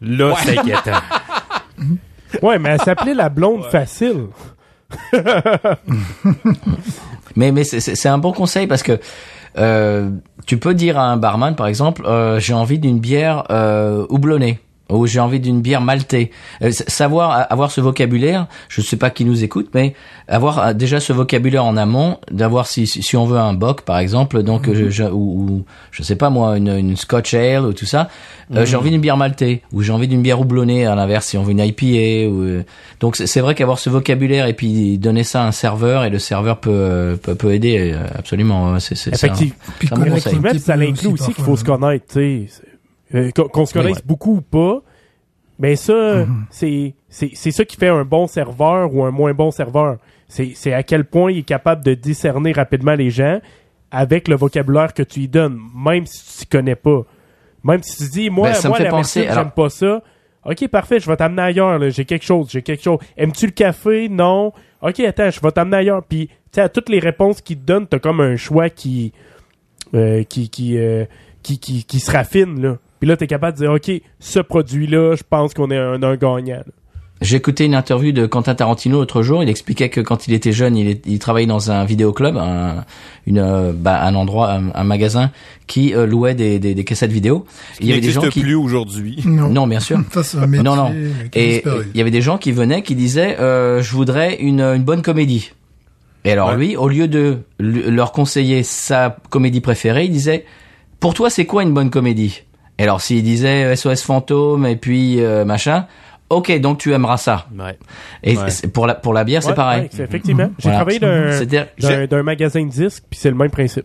Là, 0.00 0.34
c'est 0.42 0.58
inquiétant. 0.58 0.98
Ouais, 2.42 2.60
mais 2.60 2.68
elle 2.70 2.80
s'appelait 2.80 3.14
la 3.14 3.28
blonde 3.28 3.64
facile. 3.72 4.26
Mais 7.36 7.52
mais 7.52 7.64
c'est- 7.64 7.80
c'est 7.80 7.94
c'est 7.94 8.08
un 8.08 8.18
bon 8.18 8.32
conseil 8.32 8.66
parce 8.66 8.82
que 8.82 8.98
euh, 9.58 10.10
tu 10.46 10.58
peux 10.58 10.74
dire 10.74 10.98
à 10.98 11.04
un 11.10 11.16
barman 11.16 11.54
par 11.56 11.66
exemple 11.66 12.02
euh, 12.06 12.38
j'ai 12.40 12.54
envie 12.54 12.78
d'une 12.78 12.98
bière 13.00 13.44
euh, 13.50 14.06
houblonnée 14.10 14.58
ou 14.90 15.06
j'ai 15.06 15.20
envie 15.20 15.40
d'une 15.40 15.60
bière 15.60 15.80
maltée. 15.80 16.30
Euh, 16.62 16.70
savoir 16.72 17.46
avoir 17.50 17.70
ce 17.70 17.80
vocabulaire, 17.80 18.46
je 18.68 18.80
sais 18.80 18.96
pas 18.96 19.10
qui 19.10 19.24
nous 19.24 19.44
écoute, 19.44 19.68
mais 19.74 19.94
avoir 20.28 20.58
euh, 20.58 20.72
déjà 20.72 21.00
ce 21.00 21.12
vocabulaire 21.12 21.64
en 21.64 21.76
amont, 21.76 22.18
d'avoir 22.30 22.66
si, 22.66 22.86
si 22.86 23.02
si 23.02 23.16
on 23.16 23.24
veut 23.26 23.38
un 23.38 23.54
bock 23.54 23.82
par 23.82 23.98
exemple, 23.98 24.42
donc 24.42 24.66
Mhm. 24.68 24.74
euh, 24.74 24.76
je, 24.84 24.90
je- 24.90 25.02
ou, 25.04 25.46
ou, 25.50 25.64
je 25.90 26.02
sais 26.02 26.16
pas 26.16 26.30
moi 26.30 26.56
une, 26.58 26.68
une 26.76 26.96
Scotch 26.96 27.34
ale 27.34 27.64
ou 27.64 27.72
tout 27.72 27.86
ça, 27.86 28.08
euh, 28.54 28.60
Mhm. 28.60 28.66
j'ai 28.66 28.76
envie 28.76 28.90
d'une 28.90 29.00
bière 29.00 29.16
maltée 29.16 29.62
ou 29.72 29.82
j'ai 29.82 29.92
envie 29.92 30.08
d'une 30.08 30.22
bière 30.22 30.40
houblonnée 30.40 30.86
à 30.86 30.94
l'inverse 30.94 31.26
si 31.26 31.38
on 31.38 31.42
veut 31.42 31.52
une 31.52 31.60
IPA 31.60 32.28
ou 32.30 32.42
euh, 32.42 32.62
donc 33.00 33.16
c'est 33.16 33.26
c'est 33.26 33.40
vrai 33.40 33.54
qu'avoir 33.54 33.78
ce 33.78 33.88
vocabulaire 33.90 34.46
et 34.46 34.54
puis 34.54 34.98
donner 34.98 35.24
ça 35.24 35.42
à 35.42 35.46
un 35.46 35.52
serveur 35.52 36.04
et 36.04 36.10
le 36.10 36.18
serveur 36.18 36.58
peut 36.58 36.70
euh, 36.72 37.16
peut, 37.16 37.34
peut 37.34 37.52
aider 37.54 37.92
euh, 37.94 38.04
absolument 38.18 38.78
c'est 38.80 38.94
c'est 38.96 39.14
Effectivement. 39.14 39.54
Ça 39.88 39.96
Effectivement, 40.06 40.50
puis 40.50 40.58
ça 40.60 40.74
peu 40.74 40.80
l'inclut 40.80 41.06
aussi 41.08 41.24
qu'il 41.26 41.34
parfois, 41.34 41.44
faut 41.44 41.56
se 41.56 41.64
connaître, 41.64 42.04
tu 42.08 42.14
sais. 42.14 42.46
C'est- 42.48 42.69
euh, 43.14 43.30
qu'on 43.30 43.66
se 43.66 43.72
connaisse 43.74 43.96
ouais. 43.96 44.02
beaucoup 44.04 44.36
ou 44.36 44.40
pas. 44.40 44.82
Mais 45.58 45.76
ça, 45.76 46.26
c'est 46.50 46.94
c'est 47.08 47.30
c'est 47.34 47.50
ça 47.50 47.64
qui 47.64 47.76
fait 47.76 47.88
un 47.88 48.04
bon 48.04 48.26
serveur 48.26 48.94
ou 48.94 49.04
un 49.04 49.10
moins 49.10 49.34
bon 49.34 49.50
serveur. 49.50 49.98
C'est 50.28 50.52
c'est 50.54 50.72
à 50.72 50.82
quel 50.82 51.04
point 51.04 51.30
il 51.32 51.38
est 51.38 51.42
capable 51.42 51.84
de 51.84 51.94
discerner 51.94 52.52
rapidement 52.52 52.94
les 52.94 53.10
gens 53.10 53.40
avec 53.90 54.28
le 54.28 54.36
vocabulaire 54.36 54.94
que 54.94 55.02
tu 55.02 55.20
lui 55.20 55.28
donnes, 55.28 55.58
même 55.74 56.06
si 56.06 56.24
tu 56.24 56.38
t'y 56.38 56.46
connais 56.46 56.76
pas. 56.76 57.02
Même 57.62 57.82
si 57.82 58.04
tu 58.04 58.10
dis, 58.10 58.30
moi, 58.30 58.52
Ben, 58.52 58.68
moi 58.68 58.78
la 58.78 58.92
Mexique, 58.92 59.26
alors- 59.26 59.34
j'aime 59.44 59.50
pas 59.50 59.68
ça. 59.68 60.02
Ok, 60.46 60.66
parfait, 60.68 60.98
je 61.00 61.10
vais 61.10 61.16
t'amener 61.16 61.42
ailleurs. 61.42 61.78
là. 61.78 61.90
J'ai 61.90 62.06
quelque 62.06 62.24
chose, 62.24 62.48
j'ai 62.50 62.62
quelque 62.62 62.82
chose. 62.82 62.98
Aimes-tu 63.18 63.44
le 63.46 63.52
café? 63.52 64.08
Non. 64.08 64.52
Ok, 64.80 65.00
attends, 65.00 65.28
je 65.30 65.40
vais 65.42 65.50
t'amener 65.50 65.76
ailleurs. 65.78 66.02
Puis, 66.04 66.28
tu 66.28 66.34
sais, 66.52 66.60
à 66.62 66.70
toutes 66.70 66.88
les 66.88 67.00
réponses 67.00 67.42
qu'il 67.42 67.58
te 67.58 67.66
donne, 67.66 67.86
t'as 67.86 67.98
comme 67.98 68.20
un 68.22 68.36
choix 68.36 68.70
qui, 68.70 69.12
euh, 69.92 70.22
qui, 70.22 70.48
qui, 70.48 70.78
euh, 70.78 71.04
qui, 71.42 71.58
qui, 71.58 71.84
qui 71.84 72.00
se 72.00 72.10
raffine, 72.10 72.62
là. 72.62 72.78
Puis 73.00 73.08
là, 73.08 73.16
t'es 73.16 73.26
capable 73.26 73.58
de 73.58 73.62
dire, 73.64 73.72
OK, 73.72 73.90
ce 74.20 74.38
produit-là, 74.40 75.16
je 75.16 75.22
pense 75.28 75.54
qu'on 75.54 75.70
est 75.70 75.78
un, 75.78 76.02
un 76.02 76.16
gagnant. 76.16 76.56
là. 76.58 76.64
J'ai 77.22 77.36
écouté 77.36 77.66
une 77.66 77.74
interview 77.74 78.12
de 78.12 78.24
Quentin 78.24 78.54
Tarantino 78.54 78.96
l'autre 78.98 79.20
jour. 79.22 79.42
Il 79.42 79.50
expliquait 79.50 79.90
que 79.90 80.00
quand 80.00 80.26
il 80.26 80.32
était 80.32 80.52
jeune, 80.52 80.74
il, 80.74 80.88
est- 80.88 81.06
il 81.06 81.18
travaillait 81.18 81.46
dans 81.46 81.70
un 81.70 81.84
vidéoclub, 81.84 82.38
un, 82.38 82.84
une, 83.26 83.72
bah, 83.74 84.02
un 84.04 84.14
endroit, 84.14 84.52
un, 84.52 84.70
un 84.74 84.84
magasin 84.84 85.30
qui 85.66 85.94
euh, 85.94 86.06
louait 86.06 86.34
des, 86.34 86.58
des, 86.58 86.74
des 86.74 86.84
cassettes 86.84 87.12
vidéo. 87.12 87.44
Il 87.78 87.88
y 87.88 87.92
avait 87.92 88.00
des 88.00 88.10
gens 88.10 88.22
n'existe 88.22 88.32
qui 88.32 88.40
plus 88.40 88.54
aujourd'hui. 88.54 89.18
Non. 89.26 89.50
non, 89.50 89.66
bien 89.66 89.80
sûr. 89.80 89.98
Ça, 90.12 90.22
c'est 90.22 90.38
un 90.38 90.46
métier 90.46 90.64
Non, 90.64 90.76
non. 90.76 90.94
Et 91.34 91.62
il 91.92 91.98
y 91.98 92.00
avait 92.00 92.10
des 92.10 92.22
gens 92.22 92.38
qui 92.38 92.52
venaient, 92.52 92.82
qui 92.82 92.94
disaient, 92.94 93.36
euh, 93.38 93.82
je 93.82 93.92
voudrais 93.94 94.36
une, 94.36 94.62
une 94.62 94.82
bonne 94.84 95.02
comédie. 95.02 95.50
Et 96.24 96.32
alors 96.32 96.48
Ouais. 96.50 96.56
lui, 96.56 96.76
au 96.76 96.88
lieu 96.88 97.06
de 97.06 97.38
leur 97.58 98.12
conseiller 98.12 98.62
sa 98.62 99.14
comédie 99.28 99.60
préférée, 99.60 100.04
il 100.06 100.10
disait, 100.12 100.46
pour 101.00 101.12
toi, 101.12 101.28
c'est 101.28 101.44
quoi 101.44 101.62
une 101.64 101.74
bonne 101.74 101.90
comédie? 101.90 102.44
Et 102.80 102.84
alors 102.84 103.00
s'il 103.02 103.22
disait 103.22 103.76
SOS 103.76 104.02
fantôme 104.02 104.64
et 104.66 104.74
puis 104.76 105.20
euh, 105.22 105.44
machin, 105.44 105.86
ok, 106.30 106.58
donc 106.60 106.78
tu 106.78 106.92
aimeras 106.94 107.18
ça. 107.18 107.46
Ouais. 107.56 107.76
Et 108.22 108.36
Ouais. 108.38 108.46
pour 108.72 108.86
la 108.86 108.94
pour 108.94 109.12
la 109.12 109.22
bière, 109.24 109.42
c'est 109.42 109.54
pareil. 109.54 109.88
effectivement. 109.98 110.50
J'ai 110.58 110.70
Voilà. 110.70 110.76
travaillé 110.78 112.06
d'un, 112.08 112.22
magasin 112.22 112.64
de 112.64 112.70
disques, 112.70 113.04
puis 113.10 113.18
c'est 113.20 113.28
le 113.30 113.36
même 113.36 113.50
principe. 113.50 113.84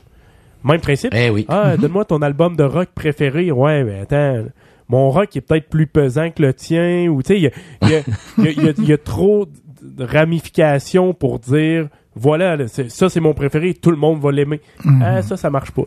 Même 0.63 0.79
principe? 0.79 1.13
eh 1.15 1.29
oui. 1.29 1.45
Ah, 1.49 1.75
donne-moi 1.77 2.05
ton 2.05 2.21
album 2.21 2.55
de 2.55 2.63
rock 2.63 2.89
préféré. 2.95 3.51
Ouais, 3.51 3.84
mais 3.84 3.99
attends, 3.99 4.45
mon 4.89 5.12
rock 5.12 5.36
est 5.36 5.41
peut-être 5.41 5.69
plus 5.69 5.88
pesant 5.88 6.31
que 6.31 6.41
le 6.41 6.53
tien, 6.53 7.08
ou 7.10 7.21
tu 7.21 7.34
sais, 7.34 7.39
il 7.39 7.51
y 7.88 8.43
y, 8.47 8.49
y 8.49 8.88
y 8.88 8.93
a- 8.93 8.97
trop 8.97 9.45
de 9.81 10.03
ramifications 10.05 11.13
pour 11.13 11.38
dire, 11.39 11.88
voilà, 12.15 12.58
ça 12.67 13.10
c'est 13.10 13.19
mon 13.19 13.34
préféré, 13.34 13.73
tout 13.73 13.91
le 13.91 13.97
monde 13.97 14.19
va 14.21 14.31
l'aimer. 14.31 14.62
Ah, 15.03 15.21
ça, 15.21 15.36
ça 15.38 15.49
marche 15.49 15.71
pas. 15.71 15.84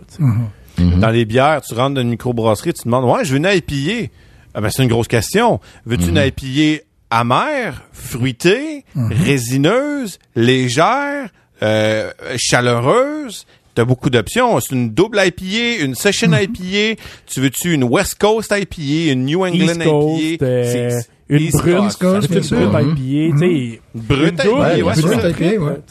Mhm. 0.79 1.01
Dans 1.01 1.11
les 1.11 1.25
bières, 1.25 1.61
tu 1.63 1.75
rentres 1.75 1.95
dans 1.95 2.01
une 2.03 2.11
microbrasserie, 2.11 2.73
tu 2.73 2.81
te 2.81 2.85
demandes, 2.85 3.05
ouais, 3.05 3.25
je 3.25 3.33
veux 3.33 3.39
une 3.39 3.49
IPA. 3.51 4.11
Ah 4.55 4.61
ben, 4.61 4.71
c'est 4.71 4.83
une 4.83 4.89
grosse 4.89 5.09
question. 5.09 5.61
Veux-tu 5.87 6.09
une 6.09 6.17
IPA 6.17 6.83
amère, 7.11 7.83
fruitée, 7.93 8.85
résineuse, 8.97 10.19
légère, 10.37 11.29
euh, 11.63 12.11
chaleureuse? 12.37 13.47
T'as 13.75 13.85
beaucoup 13.85 14.11
d'options. 14.11 14.59
C'est 14.61 14.75
une 14.75 14.91
double 14.91 15.21
IPA, 15.25 15.85
une 15.85 15.95
session 15.95 16.33
IPA. 16.33 17.01
Tu 17.27 17.41
veux-tu 17.41 17.73
une 17.75 17.85
West 17.85 18.17
Coast 18.17 18.53
IPA, 18.57 19.13
une 19.13 19.25
New 19.27 19.45
England 19.47 19.79
Coast, 19.85 20.21
IPA? 20.21 20.45
euh, 20.45 21.01
une 21.29 21.51
brune, 21.51 21.85
East 21.87 21.99
Coast, 22.01 22.29
une 22.31 22.41
brune 22.41 22.71
Mhm. 22.71 22.97
IPA, 22.97 23.33
tu 23.33 23.39
sais. 23.39 23.81
Brut 23.95 24.31
Une 24.31 24.37
double, 24.37 24.67
IPA, 24.79 24.85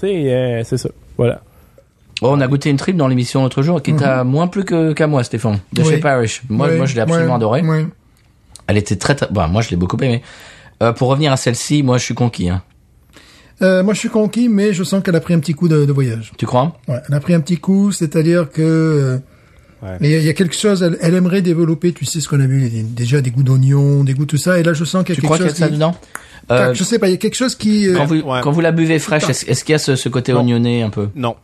ouais, 0.03 0.29
euh, 0.29 0.61
c'est 0.65 0.77
ça. 0.77 0.89
Voilà. 1.17 1.41
Oh, 2.21 2.29
on 2.31 2.41
a 2.41 2.47
goûté 2.47 2.69
une 2.69 2.77
trip 2.77 2.97
dans 2.97 3.07
l'émission 3.07 3.43
l'autre 3.43 3.61
jour 3.61 3.81
qui 3.81 3.93
t'a 3.95 4.23
moins 4.23 4.47
plu 4.47 4.63
que 4.63 4.93
qu'à 4.93 5.07
moi, 5.07 5.23
Stéphane, 5.23 5.59
de 5.73 5.83
Oui. 5.83 5.89
chez 5.89 5.97
Parish. 5.97 6.41
Moi, 6.49 6.69
moi, 6.75 6.85
je 6.85 6.95
l'ai 6.95 7.01
absolument 7.01 7.29
ouais, 7.31 7.35
adoré. 7.35 7.61
ouais. 7.61 7.85
Elle 8.67 8.77
était 8.77 8.95
très, 8.95 9.13
très. 9.15 9.27
Bah, 9.31 9.47
moi, 9.47 9.61
je 9.61 9.69
l'ai 9.69 9.75
beaucoup 9.75 9.97
aimé. 9.97 10.21
Euh, 10.81 10.93
pour 10.93 11.09
revenir 11.09 11.31
à 11.31 11.37
celle-ci, 11.37 11.83
moi, 11.83 11.97
je 11.97 12.03
suis 12.03 12.13
conquis. 12.15 12.49
Hein. 12.49 12.61
Euh, 13.61 13.83
moi, 13.83 13.93
je 13.93 13.99
suis 13.99 14.09
conquis, 14.09 14.49
mais 14.49 14.73
je 14.73 14.83
sens 14.83 15.01
qu'elle 15.03 15.15
a 15.15 15.19
pris 15.19 15.33
un 15.33 15.39
petit 15.39 15.53
coup 15.53 15.67
de, 15.67 15.85
de 15.85 15.91
voyage. 15.91 16.31
Tu 16.37 16.45
crois? 16.45 16.77
Ouais, 16.87 16.97
elle 17.07 17.15
a 17.15 17.19
pris 17.19 17.33
un 17.33 17.39
petit 17.39 17.57
coup, 17.57 17.91
c'est-à-dire 17.91 18.49
que 18.51 18.61
euh, 18.61 19.17
Ouais. 19.83 19.97
il 20.01 20.09
y, 20.09 20.15
a- 20.15 20.17
il 20.17 20.23
y 20.25 20.29
a 20.29 20.33
quelque 20.33 20.55
chose, 20.55 20.81
elle, 20.81 20.97
elle 21.01 21.13
aimerait 21.13 21.43
développer, 21.43 21.91
tu 21.93 22.03
sais 22.03 22.19
ce 22.19 22.27
qu'on 22.27 22.39
a 22.39 22.47
vu, 22.47 22.67
des- 22.67 22.81
déjà 22.81 23.21
des 23.21 23.29
goûts 23.29 23.43
d'oignons, 23.43 24.03
des 24.03 24.15
goûts 24.15 24.25
tout 24.25 24.37
ça, 24.37 24.59
et 24.59 24.63
là 24.63 24.73
je 24.73 24.83
sens 24.83 25.03
qu'il 25.03 25.09
y 25.09 25.11
a 25.13 25.15
Tu 25.17 25.21
quelque 25.21 25.25
crois 25.25 25.37
qu'il 25.37 25.45
y 25.45 25.49
a 25.49 25.49
chose 25.49 25.59
de 25.59 25.63
ça 25.65 25.67
qui... 25.67 25.73
dedans? 25.75 25.95
Euh, 26.49 26.73
je 26.73 26.83
sais 26.83 26.97
pas, 26.97 27.07
il 27.07 27.11
y 27.11 27.13
a 27.13 27.17
quelque 27.17 27.35
chose 27.35 27.53
qui... 27.53 27.87
euh, 27.87 27.95
quand, 27.95 28.05
vous, 28.05 28.15
Ouais. 28.21 28.39
quand 28.41 28.49
vous 28.51 28.61
la 28.61 28.71
buvez 28.71 28.97
fraîche, 28.97 29.29
est-ce, 29.29 29.63
qu'il 29.63 29.73
y 29.73 29.75
a 29.75 29.79
ce, 29.79 29.95
ce 29.95 30.09
côté 30.09 30.33
Non. 30.33 30.39
oignonné 30.39 30.81
un 30.81 30.89
peu? 30.89 31.09
Non. 31.15 31.35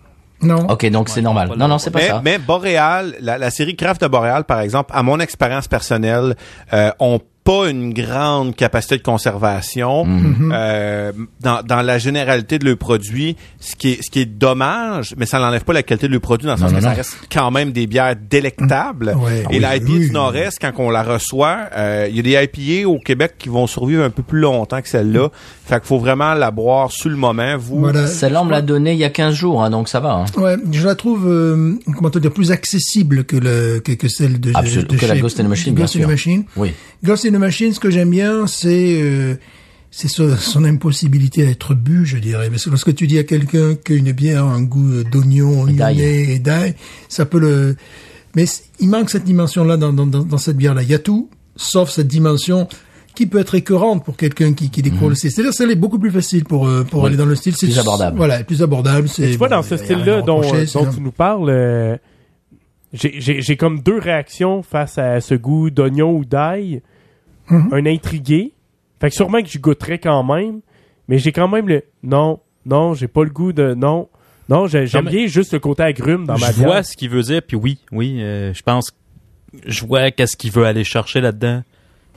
Non. 0.42 0.68
Ok, 0.70 0.86
donc 0.90 1.10
c'est 1.10 1.22
normal. 1.22 1.52
Non, 1.58 1.68
non, 1.68 1.78
c'est 1.78 1.92
pas 1.92 2.00
mais, 2.00 2.08
ça. 2.08 2.22
mais 2.24 2.38
Boréal, 2.38 3.16
la, 3.22 3.38
la 3.38 3.50
série 3.50 3.76
Craft 3.76 4.02
de 4.02 4.08
Boréal, 4.08 4.44
par 4.44 4.60
exemple, 4.60 4.92
à 4.94 5.04
mon 5.04 5.20
expérience 5.20 5.68
personnelle, 5.68 6.36
euh, 6.74 6.92
ont 7.00 7.20
pas 7.44 7.70
une 7.70 7.94
grande 7.94 8.56
capacité 8.56 8.98
de 8.98 9.02
conservation 9.04 10.06
Mhm. 10.06 10.52
euh, 10.54 11.12
dans, 11.42 11.62
dans 11.62 11.82
la 11.82 11.98
généralité 11.98 12.58
de 12.60 12.66
leurs 12.66 12.78
produits, 12.78 13.36
ce 13.60 13.76
qui 13.76 13.92
est 13.92 14.02
ce 14.02 14.10
qui 14.10 14.20
est 14.22 14.26
dommage, 14.26 15.14
mais 15.18 15.26
ça 15.26 15.40
n'enlève 15.40 15.64
pas 15.64 15.74
la 15.74 15.84
qualité 15.84 16.08
de 16.08 16.14
leurs 16.14 16.22
produits 16.22 16.48
dans 16.48 16.54
le 16.54 16.60
sens 16.60 16.72
Non, 16.72 16.78
que 16.80 16.84
non, 16.84 16.90
ça 16.90 16.96
reste 16.96 17.18
quand 17.32 17.52
même 17.52 17.72
des 17.74 17.86
bières 17.88 18.16
délectables. 18.16 19.16
Ouais. 19.18 19.44
Et 19.52 19.58
Ah 19.58 19.60
la 19.60 19.70
oui, 19.72 19.78
IPA 19.78 19.92
oui. 19.94 20.00
du 20.08 20.12
Nord-Est, 20.12 20.60
quand 20.62 20.72
on 20.78 20.90
la 20.90 21.04
reçoit, 21.04 21.58
euh, 21.76 22.08
il 22.10 22.16
y 22.16 22.20
a 22.20 22.22
des 22.22 22.50
IPA 22.62 22.88
au 22.88 23.00
Québec 23.00 23.34
qui 23.38 23.50
vont 23.50 23.68
survivre 23.68 24.04
un 24.04 24.10
peu 24.10 24.24
plus 24.24 24.40
longtemps 24.40 24.82
que 24.82 24.88
celle-là. 24.90 25.30
Fait 25.66 25.80
qu'il 25.80 25.88
faut 25.88 26.00
vraiment 26.00 26.34
la 26.34 26.52
boire 26.52 26.92
sur 26.92 27.10
le 27.10 27.16
moment. 27.18 27.58
Vous, 27.58 27.80
Voilà. 27.80 28.08
Celle-là, 28.08 28.42
on 28.42 28.46
me 28.46 28.52
l'a 28.52 28.62
donnée 28.62 28.94
il 28.94 29.00
y 29.00 29.04
a 29.04 29.10
15 29.10 29.34
jours, 29.34 29.64
hein, 29.64 29.70
donc 29.70 29.90
ça 29.90 30.00
va. 30.00 30.14
Hein. 30.14 30.26
Ouais, 30.38 30.56
je 30.72 30.86
la 30.86 30.96
trouve, 30.96 31.28
euh, 31.28 31.74
comment 31.98 32.10
te 32.10 32.20
dire, 32.20 32.32
plus 32.32 32.52
accessible 32.52 33.24
que 33.26 33.36
le 33.36 33.80
que, 33.80 33.92
que 33.94 34.08
celle 34.08 34.40
de, 34.40 34.52
Absolument, 34.56 34.88
de 34.92 34.98
que 34.98 35.06
la 35.06 35.18
Ghost 35.18 35.40
in 35.40 35.46
the 35.46 35.48
Machine, 35.50 35.74
bien 35.74 35.84
Ghost 35.86 35.96
in 35.96 36.00
the 36.00 36.02
sûr. 36.04 36.10
Machine. 36.10 36.44
Oui. 36.56 36.74
Ghost 37.04 37.26
in 37.26 37.33
the 37.34 37.40
Machine, 37.40 37.74
ce 37.74 37.80
que 37.80 37.90
j'aime 37.90 38.10
bien, 38.12 38.48
c'est 38.48 39.02
euh, 39.02 39.36
c'est 39.92 40.08
son, 40.08 40.36
son 40.38 40.64
impossibilité 40.64 41.46
à 41.46 41.50
être 41.50 41.76
bu, 41.76 42.06
je 42.06 42.18
dirais. 42.18 42.50
Parce 42.50 42.66
que 42.66 42.70
lorsque 42.72 42.96
tu 42.96 43.06
dis 43.08 43.20
à 43.20 43.24
quelqu'un 43.24 43.76
qu'une 43.76 44.12
bière 44.12 44.44
a 44.46 44.54
un 44.54 44.64
goût 44.64 45.04
d'oignon, 45.04 45.68
Et 45.68 45.74
d'ail. 45.74 45.96
oignonné 45.98 46.34
et 46.36 46.40
d'ail, 46.40 46.74
ça 47.10 47.26
peut 47.26 47.40
le... 47.40 47.76
Mais 48.36 48.46
il 48.80 48.90
manque 48.90 49.12
cette 49.12 49.24
dimension-là 49.26 49.78
dans, 49.78 49.94
dans, 49.94 50.38
cette 50.40 50.58
bière-là. 50.58 50.82
Il 50.82 50.90
y 50.90 50.96
a 50.96 51.00
tout, 51.00 51.30
sauf 51.56 51.92
cette 51.92 52.08
dimension 52.08 52.68
qui 53.14 53.28
peut 53.28 53.38
être 53.38 53.54
écœurante 53.54 54.04
pour 54.04 54.18
quelqu'un 54.18 54.54
qui, 54.54 54.72
qui 54.72 54.82
découvre 54.82 55.10
le 55.10 55.16
style. 55.16 55.30
C'est-à-dire 55.30 55.54
celle 55.54 55.70
est 55.70 55.76
beaucoup 55.76 56.00
plus 56.00 56.10
facile 56.10 56.44
pour, 56.46 56.68
euh, 56.68 56.84
pour 56.84 57.02
Mhm. 57.02 57.04
Oui. 57.04 57.08
aller 57.10 57.18
dans 57.18 57.26
le 57.28 57.36
style. 57.36 57.54
C'est 57.56 57.68
Plus 57.68 57.78
abordable. 57.78 58.18
Voilà, 58.18 58.44
plus 58.44 58.64
abordable. 58.64 59.08
c'est- 59.08 59.30
Tu 59.30 59.38
vois, 59.38 59.50
dans 59.50 59.62
ce 59.62 59.78
style-là 59.78 60.22
dont, 60.24 60.42
dont 60.42 60.92
tu 60.96 61.00
nous 61.02 61.12
parles, 61.12 61.50
euh, 61.52 61.96
j'ai- 62.92 63.14
j'ai 63.22 63.42
j'ai 63.44 63.56
comme 63.58 63.82
deux 63.82 64.00
réactions 64.00 64.64
face 64.64 64.98
à 64.98 65.22
ce 65.22 65.36
goût 65.36 65.70
d'oignon 65.70 66.16
ou 66.18 66.26
d'ail. 66.26 66.82
Mhm. 67.58 67.70
Un 67.74 67.86
intrigué. 67.86 68.54
Fait 69.00 69.10
que 69.10 69.16
sûrement 69.16 69.42
que 69.42 69.48
j'y 69.48 69.60
goûterais 69.60 70.00
quand 70.00 70.24
même, 70.24 70.62
mais 71.08 71.18
j'ai 71.18 71.32
quand 71.32 71.48
même 71.48 71.68
le 71.68 71.84
non, 72.04 72.40
non, 72.66 72.94
j'ai 72.94 73.08
pas 73.08 73.24
le 73.24 73.30
goût 73.30 73.52
de 73.54 73.74
non. 73.74 74.08
Non, 74.50 74.68
j'ai- 74.68 74.88
j'aime 74.88 75.06
bien 75.06 75.26
juste 75.28 75.54
le 75.54 75.60
côté 75.60 75.84
agrume 75.84 76.26
dans 76.26 76.38
ma 76.38 76.52
je 76.52 76.58
vois 76.62 76.84
ce 76.84 76.96
qu'il 76.98 77.10
veut 77.10 77.22
dire, 77.22 77.42
puis 77.48 77.56
oui, 77.58 77.80
oui, 77.92 78.18
euh, 78.22 78.54
je 78.54 78.62
pense, 78.62 78.92
je 79.66 79.86
vois 79.86 80.12
qu'est-ce 80.12 80.36
qu'il 80.38 80.52
veut 80.52 80.66
aller 80.66 80.84
chercher 80.84 81.22
là-dedans. 81.22 81.64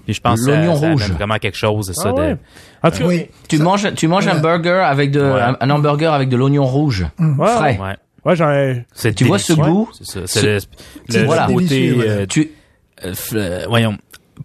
Puis 0.04 0.14
je 0.14 0.20
pense 0.20 0.38
que 0.40 0.46
ça, 0.46 0.56
L'oignon 0.56 0.76
ça 0.76 0.90
rouge. 0.90 1.10
vraiment 1.12 1.36
quelque 1.38 1.56
chose, 1.56 1.86
c'est 1.92 2.00
Ah 2.00 2.02
ça. 2.04 2.12
de- 2.12 2.16
ouais. 2.18 2.36
En 2.84 2.90
tout 2.92 2.98
cas, 2.98 3.06
Oui. 3.06 3.26
Tu 3.48 3.58
manges, 3.58 3.92
tu 3.94 4.06
manges 4.06 4.28
un 4.28 4.38
burger 4.40 4.70
avec 4.84 5.10
de, 5.10 5.20
Ouais. 5.20 5.40
un, 5.40 5.56
un 5.60 5.70
hamburger 5.70 6.12
avec 6.12 6.28
de 6.28 6.36
l'oignon 6.36 6.64
rouge, 6.64 7.04
ouais, 7.18 7.46
frais. 7.48 7.78
Ouais. 8.24 8.34
ouais, 8.40 8.84
C'est 8.92 9.14
Tu 9.14 9.24
vois 9.24 9.38
ce 9.40 9.52
goût? 9.54 9.88
C'est 9.98 10.06
ça. 10.06 10.20
C'est 10.26 10.40
Ce- 10.40 10.46
le, 10.46 10.58
c'est 11.08 11.20
le 11.20 11.26
voilà. 11.26 11.46
côté, 11.48 11.94
euh, 11.98 12.26
Tu, 12.26 12.50
euh, 13.04 13.12
f- 13.12 13.32
euh, 13.36 13.66
voyons, 13.68 13.96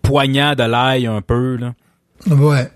poignant 0.02 0.56
de 0.56 0.64
l'ail 0.64 1.08
un 1.08 1.22
peu, 1.22 1.56
là. 1.58 1.74
Ouais. 2.30 2.70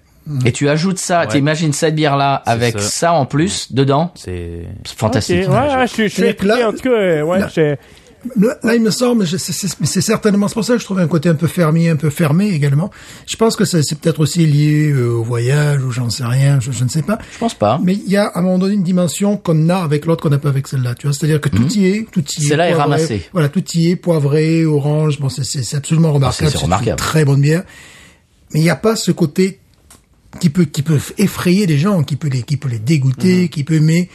et 0.44 0.52
tu 0.52 0.68
ajoutes 0.70 0.98
ça, 0.98 1.22
Ouais. 1.22 1.28
t'imagines 1.28 1.72
cette 1.72 1.94
bière-là 1.96 2.42
avec 2.48 2.80
ça. 2.80 2.90
ça. 2.90 3.14
en 3.14 3.26
plus, 3.28 3.72
dedans, 3.72 4.12
C'est, 4.16 4.64
fantastique. 4.96 5.44
Ok, 5.48 5.54
ouais, 5.54 5.76
ouais, 5.76 5.88
je 5.88 5.94
suis- 5.94 6.10
je 6.10 6.14
suis 6.16 6.24
écouté, 6.24 6.48
là- 6.48 6.70
en 6.70 6.72
tout 6.72 6.80
cas, 6.80 7.24
ouais, 7.24 7.40
là- 8.38 8.76
il 8.76 8.82
me 8.82 8.92
semble, 8.92 9.28
c'est- 9.28 9.38
c'est 9.40 9.80
mais 9.80 9.88
c'est 9.88 10.02
certainement, 10.02 10.48
pour 10.48 10.64
ça 10.64 10.74
que 10.74 10.80
je 10.80 10.86
trouve 10.86 11.00
un 11.00 11.08
côté 11.08 11.30
un 11.30 11.36
peu 11.36 11.48
fermé, 11.48 11.90
un 11.90 11.96
peu 11.96 12.10
fermé 12.10 12.50
également. 12.50 12.92
Je 13.28 13.36
pense 13.36 13.56
que 13.56 13.66
c'est 13.66 13.82
peut-être 14.00 14.20
aussi 14.20 14.46
lié 14.46 14.92
euh, 14.92 15.10
au 15.10 15.24
voyage, 15.24 15.84
ou 15.84 15.92
j'en 15.92 16.10
sais 16.10 16.26
rien, 16.26 16.60
je, 16.60 16.72
je 16.72 16.84
ne 16.84 16.90
sais 16.90 17.02
pas. 17.02 17.18
Je 17.34 17.38
pense 17.38 17.54
pas. 17.54 17.80
Mais 17.84 17.94
il 17.94 18.10
y 18.10 18.18
a 18.18 18.26
à 18.26 18.40
un 18.40 18.42
moment 18.42 18.58
donné 18.58 18.74
une 18.76 18.84
dimension 18.84 19.38
qu'on 19.38 19.70
a 19.70 19.78
avec 19.78 20.06
l'autre 20.06 20.24
qu'on 20.24 20.30
n'a 20.30 20.38
pas 20.40 20.50
avec 20.50 20.68
celle-là. 20.68 20.96
Tu 20.96 21.08
vois, 21.08 21.14
c'est-à-dire 21.14 21.40
que 21.42 21.50
tout 21.50 21.68
y 21.74 21.86
est, 21.88 22.08
tout 22.12 22.24
y 22.38 22.46
est. 22.46 22.48
Celle-là 22.50 22.70
est 22.70 22.74
ramassée. 22.74 23.22
Voilà, 23.34 23.50
tout 23.50 23.64
y 23.74 23.90
est, 23.92 23.96
poivré, 23.96 24.66
orange. 24.66 25.20
Bon, 25.20 25.30
c'est- 25.30 25.76
absolument 25.76 26.14
remarquable. 26.14 26.52
c'est 26.52 26.58
une 26.58 26.64
remarquable. 26.66 26.98
très 26.98 27.26
bonne 27.26 27.42
bière. 27.42 27.64
Mais 28.54 28.60
il 28.60 28.64
n'y 28.64 28.70
a 28.70 28.76
pas 28.76 28.96
ce 28.96 29.12
côté 29.12 29.60
qui 30.40 30.50
peut 30.50 30.66
qui 30.66 30.82
peut 30.82 31.00
effrayer 31.18 31.66
les 31.66 31.78
gens, 31.78 32.04
qui 32.04 32.16
peut 32.16 32.28
les 32.28 32.44
qui 32.44 32.58
peut 32.58 32.70
les 32.70 32.80
dégoûter, 32.80 33.50
qui 33.50 33.64
peut 33.64 33.80
mais 33.80 34.10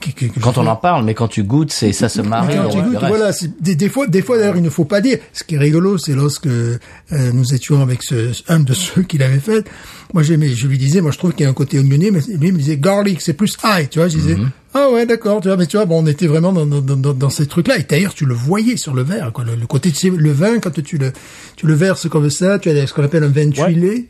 que 0.00 0.40
Quand 0.40 0.58
on 0.58 0.66
en 0.66 0.76
parle, 0.76 1.04
mais 1.04 1.14
quand 1.14 1.28
tu 1.28 1.42
goûtes, 1.42 1.72
c'est 1.72 1.92
ça 1.92 2.08
se 2.08 2.20
marie. 2.20 2.56
quand 2.56 2.68
tu 2.68 2.80
goûtes, 2.82 2.98
voilà, 3.00 3.30
des, 3.60 3.74
des 3.74 3.88
fois, 3.88 4.06
des 4.06 4.22
fois 4.22 4.38
d'ailleurs, 4.38 4.56
il 4.56 4.62
ne 4.62 4.70
faut 4.70 4.84
pas 4.84 5.00
dire. 5.00 5.18
Ce 5.32 5.42
qui 5.42 5.54
est 5.54 5.58
rigolo, 5.58 5.98
c'est 5.98 6.14
lorsque 6.14 6.46
euh, 6.46 6.78
nous 7.10 7.54
étions 7.54 7.80
avec 7.80 8.02
ce, 8.02 8.32
un 8.48 8.60
de 8.60 8.74
ceux 8.74 9.02
qui 9.02 9.18
l'avait 9.18 9.38
fait. 9.40 9.66
Moi, 10.14 10.22
j'aimais, 10.22 10.48
je 10.48 10.66
lui 10.66 10.78
disais, 10.78 11.00
moi, 11.00 11.10
je 11.10 11.18
trouve 11.18 11.32
qu'il 11.32 11.44
y 11.44 11.46
a 11.46 11.50
un 11.50 11.54
côté 11.54 11.78
oignonné, 11.78 12.10
mais 12.10 12.20
lui 12.20 12.48
il 12.48 12.52
me 12.52 12.58
disait 12.58 12.76
garlic, 12.76 13.20
c'est 13.20 13.32
plus 13.32 13.56
ail, 13.62 13.88
tu 13.88 13.98
vois. 13.98 14.08
Je 14.08 14.16
disais, 14.16 14.36
ah 14.74 14.90
ouais, 14.90 15.06
d'accord, 15.06 15.40
tu 15.40 15.48
vois, 15.48 15.56
mais 15.56 15.66
tu 15.66 15.76
vois, 15.76 15.86
bon, 15.86 16.02
on 16.02 16.06
était 16.06 16.26
vraiment 16.26 16.52
dans, 16.52 16.66
dans, 16.66 16.80
dans, 16.82 17.14
dans 17.14 17.30
ces 17.30 17.46
trucs-là. 17.46 17.78
Et 17.78 17.82
d'ailleurs, 17.82 18.14
tu 18.14 18.26
le 18.26 18.34
voyais 18.34 18.76
sur 18.76 18.94
le 18.94 19.02
verre, 19.02 19.32
quoi. 19.32 19.44
Le, 19.44 19.56
le 19.56 19.66
côté, 19.66 19.90
tu 19.90 19.96
sais, 19.96 20.10
le 20.10 20.32
vin, 20.32 20.58
quand 20.60 20.82
tu 20.82 20.98
le, 20.98 21.12
tu 21.56 21.66
le 21.66 21.74
verses 21.74 22.08
comme 22.08 22.30
ça, 22.30 22.58
tu 22.58 22.68
as 22.70 22.86
ce 22.86 22.92
qu'on 22.92 23.02
appelle 23.02 23.24
un 23.24 23.28
vin 23.28 23.50
tuilé. 23.50 24.08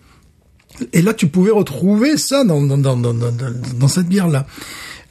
Et 0.92 1.00
là, 1.00 1.14
tu 1.14 1.28
pouvais 1.28 1.52
retrouver 1.52 2.18
ça 2.18 2.44
dans, 2.44 2.60
dans, 2.60 2.76
dans, 2.76 2.96
dans, 2.96 3.14
dans, 3.14 3.32
dans 3.78 3.88
cette 3.88 4.08
bière-là. 4.08 4.46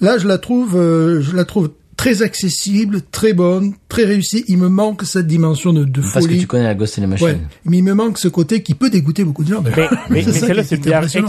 Là, 0.02 0.18
je 0.18 0.28
la 0.28 0.38
trouve, 0.38 0.76
euh, 0.76 1.22
je 1.22 1.36
la 1.36 1.46
trouve 1.46 1.72
très 1.98 2.22
accessible, 2.22 3.02
très 3.12 3.34
bonne, 3.34 3.74
très 3.90 4.04
réussie. 4.04 4.44
Il 4.48 4.58
me 4.58 4.70
manque 4.70 5.04
cette 5.04 5.28
dimension 5.28 5.74
de, 5.74 5.86
de 5.86 6.02
Parce 6.02 6.14
que 6.14 6.22
folie. 6.22 6.40
tu 6.40 6.48
connais 6.48 6.66
la 6.66 6.76
Ghost 6.76 7.00
in 7.00 7.04
the 7.04 7.08
Machine. 7.08 7.28
Ouais, 7.28 7.40
mais 7.66 7.78
il 7.78 7.84
me 7.84 7.94
manque 7.94 8.18
ce 8.18 8.28
côté 8.28 8.62
qui 8.62 8.74
peut 8.74 8.90
dégoûter 8.90 9.24
beaucoup 9.24 9.44
de 9.44 9.50
gens. 9.50 9.62
Mais, 9.62 9.72
mais, 9.76 9.90
mais 10.10 10.24
celle-là, 10.24 10.64
qui 10.64 10.70
c'est 10.70 10.88
impressionnant. 10.94 11.28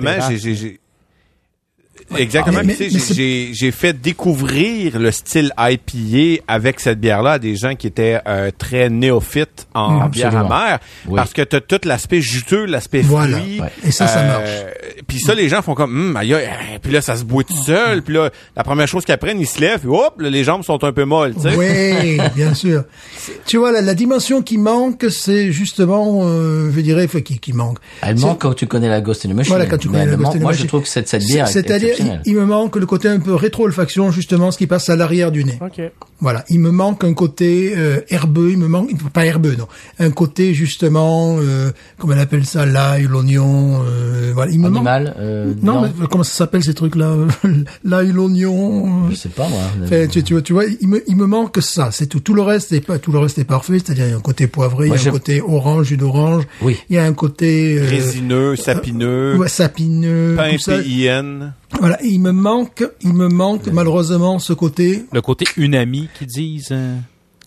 Ben, 0.00 0.30
justement, 0.30 0.54
j'ai, 0.54 0.80
Exactement. 2.16 2.60
Mais- 2.64 2.74
puis 2.74 2.88
tu 2.88 2.94
mais 2.94 3.00
sais, 3.00 3.14
j'ai, 3.14 3.50
j'ai 3.52 3.70
fait 3.72 3.92
découvrir 4.00 4.98
le 4.98 5.10
style 5.10 5.52
IPA 5.58 6.42
avec 6.48 6.80
cette 6.80 7.00
bière-là 7.00 7.32
à 7.32 7.38
des 7.38 7.56
gens 7.56 7.74
qui 7.74 7.86
étaient 7.86 8.20
euh, 8.28 8.50
très 8.56 8.88
néophytes 8.90 9.66
en 9.74 10.06
Mm, 10.06 10.10
bière 10.10 10.36
amère. 10.36 10.78
Oui. 11.06 11.14
Parce 11.16 11.32
que 11.32 11.42
tu 11.42 11.56
as 11.56 11.60
tout 11.60 11.80
l'aspect 11.84 12.20
juteux, 12.20 12.64
l'aspect 12.64 13.00
Voilà, 13.00 13.38
fruit. 13.38 13.60
ouais. 13.60 13.68
Et 13.86 13.90
ça, 13.90 14.06
ça 14.06 14.20
Euh, 14.20 14.26
marche. 14.28 14.50
Puis 15.08 15.20
ça, 15.20 15.34
les 15.34 15.48
gens 15.48 15.62
font 15.62 15.74
comme, 15.74 16.10
hum, 16.10 16.16
aïe, 16.16 16.36
puis 16.82 16.92
là, 16.92 17.00
ça 17.00 17.16
se 17.16 17.24
boit 17.24 17.44
tout 17.44 17.56
seul. 17.64 18.02
Puis 18.02 18.14
là, 18.14 18.30
la 18.56 18.62
première 18.64 18.86
chose 18.88 19.04
qu'ils 19.04 19.14
apprennent, 19.14 19.40
ils 19.40 19.46
se 19.46 19.60
lèvent, 19.60 19.80
puis 19.80 19.88
hop, 19.88 20.20
là, 20.20 20.30
les 20.30 20.44
jambes 20.44 20.62
sont 20.64 20.82
un 20.84 20.92
peu 20.92 21.04
molles, 21.04 21.34
tu 21.34 21.42
sais. 21.42 21.56
Oui, 21.56 22.18
bien 22.34 22.54
sûr. 22.54 22.84
Tu 23.46 23.58
vois, 23.58 23.70
la, 23.72 23.80
la 23.80 23.94
dimension 23.94 24.42
qui 24.42 24.58
manque, 24.58 25.06
c'est 25.10 25.52
justement, 25.52 26.20
euh, 26.24 26.70
je 26.74 26.80
dirais, 26.80 27.04
enfin, 27.04 27.20
qui, 27.20 27.38
qui 27.38 27.52
manque. 27.52 27.78
Elle 28.02 28.18
manque 28.18 28.40
quand 28.40 28.54
tu 28.54 28.66
connais 28.66 28.88
la 28.88 29.00
Ghost 29.00 29.24
in 29.24 29.30
the 29.30 29.34
Machine. 29.34 29.50
Voilà, 29.50 29.66
quand 29.66 29.78
tu 29.78 29.88
Mais 29.88 30.00
connais 30.00 30.10
la 30.12 30.16
Ghost 30.16 30.34
in 30.34 30.38
the 30.38 30.42
Moi, 30.42 30.52
je 30.52 30.56
Machine. 30.58 30.68
trouve 30.68 30.82
que 30.82 30.88
cette, 30.88 31.08
cette 31.08 31.24
bière 31.24 31.46
est 31.48 31.52
C'est-à-dire, 31.52 31.95
il, 32.24 32.34
me 32.34 32.44
manque 32.44 32.76
le 32.76 32.86
côté 32.86 33.08
un 33.08 33.18
peu 33.20 33.34
rétro-olfaction, 33.34 34.10
justement, 34.10 34.50
ce 34.50 34.58
qui 34.58 34.66
passe 34.66 34.88
à 34.88 34.96
l'arrière 34.96 35.30
du 35.32 35.44
nez. 35.44 35.58
Ok. 35.60 35.80
Voilà, 36.20 36.44
il 36.48 36.60
me 36.60 36.70
manque 36.70 37.04
un 37.04 37.12
côté 37.14 37.74
euh, 37.76 38.00
herbeux, 38.08 38.50
il 38.50 38.58
me 38.58 38.68
manque 38.68 38.90
pas 39.10 39.26
herbeux 39.26 39.54
non, 39.58 39.66
un 39.98 40.10
côté 40.10 40.54
justement 40.54 41.36
euh, 41.40 41.70
comment 41.98 42.14
on 42.14 42.18
appelle 42.18 42.44
ça? 42.46 42.64
L'ail, 42.66 43.04
l'oignon, 43.04 43.82
euh, 43.86 44.30
voilà, 44.34 44.50
il 44.52 44.58
me 44.60 44.68
manque. 44.68 44.86
Animal, 44.86 45.14
euh, 45.18 45.54
Non, 45.62 45.82
mais 45.82 45.90
comment 46.10 46.24
ça 46.24 46.32
s'appelle 46.34 46.62
ces 46.64 46.74
trucs-là? 46.74 47.14
L'ail, 47.84 48.12
l'oignon. 48.12 49.06
euh, 49.06 49.10
Je 49.10 49.14
sais 49.16 49.28
pas, 49.28 49.48
moi. 49.48 49.60
Enfin, 49.84 50.06
tu, 50.06 50.22
tu 50.22 50.32
vois, 50.34 50.42
tu 50.42 50.52
vois, 50.52 50.64
il 50.80 50.88
me, 50.88 51.02
il 51.06 51.16
me 51.16 51.26
manque 51.26 51.58
ça. 51.60 51.90
C'est 51.92 52.06
tout. 52.06 52.20
Tout 52.20 52.34
le 52.34 52.42
reste 52.42 52.72
est 52.72 52.80
pas, 52.80 52.98
tout 52.98 53.12
le 53.12 53.18
reste 53.18 53.38
est 53.38 53.44
parfait. 53.44 53.74
C'est-à-dire, 53.74 54.06
il 54.06 54.10
y 54.10 54.14
a 54.14 54.16
un 54.16 54.20
côté 54.20 54.46
poivré, 54.46 54.86
Moi, 54.88 54.96
il 54.96 55.02
y 55.02 55.06
a 55.06 55.10
un 55.10 55.12
côté 55.12 55.40
orange, 55.42 55.86
jus 55.86 55.96
d'orange. 55.96 56.44
Oui. 56.62 56.76
Il 56.90 56.96
y 56.96 56.98
a 56.98 57.04
un 57.04 57.12
côté 57.12 57.78
euh, 57.78 57.86
Résineux, 57.88 58.56
sapineux, 58.56 59.36
ouais, 59.36 59.48
sapineux. 59.48 60.34
pain. 60.36 60.56
PIN. 60.56 61.52
Voilà, 61.88 62.02
il 62.02 62.20
me 62.20 62.32
manque, 62.32 62.84
il 63.02 63.12
me 63.12 63.28
manque 63.28 63.66
malheureusement 63.68 64.38
ce 64.38 64.52
côté. 64.52 65.04
le 65.12 65.20
côté 65.20 65.44
unami 65.56 66.08
qu'ils 66.18 66.26
disent, 66.26 66.68
euh, 66.72 66.96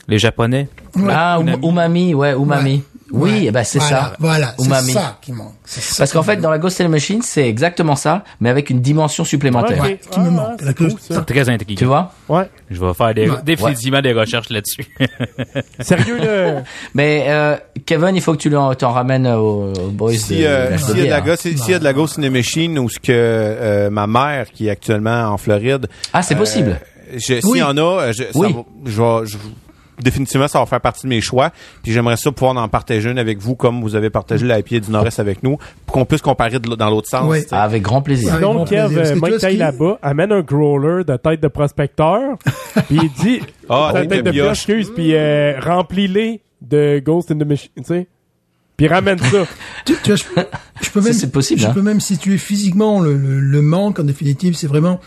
les 0.08 0.18
Japonais. 0.18 0.70
Ouais. 0.96 1.04
Ah, 1.10 1.38
um- 1.40 1.48
Umami. 1.48 1.68
umami, 1.68 2.14
ouais, 2.14 2.34
umami. 2.34 2.84
Oui, 3.12 3.45
Ouais. 3.45 3.51
ben 3.51 3.64
c'est 3.64 3.80
Voilà, 3.80 3.97
ça. 3.97 4.14
Voilà, 4.20 4.53
c'est 4.60 4.91
ça 4.91 5.18
qui 5.22 5.32
manque. 5.32 5.53
Ça 5.66 5.82
Parce 5.97 6.12
qu'en 6.14 6.22
fait, 6.24 6.38
dans 6.38 6.51
la 6.51 6.60
Ghost 6.60 6.80
in 6.82 6.86
the 6.86 6.89
Machine, 6.89 7.22
c'est 7.24 7.47
exactement 7.47 7.95
ça, 7.95 8.24
mais 8.39 8.49
avec 8.49 8.70
une 8.70 8.82
dimension 8.82 9.24
supplémentaire. 9.24 9.82
Ouais, 9.82 9.99
qui 10.12 10.20
me 10.20 10.28
Ah, 10.28 10.32
manque. 10.32 10.55
c'est 10.60 10.66
La 10.66 10.74
cool, 10.74 10.91
ça. 10.99 11.22
Très 11.22 11.49
intriguant. 11.49 11.78
Tu 11.80 11.86
vois? 11.86 12.12
Ouais. 12.28 12.49
Je 12.70 12.80
vais 12.80 12.93
faire 12.93 13.14
des, 13.14 13.30
Ouais. 13.30 13.38
définitivement 13.43 14.01
des 14.01 14.14
recherches 14.14 14.49
là-dessus. 14.49 14.86
Sérieux, 15.80 16.18
là. 16.18 16.64
Mais 16.93 17.26
euh, 17.30 17.55
Kevin, 17.86 18.16
il 18.16 18.22
faut 18.22 18.34
que 18.34 18.38
tu 18.38 18.49
t'en 18.51 18.91
ramènes 18.91 19.28
aux, 19.28 19.74
aux 19.74 19.89
boys 19.91 20.14
Si, 20.14 20.38
de, 20.39 20.43
euh, 20.45 20.78
s'il 20.78 20.97
y 20.97 21.01
a 21.01 21.05
de 21.05 21.10
la 21.10 21.22
bière. 21.22 21.26
Ghost, 21.26 21.41
s'il 21.41 21.72
y 21.72 21.74
a 21.74 21.80
de 21.80 21.84
la 21.84 21.93
Ghost 21.93 22.20
in 22.20 22.24
the 22.24 22.32
Machine 22.32 22.78
ou 22.80 22.89
ce 22.89 22.99
que 22.99 23.05
euh, 23.10 23.89
ma 23.89 24.07
mère 24.07 24.51
qui 24.51 24.68
est 24.68 24.72
actuellement 24.72 25.24
en 25.30 25.38
Floride, 25.38 25.88
Ah, 26.14 26.22
c'est 26.22 26.36
possible. 26.36 26.80
euh, 26.80 27.14
je- 27.18 27.20
s'il 27.39 27.45
Oui. 27.45 27.60
y 27.60 27.64
en 27.64 27.78
a, 27.78 28.12
je, 28.12 28.24
ça 28.24 28.30
Oui. 28.36 28.53
va- 28.53 28.64
je 28.86 29.01
vais- 29.01 29.26
je- 29.28 29.38
définitivement 30.02 30.47
ça 30.47 30.60
va 30.60 30.66
faire 30.66 30.82
partie 30.82 31.04
de 31.04 31.10
mes 31.10 31.22
choix. 31.22 31.52
Puis 31.84 31.91
j'aimerais 31.91 32.18
ça 32.18 32.32
pouvoir 32.32 32.56
en 32.58 32.68
partager 32.68 33.10
une 33.10 33.20
avec 33.20 33.39
vous 33.39 33.56
comme 33.56 33.82
vous 33.82 33.95
avez 33.95 34.10
partagé 34.10 34.45
la 34.45 34.62
pied 34.62 34.80
du 34.80 34.91
Nord-Est 34.91 35.20
avec 35.20 35.43
nous, 35.43 35.58
pour 35.86 35.93
qu'on 35.95 36.06
puisse 36.06 36.22
comparer 36.22 36.60
de 36.60 36.76
dans 36.76 36.89
l'autre 36.89 37.10
sens. 37.10 37.34
Ah, 37.52 37.64
avec 37.64 37.82
grand 37.84 38.02
plaisir. 38.02 38.30
Avec 38.34 38.41
grand 38.43 38.54
Donc, 38.56 38.68
plaisir. 38.70 39.04
Kev, 39.04 39.16
Mike 39.20 39.38
qui- 39.38 39.58
là-bas, 39.58 40.00
amène 40.02 40.32
un 40.32 40.41
growler 40.41 41.04
de 41.04 41.16
tête 41.18 41.41
de 41.41 41.47
prospecteur, 41.47 42.38
puis 42.88 43.00
il 43.04 43.12
dit, 43.24 43.39
Ah, 43.70 43.91
tête 43.93 44.10
tête 44.10 44.26
de 44.26 44.32
pioche, 44.32 44.50
excuse, 44.50 44.91
puis 44.93 45.14
euh, 45.16 45.60
remplis-les 45.60 46.41
de 46.62 47.02
Ghost 47.06 47.32
in 47.32 47.36
the 47.38 47.45
Machine, 47.45 47.70
tu 47.78 47.84
sais. 47.84 48.08
Puis 48.78 48.88
ramène 48.88 49.18
ça. 49.20 49.45
Tu, 49.86 49.93
tu 50.04 50.12
vois, 50.14 50.16
je, 50.16 50.86
je 50.86 50.89
peux 50.91 51.02
même, 51.02 51.14
c'est 51.14 51.32
possible, 51.32 51.60
je 51.60 51.68
hein. 51.68 51.72
peux 51.74 51.82
même 51.82 52.00
situer 52.00 52.38
physiquement 52.38 53.00
le, 53.02 53.16
le, 53.18 53.39
le 53.39 53.62
manque 53.62 54.00
en 54.00 54.04
définitive. 54.04 54.56
C'est 54.56 54.68
vraiment 54.68 55.00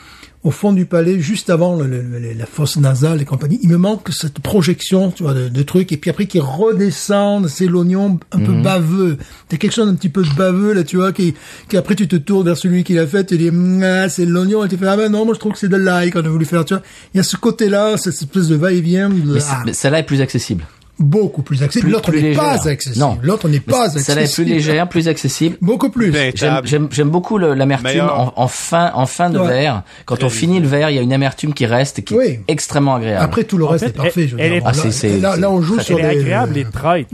au 0.45 0.51
fond 0.51 0.72
du 0.72 0.86
palais, 0.86 1.20
juste 1.20 1.51
avant 1.51 1.76
le- 1.76 1.86
le- 1.86 2.03
le- 2.03 2.32
la 2.36 2.47
fosse 2.47 2.76
nasale 2.76 3.22
et 3.22 3.24
compagnie. 3.24 3.61
Il 3.62 3.68
me 3.68 3.76
manque 3.76 4.09
cette 4.11 4.40
projection, 4.40 5.12
tu 5.12 5.22
vois, 5.22 5.34
de, 5.34 5.49
de 5.49 5.62
trucs. 5.62 5.93
Et 5.93 5.97
puis 5.97 6.11
après, 6.11 6.26
qui 6.26 6.40
redescendent, 6.40 7.49
c'est 7.49 7.66
l'oignon 7.66 8.18
un 8.32 8.38
peu 8.40 8.53
Mhm. 8.53 8.62
baveux. 8.62 9.18
T'as 9.49 9.57
quelque 9.57 9.72
chose 9.72 9.86
d'un 9.86 9.95
petit 9.95 10.09
peu 10.09 10.24
baveux 10.36 10.72
là, 10.72 10.82
tu 10.82 10.97
vois, 10.97 11.12
qui, 11.12 11.34
qui 11.68 11.76
après 11.76 11.95
tu 11.95 12.09
te 12.09 12.16
tournes 12.16 12.45
vers 12.47 12.57
celui 12.57 12.82
qui 12.82 12.95
l'a 12.95 13.07
fait, 13.07 13.24
tu 13.26 13.38
dis, 13.38 13.51
ah, 13.84 14.09
c'est 14.09 14.24
l'oignon. 14.26 14.64
Et 14.64 14.68
tu 14.68 14.76
fais, 14.76 14.86
ah 14.88 14.97
ben 14.97 15.11
non, 15.12 15.24
moi 15.24 15.34
je 15.34 15.38
trouve 15.38 15.53
que 15.53 15.59
c'est 15.59 15.68
de 15.68 15.76
l'ail 15.76 16.11
qu'on 16.11 16.24
a 16.24 16.28
voulu 16.28 16.45
faire, 16.45 16.64
tu 16.64 16.74
vois. 16.74 16.82
Il 17.14 17.18
y 17.18 17.20
a 17.20 17.22
ce 17.22 17.36
côté-là, 17.36 17.97
cette 17.97 18.14
espèce 18.14 18.49
de 18.49 18.57
va-et-vient. 18.57 19.11
de- 19.11 19.34
Mais 19.34 19.40
c'est- 19.40 19.47
ah, 19.51 19.62
mais 19.64 19.72
celle-là 19.72 20.01
est 20.01 20.07
plus 20.07 20.20
accessible. 20.20 20.64
Beaucoup 21.03 21.42
plus 21.42 21.62
accessible. 21.62 21.90
L'autre 21.92 22.12
n'est 22.12 22.32
pas 22.32 22.66
accessible. 22.66 22.98
Non. 23.05 23.18
L'autre 23.22 23.48
n'est 23.48 23.61
pas 23.61 23.84
accessible. 23.86 24.05
Celle-là 24.05 24.22
est 24.22 24.34
plus 24.34 24.44
légère, 24.44 24.88
plus 24.88 25.09
accessible. 25.09 25.57
Beaucoup 25.61 25.90
plus. 25.90 26.12
J'aime, 26.12 26.32
table. 26.32 26.66
j'aime, 26.66 26.88
j'aime 26.90 27.11
beaucoup 27.11 27.38
l'amertume 27.38 27.88
Meilleur. 27.88 28.18
en, 28.18 28.32
en 28.36 28.48
fin, 28.48 28.90
en 28.94 29.07
fin 29.07 29.30
de 29.30 29.38
Ouais. 29.38 29.46
verre. 29.48 29.82
Quand 30.07 30.22
on 30.22 30.28
finit 30.28 30.61
le 30.61 30.66
verre, 30.68 30.90
il 30.90 30.96
y 30.96 30.98
a 30.98 31.03
une 31.03 31.12
amertume 31.12 31.53
qui 31.55 31.66
reste, 31.66 32.03
qui 32.05 32.14
Oui. 32.14 32.24
est 32.26 32.40
extrêmement 32.48 32.94
agréable. 32.96 33.24
Après, 33.24 33.44
tout 33.44 33.59
le 33.59 33.64
En 33.64 33.68
reste 33.68 33.84
fait, 33.84 33.90
est 33.90 33.94
parfait. 33.96 34.28
Je 34.28 34.36
veux 34.36 34.40
elle- 34.40 34.53
dire. 34.53 34.62
elle 34.68 34.74
est- 34.74 34.80
Ah, 34.80 34.84
là, 34.86 34.90
c'est- 34.92 35.18
là, 35.18 35.36
là, 35.36 35.50
on 35.50 35.61
joue 35.62 35.76
Elle 35.78 35.84
sur 35.84 35.98
est 35.98 36.03
des... 36.03 36.20
agréable, 36.20 36.55
les 36.55 36.64
traites. 36.64 37.09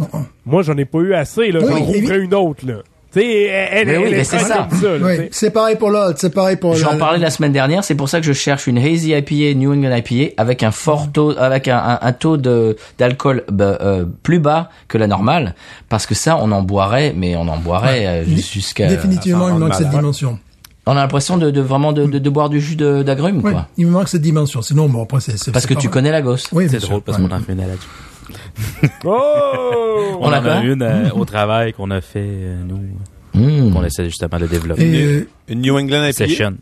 Moi, 0.46 0.62
j'en 0.62 0.76
ai 0.76 0.84
pas 0.84 0.98
eu 0.98 1.14
assez, 1.14 1.50
là. 1.52 1.60
Oui, 1.62 1.68
J'en 2.06 2.14
et- 2.14 2.18
une 2.18 2.34
autre, 2.34 2.66
là. 2.66 2.74
Tu 3.12 3.20
sais, 3.20 3.42
elle, 3.44 3.68
elle, 3.72 3.86
Mais 3.88 3.96
oui, 3.96 4.02
elle 4.06 4.10
mais 4.12 4.18
est 4.18 4.24
c'est 4.24 4.38
ça. 4.38 4.66
comme 4.68 4.78
ça, 4.80 4.88
Oui, 5.00 5.28
c'est 5.30 5.50
pareil 5.50 5.76
pour 5.76 5.88
l'autre, 5.90 6.18
c'est 6.18 6.28
pareil 6.34 6.56
pour 6.56 6.74
J'en 6.76 6.90
la- 6.92 6.96
parlais 6.98 7.18
la 7.18 7.30
semaine 7.30 7.52
dernière, 7.52 7.82
c'est 7.82 7.94
pour 7.94 8.08
ça 8.10 8.20
que 8.20 8.26
je 8.26 8.34
cherche 8.34 8.66
une 8.66 8.76
hazy 8.76 9.12
IPA, 9.12 9.54
New 9.58 9.72
England 9.72 9.96
IPA, 9.96 10.34
avec 10.36 10.62
un 10.62 10.70
fort 10.70 11.10
taux, 11.10 11.34
avec 11.38 11.68
un, 11.68 11.78
un- 11.78 11.98
un 12.02 12.12
taux 12.12 12.36
de 12.36 12.76
d'alcool 12.98 13.44
bah, 13.50 13.78
euh, 13.80 14.04
plus 14.22 14.40
bas 14.40 14.68
que 14.88 14.98
la 14.98 15.06
normale, 15.06 15.54
parce 15.88 16.04
que 16.04 16.14
ça, 16.14 16.36
on 16.36 16.52
en 16.52 16.60
boirait, 16.62 17.14
mais 17.16 17.34
on 17.36 17.48
en 17.48 17.56
boirait 17.56 18.04
euh, 18.06 18.24
Dé- 18.26 18.36
jusqu'à. 18.42 18.88
Définitivement, 18.88 19.48
ça 19.48 19.54
il 19.54 19.58
manque 19.58 19.74
cette 19.74 19.90
dimension. 19.90 20.38
On 20.84 20.92
a 20.92 20.94
l'impression 20.96 21.36
de, 21.36 21.50
de 21.50 21.60
vraiment 21.60 21.92
de, 21.92 22.06
de, 22.06 22.18
de 22.18 22.30
boire 22.30 22.48
du 22.48 22.60
jus 22.60 22.76
d'agrumes, 22.76 23.40
Oui, 23.44 23.52
quoi. 23.52 23.68
il 23.76 23.86
me 23.86 23.90
manque 23.92 24.08
cette 24.08 24.22
dimension. 24.22 24.62
Sinon, 24.62 24.88
bon, 24.88 25.02
après, 25.02 25.20
c'est... 25.20 25.38
c'est- 25.38 25.50
Parce 25.52 25.66
que 25.66 25.74
tu 25.74 25.86
mal. 25.88 25.92
connais 25.94 26.10
la 26.10 26.22
gosse. 26.22 26.48
Oui, 26.52 26.66
C'est 26.70 26.78
drôle 26.80 27.02
parce 27.02 27.18
ouais. 27.18 27.24
qu'on 27.28 27.52
une 27.52 27.58
là-dessus. 27.58 27.88
Oh! 29.04 30.16
On, 30.20 30.26
en 30.26 30.32
a 30.32 30.62
une 30.64 30.82
euh, 30.82 31.10
au 31.14 31.24
travail 31.24 31.72
qu'on 31.72 31.90
a 31.90 32.00
fait, 32.00 32.20
euh, 32.24 32.62
nous, 32.64 32.80
Mmh. 33.34 33.72
qu'on 33.72 33.84
essaie 33.84 34.06
justement 34.06 34.38
de 34.38 34.46
développer. 34.46 34.82
Et, 34.90 35.04
euh, 35.04 35.28
Une 35.48 35.60
New 35.60 35.76
England 35.76 36.02
IPA. 36.04 36.12
Session. 36.12 36.56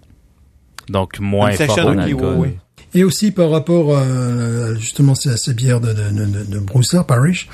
Donc, 0.91 1.21
moins 1.21 1.51
Une 1.51 1.57
fort 1.57 1.67
session, 1.77 1.87
en 1.91 1.99
alcool. 1.99 2.35
oui, 2.39 2.49
oui. 2.49 2.55
Et 2.95 3.05
aussi 3.05 3.31
par 3.31 3.51
rapport 3.51 3.97
à 3.97 4.75
justement 4.79 5.13
à 5.13 5.37
ces 5.37 5.55
bières 5.55 5.81
de, 5.81 5.89
de, 5.93 6.11
de, 6.11 6.45
de 6.51 6.59
Bruxelles, 6.59 7.03
Parish, 7.07 7.49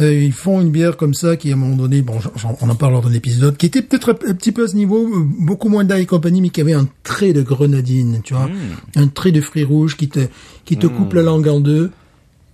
euh, 0.00 0.12
ils 0.12 0.32
font 0.32 0.60
une 0.60 0.70
bière 0.70 0.96
comme 0.96 1.12
ça 1.14 1.36
qui 1.36 1.50
à 1.50 1.54
un 1.54 1.56
moment 1.56 1.76
donné, 1.76 2.02
bon, 2.02 2.18
on 2.60 2.68
en 2.70 2.74
parle 2.74 2.92
lors 2.92 3.02
d'un 3.02 3.12
épisode, 3.12 3.56
qui 3.56 3.66
était 3.66 3.82
peut-être 3.82 4.10
un, 4.10 4.30
un 4.30 4.34
petit 4.34 4.52
peu 4.52 4.64
à 4.64 4.68
ce 4.68 4.76
niveau, 4.76 5.04
euh, 5.06 5.24
beaucoup 5.40 5.68
moins 5.68 5.84
d'ail 5.84 6.02
et 6.02 6.06
compagnie, 6.06 6.40
mais 6.40 6.50
qui 6.50 6.60
avait 6.60 6.72
un 6.74 6.88
trait 7.02 7.32
de 7.32 7.42
grenadine, 7.42 8.20
tu 8.24 8.34
vois, 8.34 8.48
un 8.96 9.08
trait 9.08 9.32
de 9.32 9.40
fruits 9.40 9.64
rouges 9.64 9.96
qui 9.96 10.08
te 10.08 10.20
qui 10.64 10.76
te 10.76 10.86
coupe 10.86 11.12
la 11.14 11.22
langue 11.22 11.48
en 11.48 11.60
deux. 11.60 11.90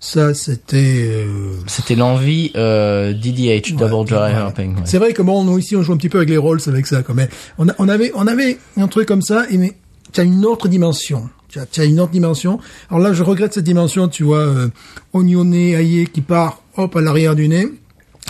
Ça, 0.07 0.35
c'était. 0.35 1.07
euh, 1.09 1.53
C'était 1.67 1.95
l'envie 1.95 2.51
euh, 2.57 3.15
DDH, 3.15 3.75
Double 3.75 4.05
Dry 4.07 4.33
ouais. 4.47 4.53
C'est 4.85 4.99
vrai 4.99 5.15
que 5.15 5.23
bon, 5.23 5.45
nous 5.45 5.59
ici, 5.59 5.77
on 5.77 5.83
joue 5.83 5.95
un 5.95 5.97
petit 5.97 6.11
peu 6.11 6.19
avec 6.19 6.29
les 6.29 6.37
rolls 6.37 6.61
avec 6.67 6.87
ça, 6.87 7.03
quand 7.03 7.15
même. 7.15 7.29
On, 7.57 7.69
a- 7.71 7.75
on 7.79 7.89
avait, 7.89 8.13
on 8.15 8.27
avait 8.27 8.59
un 8.77 8.87
truc 8.87 9.09
comme 9.09 9.23
ça, 9.23 9.47
et 9.51 9.57
mais 9.57 9.73
tu 10.13 10.21
as 10.21 10.25
une 10.25 10.45
autre 10.45 10.69
dimension. 10.69 11.31
Tu 11.49 11.81
as, 11.81 11.85
une 11.85 12.01
autre 12.01 12.11
dimension. 12.11 12.59
Alors 12.91 13.01
là, 13.03 13.13
je 13.15 13.23
regrette 13.23 13.55
cette 13.55 13.65
dimension, 13.65 14.09
tu 14.09 14.25
vois, 14.25 14.41
euh, 14.41 14.69
oignonné, 15.15 15.75
aillé, 15.75 16.07
qui 16.07 16.21
part, 16.21 16.61
hop, 16.77 16.97
à 16.97 17.01
l'arrière 17.01 17.35
du 17.35 17.49
nez. 17.49 17.67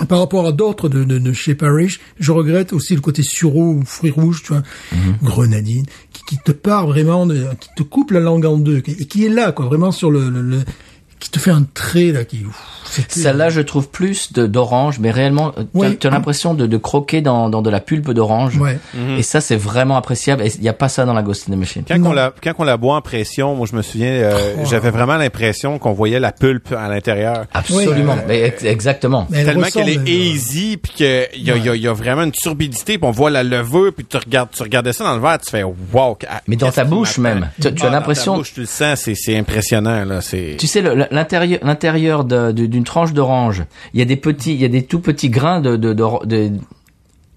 Par 0.09 0.19
rapport 0.19 0.47
à 0.47 0.53
d'autres 0.53 0.89
de, 0.89 1.05
de, 1.05 1.19
de 1.19 1.33
chez 1.33 1.55
Parrish, 1.55 2.01
je 2.21 2.33
regrette 2.33 2.73
aussi 2.73 2.95
le 2.97 3.01
côté 3.01 3.23
sureau 3.23 3.75
ou 3.75 3.83
fruits 3.85 4.11
rouges, 4.11 4.43
tu 4.43 4.53
vois, 4.53 4.63
grenadine, 5.23 5.87
qui, 6.13 6.23
qui 6.25 6.37
te 6.45 6.53
part 6.53 6.87
vraiment, 6.87 7.27
de, 7.27 7.47
qui 7.61 7.69
te 7.77 7.83
coupe 7.85 8.11
la 8.11 8.21
langue 8.21 8.45
en 8.45 8.59
deux, 8.59 8.83
et 8.87 9.07
qui 9.07 9.25
est 9.25 9.29
là, 9.29 9.53
quoi, 9.53 9.67
vraiment 9.67 9.93
sur 9.93 10.11
le, 10.11 10.29
le, 10.31 10.43
le- 10.43 10.65
qui 11.25 11.31
te 11.31 11.39
fait 11.39 11.51
un 11.51 11.65
trait 11.75 12.13
là, 12.13 12.25
qui. 12.25 12.45
Celle-là, 13.09 13.49
je 13.49 13.61
trouve 13.61 13.89
plus 13.89 14.33
de- 14.33 14.47
d'orange, 14.47 14.99
mais 15.01 15.11
réellement, 15.11 15.53
tu 15.53 15.61
as, 15.61 15.65
Oui. 15.75 15.97
tu 15.97 16.07
as 16.07 16.11
l'impression 16.11 16.55
de, 16.55 16.67
de 16.67 16.77
croquer 16.77 17.23
dans, 17.23 17.49
dans 17.49 17.63
de 17.63 17.71
la 17.71 17.81
pulpe 17.81 18.11
d'orange. 18.13 18.57
Ouais. 18.59 18.79
Et 19.19 19.23
ça, 19.23 19.41
c'est 19.41 19.57
vraiment 19.57 19.97
appréciable. 19.97 20.43
Et 20.43 20.53
il 20.55 20.61
n'y 20.61 20.69
a 20.69 20.73
pas 20.75 20.89
ça 20.89 21.05
dans 21.05 21.15
la 21.15 21.23
Ghost 21.23 21.49
in 21.49 21.55
the 21.55 21.57
Machine. 21.57 21.83
Quand 21.89 22.01
on 22.05 22.13
la 22.13 22.33
quand 22.43 22.53
on 22.59 22.65
la 22.65 22.77
boit 22.77 22.97
en 22.97 23.01
pression, 23.01 23.55
moi 23.57 23.67
je 23.71 23.75
me 23.77 23.83
souviens, 23.83 24.09
euh, 24.13 24.55
Oh. 24.59 24.65
j'avais 24.71 24.91
vraiment 24.91 25.17
l'impression 25.17 25.79
qu'on 25.79 25.93
voyait 25.93 26.21
la 26.21 26.31
pulpe 26.33 26.73
à 26.73 26.89
l'intérieur. 26.89 27.47
Absolument. 27.53 28.15
Oui. 28.15 28.21
Mais 28.29 28.41
ex- 28.43 28.65
exactement. 28.65 29.27
Mais 29.31 29.39
elle 29.39 29.47
Tellement 29.47 29.67
qu'elle 29.69 29.89
est 29.89 29.99
euh, 29.99 30.07
easy, 30.07 30.77
puis 30.77 30.93
qu'il 30.95 31.07
y 31.45 31.51
a, 31.51 31.57
y, 31.57 31.69
a, 31.69 31.75
y 31.75 31.89
a 31.89 31.93
vraiment 31.93 32.23
une 32.23 32.33
turbidité, 32.33 32.99
puis 32.99 33.09
on 33.09 33.13
voit 33.13 33.31
la 33.31 33.43
levure, 33.43 33.93
puis 33.97 34.05
tu 34.05 34.17
regardes, 34.17 34.51
tu 34.53 34.63
regardais 34.63 34.93
ça 34.93 35.05
dans 35.05 35.15
le 35.15 35.21
verre, 35.23 35.39
tu 35.43 35.51
fais 35.51 35.63
wow. 35.63 36.19
ah, 36.29 36.43
Mais 36.47 36.57
dans 36.57 36.71
ta 36.71 36.85
bouche 36.85 37.19
même. 37.19 37.49
Tu- 37.57 37.63
tu 37.63 37.69
as 37.69 37.71
Ah, 37.71 37.85
dans 37.87 37.91
l'impression- 37.91 38.33
ta 38.35 38.39
bouche, 38.39 38.53
tu 38.55 38.61
le 38.61 38.67
sens, 38.67 39.09
c'est 39.15 39.37
impressionnant 39.37 40.05
là. 40.05 40.21
Tu 40.21 40.67
sais, 40.67 40.81
le- 40.83 41.07
l'intérieur, 41.15 41.61
l'intérieur 41.63 42.25
d'une 42.25 42.85
tranche 42.85 43.13
d'orange, 43.15 43.65
il 43.95 44.01
y 44.01 44.03
a 44.03 44.05
des 44.07 44.17
petits, 44.17 44.53
il 44.55 44.61
y 44.61 44.65
a 44.65 44.69
des 44.69 44.83
tout 44.85 45.01
petits 45.01 45.31
grains 45.31 45.61
de, 45.61 45.77
de, 45.77 45.93
de, 45.95 46.05
de- 46.27 46.53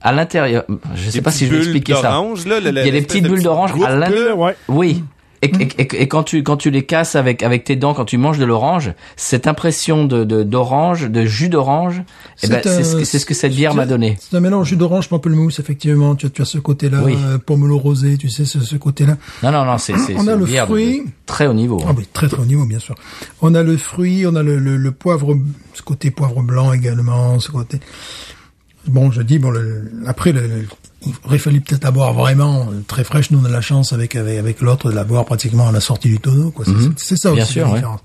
à 0.02 0.12
l'intérieur. 0.12 0.66
Je 0.96 1.10
sais 1.10 1.20
Des 1.20 1.22
pas 1.24 1.32
si 1.32 1.46
je 1.48 1.52
vais 1.52 1.58
expliquer 1.60 1.94
ça. 1.96 2.02
d'orange, 2.04 2.46
là, 2.46 2.60
le- 2.60 2.70
Il 2.72 2.76
y 2.86 2.90
a 2.90 2.92
des 2.92 3.02
petites 3.02 3.28
bulles 3.28 3.42
d'orange 3.44 3.72
à 3.86 3.96
l'intérieur. 3.96 4.38
Ouais. 4.38 4.56
Oui. 4.68 5.04
Et, 5.44 5.52
et, 5.62 5.68
et- 5.82 6.02
et 6.02 6.08
quand 6.08 6.24
tu 6.24 6.42
quand 6.42 6.58
tu 6.58 6.72
les 6.72 6.84
casses 6.86 7.16
avec 7.16 7.44
avec 7.44 7.64
tes 7.64 7.76
dents, 7.76 7.94
quand 7.94 8.06
tu 8.06 8.18
manges 8.18 8.40
de 8.40 8.46
l'orange, 8.46 8.94
cette 9.16 9.46
impression 9.48 10.06
de 10.06 10.24
de- 10.24 10.42
d'orange, 10.44 11.10
de, 11.10 11.26
jus 11.26 11.50
d'orange, 11.50 12.02
eh 12.44 12.48
ben, 12.48 12.60
C'est 12.64 12.84
c'est 12.84 13.06
ce 13.06 13.20
ce 13.20 13.26
que 13.26 13.34
cette 13.36 13.54
bière 13.54 13.76
m'a 13.76 13.86
donné. 13.86 14.18
C'est 14.20 14.36
un 14.36 14.40
mélange 14.40 14.70
jus 14.70 14.78
d'orange, 14.78 15.10
pamplemousse, 15.10 15.60
effectivement. 15.60 16.16
Tu 16.16 16.26
as, 16.26 16.30
tu 16.30 16.42
as 16.42 16.46
ce 16.46 16.58
côté-là, 16.58 17.02
Oui. 17.04 17.16
euh, 17.24 17.38
pomelo 17.38 17.78
rosé, 17.78 18.18
tu 18.18 18.30
sais, 18.30 18.46
ce, 18.46 18.60
ce 18.60 18.76
côté-là. 18.78 19.18
Non 19.44 19.52
non 19.52 19.64
non, 19.66 19.78
c'est 19.78 19.98
c'est 20.00 20.16
On 20.18 20.28
a 20.28 20.36
le 20.36 20.46
bière 20.46 20.66
de- 20.66 20.72
fruit. 20.72 21.02
de 21.02 21.10
très 21.28 21.46
haut 21.46 21.54
niveau. 21.54 21.82
Ah 21.88 21.92
oui, 21.96 22.08
très 22.14 22.28
très 22.28 22.42
haut 22.42 22.46
niveau, 22.46 22.66
bien 22.66 22.80
sûr. 22.80 22.96
On 23.42 23.54
a 23.54 23.62
le 23.62 23.78
fruit, 23.78 24.26
on 24.26 24.36
a 24.36 24.42
le, 24.44 24.58
le, 24.58 24.76
le 24.78 24.92
poivre, 24.92 25.38
ce 25.74 25.82
côté 25.84 26.10
poivre 26.10 26.42
blanc 26.42 26.74
également, 26.74 27.40
ce 27.40 27.52
côté. 27.52 27.80
Bon, 28.88 29.12
je 29.12 29.22
dis, 29.22 29.40
bon, 29.40 29.50
le, 29.50 29.92
après, 30.06 30.32
le, 30.32 30.42
le- 30.42 30.66
il 31.06 31.14
aurait 31.26 31.38
fallu 31.38 31.62
peut-être 31.62 31.84
la 31.84 31.92
boire 31.92 32.14
vraiment 32.14 32.62
euh, 32.72 32.82
très 32.88 33.04
fraîche. 33.04 33.32
Nous, 33.32 33.40
on 33.42 33.46
a 33.46 33.50
la 33.50 33.62
chance 33.62 33.94
avec 33.94 34.16
avec, 34.16 34.38
avec 34.40 34.62
l'autre 34.62 34.90
de 34.90 34.96
la 34.96 35.04
boire 35.04 35.26
pratiquement 35.26 35.68
à 35.68 35.72
la 35.72 35.80
sortie 35.80 36.10
du 36.10 36.20
tonneau, 36.20 36.52
quoi. 36.52 36.66
C'est-. 36.66 36.72
C'est 36.98 37.18
ça 37.18 37.32
Bien 37.32 37.44
aussi 37.44 37.54
sûr, 37.54 37.66
la 37.66 37.70
ouais. 37.70 37.76
différence. 37.76 38.00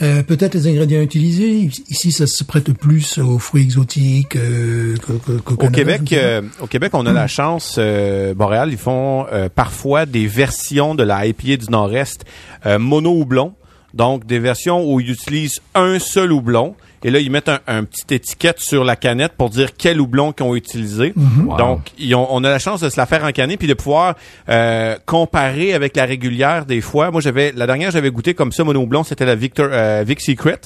Euh, 0.00 0.22
peut-être 0.22 0.54
les 0.54 0.66
ingrédients 0.68 1.00
utilisés. 1.02 1.70
Ici, 1.88 2.10
ça 2.12 2.26
se 2.26 2.42
prête 2.44 2.72
plus 2.72 3.18
aux 3.18 3.38
fruits 3.38 3.62
exotiques 3.62 4.36
euh, 4.36 4.96
qu'au 4.96 5.14
Au 5.54 5.56
Canada, 5.56 5.76
Québec, 5.78 6.00
sais 6.08 6.16
pas. 6.16 6.22
euh, 6.22 6.42
au 6.60 6.66
Québec, 6.66 6.90
on 6.94 7.06
a 7.06 7.12
la 7.12 7.28
chance. 7.28 7.76
euh, 7.78 8.34
Montréal, 8.34 8.70
ils 8.72 8.78
font 8.78 9.26
euh, 9.32 9.48
parfois 9.54 10.04
des 10.06 10.26
versions 10.26 10.94
de 10.94 11.02
la 11.04 11.26
IPA 11.26 11.56
du 11.56 11.70
Nord-Est 11.70 12.24
euh, 12.66 12.78
mono 12.78 13.12
houblon. 13.12 13.54
Donc 13.94 14.26
des 14.26 14.38
versions 14.38 14.82
où 14.90 14.98
ils 15.00 15.10
utilisent 15.10 15.60
un 15.74 15.98
seul 15.98 16.32
houblon. 16.32 16.74
Et 17.04 17.10
là, 17.10 17.18
ils 17.18 17.30
mettent 17.30 17.48
un, 17.48 17.60
un 17.66 17.84
petit 17.84 18.14
étiquette 18.14 18.60
sur 18.60 18.84
la 18.84 18.96
canette 18.96 19.32
pour 19.36 19.50
dire 19.50 19.70
quel 19.76 20.00
houblon 20.00 20.32
qu'ils 20.32 20.46
ont 20.46 20.54
utilisé. 20.54 21.12
Wow. 21.16 21.56
Donc, 21.56 21.80
ils 21.98 22.14
ont- 22.14 22.28
on 22.30 22.44
a 22.44 22.50
la 22.50 22.58
chance 22.58 22.80
de 22.80 22.88
se 22.88 22.96
la 22.96 23.06
faire 23.06 23.24
en 23.24 23.32
canette 23.32 23.58
puis 23.58 23.68
de 23.68 23.74
pouvoir 23.74 24.14
euh, 24.48 24.96
comparer 25.06 25.74
avec 25.74 25.96
la 25.96 26.04
régulière 26.04 26.64
des 26.66 26.80
fois. 26.80 27.10
Moi, 27.10 27.20
j'avais 27.20 27.52
la 27.56 27.66
dernière, 27.66 27.90
j'avais 27.90 28.10
goûté 28.10 28.34
comme 28.34 28.52
ça 28.52 28.62
mono 28.64 28.80
houblon, 28.80 29.02
c'était 29.04 29.26
la 29.26 29.34
Victor 29.34 29.68
euh, 29.70 30.04
Vic 30.06 30.20
Secret. 30.20 30.60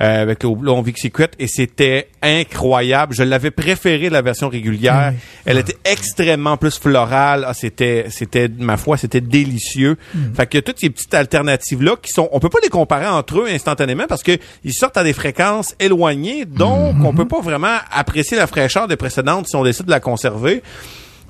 Euh, 0.00 0.22
avec 0.22 0.42
le 0.42 0.48
houblon 0.48 0.80
Vic 0.82 0.98
Secret 0.98 1.30
et 1.38 1.46
c'était 1.46 2.08
incroyable. 2.22 3.14
Je 3.14 3.22
l'avais 3.22 3.50
préféré 3.50 4.10
la 4.10 4.22
version 4.22 4.48
régulière. 4.48 5.12
Elle 5.44 5.58
était 5.58 5.76
extrêmement 5.84 6.56
plus 6.56 6.78
florale. 6.78 7.44
Ah, 7.46 7.54
c'était, 7.54 8.06
c'était, 8.10 8.48
ma 8.48 8.76
foi, 8.76 8.96
c'était 8.96 9.20
délicieux. 9.20 9.96
Fait 10.34 10.46
que 10.46 10.58
toutes 10.58 10.78
ces 10.78 10.90
petites 10.90 11.14
alternatives 11.14 11.82
là 11.82 11.96
qui 12.00 12.10
sont, 12.12 12.28
on 12.32 12.40
peut 12.40 12.48
pas 12.48 12.60
les 12.62 12.68
comparer 12.68 13.06
entre 13.06 13.40
eux 13.40 13.48
instantanément 13.50 14.04
parce 14.08 14.22
que 14.22 14.38
ils 14.64 14.72
sortent 14.72 14.96
à 14.96 15.04
des 15.04 15.12
fréquences 15.12 15.74
éloignées, 15.78 16.44
donc 16.44 16.96
on 17.04 17.12
peut 17.12 17.28
pas 17.28 17.40
vraiment 17.40 17.76
apprécier 17.92 18.36
la 18.36 18.46
fraîcheur 18.46 18.88
des 18.88 18.96
précédentes 18.96 19.48
si 19.48 19.56
on 19.56 19.64
décide 19.64 19.86
de 19.86 19.90
la 19.90 20.00
conserver. 20.00 20.62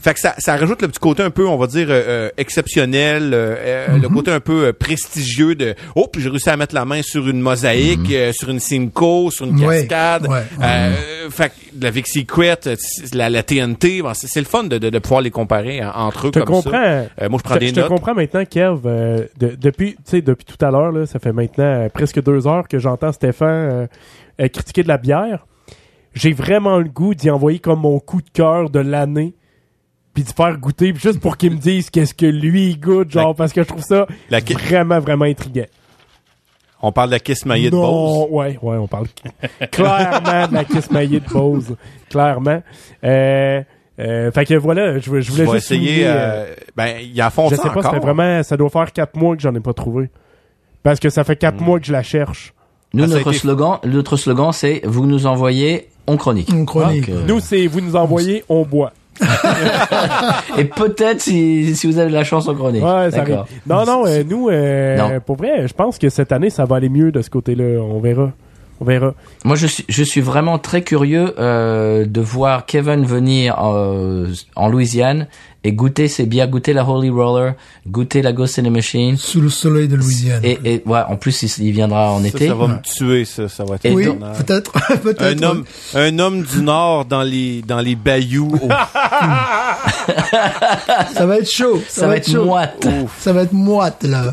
Fait 0.02 0.14
que 0.14 0.20
ça, 0.20 0.34
ça 0.38 0.56
rajoute 0.56 0.80
le 0.80 0.88
petit 0.88 0.98
côté 0.98 1.22
un 1.22 1.30
peu, 1.30 1.46
on 1.46 1.58
va 1.58 1.66
dire, 1.66 1.88
euh, 1.90 2.02
euh, 2.06 2.30
exceptionnel, 2.38 3.34
euh, 3.34 3.54
euh, 3.58 3.98
le 3.98 4.08
côté 4.08 4.30
un 4.30 4.40
peu 4.40 4.66
euh, 4.68 4.72
prestigieux 4.72 5.54
de 5.54 5.74
«Oh, 5.94 6.06
puis 6.10 6.22
j'ai 6.22 6.30
réussi 6.30 6.48
à 6.48 6.56
mettre 6.56 6.74
la 6.74 6.84
main 6.86 7.02
sur 7.02 7.28
une 7.28 7.40
mosaïque, 7.40 8.10
euh, 8.12 8.32
sur 8.32 8.48
une 8.48 8.60
Simcoe, 8.60 9.30
sur 9.30 9.46
une 9.46 9.62
Ouais, 9.64 9.86
cascade. 9.86 10.26
ouais, 10.28 10.42
Euh, 10.62 11.28
fait 11.30 11.50
que 11.50 11.54
la 11.82 11.90
Vic 11.90 12.06
Secret, 12.08 12.58
la, 13.12 13.28
la 13.28 13.42
TNT, 13.42 14.00
bon, 14.02 14.14
c'est 14.14 14.26
c'est 14.26 14.40
le 14.40 14.46
fun 14.46 14.64
de, 14.64 14.78
de, 14.78 14.88
de 14.90 14.98
pouvoir 14.98 15.20
les 15.20 15.30
comparer 15.30 15.80
hein, 15.80 15.92
entre 15.94 16.28
eux 16.28 16.30
Je 16.34 16.40
te 16.40 16.44
comme 16.44 16.56
comprends. 16.56 16.70
ça. 16.72 16.82
Euh, 17.20 17.28
moi, 17.28 17.38
je 17.38 17.42
prends 17.44 17.54
Je- 17.54 17.58
des 17.60 17.68
je 17.68 17.74
te 17.74 17.80
notes. 17.80 17.88
comprends 17.90 18.14
maintenant, 18.14 18.44
Kev. 18.46 18.80
euh, 18.86 19.26
de- 19.38 19.54
depuis, 19.60 19.94
tu 19.96 20.00
sais, 20.06 20.22
depuis 20.22 20.44
tout 20.46 20.64
à 20.64 20.70
l'heure, 20.70 20.92
là, 20.92 21.04
ça 21.06 21.18
fait 21.18 21.32
maintenant 21.32 21.64
euh, 21.64 21.88
presque 21.90 22.22
deux 22.22 22.46
heures 22.46 22.68
que 22.68 22.78
j'entends 22.78 23.12
Stéphane 23.12 23.48
euh, 23.70 23.86
euh, 24.40 24.48
critiquer 24.48 24.82
de 24.82 24.88
la 24.88 24.96
bière. 24.98 25.46
J'ai 26.14 26.32
vraiment 26.32 26.78
le 26.78 26.88
goût 26.88 27.14
d'y 27.14 27.28
envoyer 27.30 27.58
comme 27.58 27.80
mon 27.80 28.00
coup 28.00 28.22
de 28.22 28.30
cœur 28.32 28.70
de 28.70 28.80
l'année, 28.80 29.34
puis 30.14 30.24
de 30.24 30.28
faire 30.30 30.56
goûter, 30.58 30.92
puis 30.92 31.00
juste 31.02 31.20
pour 31.20 31.36
qu'il 31.36 31.52
me 31.52 31.56
dise 31.58 31.90
qu'est-ce 31.90 32.14
que 32.14 32.26
lui 32.26 32.70
il 32.70 32.80
goûte, 32.80 33.10
genre, 33.10 33.28
La- 33.28 33.34
parce 33.34 33.52
que 33.52 33.62
je 33.62 33.68
trouve 33.68 33.82
ça 33.82 34.06
La 34.30 34.40
vraiment, 34.40 34.98
vraiment 35.00 35.24
intriguant. 35.24 35.66
On 36.82 36.92
parle 36.92 37.08
de 37.10 37.14
la 37.14 37.20
Kiss 37.20 37.44
maillée 37.44 37.70
de 37.70 37.76
non, 37.76 37.82
Bose? 37.82 38.28
ouais, 38.30 38.58
ouais, 38.62 38.76
on 38.78 38.86
parle 38.88 39.06
clairement 39.70 40.48
de 40.48 40.54
la 40.54 40.64
kiss 40.64 40.90
maillée 40.90 41.20
de 41.20 41.28
Bose, 41.28 41.76
clairement. 42.08 42.62
Euh, 43.04 43.62
euh, 43.98 44.32
fait 44.32 44.44
que 44.46 44.54
voilà, 44.54 44.98
je, 44.98 45.10
voulais- 45.10 45.20
je 45.22 45.30
Je 45.30 45.36
juste 45.44 45.54
essayer. 45.54 45.86
souligner, 45.88 46.06
euh, 46.06 46.12
euh, 46.16 46.54
ben, 46.76 46.96
ils 47.02 47.22
en 47.22 47.28
font 47.28 47.50
je 47.50 47.56
ça 47.56 47.64
sais 47.64 47.68
pas, 47.68 47.74
ça 47.74 47.80
encore. 47.80 47.92
fait 47.92 48.00
vraiment, 48.00 48.42
ça 48.42 48.56
doit 48.56 48.70
faire 48.70 48.90
quatre 48.92 49.14
mois 49.16 49.36
que 49.36 49.42
j'en 49.42 49.54
ai 49.54 49.60
pas 49.60 49.74
trouvé. 49.74 50.08
Parce 50.82 50.98
que 51.00 51.10
ça 51.10 51.22
fait 51.22 51.36
quatre 51.36 51.60
mois 51.60 51.78
que 51.78 51.84
je 51.86 51.92
la 51.92 52.02
cherche. 52.02 52.54
Nous, 52.94 53.04
Ah, 53.04 53.08
ça 53.08 53.12
a 53.12 53.16
notre 53.18 53.28
été- 53.30 53.38
slogan, 53.40 53.78
notre 53.84 54.16
slogan, 54.16 54.52
c'est 54.52 54.80
vous 54.84 55.04
nous 55.06 55.26
envoyez, 55.26 55.88
on 56.06 56.16
chronique. 56.16 56.48
On 56.54 56.64
chronique. 56.64 57.10
Donc, 57.10 57.16
euh, 57.16 57.24
Nous, 57.28 57.40
c'est 57.40 57.66
vous 57.66 57.82
nous 57.82 57.94
envoyez, 57.94 58.42
on 58.48 58.64
boit. 58.64 58.94
et 60.58 60.64
peut-être 60.64 61.20
si, 61.20 61.74
si 61.76 61.86
vous 61.86 61.98
avez 61.98 62.08
de 62.08 62.14
la 62.14 62.24
chance, 62.24 62.48
on 62.48 62.54
chronique. 62.54 62.82
Ouais, 62.82 63.10
ça. 63.10 63.24
Non, 63.66 63.84
non, 63.84 64.06
euh, 64.06 64.22
nous, 64.28 64.48
euh, 64.48 64.96
Non. 64.96 65.20
pour 65.20 65.36
vrai, 65.36 65.66
je 65.68 65.74
pense 65.74 65.98
que 65.98 66.08
cette 66.08 66.32
année, 66.32 66.50
ça 66.50 66.64
va 66.64 66.76
aller 66.76 66.88
mieux 66.88 67.12
de 67.12 67.22
ce 67.22 67.30
côté-là. 67.30 67.80
On 67.82 68.00
verra. 68.00 68.32
On 68.80 68.84
verra. 68.84 69.12
Moi, 69.44 69.56
je 69.56 69.66
suis, 69.66 69.84
je 69.88 70.02
suis 70.02 70.22
vraiment 70.22 70.58
très 70.58 70.82
curieux 70.82 71.34
euh, 71.38 72.06
de 72.06 72.20
voir 72.20 72.64
Kevin 72.64 73.04
venir 73.04 73.58
en 73.58 74.68
Louisiane 74.68 75.26
et 75.62 75.72
goûter 75.72 76.08
ses 76.08 76.24
bières, 76.26 76.48
goûter 76.48 76.72
la 76.72 76.88
Holy 76.88 77.10
Roller, 77.10 77.52
goûter 77.86 78.22
la 78.22 78.32
Ghost 78.32 78.58
in 78.58 78.62
the 78.62 78.70
Machine. 78.70 79.16
Sous 79.18 79.40
le 79.42 79.50
soleil 79.50 79.88
de 79.88 79.96
Louisiane. 79.96 80.40
Et, 80.44 80.58
et 80.64 80.82
ouais, 80.86 81.00
en 81.08 81.16
plus, 81.16 81.42
il, 81.42 81.66
il 81.66 81.72
viendra 81.72 82.12
en 82.12 82.20
Ça, 82.22 82.28
été. 82.28 82.48
ça 82.48 82.54
va 82.54 82.66
me 82.66 82.80
tuer, 82.82 83.24
ça. 83.26 83.48
Ça 83.48 83.64
va 83.64 83.74
être 83.76 83.90
oui, 83.94 84.06
peut-être, 84.38 84.72
peut-être. 85.02 85.22
Un 85.22 85.42
homme, 85.42 85.64
un 85.94 86.18
homme 86.18 86.42
du 86.42 86.62
Nord 86.62 87.04
dans 87.04 87.22
les, 87.22 87.62
dans 87.62 87.80
les 87.80 87.94
bayous. 87.94 88.52
au- 88.62 88.68
Ça 91.14 91.26
va 91.26 91.36
être 91.38 91.50
chaud. 91.50 91.82
Ça 91.88 92.06
va 92.06 92.16
être 92.16 92.32
moite. 92.34 92.86
Ça 93.18 93.32
va 93.32 93.42
être 93.42 93.52
moite 93.52 94.02
là. 94.04 94.32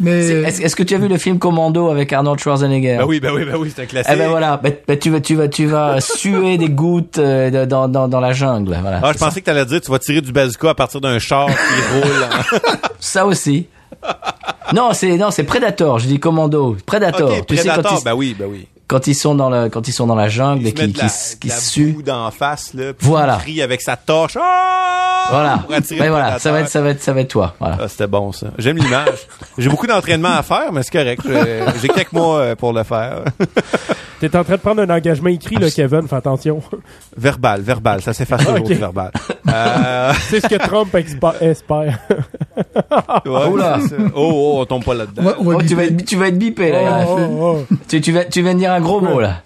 Mais 0.00 0.22
C'est- 0.50 0.62
Est-ce 0.62 0.76
que 0.76 0.82
tu 0.82 0.94
as 0.94 0.98
vu 0.98 1.08
le 1.08 1.18
film 1.18 1.38
Commando 1.38 1.88
avec 1.88 2.12
Arnold 2.12 2.38
Schwarzenegger? 2.38 2.96
Ben 2.98 3.04
oui, 3.06 3.20
ben 3.20 3.32
oui, 3.34 3.44
ben 3.44 3.56
oui, 3.56 3.72
c'est 3.74 3.82
un 3.82 3.86
classique. 3.86 4.12
Eh 4.14 4.18
ben 4.18 4.28
voilà, 4.28 4.58
ben, 4.62 4.72
ben 4.86 4.98
tu 4.98 5.10
vas, 5.10 5.20
tu 5.20 5.34
vas, 5.36 5.48
tu 5.48 5.66
vas 5.66 6.00
suer 6.00 6.58
des 6.58 6.68
gouttes 6.68 7.18
euh, 7.18 7.66
dans, 7.66 7.88
dans, 7.88 8.08
dans 8.08 8.20
la 8.20 8.32
jungle. 8.32 8.76
Voilà. 8.80 9.00
Ah, 9.02 9.12
je 9.12 9.18
pensais 9.18 9.40
que 9.40 9.46
t'allais 9.46 9.64
dire 9.66 9.80
tu 9.80 9.90
vas 9.90 9.98
tirer 9.98 10.20
du 10.20 10.32
bazooka 10.32 10.65
à 10.68 10.74
partir 10.74 11.00
d'un 11.00 11.18
char 11.18 11.46
qui 11.46 11.52
roule. 11.94 12.26
Ça 13.00 13.26
aussi. 13.26 13.66
non, 14.72 14.92
c'est 14.92 15.16
non, 15.16 15.30
c'est 15.30 15.44
Predator. 15.44 15.98
Je 15.98 16.06
dis 16.06 16.18
Commando. 16.20 16.76
Predator. 16.86 17.46
tu 17.46 17.56
sais 17.56 17.64
quand 17.68 17.72
Predator, 17.74 17.98
il, 18.00 18.04
ben 18.04 18.14
oui, 18.14 18.36
ben 18.38 18.46
oui. 18.48 18.68
quand 18.86 19.06
ils 19.06 19.14
sont 19.14 19.34
dans 19.34 19.48
la 19.50 19.68
quand 19.68 19.88
ils 19.88 19.92
sont 19.92 20.06
dans 20.06 20.14
la 20.14 20.28
jungle 20.28 20.66
et 20.66 20.72
qui 20.72 20.92
qui, 20.92 21.00
la, 21.00 21.08
qui 21.40 21.48
la 21.48 21.56
suent. 21.56 22.02
d'en 22.04 22.30
face, 22.30 22.74
là. 22.74 22.92
puis 22.92 23.06
Voilà. 23.06 23.36
Il 23.40 23.42
crie 23.42 23.62
avec 23.62 23.80
sa 23.80 23.96
torche. 23.96 24.36
Ah! 24.40 25.26
Voilà. 25.30 25.64
Le 25.68 26.08
voilà, 26.08 26.38
ça 26.38 26.52
va 26.52 26.60
être 26.60 26.68
ça 26.68 26.80
va 26.80 26.90
être 26.90 27.02
ça 27.02 27.12
va 27.12 27.20
être 27.20 27.28
toi. 27.28 27.54
Voilà. 27.58 27.78
Ah, 27.80 27.88
c'était 27.88 28.06
bon, 28.06 28.30
ça. 28.32 28.48
J'aime 28.58 28.76
l'image. 28.76 29.26
J'ai 29.58 29.68
beaucoup 29.68 29.86
d'entraînement 29.88 30.36
à 30.36 30.42
faire, 30.42 30.72
mais 30.72 30.82
c'est 30.84 30.92
correct. 30.92 31.22
J'ai 31.26 31.64
j'ai 31.82 31.88
quelques 31.88 32.12
mois 32.12 32.38
euh, 32.38 32.54
pour 32.54 32.72
le 32.72 32.84
faire. 32.84 33.24
T'es 34.18 34.34
en 34.34 34.44
train 34.44 34.54
de 34.54 34.60
prendre 34.60 34.80
un 34.82 34.88
engagement 34.90 35.28
écrit, 35.28 35.56
là, 35.56 35.70
Kevin, 35.70 36.08
fais 36.08 36.16
attention. 36.16 36.60
verbal, 37.16 37.60
verbal. 37.60 38.00
Ça 38.00 38.12
s'efface 38.14 38.40
toujours 38.44 38.60
Ok. 38.60 38.66
du 38.66 38.74
verbal. 38.74 39.10
Euh, 39.52 40.12
C'est 40.28 40.40
ce 40.40 40.48
que 40.48 40.54
Trump 40.56 40.94
espère. 40.94 41.34
c'est 41.40 41.54
ça. 41.64 43.22
Oh, 44.14 44.14
oh, 44.14 44.56
on 44.60 44.64
tombe 44.64 44.84
pas 44.84 44.94
là-dedans. 44.94 45.32
Oh, 45.38 45.60
tu 45.62 45.74
vas 45.74 45.84
être 45.84 46.04
tu 46.04 46.16
vas 46.16 46.28
être 46.28 46.38
bipé 46.38 46.70
là. 46.72 46.78
Oh, 47.06 47.18
Yann. 47.18 47.30
oh, 47.38 47.58
oh. 47.70 47.74
Tu, 47.88 48.00
tu, 48.00 48.12
vas, 48.12 48.24
tu 48.24 48.42
viens 48.42 48.54
de 48.54 48.58
dire 48.60 48.72
un 48.72 48.80
gros 48.80 49.00
mot 49.00 49.20
là. 49.20 49.42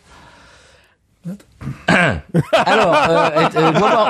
Alors, 1.88 2.96
euh, 3.10 3.28
euh, 3.56 3.72
Wawa- 3.72 4.08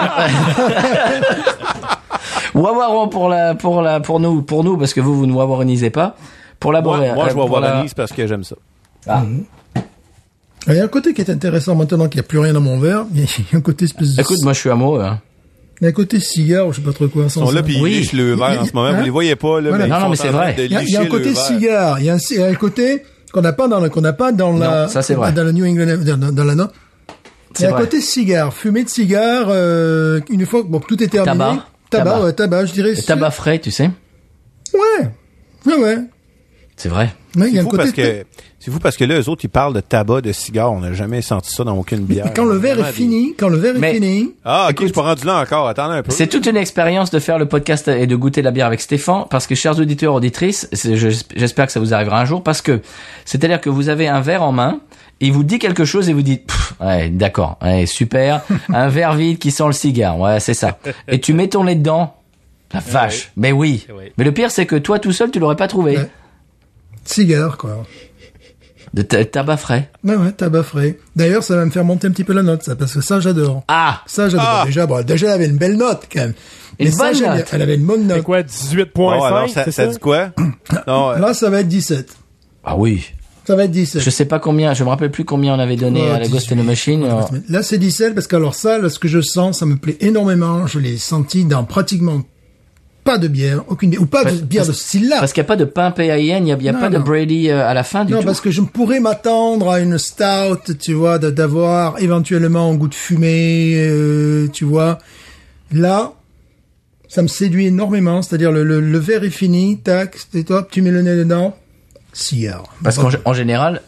Wawaron 2.54 3.08
pour 3.08 3.28
la 3.28 3.54
pour 3.54 3.82
la 3.82 4.00
pour 4.00 4.20
nous 4.20 4.42
pour 4.42 4.64
nous 4.64 4.76
parce 4.76 4.92
que 4.94 5.00
vous 5.00 5.14
vous 5.16 5.26
ne 5.26 5.32
wawaronisez 5.32 5.90
pas. 5.90 6.16
Pour 6.58 6.72
la 6.72 6.82
Moi, 6.82 6.98
Boréa- 6.98 7.14
moi, 7.14 7.24
euh, 7.24 7.28
je 7.28 7.34
vais 7.34 7.40
pour 7.40 7.48
voir 7.48 7.61
la- 7.62 7.84
parce 7.96 8.12
que 8.12 8.26
j'aime 8.26 8.44
ça. 8.44 8.56
Ah. 9.08 9.22
Il 10.68 10.74
y 10.74 10.78
a 10.80 10.84
un 10.84 10.88
côté 10.88 11.14
qui 11.14 11.20
est 11.22 11.30
intéressant 11.30 11.74
maintenant 11.74 12.08
qu'il 12.08 12.18
n'y 12.20 12.24
a 12.24 12.28
plus 12.28 12.38
rien 12.38 12.52
dans 12.52 12.61
mon 12.61 12.78
verre. 12.78 13.06
Il 13.14 13.22
y 13.22 13.24
a 13.24 13.56
un 13.56 13.61
côté 13.61 13.86
espèce 13.86 14.14
de... 14.14 14.20
Écoute, 14.20 14.38
moi 14.42 14.52
je 14.52 14.61
suis 14.61 14.70
amoureux. 14.70 15.02
Hein. 15.02 15.20
Il 15.80 15.84
y 15.84 15.86
a 15.86 15.90
un 15.90 15.92
côté 15.92 16.20
cigare, 16.20 16.66
ou 16.66 16.72
je 16.72 16.76
sais 16.80 16.82
pas 16.84 16.92
trop 16.92 17.08
quoi. 17.08 17.24
Ils 17.24 17.30
sont 17.30 17.50
là 17.50 17.62
puis 17.62 17.76
ils 17.76 17.82
Oui. 17.82 17.90
lichent 17.94 18.12
le 18.12 18.34
verre 18.34 18.61
en 18.61 18.66
ce 18.66 18.72
moment. 18.74 18.88
Hein? 18.88 18.98
Vous 18.98 19.04
les 19.04 19.11
voyez 19.11 19.34
pas, 19.36 19.61
là. 19.62 19.70
Voilà. 19.70 19.84
mais 19.86 19.90
Non, 19.90 20.00
non, 20.00 20.08
mais 20.11 20.16
c'est 20.16 20.28
vrai. 20.28 20.54
Il 20.58 20.70
y 20.70 20.76
a, 20.76 20.82
il 20.82 20.90
y 20.90 20.96
a 20.96 21.00
un 21.00 21.06
côté 21.06 21.34
cigare. 21.34 21.98
Il 22.00 22.04
y 22.06 22.11
a 22.11 22.14
un, 22.14 22.18
il 22.30 22.36
y 22.36 22.42
a 22.42 22.46
un 22.46 22.54
côté 22.54 23.02
qu'on 23.32 23.40
n'a 23.40 23.54
pas 23.54 23.66
dans 23.68 23.80
le, 23.80 23.88
qu'on 23.88 24.02
n'a 24.02 24.12
pas 24.12 24.32
dans 24.32 24.52
la, 24.52 24.82
Non, 24.82 24.88
ça, 24.88 25.00
c'est 25.00 25.14
vrai. 25.14 25.32
dans 25.32 25.44
le 25.44 25.52
New 25.52 25.64
England, 25.64 25.96
dans, 26.18 26.32
dans- 26.32 26.44
la 26.44 26.54
note. 26.54 26.72
Il 27.08 27.12
y 27.12 27.58
C'est 27.61 27.66
a 27.66 27.74
un 27.74 27.78
côté 27.80 28.00
cigare, 28.02 28.52
fumée 28.52 28.84
de 28.84 28.88
cigare, 28.90 29.46
euh, 29.48 30.20
une 30.28 30.44
fois 30.44 30.62
que 30.62 30.68
bon, 30.68 30.80
tout 30.80 31.02
est 31.02 31.08
terminé. 31.08 31.32
Tabac. 31.38 31.64
Tabac, 31.90 32.11
Tabac. 32.11 32.24
ouais, 32.24 32.32
tabac, 32.34 32.64
je 32.66 32.72
dirais. 32.74 32.90
Le 32.94 33.02
tabac 33.02 33.30
frais, 33.30 33.58
tu 33.58 33.70
sais. 33.70 33.90
Ouais. 34.74 35.08
Ouais, 35.66 35.76
ouais. 35.76 35.98
C'est 36.76 36.88
vrai. 36.90 37.14
Ouais, 37.36 37.48
il 37.48 37.54
y 37.54 37.58
a 37.58 37.62
un 37.62 37.64
côté 37.64 37.76
parce 37.78 37.92
que 37.92 38.24
c'est 38.61 38.70
fou 38.70 38.78
parce 38.78 38.96
que 38.96 39.04
là, 39.04 39.18
eux 39.18 39.28
autres, 39.28 39.44
ils 39.44 39.48
parlent 39.48 39.72
de 39.74 39.80
tabac, 39.80 40.20
de 40.20 40.32
cigares. 40.32 40.70
On 40.72 40.80
n'a 40.80 40.92
jamais 40.92 41.22
senti 41.22 41.50
ça 41.50 41.64
dans 41.64 41.76
aucune 41.76 42.00
bière. 42.04 42.30
quand 42.36 42.44
le 42.44 42.56
verre 42.56 42.78
est 42.86 42.92
fini, 42.92 43.34
quand 43.36 43.48
le 43.48 43.56
verre 43.56 43.74
Mais- 43.78 43.90
est 43.90 43.94
fini, 43.94 44.34
Ah, 44.44 44.68
ok, 44.70 44.76
je 44.80 44.84
suis 44.84 44.92
pas 44.92 45.02
rendu 45.02 45.24
là 45.24 45.40
encore. 45.40 45.66
Attendez 45.66 45.94
un 45.96 46.02
peu. 46.02 46.11
C'est 46.12 46.26
toute 46.26 46.44
une 46.46 46.56
expérience 46.58 47.11
de 47.11 47.18
faire 47.18 47.38
le 47.38 47.46
podcast 47.46 47.88
et 47.88 48.06
de 48.06 48.16
goûter 48.16 48.42
la 48.42 48.50
bière 48.50 48.66
avec 48.66 48.80
Stéphane, 48.82 49.24
parce 49.30 49.46
que 49.46 49.54
chers 49.54 49.78
auditeurs, 49.78 50.12
auditrices, 50.14 50.68
j'espère 50.72 51.66
que 51.66 51.72
ça 51.72 51.80
vous 51.80 51.94
arrivera 51.94 52.20
un 52.20 52.24
jour, 52.26 52.42
parce 52.42 52.61
que 52.61 52.80
c'est-à-dire 53.24 53.61
que 53.62 53.70
vous 53.70 53.88
avez 53.88 54.08
un 54.08 54.20
verre 54.20 54.42
en 54.42 54.52
main, 54.52 54.80
il 55.20 55.32
vous 55.32 55.42
dit 55.44 55.58
quelque 55.58 55.84
chose 55.86 56.08
et 56.11 56.12
vous 56.12 56.22
dites, 56.22 56.50
ouais, 56.80 57.08
d'accord, 57.08 57.56
ouais, 57.62 57.86
super, 57.86 58.42
un 58.68 58.88
verre 58.88 59.14
vide 59.14 59.38
qui 59.38 59.50
sent 59.50 59.66
le 59.66 59.72
cigare, 59.72 60.18
ouais, 60.18 60.38
c'est 60.38 60.54
ça. 60.54 60.78
Et 61.08 61.18
tu 61.18 61.32
mets 61.32 61.48
ton 61.48 61.64
nez 61.64 61.74
dedans, 61.76 62.14
la 62.74 62.80
vache, 62.80 63.32
mais 63.36 63.52
oui. 63.52 63.86
Oui. 63.96 64.04
Mais 64.18 64.24
le 64.24 64.32
pire, 64.32 64.50
c'est 64.50 64.66
que 64.66 64.76
toi 64.76 64.98
tout 64.98 65.12
seul, 65.12 65.30
tu 65.30 65.38
l'aurais 65.38 65.56
pas 65.56 65.66
trouvé. 65.68 65.96
Ouais. 65.96 66.11
cigare, 67.04 67.56
quoi. 67.56 67.84
De 68.93 69.03
ta- 69.03 69.24
tabac 69.24 69.57
frais. 69.57 69.91
Ouais, 70.03 70.16
ouais, 70.16 70.32
tabac 70.32 70.64
frais. 70.64 70.99
D'ailleurs, 71.14 71.45
ça 71.45 71.55
va 71.57 71.64
me 71.64 71.70
faire 71.70 71.84
monter 71.84 72.09
un 72.09 72.11
petit 72.11 72.24
peu 72.24 72.32
la 72.32 72.43
note, 72.43 72.64
ça, 72.64 72.74
parce 72.74 72.93
que 72.95 73.01
ça, 73.01 73.20
j'adore. 73.20 73.62
Ah! 73.68 74.03
Ça, 74.07 74.28
j'adore. 74.28 74.47
Ah. 74.49 74.62
Déjà, 74.66 74.86
bon, 74.86 75.05
déjà, 75.05 75.28
elle 75.28 75.32
avait 75.34 75.47
une 75.47 75.59
belle 75.59 75.76
note, 75.76 76.09
quand 76.12 76.20
même. 76.20 76.34
Une 76.78 76.86
Mais 76.86 76.91
ça, 76.91 77.12
bonne 77.12 77.36
note. 77.36 77.47
Elle 77.53 77.62
avait 77.62 77.74
une 77.76 77.84
bonne 77.86 78.09
C'est 78.09 78.14
note. 78.16 78.22
quoi, 78.24 78.43
18.5, 78.43 78.86
Bon, 78.95 79.11
alors, 79.22 79.49
ça, 79.49 79.64
c'est 79.64 79.70
ça 79.70 79.84
ça? 79.84 79.93
dit 79.93 79.99
quoi? 79.99 80.30
non, 80.88 81.11
euh, 81.11 81.18
Là, 81.18 81.34
ça 81.34 81.51
va 81.51 81.61
être 81.61 81.68
17. 81.68 82.16
Ah 82.64 82.76
oui. 82.76 83.05
Ça 83.47 83.55
va 83.57 83.64
être 83.64 83.70
17. 83.70 84.03
Je 84.03 84.11
sais 84.11 84.24
pas 84.26 84.38
combien, 84.41 84.74
je 84.74 84.82
me 84.84 84.88
rappelle 84.88 85.11
plus 85.11 85.24
combien 85.24 85.55
on 85.55 85.59
avait 85.59 85.76
donné 85.76 86.09
à 86.11 86.18
la 86.18 86.26
Ghost 86.28 86.51
in 86.53 86.57
the 86.57 86.59
18. 86.59 86.66
Machine. 86.66 87.05
euh, 87.05 87.20
Là, 87.49 87.62
c'est 87.62 87.78
17 87.78 88.14
parce 88.14 88.26
que 88.26 88.36
alors 88.36 88.55
ça, 88.55 88.78
là, 88.78 88.88
ce 88.91 88.99
que 88.99 89.09
je 89.09 89.20
sens, 89.20 89.59
ça 89.61 89.66
me 89.66 89.76
plaît 89.76 89.97
énormément. 90.01 90.66
Je 90.66 90.78
l'ai 90.78 90.97
senti 90.99 91.45
dans 91.45 91.64
pratiquement 91.64 92.22
pas 93.12 93.18
de 93.18 93.28
bière, 93.28 93.64
aucune 93.68 93.90
bière, 93.90 94.02
ou 94.02 94.06
pas 94.06 94.20
de 94.24 94.30
Parce- 94.30 94.42
bière 94.42 94.66
de 94.66 94.72
style-là. 94.72 95.16
Parce 95.20 95.32
qu'il 95.32 95.40
n'y 95.42 95.46
a 95.46 95.48
pas 95.48 95.56
de 95.56 95.64
pain 95.64 95.90
PAIN, 95.90 96.16
il 96.16 96.42
n'y 96.44 96.52
a, 96.52 96.56
y 96.56 96.68
a 96.68 96.72
Non, 96.72 96.80
pas 96.80 96.88
de. 96.88 96.98
Brady 96.98 97.50
euh, 97.50 97.66
à 97.66 97.74
la 97.74 97.82
fin 97.82 98.04
du 98.04 98.12
Non, 98.12 98.20
tout. 98.20 98.26
parce 98.26 98.40
que 98.40 98.50
je 98.50 98.61
pourrais 98.61 99.00
m'attendre 99.00 99.68
à 99.70 99.80
une 99.80 99.98
stout, 99.98 100.74
tu 100.78 100.92
vois, 100.92 101.18
d'avoir 101.18 101.98
éventuellement 102.00 102.70
un 102.70 102.74
goût 102.74 102.88
de 102.88 102.94
fumée, 102.94 103.74
euh, 103.76 104.46
tu 104.52 104.64
vois. 104.64 104.98
Là, 105.72 106.12
ça 107.08 107.22
me 107.22 107.28
séduit 107.28 107.66
énormément. 107.66 108.22
C'est-à-dire, 108.22 108.52
le, 108.52 108.62
le, 108.64 108.80
le 108.80 108.98
verre 108.98 109.24
est 109.24 109.30
fini, 109.30 109.78
tac, 109.78 110.16
et 110.34 110.44
toi, 110.44 110.66
tu 110.70 110.82
mets 110.82 110.90
le 110.92 111.02
nez 111.02 111.16
dedans, 111.16 111.56
cigare. 112.12 112.64
Parce 112.84 112.96
qu'en 112.98 113.11
en 113.24 113.32
général, 113.34 113.82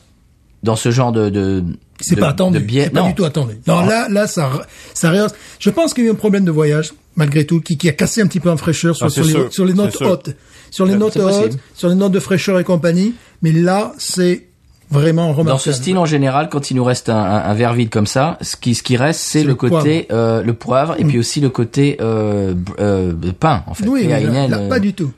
dans 0.63 0.77
ce 0.77 0.91
genre 0.91 1.13
de 1.13 1.29
de 1.29 1.63
C'est 2.01 2.17
pas 2.17 2.29
attendu. 2.29 2.65
C'est 2.73 2.91
pas 2.91 3.03
du 3.03 3.15
tout 3.15 3.25
attendu. 3.25 3.55
Non, 3.67 3.85
là, 3.87 4.09
là, 4.09 4.27
ça, 4.27 4.51
ça. 4.95 5.13
Je 5.59 5.71
pense 5.71 5.95
qu'il 5.95 6.05
y 6.05 6.07
a 6.07 6.11
eu 6.11 6.13
un 6.13 6.17
problème 6.17 6.45
de 6.45 6.51
voyage, 6.51 6.93
malgré 7.17 7.45
tout, 7.47 7.61
qui, 7.61 7.77
qui 7.77 7.89
a 7.89 7.93
cassé 7.93 8.21
un 8.23 8.27
petit 8.27 8.41
peu 8.41 8.51
en 8.51 8.57
fraîcheur 8.57 8.97
sur, 8.97 9.07
Ah, 9.07 9.11
sur, 9.11 9.25
les, 9.25 9.31
sûr. 9.31 9.53
sur 9.53 9.65
les 9.65 9.75
notes 9.75 10.01
hautes. 10.01 10.31
Sur 10.71 10.87
les 10.87 10.97
notes 10.97 11.17
hautes, 11.17 11.59
sur 11.75 11.89
les 11.89 11.95
notes 11.95 12.13
de 12.13 12.21
fraîcheur 12.21 12.59
et 12.59 12.65
compagnie. 12.65 13.15
Mais 13.43 13.53
là, 13.53 13.93
c'est 13.99 14.47
vraiment 14.91 15.29
remarquable. 15.33 15.49
Dans 15.51 15.59
ce 15.59 15.73
style, 15.73 15.99
en 15.99 16.07
général, 16.07 16.49
quand 16.51 16.71
il 16.71 16.77
nous 16.77 16.85
reste 16.85 17.09
un, 17.09 17.17
un, 17.17 17.45
un 17.45 17.55
verre 17.55 17.75
vide 17.75 17.91
comme 17.91 18.07
ça, 18.07 18.39
ce 18.41 18.57
qui, 18.57 18.75
ce 18.75 18.83
qui 18.83 18.97
reste, 18.97 19.21
c'est 19.21 19.43
le, 19.43 19.49
le 19.49 19.55
côté 19.55 20.07
euh, 20.13 20.43
le 20.43 20.55
poivre 20.55 20.95
et 20.99 21.05
puis 21.05 21.19
aussi 21.19 21.41
le 21.41 21.49
côté 21.51 21.97
euh, 22.01 22.55
euh, 22.81 23.13
pain, 23.39 23.65
en 23.67 23.75
fait. 23.75 23.87
Oui, 23.87 24.07
là, 24.07 24.21
là, 24.21 24.59
euh, 24.59 24.69
pas 24.69 24.79
du 24.81 24.93
tout. 24.95 25.11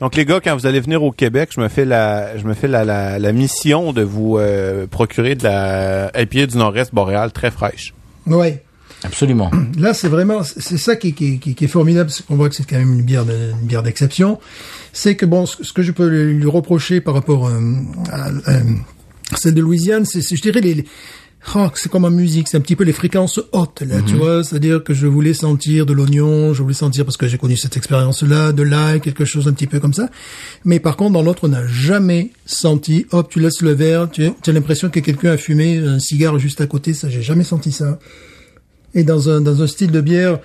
Donc 0.00 0.16
les 0.16 0.24
gars, 0.26 0.40
quand 0.40 0.54
vous 0.54 0.66
allez 0.66 0.80
venir 0.80 1.02
au 1.02 1.12
Québec, 1.12 1.50
je 1.54 1.60
me 1.60 1.68
fais 1.68 1.84
la, 1.86 2.36
je 2.36 2.44
me 2.44 2.52
fais 2.54 2.68
la, 2.68 2.84
la, 2.84 3.18
la 3.18 3.32
mission 3.32 3.92
de 3.92 4.02
vous 4.02 4.36
euh, 4.38 4.86
procurer 4.86 5.34
de 5.34 5.44
la 5.44 6.10
IPA 6.14 6.46
du 6.46 6.58
Nord-Est 6.58 6.94
boréal 6.94 7.32
très 7.32 7.50
fraîche. 7.50 7.94
Ouais. 8.26 8.62
Absolument. 9.04 9.50
Là, 9.78 9.94
c'est 9.94 10.08
vraiment, 10.08 10.42
c'est 10.44 10.76
ça 10.76 10.96
qui, 10.96 11.12
qui, 11.12 11.38
qui, 11.38 11.54
qui 11.54 11.64
est 11.64 11.68
formidable, 11.68 12.10
c'est 12.10 12.24
qu'on 12.24 12.36
voit 12.36 12.48
que 12.48 12.54
c'est 12.54 12.64
quand 12.68 12.78
même 12.78 12.92
une 12.94 13.02
bière, 13.02 13.24
de- 13.24 13.50
une 13.60 13.66
bière 13.66 13.82
d'exception. 13.82 14.38
C'est 14.92 15.16
que 15.16 15.26
bon, 15.26 15.46
ce, 15.46 15.64
ce 15.64 15.72
que 15.72 15.82
je 15.82 15.90
peux 15.92 16.06
lui 16.08 16.46
reprocher 16.46 17.00
par 17.00 17.14
rapport 17.14 17.48
euh, 17.48 17.60
à, 18.10 18.26
à 18.46 19.36
celle 19.36 19.54
de 19.54 19.60
Louisiane, 19.60 20.04
c'est, 20.04 20.20
je 20.22 20.40
dirais 20.42 20.60
les, 20.60 20.74
les- 20.74 20.84
oh, 21.56 21.66
c'est 21.74 21.90
comme 21.90 22.04
en 22.04 22.10
musique, 22.10 22.46
c'est 22.48 22.56
un 22.56 22.60
petit 22.60 22.76
peu 22.76 22.84
les 22.84 22.92
fréquences 22.92 23.40
hautes 23.52 23.82
là, 23.82 23.96
tu 24.06 24.14
vois, 24.14 24.44
c'est-à-dire 24.44 24.84
que 24.84 24.94
je 24.94 25.06
voulais 25.08 25.34
sentir 25.34 25.84
de 25.86 25.92
l'oignon, 25.92 26.52
je 26.54 26.62
voulais 26.62 26.74
sentir 26.74 27.04
parce 27.04 27.16
que 27.16 27.26
j'ai 27.26 27.38
connu 27.38 27.56
cette 27.56 27.76
expérience-là, 27.76 28.52
de 28.52 28.62
l'ail, 28.62 29.00
quelque 29.00 29.24
chose 29.24 29.48
un 29.48 29.52
petit 29.52 29.66
peu 29.66 29.80
comme 29.80 29.94
ça. 29.94 30.08
Mais 30.64 30.78
par 30.78 30.96
contre, 30.96 31.12
dans 31.14 31.22
l'autre, 31.22 31.44
on 31.44 31.48
n'a 31.48 31.66
jamais 31.66 32.30
senti, 32.46 33.06
hop, 33.10 33.28
tu 33.30 33.40
laisses 33.40 33.62
le 33.62 33.72
verre, 33.72 34.08
tu, 34.10 34.28
tu 34.42 34.50
as 34.50 34.52
l'impression 34.52 34.90
que 34.90 35.00
quelqu'un 35.00 35.32
a 35.32 35.36
fumé 35.36 35.78
un 35.78 35.98
cigare 35.98 36.38
juste 36.38 36.60
à 36.60 36.66
côté, 36.66 36.94
ça, 36.94 37.08
j'ai 37.08 37.22
jamais 37.22 37.44
senti 37.44 37.72
ça 37.72 37.98
et 38.94 39.04
dans 39.04 39.28
un 39.30 39.40
dans 39.40 39.62
un 39.62 39.66
style 39.66 39.90
de 39.90 40.00
bière 40.00 40.38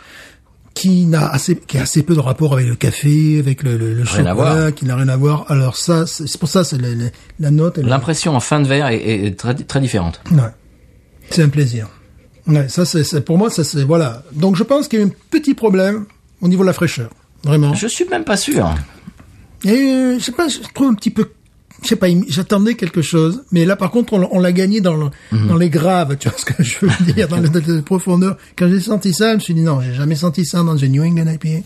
qui 0.73 1.05
n'a 1.05 1.27
assez 1.27 1.55
qui 1.55 1.77
a 1.77 1.81
assez 1.81 2.03
peu 2.03 2.13
de 2.13 2.19
rapport 2.19 2.53
avec 2.53 2.67
le 2.67 2.75
café, 2.75 3.39
avec 3.39 3.63
le, 3.63 3.77
le, 3.77 3.93
le 3.93 4.05
chocolat, 4.05 4.71
qui 4.71 4.85
n'a 4.85 4.95
rien 4.95 5.07
à 5.09 5.17
voir. 5.17 5.45
Alors 5.49 5.75
ça, 5.75 6.05
c'est 6.05 6.37
pour 6.37 6.49
ça, 6.49 6.63
c'est 6.63 6.77
la, 7.39 7.51
note. 7.51 7.77
L'impression 7.79 8.35
en 8.35 8.39
fin 8.39 8.59
de 8.59 8.67
verre 8.67 8.87
est, 8.87 9.25
est 9.25 9.37
très, 9.37 9.55
très 9.55 9.81
différente. 9.81 10.21
Ouais. 10.31 10.51
C'est 11.31 11.41
un 11.41 11.49
plaisir. 11.49 11.89
Ouais, 12.45 12.69
ça 12.69 12.85
c'est 12.85 13.25
pour 13.25 13.37
moi 13.37 13.49
ça 13.49 13.63
c'est 13.63 13.83
voilà. 13.83 14.23
Donc 14.33 14.55
je 14.55 14.63
pense 14.63 14.87
qu'il 14.87 14.99
y 14.99 15.01
a 15.01 15.05
eu 15.05 15.09
un 15.09 15.13
petit 15.31 15.53
problème 15.53 16.05
au 16.41 16.47
niveau 16.47 16.63
de 16.63 16.67
la 16.67 16.73
fraîcheur, 16.73 17.09
vraiment. 17.43 17.73
Je 17.73 17.87
suis 17.87 18.05
même 18.05 18.23
pas 18.23 18.37
sûr. 18.37 18.73
Et 19.65 19.71
euh, 19.71 20.19
je 20.19 20.23
sais 20.23 20.31
pas, 20.31 20.47
je 20.47 20.59
trouve 20.73 20.89
un 20.89 20.93
petit 20.93 21.09
peu 21.09 21.27
je 21.83 21.87
sais 21.89 21.95
pas, 21.95 22.07
j'attendais 22.27 22.75
quelque 22.75 23.01
chose, 23.01 23.43
mais 23.51 23.65
là 23.65 23.75
par 23.75 23.91
contre 23.91 24.13
on, 24.13 24.27
on 24.31 24.39
l'a 24.39 24.51
gagné 24.51 24.81
dans 24.81 24.95
le- 24.95 25.09
Mhm. 25.31 25.47
dans 25.47 25.57
les 25.57 25.69
graves, 25.69 26.17
tu 26.17 26.27
vois 26.29 26.37
ce 26.37 26.45
que 26.45 26.63
je 26.63 26.77
veux 26.85 26.91
dire, 27.13 27.27
dans 27.27 27.37
les, 27.37 27.49
les 27.75 27.81
profondeurs. 27.81 28.37
Quand 28.57 28.67
j'ai 28.69 28.79
senti 28.79 29.13
ça, 29.13 29.31
je 29.31 29.35
me 29.35 29.39
suis 29.39 29.53
dit 29.53 29.61
non, 29.63 29.81
j'ai 29.81 29.93
jamais 29.93 30.15
senti 30.15 30.45
ça 30.45 30.63
dans 30.63 30.77
une 30.77 30.91
New 30.93 31.03
England 31.03 31.31
IPA. 31.31 31.65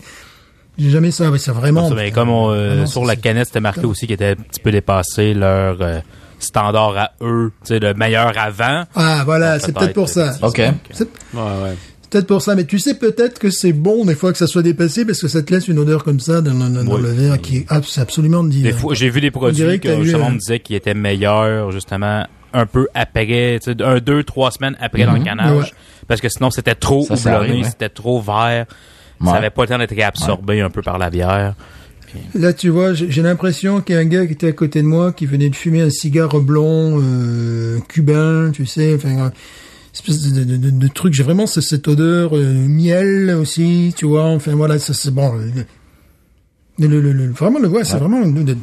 J'ai 0.78 0.88
jamais 0.90 1.10
ça, 1.10 1.30
mais 1.30 1.36
c'est 1.38 1.50
vraiment. 1.52 1.88
Ça, 1.88 1.94
mais 1.94 2.10
comme 2.10 2.30
on, 2.30 2.50
euh, 2.50 2.68
vraiment, 2.68 2.86
sur 2.86 3.04
la 3.04 3.14
canette, 3.16 3.46
c'était 3.48 3.60
marqué 3.60 3.84
aussi 3.84 4.06
qu'il 4.06 4.14
était 4.14 4.30
un 4.30 4.36
petit 4.36 4.58
peu 4.60 4.70
dépassé 4.72 5.34
leur 5.34 5.76
euh, 5.82 6.00
standard 6.38 6.96
à 6.96 7.10
eux, 7.20 7.52
tu 7.62 7.68
sais, 7.74 7.78
le 7.78 7.92
meilleur 7.94 8.32
avant. 8.38 8.84
Ah 8.94 9.22
voilà, 9.24 9.58
c'est 9.60 9.72
peut-être 9.72 9.92
pour 9.94 10.08
ça. 10.08 10.34
Ok. 10.42 10.58
Ouais, 10.58 10.72
ouais. 11.34 11.76
Peut-être 12.12 12.26
pour 12.26 12.42
ça, 12.42 12.54
mais 12.54 12.64
tu 12.64 12.78
sais 12.78 12.94
peut-être 12.94 13.38
que 13.38 13.50
c'est 13.50 13.72
bon 13.72 14.04
des 14.04 14.14
fois 14.14 14.30
que 14.32 14.38
ça 14.38 14.46
soit 14.46 14.62
dépassé 14.62 15.04
parce 15.04 15.20
que 15.20 15.28
ça 15.28 15.42
te 15.42 15.52
laisse 15.52 15.66
une 15.68 15.78
odeur 15.78 16.04
comme 16.04 16.20
ça 16.20 16.40
dans, 16.42 16.52
dans- 16.54 16.68
dans 16.84 16.94
Oui. 16.96 17.02
le 17.02 17.08
verre 17.08 17.40
qui 17.40 17.56
est 17.58 17.66
abs- 17.72 17.98
absolument 17.98 18.44
Des 18.44 18.50
divin. 18.50 18.72
fois, 18.76 18.94
j'ai 18.94 19.08
vu 19.10 19.20
des 19.20 19.30
produits 19.30 19.80
que 19.80 19.88
que 19.88 20.02
justement 20.04 20.26
on 20.26 20.30
me 20.32 20.38
disait 20.38 20.60
qu'ils 20.60 20.76
étaient 20.76 20.94
meilleurs 20.94 21.70
justement 21.72 22.24
un 22.54 22.66
peu 22.66 22.86
après, 22.94 23.58
tu 23.62 23.72
sais, 23.72 23.82
un, 23.82 23.98
deux, 23.98 24.22
trois 24.24 24.50
semaines 24.50 24.76
après 24.80 25.04
dans 25.06 25.14
le 25.14 25.24
canage. 25.24 25.56
Ouais. 25.68 25.72
Parce 26.06 26.20
que 26.20 26.28
sinon 26.28 26.50
c'était 26.50 26.74
trop 26.74 27.06
houblonné, 27.10 27.62
ouais. 27.62 27.64
c'était 27.64 27.88
trop 27.88 28.20
vert. 28.20 28.66
Ouais. 29.20 29.26
Ça 29.30 29.36
avait 29.36 29.50
pas 29.50 29.62
le 29.62 29.68
temps 29.68 29.78
d'être 29.78 29.98
absorbé 30.02 30.60
un 30.60 30.68
peu 30.70 30.82
par 30.82 30.98
la 30.98 31.08
bière. 31.08 31.54
Là, 32.34 32.52
tu 32.52 32.68
vois, 32.68 32.92
j'ai 32.92 33.10
j'ai 33.10 33.22
l'impression 33.22 33.80
qu'il 33.80 33.94
y 33.94 33.98
a 33.98 34.02
un 34.02 34.04
gars 34.04 34.26
qui 34.26 34.32
était 34.34 34.48
à 34.48 34.52
côté 34.52 34.82
de 34.82 34.86
moi 34.86 35.12
qui 35.12 35.24
venait 35.24 35.48
de 35.48 35.56
fumer 35.56 35.80
un 35.80 35.88
cigare 35.88 36.38
blond 36.40 37.00
euh, 37.02 37.78
cubain, 37.88 38.50
tu 38.52 38.66
sais, 38.66 38.94
enfin, 38.94 39.08
euh, 39.26 39.30
espèce 39.94 40.22
de, 40.22 40.44
de, 40.44 40.56
de, 40.56 40.70
de 40.70 40.88
truc. 40.88 41.14
J'ai 41.14 41.22
vraiment 41.22 41.46
ce- 41.46 41.60
cette 41.60 41.86
odeur 41.88 42.36
euh, 42.36 42.42
miel 42.52 43.36
aussi, 43.40 43.92
tu 43.96 44.06
vois. 44.06 44.24
Enfin 44.26 44.54
voilà, 44.54 44.78
c'est 44.78 45.10
bon. 45.10 45.34
euh, 45.38 45.64
Le, 46.78 46.86
le, 46.88 47.00
le- 47.00 47.12
le- 47.12 47.30
vraiment, 47.32 47.58
le, 47.58 47.68
ouais, 47.68 47.84
c'est 47.84 47.98
vraiment 47.98 48.26
de- 48.26 48.56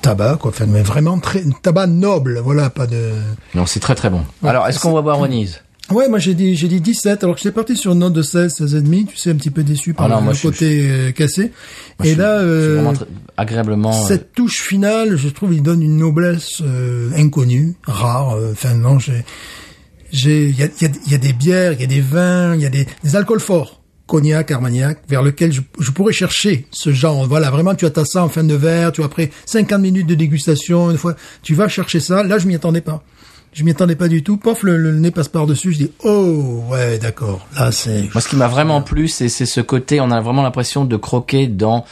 tabac, 0.00 0.38
quoi. 0.40 0.50
Enfin, 0.50 0.64
mais 0.66 0.82
vraiment 0.82 1.18
très, 1.18 1.40
un 1.40 1.50
tabac 1.62 1.86
noble, 1.86 2.40
voilà, 2.42 2.70
pas 2.70 2.86
de. 2.86 3.10
Non, 3.54 3.66
c'est 3.66 3.80
très 3.80 3.94
très 3.94 4.08
bon. 4.10 4.22
Alors, 4.42 4.66
est-ce 4.66 4.80
qu'on 4.80 4.92
va 4.92 5.02
boire 5.02 5.20
Venise? 5.22 5.60
Ouais, 5.90 6.08
moi 6.08 6.18
j'ai 6.18 6.32
dit 6.32 6.56
j'ai 6.56 6.66
dit 6.66 6.80
17, 6.80 7.24
alors 7.24 7.36
que 7.36 7.42
j'étais 7.42 7.52
parti 7.54 7.76
sur 7.76 7.92
une 7.92 7.98
note 7.98 8.14
de 8.14 8.22
16, 8.22 8.54
16 8.54 8.74
et 8.76 8.80
demi, 8.80 9.04
tu 9.04 9.18
sais, 9.18 9.30
un 9.32 9.34
petit 9.34 9.50
peu 9.50 9.62
déçu 9.62 9.92
par 9.92 10.06
Ah 10.06 10.08
non, 10.08 10.16
le 10.16 10.22
moi, 10.22 10.32
je 10.32 10.38
suis- 10.38 10.48
côté 10.48 10.88
euh, 10.90 11.12
cassé. 11.12 11.52
Moi, 11.98 12.08
et 12.08 12.14
je 12.14 12.18
là, 12.18 12.38
euh, 12.38 12.94
agréablement. 13.36 13.90
euh, 13.94 14.08
cette 14.08 14.32
touche 14.32 14.62
finale, 14.62 15.16
je 15.18 15.28
trouve, 15.28 15.52
il 15.52 15.62
donne 15.62 15.82
une 15.82 15.98
noblesse 15.98 16.62
euh, 16.62 17.10
inconnue, 17.18 17.74
rare. 17.82 18.34
Enfin, 18.50 18.72
non, 18.72 18.98
j'ai, 18.98 19.26
j'ai, 20.14 20.46
il 20.46 20.56
y 20.58 20.62
a, 20.62 20.66
y, 20.66 20.84
a, 20.84 20.88
y 21.08 21.14
a 21.14 21.18
des 21.18 21.32
bières, 21.32 21.72
il 21.72 21.80
y 21.80 21.84
a 21.84 21.88
des 21.88 22.00
vins, 22.00 22.54
il 22.54 22.62
y 22.62 22.66
a 22.66 22.70
des, 22.70 22.86
des 23.02 23.16
alcools 23.16 23.40
forts, 23.40 23.82
cognac, 24.06 24.50
armagnac, 24.52 24.98
vers 25.08 25.22
lequel 25.22 25.52
je, 25.52 25.60
je 25.80 25.90
pourrais 25.90 26.12
chercher 26.12 26.66
ce 26.70 26.92
genre. 26.92 27.26
Voilà, 27.26 27.50
vraiment, 27.50 27.74
tu 27.74 27.84
as 27.84 28.04
ça 28.04 28.22
en 28.22 28.28
fin 28.28 28.44
de 28.44 28.54
verre, 28.54 28.92
tu 28.92 29.02
après 29.02 29.30
50 29.46 29.80
minutes 29.80 30.06
de 30.06 30.14
dégustation, 30.14 30.90
une 30.90 30.98
fois, 30.98 31.16
tu 31.42 31.54
vas 31.54 31.66
chercher 31.68 31.98
ça. 31.98 32.22
Là, 32.22 32.38
je 32.38 32.46
m'y 32.46 32.54
attendais 32.54 32.80
pas. 32.80 33.02
Je 33.52 33.62
m'y 33.64 33.72
attendais 33.72 33.96
pas 33.96 34.08
du 34.08 34.22
tout. 34.22 34.36
Pof, 34.36 34.62
le, 34.64 34.76
le 34.76 34.92
nez 34.98 35.10
passe 35.10 35.28
par 35.28 35.46
dessus. 35.46 35.72
Je 35.72 35.78
dis, 35.78 35.90
oh, 36.04 36.64
ouais, 36.70 36.98
d'accord. 36.98 37.46
Là, 37.56 37.70
c'est. 37.72 38.08
Moi, 38.12 38.20
ce 38.20 38.28
qui 38.28 38.36
m'a 38.36 38.48
vraiment 38.48 38.82
plu, 38.82 39.06
c'est 39.08 39.28
c'est 39.28 39.46
ce 39.46 39.60
côté. 39.60 40.00
On 40.00 40.10
a 40.10 40.20
vraiment 40.20 40.42
l'impression 40.42 40.84
de 40.84 40.96
croquer 40.96 41.46
dans 41.46 41.84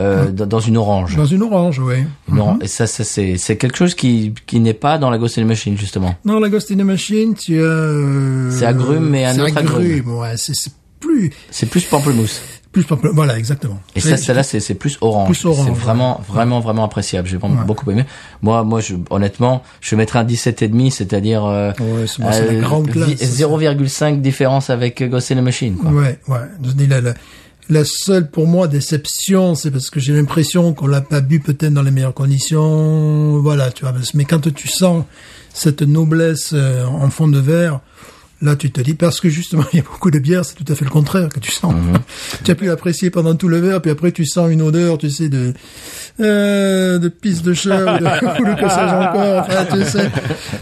euh, 0.00 0.30
dans, 0.32 0.46
dans 0.46 0.60
une 0.60 0.76
orange. 0.76 1.16
Dans 1.16 1.26
une 1.26 1.42
orange, 1.42 1.78
ouais. 1.78 2.04
Une 2.30 2.38
orange. 2.40 2.58
Et 2.62 2.66
ça, 2.66 2.86
ça 2.86 3.04
c'est 3.04 3.56
quelque 3.56 3.76
chose 3.76 3.94
qui 3.94 4.34
qui 4.46 4.58
n'est 4.60 4.74
pas 4.74 4.98
dans 4.98 5.10
la 5.10 5.18
Ghost 5.18 5.38
in 5.38 5.42
the 5.42 5.46
Machine 5.46 5.76
justement. 5.76 6.14
Non, 6.24 6.40
la 6.40 6.48
Ghost 6.48 6.70
in 6.72 6.76
the 6.76 6.84
Machine, 6.84 7.34
tu 7.34 7.58
as... 7.60 7.64
euh, 7.64 8.50
C'est 8.50 8.66
agrume, 8.66 9.08
mais 9.08 9.24
un 9.26 9.38
autre 9.38 9.56
agrume. 9.56 10.16
ouais. 10.18 10.34
C'est 10.36 10.52
plus... 10.98 11.30
C'est 11.50 11.66
plus 11.68 11.84
pamplemousse. 11.84 12.40
Plus 12.72 12.84
pample- 12.84 13.10
Voilà, 13.12 13.36
exactement. 13.36 13.80
Et 13.96 14.00
ça, 14.00 14.16
celle-là, 14.16 14.44
c'est 14.44 14.60
c'est 14.60 14.74
plus 14.76 14.96
orange. 15.00 15.26
Plus 15.26 15.44
orange, 15.44 15.64
C'est 15.64 15.72
ouais. 15.72 15.76
vraiment, 15.76 16.20
vraiment, 16.28 16.60
vraiment 16.60 16.84
appréciable. 16.84 17.26
J'ai 17.26 17.36
vraiment 17.36 17.58
Ouais. 17.60 17.66
beaucoup 17.66 17.90
aimé. 17.90 18.04
Moi, 18.42 18.62
moi, 18.62 18.78
je, 18.80 18.94
honnêtement, 19.10 19.64
je 19.80 19.96
mettrais 19.96 20.20
un 20.20 20.24
17 20.24 20.62
et 20.62 20.68
demi, 20.68 20.92
c'est-à-dire 20.92 21.44
euh, 21.46 21.72
Ouais, 21.80 22.04
euh, 22.20 22.60
grande 22.60 22.88
classe. 22.88 23.08
vi- 23.08 23.16
0,5 23.44 24.20
différence 24.20 24.70
avec 24.70 25.02
Ghost 25.02 25.32
in 25.32 25.36
the 25.36 25.42
Machine. 25.42 25.74
Quoi. 25.78 25.90
Ouais, 25.90 26.18
ouais. 26.28 26.38
La, 27.70 27.84
seule 27.84 28.28
pour 28.28 28.46
moi 28.46 28.68
déception, 28.68 29.54
c'est 29.54 29.70
parce 29.70 29.90
que 29.90 30.00
j'ai 30.00 30.12
l'impression 30.12 30.74
qu'on 30.74 30.86
l'a 30.86 31.00
pas 31.00 31.20
bu 31.20 31.40
peut-être 31.40 31.72
dans 31.72 31.82
les 31.82 31.90
meilleures 31.90 32.14
conditions. 32.14 33.38
Voilà, 33.40 33.70
tu 33.70 33.84
vois. 33.84 33.94
Mais 34.14 34.24
quand 34.24 34.52
tu 34.52 34.68
sens 34.68 35.04
cette 35.54 35.82
noblesse 35.82 36.50
euh, 36.52 36.84
en 36.84 37.10
fond 37.10 37.28
de 37.28 37.38
verre, 37.38 37.80
là 38.42 38.56
tu 38.56 38.70
te 38.70 38.80
dis 38.80 38.94
parce 38.94 39.20
que 39.20 39.28
justement 39.28 39.64
il 39.72 39.76
y 39.76 39.80
a 39.80 39.82
beaucoup 39.82 40.10
de 40.10 40.18
bières, 40.18 40.44
c'est 40.44 40.54
tout 40.54 40.70
à 40.70 40.74
fait 40.74 40.84
le 40.84 40.90
contraire 40.90 41.28
que 41.28 41.40
tu 41.40 41.50
sens. 41.50 41.74
Mhm. 41.74 41.98
tu 42.44 42.50
as 42.50 42.54
pu 42.54 42.70
apprécier 42.70 43.10
pendant 43.10 43.34
tout 43.34 43.48
le 43.48 43.58
verre, 43.58 43.80
puis 43.80 43.90
après 43.90 44.12
tu 44.12 44.26
sens 44.26 44.50
une 44.50 44.62
odeur, 44.62 44.98
tu 44.98 45.10
sais 45.10 45.28
de 45.28 45.52
euh, 46.20 46.98
de 46.98 47.08
pisse 47.08 47.42
de 47.42 47.52
chat 47.54 47.76
ou 47.94 47.98
de, 47.98 48.04
ou 48.42 48.44
de 48.44 48.54
que 48.60 48.68
sais-je 48.68 48.94
encore. 48.94 49.46
Enfin, 49.48 49.64
tu 49.70 49.84
sais. 49.90 50.10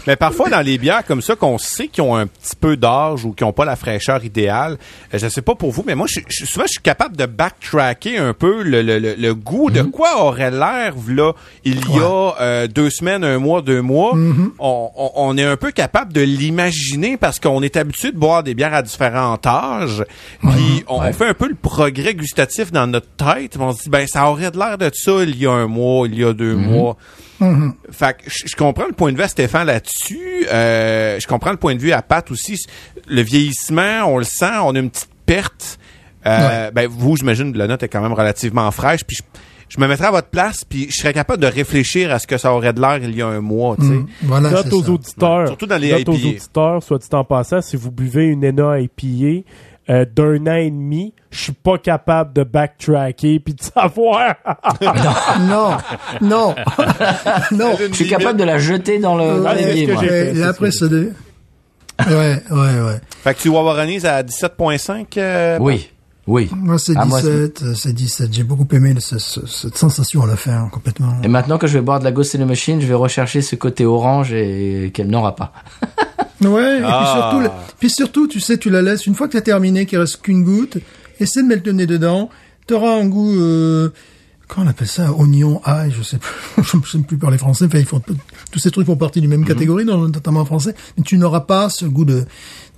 Mais 0.07 0.15
parfois, 0.15 0.49
dans 0.49 0.61
les 0.61 0.77
bières 0.77 1.05
comme 1.05 1.21
ça, 1.21 1.35
qu'on 1.35 1.57
sait 1.57 1.87
qu'ils 1.87 2.03
ont 2.03 2.15
un 2.15 2.27
petit 2.27 2.55
peu 2.59 2.77
d'âge 2.77 3.25
ou 3.25 3.33
qu'ils 3.33 3.45
n'ont 3.45 3.53
pas 3.53 3.65
la 3.65 3.75
fraîcheur 3.75 4.23
idéale, 4.23 4.77
euh, 5.13 5.17
je 5.19 5.27
sais 5.27 5.41
pas 5.41 5.55
pour 5.55 5.71
vous, 5.71 5.83
mais 5.85 5.95
moi, 5.95 6.07
je, 6.09 6.19
je- 6.27 6.45
souvent, 6.45 6.65
je 6.65 6.71
suis 6.73 6.81
capable 6.81 7.15
de 7.17 7.25
backtracker 7.25 8.17
un 8.17 8.33
peu 8.33 8.63
le, 8.63 8.81
le, 8.81 8.99
le, 8.99 9.15
le 9.15 9.35
goût 9.35 9.69
de 9.69 9.81
quoi 9.81 10.23
aurait 10.23 10.51
l'air, 10.51 10.93
là, 11.07 11.33
il 11.65 11.79
y 11.79 11.99
a 11.99 12.33
euh, 12.41 12.67
deux 12.67 12.89
semaines, 12.89 13.23
un 13.23 13.37
mois, 13.39 13.61
deux 13.61 13.81
mois. 13.81 14.13
on, 14.15 14.91
on, 14.95 15.11
on 15.15 15.37
est 15.37 15.43
un 15.43 15.57
peu 15.57 15.71
capable 15.71 16.13
de 16.13 16.21
l'imaginer 16.21 17.17
parce 17.17 17.39
qu'on 17.39 17.61
est 17.61 17.77
habitué 17.77 18.11
de 18.11 18.17
boire 18.17 18.43
des 18.43 18.53
bières 18.53 18.73
à 18.73 18.81
différents 18.81 19.37
âges. 19.45 20.03
Puis, 20.41 20.83
on, 20.87 20.99
on 21.01 21.13
fait 21.13 21.27
un 21.27 21.33
peu 21.33 21.47
le 21.47 21.55
progrès 21.55 22.13
gustatif 22.13 22.71
dans 22.71 22.87
notre 22.87 23.07
tête. 23.17 23.55
On 23.59 23.73
se 23.73 23.83
dit, 23.83 23.89
ben, 23.89 24.07
ça 24.07 24.29
aurait 24.29 24.51
de 24.51 24.57
l'air 24.57 24.77
de 24.77 24.89
ça 24.93 25.11
il 25.23 25.37
y 25.37 25.45
a 25.47 25.48
un 25.49 25.67
mois, 25.67 26.07
il 26.07 26.17
y 26.19 26.23
a 26.23 26.33
deux 26.33 26.55
mois. 26.55 26.97
Fait 27.91 28.17
que 28.17 28.23
je 28.29 28.55
comprends 28.55 28.85
le 28.87 28.93
point 28.93 29.11
de 29.11 29.17
vue 29.17 29.23
à 29.23 29.27
Stéphane 29.27 29.67
là-dessus. 29.67 30.45
Euh, 30.51 31.17
je 31.19 31.27
comprends 31.27 31.51
le 31.51 31.57
point 31.57 31.75
de 31.75 31.79
vue 31.79 31.91
à 31.91 32.01
Pat 32.01 32.29
aussi. 32.31 32.57
Le 33.07 33.21
vieillissement, 33.21 34.03
on 34.07 34.17
le 34.17 34.25
sent, 34.25 34.51
on 34.63 34.75
a 34.75 34.79
une 34.79 34.89
petite 34.89 35.09
perte. 35.25 35.79
Euh, 36.25 36.69
Ben 36.71 36.87
vous, 36.89 37.15
j'imagine, 37.15 37.55
la 37.57 37.67
note 37.67 37.81
est 37.83 37.87
quand 37.87 38.01
même 38.01 38.11
relativement 38.13 38.69
fraîche. 38.71 39.05
Puis 39.05 39.15
je, 39.17 39.23
je 39.69 39.79
me 39.79 39.87
mettrais 39.87 40.07
à 40.07 40.11
votre 40.11 40.27
place, 40.27 40.65
puis 40.65 40.87
je 40.89 40.97
serais 40.97 41.13
capable 41.13 41.41
de 41.41 41.47
réfléchir 41.47 42.11
à 42.11 42.19
ce 42.19 42.27
que 42.27 42.37
ça 42.37 42.53
aurait 42.53 42.73
de 42.73 42.81
l'air 42.81 42.97
il 43.01 43.15
y 43.15 43.21
a 43.21 43.27
un 43.27 43.39
mois. 43.39 43.77
tu 43.77 43.83
sais. 43.83 43.93
Mm. 43.93 44.07
Voilà, 44.23 44.49
Note 44.49 44.73
aux 44.73 44.83
ça. 44.83 44.89
auditeurs. 44.91 45.47
Surtout 45.47 45.65
dans 45.67 45.77
les 45.77 45.91
Note 45.93 46.09
aux 46.09 46.13
IPA. 46.15 46.27
auditeurs, 46.27 46.83
soit 46.83 46.97
dit 46.97 47.07
en 47.13 47.23
passant, 47.23 47.61
si 47.61 47.77
vous 47.77 47.89
buvez 47.91 48.25
une 48.25 48.43
ENA 48.45 48.79
IPA 48.81 49.47
euh, 49.89 50.05
d'un 50.05 50.45
an 50.47 50.55
et 50.55 50.69
demi, 50.69 51.13
je 51.31 51.39
suis 51.43 51.51
pas 51.51 51.77
capable 51.77 52.33
de 52.33 52.43
backtracker 52.43 53.39
puis 53.39 53.53
de 53.55 53.61
savoir. 53.61 54.35
Non, 55.41 55.77
non, 56.21 56.55
non. 57.51 57.75
Je 57.89 57.93
suis 57.93 58.07
capable 58.07 58.39
de 58.39 58.43
la 58.43 58.57
jeter 58.57 58.99
dans 58.99 59.15
le, 59.15 59.41
dans 59.43 59.49
Ouais, 59.51 59.57
j'ai 59.75 59.87
fait, 59.95 60.35
Et, 60.37 60.43
après, 60.43 60.71
ça. 60.71 60.79
c'est 60.81 60.89
de... 60.89 61.11
Ouais, 62.07 62.41
ouais, 62.51 62.81
ouais. 62.81 63.01
Fait 63.23 63.33
que 63.33 63.39
tu 63.41 63.49
vois 63.49 63.63
Warrenis 63.63 64.05
à 64.05 64.21
17.5. 64.23 65.05
euh, 65.17 65.57
Oui, 65.59 65.89
oui. 66.27 66.49
Moi, 66.55 66.77
c'est 66.77 66.93
Ah, 66.95 67.05
moi, 67.05 67.19
17, 67.19 67.61
euh, 67.63 67.73
c'est 67.73 67.91
17. 67.93 68.33
J'ai 68.33 68.43
beaucoup 68.43 68.67
aimé 68.73 68.93
ce- 68.99 69.17
ce- 69.19 69.45
cette 69.47 69.77
sensation 69.77 70.21
à 70.23 70.27
la 70.27 70.35
fin, 70.37 70.69
complètement. 70.71 71.13
Et 71.23 71.27
maintenant 71.27 71.57
que 71.57 71.67
je 71.67 71.73
vais 71.77 71.83
boire 71.83 71.99
de 71.99 72.05
la 72.05 72.11
Ghost 72.11 72.35
in 72.35 72.39
the 72.39 72.47
Machine, 72.47 72.79
je 72.79 72.85
vais 72.87 72.93
rechercher 72.93 73.41
ce 73.41 73.55
côté 73.55 73.85
orange 73.85 74.31
et 74.33 74.91
qu'elle 74.93 75.07
n'aura 75.07 75.35
pas. 75.35 75.51
Ouais, 76.41 76.77
et 76.77 76.81
puis 76.81 76.85
Ah. 76.87 77.31
surtout, 77.31 77.53
puis 77.79 77.89
surtout, 77.89 78.27
tu 78.27 78.39
sais, 78.39 78.57
tu 78.57 78.69
la 78.69 78.81
laisses, 78.81 79.05
une 79.05 79.15
fois 79.15 79.27
que 79.27 79.33
t'as 79.33 79.41
terminé, 79.41 79.85
qu'il 79.85 79.97
reste 79.99 80.21
qu'une 80.21 80.43
goutte, 80.43 80.77
essaie 81.19 81.41
de 81.43 81.47
mettre 81.47 81.63
le 81.65 81.73
nez 81.73 81.85
dedans, 81.87 82.29
t'auras 82.67 82.93
un 82.95 83.05
goût, 83.07 83.35
euh, 83.35 83.89
comment 84.47 84.65
on 84.67 84.69
appelle 84.69 84.87
ça, 84.87 85.11
oignon, 85.13 85.59
ail, 85.65 85.91
je 85.97 86.01
sais 86.01 86.17
plus, 86.17 86.63
je 86.63 86.77
ne 86.77 86.81
sais 86.83 86.97
plus 86.99 87.17
parler 87.17 87.37
français, 87.37 87.65
enfin, 87.65 87.79
ils 87.79 87.85
font, 87.85 88.01
tous 88.51 88.59
ces 88.59 88.71
trucs 88.71 88.85
font 88.85 88.95
partie 88.95 89.19
d'une 89.21 89.29
même 89.29 89.43
catégorie, 89.45 89.83
dans, 89.85 89.97
notamment 89.97 90.39
en 90.41 90.45
français, 90.45 90.73
mais 90.97 91.03
tu 91.03 91.17
n'auras 91.17 91.41
pas 91.41 91.67
ce 91.69 91.85
goût 91.85 92.05
de, 92.05 92.23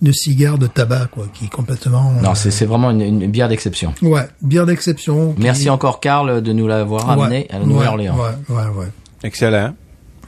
de 0.01 0.11
cigare, 0.11 0.57
de 0.57 0.65
tabac, 0.65 1.07
quoi, 1.11 1.27
qui 1.31 1.45
est 1.45 1.49
complètement... 1.53 2.13
Non, 2.23 2.31
euh, 2.31 2.33
c'est 2.35 2.49
c'est 2.49 2.65
vraiment 2.65 2.89
une, 2.89 3.01
une 3.01 3.27
bière 3.29 3.47
d'exception. 3.47 3.93
Ouais, 4.01 4.27
bière 4.41 4.65
d'exception. 4.65 5.33
qui- 5.33 5.41
Merci 5.43 5.69
encore, 5.69 5.99
Karl, 5.99 6.41
de 6.41 6.51
nous 6.53 6.67
l'avoir 6.67 7.05
Ouais, 7.15 7.25
amené 7.25 7.47
à 7.51 7.59
la 7.59 7.65
Nouvelle-Orléans. 7.65 8.17
Ouais, 8.17 8.55
ouais, 8.55 8.67
ouais. 8.75 8.87
Excellent. 9.23 9.75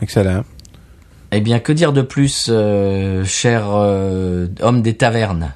Excellent. 0.01 0.43
Eh 1.35 1.41
bien, 1.41 1.59
que 1.59 1.71
dire 1.71 1.93
de 1.93 2.03
plus, 2.03 2.47
euh, 2.49 3.25
cher 3.25 3.63
euh, 3.73 4.47
homme 4.61 4.83
des 4.83 4.93
tavernes? 4.93 5.51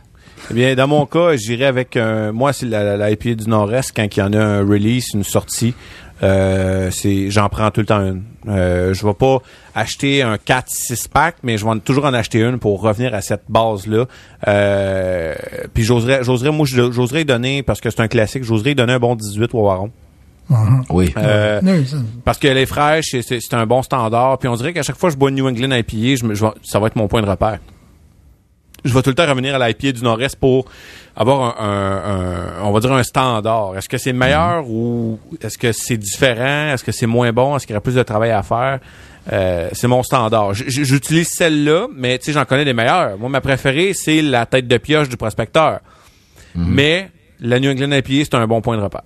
Eh 0.49 0.53
bien, 0.55 0.73
dans 0.73 0.87
mon 0.87 1.05
cas, 1.05 1.35
j'irai 1.35 1.65
avec 1.65 1.95
un. 1.97 2.31
Moi, 2.31 2.51
c'est 2.51 2.65
la, 2.65 2.97
la, 2.97 3.15
du 3.15 3.35
Nord-Est 3.47 3.91
quand 3.95 4.07
il 4.15 4.19
y 4.19 4.23
en 4.23 4.33
a 4.33 4.39
un 4.39 4.59
release, 4.67 5.13
une 5.13 5.23
sortie. 5.23 5.75
Euh, 6.23 6.89
j'en 7.27 7.47
prends 7.49 7.69
tout 7.69 7.81
le 7.81 7.85
temps 7.85 7.99
une. 7.99 8.23
Euh, 8.47 8.95
je 8.95 9.05
vais 9.05 9.13
pas 9.13 9.37
acheter 9.75 10.23
un 10.23 10.37
4-6 10.37 11.09
pack, 11.09 11.35
mais 11.43 11.59
je 11.59 11.65
vais 11.65 11.79
toujours 11.79 12.05
en 12.05 12.13
acheter 12.15 12.39
une 12.39 12.57
pour 12.57 12.81
revenir 12.81 13.13
à 13.13 13.21
cette 13.21 13.43
base-là. 13.47 14.05
Puis 15.75 15.83
j'oserais, 15.83 16.23
j'oserais, 16.23 16.51
moi, 16.51 16.65
j'oserais 16.65 17.23
donner, 17.23 17.61
parce 17.61 17.81
que 17.81 17.91
c'est 17.91 18.01
un 18.01 18.07
classique, 18.07 18.43
j'oserais 18.43 18.73
donner 18.73 18.93
un 18.93 18.99
bon 18.99 19.15
18 19.15 19.53
au 19.53 19.59
Waron. 19.59 19.91
Mhm. 20.49 20.83
Oui. 20.89 21.13
Euh, 21.17 21.59
Oui, 21.63 21.85
ça- 21.87 21.97
parce 22.23 22.37
qu'elle 22.37 22.57
est 22.57 22.65
fraîche, 22.65 23.13
et 23.13 23.21
c'est, 23.21 23.39
c'est 23.41 23.53
un 23.55 23.65
bon 23.65 23.81
standard. 23.81 24.37
Puis 24.37 24.47
on 24.47 24.55
dirait 24.55 24.73
qu'à 24.73 24.83
chaque 24.83 24.97
fois 24.97 25.09
que 25.09 25.13
je 25.13 25.17
bois 25.19 25.29
une 25.29 25.35
New 25.35 25.47
England 25.47 25.71
IPA, 25.75 26.15
je 26.15 26.25
me, 26.25 26.33
je 26.35 26.43
vais- 26.45 26.51
ça 26.63 26.79
va 26.79 26.87
être 26.87 26.95
mon 26.95 27.07
point 27.07 27.21
de 27.21 27.27
repère. 27.29 27.59
Je 28.85 28.93
vais 28.93 29.01
tout 29.01 29.09
le 29.09 29.15
temps 29.15 29.25
revenir 29.27 29.55
à 29.59 29.67
l'IPA 29.67 29.91
du 29.91 30.03
Nord-Est 30.03 30.35
pour 30.37 30.65
avoir 31.15 31.59
un, 31.59 31.65
un- 31.65 32.61
un- 32.61 32.63
on 32.63 32.71
va 32.71 32.79
dire 32.79 32.93
un 32.93 33.03
standard. 33.03 33.75
Est-ce 33.75 33.89
que 33.89 33.97
c'est 33.97 34.13
meilleur 34.13 34.69
ou 34.69 35.19
est-ce 35.41 35.57
que 35.57 35.71
c'est 35.73 35.97
différent? 35.97 36.73
Est-ce 36.73 36.83
que 36.83 36.91
c'est 36.93 37.07
moins 37.07 37.33
bon? 37.33 37.55
Est-ce 37.57 37.65
qu'il 37.65 37.73
y 37.73 37.75
aurait 37.75 37.83
plus 37.83 37.95
de 37.95 38.03
travail 38.03 38.31
à 38.31 38.43
faire? 38.43 38.79
Euh, 39.33 39.67
c'est 39.73 39.87
mon 39.87 40.03
standard. 40.03 40.53
J'utilise 40.53 41.27
celle-là, 41.29 41.87
mais 41.93 42.17
tu 42.19 42.25
sais, 42.25 42.31
j'en 42.33 42.45
connais 42.45 42.63
des 42.63 42.73
meilleures. 42.73 43.17
Moi, 43.17 43.27
ma 43.29 43.41
préférée, 43.41 43.91
c'est 43.93 44.21
la 44.21 44.45
tête 44.45 44.67
de 44.69 44.77
pioche 44.77 45.09
du 45.09 45.17
prospecteur. 45.17 45.79
Mais 46.55 47.09
la 47.41 47.59
New 47.59 47.69
England 47.71 47.91
IPA, 47.91 48.23
c'est 48.23 48.35
un 48.35 48.47
bon 48.47 48.61
point 48.61 48.77
de 48.77 48.81
repère. 48.83 49.01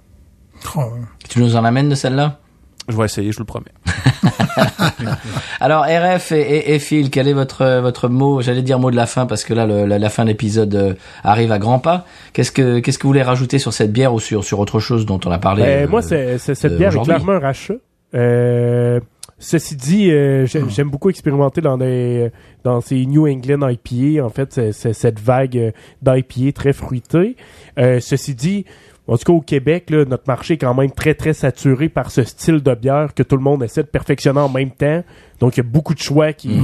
Oh, 0.75 0.81
Tu 1.29 1.39
nous 1.39 1.55
en 1.55 1.63
amènes 1.65 1.89
de 1.89 1.95
celle-là 1.95 2.39
Je 2.87 2.95
vais 2.97 3.05
essayer, 3.05 3.31
je 3.31 3.37
vous 3.37 3.43
le 3.43 3.45
promets. 3.45 3.71
Alors, 5.59 5.85
RF 5.85 6.31
et, 6.31 6.41
et, 6.41 6.75
et 6.75 6.79
Phil, 6.79 7.09
quel 7.09 7.27
est 7.27 7.33
votre 7.33 7.79
votre 7.81 8.09
mot 8.09 8.41
J'allais 8.41 8.61
dire 8.61 8.79
mot 8.79 8.91
de 8.91 8.95
la 8.95 9.05
fin 9.05 9.25
parce 9.25 9.43
que 9.43 9.53
là, 9.53 9.65
le- 9.65 9.85
la, 9.85 9.99
la 9.99 10.09
fin 10.09 10.23
de 10.23 10.29
l'épisode 10.29 10.73
euh, 10.75 10.93
arrive 11.23 11.51
à 11.51 11.59
grands 11.59 11.79
pas. 11.79 12.05
Qu'est-ce 12.33 12.51
que 12.51 12.79
qu'est-ce 12.79 12.97
que 12.97 13.03
vous 13.03 13.09
voulez 13.09 13.21
rajouter 13.23 13.59
sur 13.59 13.73
cette 13.73 13.91
bière 13.91 14.13
ou 14.13 14.19
sur 14.19 14.43
sur 14.43 14.59
autre 14.59 14.79
chose 14.79 15.05
dont 15.05 15.19
on 15.25 15.31
a 15.31 15.37
parlé 15.39 15.63
Ben, 15.63 15.85
euh, 15.85 15.87
moi, 15.87 16.01
c'est, 16.01 16.37
c'est- 16.37 16.55
cette 16.55 16.73
euh, 16.73 16.77
bière 16.77 16.95
est 16.95 17.01
clairement 17.03 17.33
un 17.33 17.39
rachat. 17.39 17.75
Euh, 18.13 18.99
ceci 19.39 19.75
dit, 19.75 20.11
euh, 20.11 20.45
j'ai- 20.45 20.63
j'aime 20.69 20.89
beaucoup 20.89 21.09
expérimenter 21.09 21.61
dans 21.61 21.77
des 21.77 22.31
dans 22.63 22.81
ces 22.81 23.05
New 23.05 23.27
England 23.27 23.67
IPA. 23.67 24.23
En 24.25 24.29
fait, 24.29 24.53
c'est, 24.53 24.71
c'est 24.71 24.93
cette 24.93 25.19
vague 25.19 25.57
euh, 25.57 25.71
d'IPA 26.01 26.51
très 26.53 26.73
fruitée. 26.73 27.35
Euh, 27.79 27.99
ceci 27.99 28.35
dit, 28.35 28.65
en 29.11 29.17
tout 29.17 29.25
cas 29.25 29.33
au 29.33 29.41
Québec, 29.41 29.89
là, 29.89 30.05
notre 30.05 30.23
marché 30.25 30.53
est 30.53 30.57
quand 30.57 30.73
même 30.73 30.91
très 30.91 31.13
très 31.13 31.33
saturé 31.33 31.89
par 31.89 32.11
ce 32.11 32.23
style 32.23 32.63
de 32.63 32.73
bière 32.75 33.13
que 33.13 33.23
tout 33.23 33.35
le 33.35 33.43
monde 33.43 33.61
essaie 33.61 33.83
de 33.83 33.89
perfectionner 33.89 34.39
en 34.39 34.47
même 34.47 34.71
temps. 34.71 35.03
Donc 35.41 35.57
il 35.57 35.59
y 35.59 35.67
a 35.67 35.69
beaucoup 35.69 35.93
de 35.93 35.99
choix 35.99 36.31
qui 36.31 36.57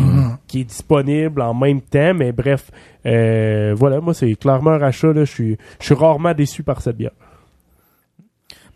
qui 0.48 0.62
est 0.62 0.64
disponible 0.64 1.41
en 1.41 1.54
même 1.54 1.82
temps. 1.82 2.14
Mais 2.14 2.32
bref, 2.32 2.72
euh, 3.06 3.74
voilà, 3.76 4.00
moi 4.00 4.14
c'est 4.14 4.34
clairement 4.36 4.72
un 4.72 4.78
rachat. 4.78 5.12
Là, 5.12 5.26
je 5.26 5.32
suis 5.32 5.58
je 5.82 5.88
suis 5.88 5.95
rarement 5.95 6.34
déçu 6.34 6.64
par 6.64 6.82
cette 6.82 6.95
bière. 6.95 7.12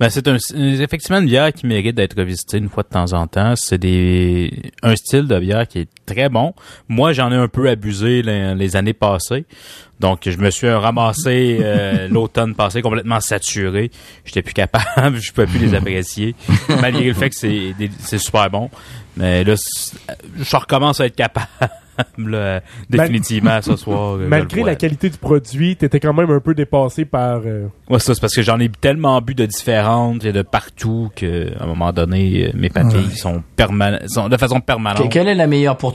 Ben, 0.02 0.10
c'est 0.10 0.28
un, 0.28 0.38
c'est 0.40 0.58
effectivement 0.58 1.20
une 1.20 1.28
bière 1.28 1.54
qui 1.54 1.68
mérite 1.68 1.96
d'être 1.96 2.18
revisitée 2.18 2.58
une 2.58 2.70
fois 2.70 2.82
de 2.82 2.90
temps 2.90 3.14
en 3.14 3.28
temps. 3.28 3.54
C'est 3.56 3.78
des 3.78 4.52
un 4.82 4.96
style 4.96 5.28
de 5.28 5.38
bière 5.38 5.68
qui 5.68 5.78
est 5.78 5.90
très 6.08 6.28
bon. 6.28 6.56
Moi, 6.90 7.14
j'en 7.14 7.32
ai 7.32 7.36
un 7.36 7.48
peu 7.48 7.70
abusé 7.70 8.24
les, 8.24 8.56
les 8.56 8.76
années 8.76 8.94
passées. 8.94 9.46
Donc, 10.00 10.22
je 10.28 10.36
me 10.40 10.50
suis 10.50 10.68
ramassé 10.72 11.60
euh, 11.62 12.08
l'automne 12.10 12.56
passé 12.56 12.82
complètement 12.82 13.20
saturé. 13.20 13.92
J'étais 14.26 14.42
plus 14.42 14.56
capable, 14.56 15.18
je 15.22 15.32
pouvais 15.32 15.46
plus 15.46 15.60
les 15.60 15.76
apprécier, 15.76 16.34
malgré 16.82 17.04
le 17.06 17.14
fait 17.14 17.30
que 17.30 17.36
c'est 17.36 18.18
super 18.18 18.50
bon. 18.50 18.72
Mais 19.18 19.44
là, 19.44 19.54
c'est- 19.56 19.96
je 20.40 20.56
recommence 20.56 21.00
à 21.00 21.06
être 21.06 21.16
capable. 21.16 21.48
là, 22.18 22.62
définitivement 22.90 23.62
ce 23.62 23.76
soir. 23.76 24.18
je 24.20 24.26
Malgré 24.26 24.64
la 24.64 24.76
qualité 24.76 25.10
du 25.10 25.18
produit, 25.18 25.76
t'étais 25.76 26.00
quand 26.00 26.14
même 26.14 26.30
un 26.30 26.40
peu 26.40 26.54
dépassé 26.54 27.06
par... 27.06 27.42
euh, 27.46 27.68
Ouais, 27.90 28.00
ça, 28.00 28.14
c'est 28.14 28.22
parce 28.22 28.36
que 28.36 28.42
j'en 28.42 28.60
ai 28.60 28.70
tellement 28.70 29.20
bu 29.22 29.36
de 29.36 29.46
différentes 29.46 30.24
et 30.26 30.32
de 30.32 30.42
partout 30.42 31.10
que, 31.16 31.52
à 31.60 31.64
un 31.64 31.68
moment 31.68 31.92
donné, 31.92 32.48
euh, 32.48 32.52
mes 32.54 32.70
papilles 32.70 33.16
sont 33.16 33.44
sont 34.08 34.30
de 34.30 34.38
façon 34.38 34.60
Que- 34.60 34.66
permanente. 34.66 35.10
quelle 35.12 35.28
est 35.28 35.36
la 35.36 35.48
meilleure 35.48 35.78
pour 35.78 35.94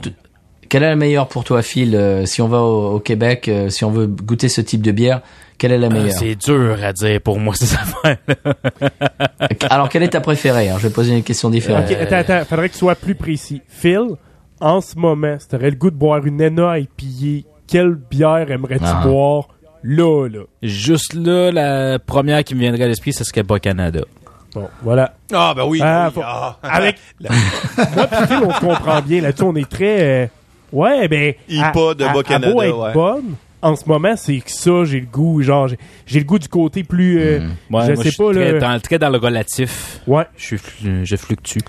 quelle 0.69 0.83
est 0.83 0.89
la 0.89 0.95
meilleure 0.97 1.29
pour 1.29 1.45
toi, 1.45 1.61
Phil, 1.61 1.95
euh, 1.95 2.25
si 2.25 2.41
on 2.41 2.49
va 2.49 2.61
au, 2.61 2.95
au 2.95 2.99
Québec, 2.99 3.47
euh, 3.47 3.69
si 3.69 3.85
on 3.85 3.89
veut 3.91 4.05
goûter 4.05 4.49
ce 4.49 4.59
type 4.59 4.81
de 4.81 4.91
bière, 4.91 5.21
quelle 5.57 5.71
est 5.71 5.77
la 5.77 5.87
Euh, 5.87 5.91
meilleure? 5.91 6.11
c'est 6.11 6.35
dur 6.35 6.77
à 6.83 6.91
dire 6.91 7.21
pour 7.21 7.39
moi, 7.39 7.53
ces 7.57 7.73
affaires. 7.73 8.17
Alors, 9.69 9.87
quelle 9.89 10.03
est 10.03 10.09
ta 10.09 10.19
préférée? 10.21 10.69
Hein 10.69 10.75
Je 10.79 10.87
vais 10.87 10.93
poser 10.93 11.13
une 11.15 11.23
question 11.23 11.49
différente. 11.49 11.85
Ok, 11.89 11.95
attends, 11.99 12.17
attends, 12.17 12.45
faudrait 12.45 12.67
que 12.67 12.73
tu 12.73 12.79
sois 12.79 12.95
plus 12.95 13.15
précis. 13.15 13.61
Phil, 13.69 14.01
en 14.61 14.81
ce 14.81 14.97
moment, 14.97 15.37
si 15.39 15.47
t'aurais 15.47 15.69
le 15.69 15.75
goût 15.75 15.91
de 15.91 15.95
boire 15.95 16.25
une 16.25 16.41
ENA 16.41 16.79
IPA, 16.79 17.47
quelle 17.67 17.95
bière 17.95 18.49
aimerais-tu 18.51 18.83
Ah. 18.85 19.01
boire? 19.05 19.47
Là, 19.83 20.27
là? 20.27 20.41
Juste 20.63 21.13
là, 21.13 21.51
la 21.51 21.99
première 21.99 22.43
qui 22.43 22.55
me 22.55 22.59
viendrait 22.61 22.83
à 22.83 22.87
l'esprit, 22.87 23.13
ce 23.13 23.23
serait 23.23 23.43
Bas 23.43 23.59
Canada. 23.59 24.01
Bon, 24.53 24.67
voilà. 24.81 25.13
Ah, 25.33 25.53
ben 25.55 25.65
oui. 25.65 25.79
Ah, 25.83 26.07
oui, 26.07 26.13
faut- 26.15 26.21
ah. 26.25 26.57
Avec... 26.63 26.97
Moi 27.19 28.07
pis 28.07 28.27
Phil, 28.27 28.39
on 28.43 28.51
se 28.53 28.59
comprend 28.59 29.01
bien. 29.01 29.21
Là-dessus, 29.21 29.43
on 29.43 29.55
est 29.55 29.69
très... 29.69 30.23
euh, 30.23 30.27
Ouais, 30.73 31.07
ben... 31.07 31.33
IPA 31.47 31.93
de 31.93 32.13
Bas-Canada, 32.13 32.53
ouais. 32.55 32.93
bonne, 32.93 33.35
en 33.61 33.75
ce 33.75 33.87
moment, 33.87 34.15
c'est 34.17 34.37
que 34.39 34.51
ça, 34.51 34.83
j'ai 34.83 34.99
le 34.99 35.05
goût, 35.05 35.41
genre, 35.41 35.67
j'ai- 36.05 36.19
le 36.19 36.25
goût 36.25 36.39
du 36.39 36.47
côté 36.49 36.83
plus... 36.83 37.19
euh, 37.21 37.39
Ouais, 37.39 37.47
je 37.49 37.71
moi, 37.71 37.85
sais 37.95 38.09
suis 38.09 38.17
pas, 38.17 38.31
très, 38.33 38.51
là... 38.53 38.59
dans, 38.59 38.79
très 38.81 38.99
dans 38.99 39.09
le 39.09 39.17
relatif. 39.17 40.01
Ouais. 40.07 40.25
Je 40.37 41.15
fluctue. 41.15 41.59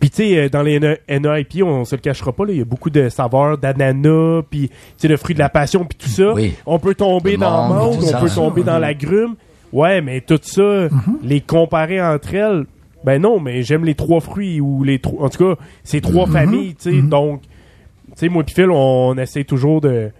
Puis 0.00 0.10
tu 0.10 0.16
sais, 0.16 0.38
euh, 0.38 0.48
dans 0.48 0.62
les 0.62 0.78
NIP, 0.78 1.62
on 1.64 1.84
se 1.84 1.96
le 1.96 2.00
cachera 2.00 2.32
pas, 2.32 2.44
là, 2.44 2.52
il 2.52 2.58
y 2.58 2.62
a 2.62 2.64
beaucoup 2.64 2.90
de 2.90 3.08
saveurs 3.08 3.58
d'ananas, 3.58 4.42
puis 4.48 4.68
tu 4.68 4.74
sais, 4.96 5.08
le 5.08 5.16
fruit 5.16 5.34
de 5.34 5.40
la 5.40 5.48
passion, 5.48 5.84
puis 5.84 5.98
tout 5.98 6.08
ça. 6.08 6.32
Oui. 6.34 6.54
On 6.66 6.78
peut 6.78 6.94
tomber 6.94 7.32
Le 7.32 7.38
dans 7.38 7.90
le 7.90 7.96
tout 7.96 8.04
on 8.06 8.20
peut 8.20 8.30
tomber 8.30 8.62
dans 8.62 8.78
la 8.78 8.94
grume. 8.94 9.34
Ouais, 9.72 10.00
mais 10.00 10.20
tout 10.20 10.40
ça, 10.42 10.88
les 11.22 11.40
comparer 11.40 12.00
entre 12.00 12.34
elles, 12.34 12.64
ben 13.04 13.20
non, 13.20 13.38
mais 13.38 13.62
j'aime 13.62 13.84
les 13.84 13.94
trois 13.94 14.20
fruits 14.20 14.60
ou 14.60 14.82
les 14.82 14.98
trois... 14.98 15.26
En 15.26 15.28
tout 15.28 15.54
cas, 15.54 15.60
c'est 15.84 16.00
trois 16.00 16.26
familles, 16.26 16.74
tu 16.74 16.90
sais, 16.90 17.02
donc... 17.02 17.42
Tu 17.42 18.24
sais, 18.24 18.28
moi 18.28 18.42
Phil, 18.46 18.70
on, 18.70 19.16
essaie 19.18 19.44
toujours 19.44 19.80
de... 19.80 20.10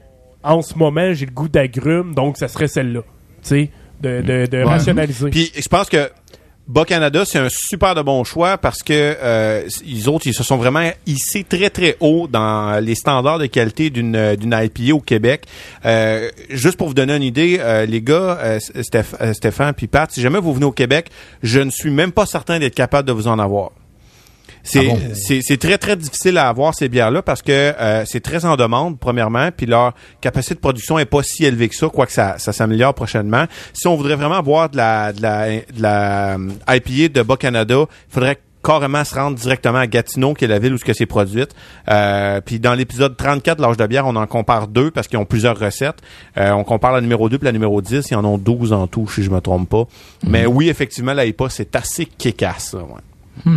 En 0.44 0.62
ce 0.62 0.78
moment, 0.78 1.14
j'ai 1.14 1.26
le 1.26 1.32
goût 1.32 1.48
d'agrumes, 1.48 2.14
donc 2.14 2.36
ça 2.36 2.46
serait 2.46 2.68
celle-là. 2.68 3.00
Tu 3.42 3.48
sais, 3.48 3.70
de, 4.00 4.20
de, 4.20 4.46
de 4.46 4.62
rationaliser. 4.62 5.30
Puis 5.30 5.50
je 5.56 5.68
pense 5.68 5.88
que 5.88 6.08
Bas 6.68 6.84
Canada, 6.84 7.24
c'est 7.24 7.38
un 7.38 7.48
super 7.48 7.94
de 7.94 8.02
bon 8.02 8.24
choix 8.24 8.58
parce 8.58 8.82
que 8.82 8.92
euh, 8.92 9.66
les 9.86 10.06
autres, 10.06 10.26
ils 10.26 10.34
se 10.34 10.44
sont 10.44 10.58
vraiment 10.58 10.90
hissés 11.06 11.42
très 11.42 11.70
très 11.70 11.96
haut 12.00 12.28
dans 12.28 12.78
les 12.84 12.94
standards 12.94 13.38
de 13.38 13.46
qualité 13.46 13.88
d'une 13.88 14.36
d'une 14.36 14.52
IPA 14.52 14.94
au 14.94 15.00
Québec. 15.00 15.46
Euh, 15.86 16.28
juste 16.50 16.76
pour 16.76 16.88
vous 16.88 16.94
donner 16.94 17.16
une 17.16 17.22
idée, 17.22 17.56
euh, 17.58 17.86
les 17.86 18.02
gars, 18.02 18.38
euh, 18.42 18.58
euh, 18.76 19.32
Stéphane 19.32 19.72
puis 19.72 19.86
Pat, 19.86 20.12
si 20.12 20.20
jamais 20.20 20.40
vous 20.40 20.52
venez 20.52 20.66
au 20.66 20.72
Québec, 20.72 21.08
je 21.42 21.60
ne 21.60 21.70
suis 21.70 21.90
même 21.90 22.12
pas 22.12 22.26
certain 22.26 22.58
d'être 22.58 22.74
capable 22.74 23.08
de 23.08 23.12
vous 23.12 23.28
en 23.28 23.38
avoir. 23.38 23.70
C'est 24.68 24.86
Ah 24.86 24.94
bon? 24.94 25.00
c'est 25.14 25.40
c'est 25.42 25.56
très 25.56 25.78
très 25.78 25.96
difficile 25.96 26.38
à 26.38 26.48
avoir 26.48 26.74
ces 26.74 26.88
bières 26.88 27.10
là 27.10 27.22
parce 27.22 27.42
que 27.42 27.52
euh, 27.52 28.04
c'est 28.06 28.20
très 28.20 28.44
en 28.44 28.56
demande 28.56 28.98
premièrement 28.98 29.50
puis 29.56 29.66
leur 29.66 29.94
capacité 30.20 30.54
de 30.54 30.60
production 30.60 30.98
est 30.98 31.06
pas 31.06 31.22
si 31.22 31.44
élevée 31.44 31.68
que 31.68 31.74
ça 31.74 31.88
quoique 31.88 32.12
ça 32.12 32.38
ça 32.38 32.52
s'améliore 32.52 32.94
prochainement. 32.94 33.46
Si 33.72 33.86
on 33.86 33.96
voudrait 33.96 34.16
vraiment 34.16 34.42
boire 34.42 34.68
de 34.68 34.76
la 34.76 35.12
de 35.12 35.22
la 35.22 35.46
de 35.48 35.82
la 35.82 36.34
euh, 36.34 36.48
IPA 36.68 37.08
de 37.08 37.22
Bas 37.22 37.36
Canada, 37.36 37.86
il 37.88 38.12
faudrait 38.12 38.38
carrément 38.62 39.04
se 39.04 39.14
rendre 39.14 39.36
directement 39.36 39.78
à 39.78 39.86
Gatineau, 39.86 40.34
qui 40.34 40.44
est 40.44 40.48
la 40.48 40.58
ville 40.58 40.74
où 40.74 40.78
ce 40.78 40.84
que 40.84 40.92
c'est 40.92 41.06
produite. 41.06 41.54
Euh, 41.88 42.40
puis 42.40 42.58
dans 42.60 42.74
l'épisode 42.74 43.16
34 43.16 43.56
de 43.56 43.62
l'âge 43.62 43.76
de 43.76 43.86
bière, 43.86 44.06
on 44.06 44.16
en 44.16 44.26
compare 44.26 44.68
deux 44.68 44.90
parce 44.90 45.08
qu'ils 45.08 45.18
ont 45.18 45.24
plusieurs 45.24 45.58
recettes. 45.58 46.00
Euh, 46.36 46.50
on 46.50 46.64
compare 46.64 46.92
la 46.92 47.00
numéro 47.00 47.28
2 47.28 47.38
puis 47.38 47.46
la 47.46 47.52
numéro 47.52 47.80
10. 47.80 48.10
Ils 48.10 48.16
en 48.16 48.24
ont 48.24 48.38
12 48.38 48.72
en 48.72 48.86
tout, 48.86 49.08
si 49.08 49.22
je 49.22 49.30
me 49.30 49.40
trompe 49.40 49.68
pas. 49.68 49.84
Mais 50.26 50.46
oui, 50.46 50.68
effectivement, 50.68 51.14
la 51.14 51.24
IPA, 51.26 51.48
c'est 51.48 51.76
assez 51.76 52.06
kékasse. 52.06 52.70
ça, 52.72 52.78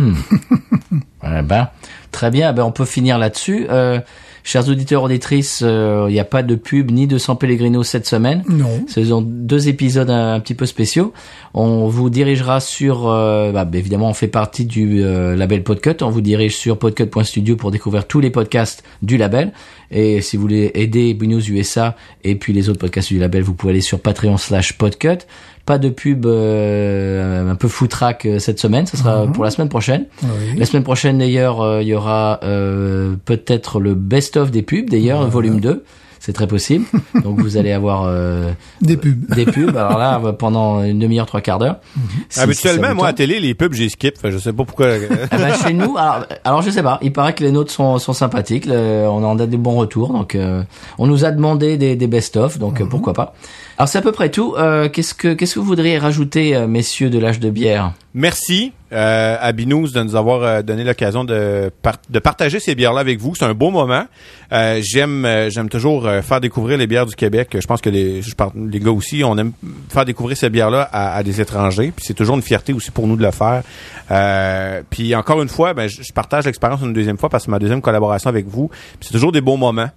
Eh 1.24 1.42
ben, 1.42 1.68
très 2.10 2.30
bien. 2.30 2.52
Ben, 2.52 2.64
on 2.64 2.72
peut 2.72 2.84
finir 2.84 3.16
là-dessus. 3.18 3.66
Euh, 3.70 4.00
chers 4.44 4.68
auditeurs 4.68 5.02
auditrices, 5.02 5.60
euh, 5.62 6.06
il 6.08 6.12
n'y 6.12 6.20
a 6.20 6.24
pas 6.24 6.42
de 6.42 6.54
pub 6.54 6.90
ni 6.90 7.06
de 7.06 7.18
San 7.18 7.36
Pellegrino 7.36 7.82
cette 7.82 8.06
semaine. 8.06 8.42
Non. 8.48 8.84
Ce 8.88 9.04
sont 9.04 9.22
deux 9.22 9.68
épisodes 9.68 10.10
un, 10.10 10.34
un 10.34 10.40
petit 10.40 10.54
peu 10.54 10.66
spéciaux. 10.66 11.12
On 11.54 11.88
vous 11.88 12.10
dirigera 12.10 12.60
sur, 12.60 13.08
euh, 13.08 13.52
bah, 13.52 13.66
évidemment, 13.72 14.08
on 14.08 14.14
fait 14.14 14.28
partie 14.28 14.64
du 14.64 15.02
euh, 15.02 15.36
label 15.36 15.62
Podcut. 15.62 16.02
On 16.02 16.10
vous 16.10 16.20
dirige 16.20 16.56
sur 16.56 16.78
podcut.studio 16.78 17.56
pour 17.56 17.70
découvrir 17.70 18.06
tous 18.06 18.20
les 18.20 18.30
podcasts 18.30 18.82
du 19.02 19.16
label. 19.16 19.52
Et 19.90 20.22
si 20.22 20.36
vous 20.36 20.42
voulez 20.42 20.70
aider 20.74 21.12
Binous 21.14 21.50
USA 21.50 21.96
et 22.24 22.34
puis 22.34 22.52
les 22.52 22.68
autres 22.68 22.80
podcasts 22.80 23.08
du 23.08 23.18
label, 23.18 23.42
vous 23.42 23.54
pouvez 23.54 23.72
aller 23.72 23.80
sur 23.80 24.00
Patreon 24.00 24.38
slash 24.38 24.78
Podcut. 24.78 25.18
Pas 25.64 25.78
de 25.78 25.88
pub 25.90 26.26
euh, 26.26 27.50
un 27.50 27.54
peu 27.54 27.68
foutraque 27.68 28.26
euh, 28.26 28.38
cette 28.38 28.58
semaine. 28.58 28.86
Ce 28.86 28.96
sera 28.96 29.26
pour 29.26 29.44
la 29.44 29.50
semaine 29.50 29.68
prochaine. 29.68 30.06
Oui. 30.22 30.28
La 30.58 30.66
semaine 30.66 30.82
prochaine, 30.82 31.18
d'ailleurs, 31.18 31.60
euh, 31.60 31.82
il 31.82 31.88
y 31.88 31.94
aura 31.94 32.40
euh, 32.42 33.14
peut-être 33.24 33.78
le 33.80 33.94
best-of 33.94 34.50
des 34.50 34.62
pubs, 34.62 34.90
d'ailleurs, 34.90 35.26
volume 35.28 35.60
2. 35.60 35.84
C'est 36.18 36.32
très 36.32 36.46
possible. 36.46 36.84
Donc 37.24 37.40
vous 37.40 37.56
allez 37.56 37.72
avoir 37.72 38.04
euh, 38.06 38.52
Des 38.80 38.96
pubs. 38.96 39.34
des 39.34 39.44
pubs. 39.44 39.76
Alors 39.76 39.98
là, 39.98 40.20
pendant 40.38 40.80
une 40.84 41.00
demi-heure, 41.00 41.26
trois 41.26 41.40
quarts 41.40 41.58
d'heure. 41.58 41.80
Si- 42.28 42.38
si 42.38 42.40
Habituellement, 42.40 42.90
vous 42.90 42.94
moi, 42.94 43.08
à 43.08 43.12
télé, 43.12 43.40
les 43.40 43.54
pubs, 43.54 43.72
j'ai 43.72 43.88
skip. 43.88 44.16
Fait, 44.18 44.30
je 44.30 44.38
sais 44.38 44.52
pas 44.52 44.64
pourquoi. 44.64 44.86
Eh 44.98 45.08
ben, 45.36 45.52
chez 45.54 45.72
nous, 45.74 45.96
alors, 45.96 46.24
alors 46.44 46.62
je 46.62 46.70
sais 46.70 46.82
pas. 46.84 47.00
Il 47.02 47.12
paraît 47.12 47.34
que 47.34 47.42
les 47.42 47.50
nôtres 47.50 47.72
sont, 47.72 47.98
sont 47.98 48.12
sympathiques. 48.12 48.66
le- 48.66 49.04
on 49.08 49.24
en 49.24 49.36
a 49.40 49.46
des 49.46 49.56
bons 49.56 49.74
retours. 49.74 50.12
Donc, 50.12 50.36
euh, 50.36 50.62
on 50.98 51.08
nous 51.08 51.24
a 51.24 51.32
demandé 51.32 51.76
des, 51.76 51.96
des 51.96 52.06
best-of. 52.06 52.56
Donc, 52.60 52.80
euh, 52.80 52.86
pourquoi 52.86 53.14
pas. 53.14 53.34
Alors, 53.78 53.88
c'est 53.88 53.98
à 53.98 54.02
peu 54.02 54.12
près 54.12 54.30
tout. 54.30 54.54
Euh, 54.58 54.88
qu'est-ce 54.88 55.14
que 55.14 55.32
qu'est-ce 55.32 55.54
que 55.54 55.60
vous 55.60 55.66
voudriez 55.66 55.98
rajouter, 55.98 56.54
euh, 56.54 56.66
messieurs 56.66 57.10
de 57.10 57.18
l'âge 57.18 57.40
de 57.40 57.50
bière? 57.50 57.92
Merci 58.14 58.72
euh, 58.92 59.36
à 59.40 59.52
Binous 59.52 59.90
de 59.92 60.02
nous 60.02 60.14
avoir 60.14 60.42
euh, 60.42 60.60
donné 60.62 60.84
l'occasion 60.84 61.24
de, 61.24 61.70
de 62.10 62.18
partager 62.18 62.60
ces 62.60 62.74
bières-là 62.74 63.00
avec 63.00 63.18
vous. 63.18 63.34
C'est 63.34 63.46
un 63.46 63.54
beau 63.54 63.70
moment. 63.70 64.04
Euh, 64.52 64.80
j'aime 64.82 65.24
euh, 65.24 65.48
j'aime 65.48 65.70
toujours 65.70 66.06
faire 66.22 66.40
découvrir 66.40 66.76
les 66.76 66.86
bières 66.86 67.06
du 67.06 67.14
Québec. 67.16 67.56
Je 67.58 67.66
pense 67.66 67.80
que 67.80 67.88
les, 67.88 68.20
je 68.20 68.34
parle- 68.34 68.52
les 68.70 68.78
gars 68.78 68.90
aussi, 68.90 69.24
on 69.24 69.36
aime 69.38 69.52
faire 69.88 70.04
découvrir 70.04 70.36
ces 70.36 70.50
bières-là 70.50 70.88
à, 70.92 71.16
à 71.16 71.22
des 71.22 71.40
étrangers. 71.40 71.92
Puis 71.96 72.04
c'est 72.06 72.14
toujours 72.14 72.36
une 72.36 72.42
fierté 72.42 72.74
aussi 72.74 72.90
pour 72.90 73.06
nous 73.08 73.16
de 73.16 73.22
le 73.22 73.30
faire. 73.30 73.62
Euh, 74.10 74.82
puis 74.90 75.14
encore 75.16 75.40
une 75.40 75.48
fois, 75.48 75.72
ben, 75.72 75.88
je, 75.88 76.12
partage 76.12 76.44
l'expérience 76.44 76.82
une 76.82 76.92
deuxième 76.92 77.16
fois 77.16 77.30
parce 77.30 77.46
que 77.46 77.50
ma 77.50 77.58
deuxième 77.58 77.80
collaboration 77.80 78.28
avec 78.28 78.46
vous. 78.46 78.70
C'est 79.00 79.12
toujours 79.12 79.32
des 79.32 79.40
beaux 79.40 79.56
moments. 79.56 79.88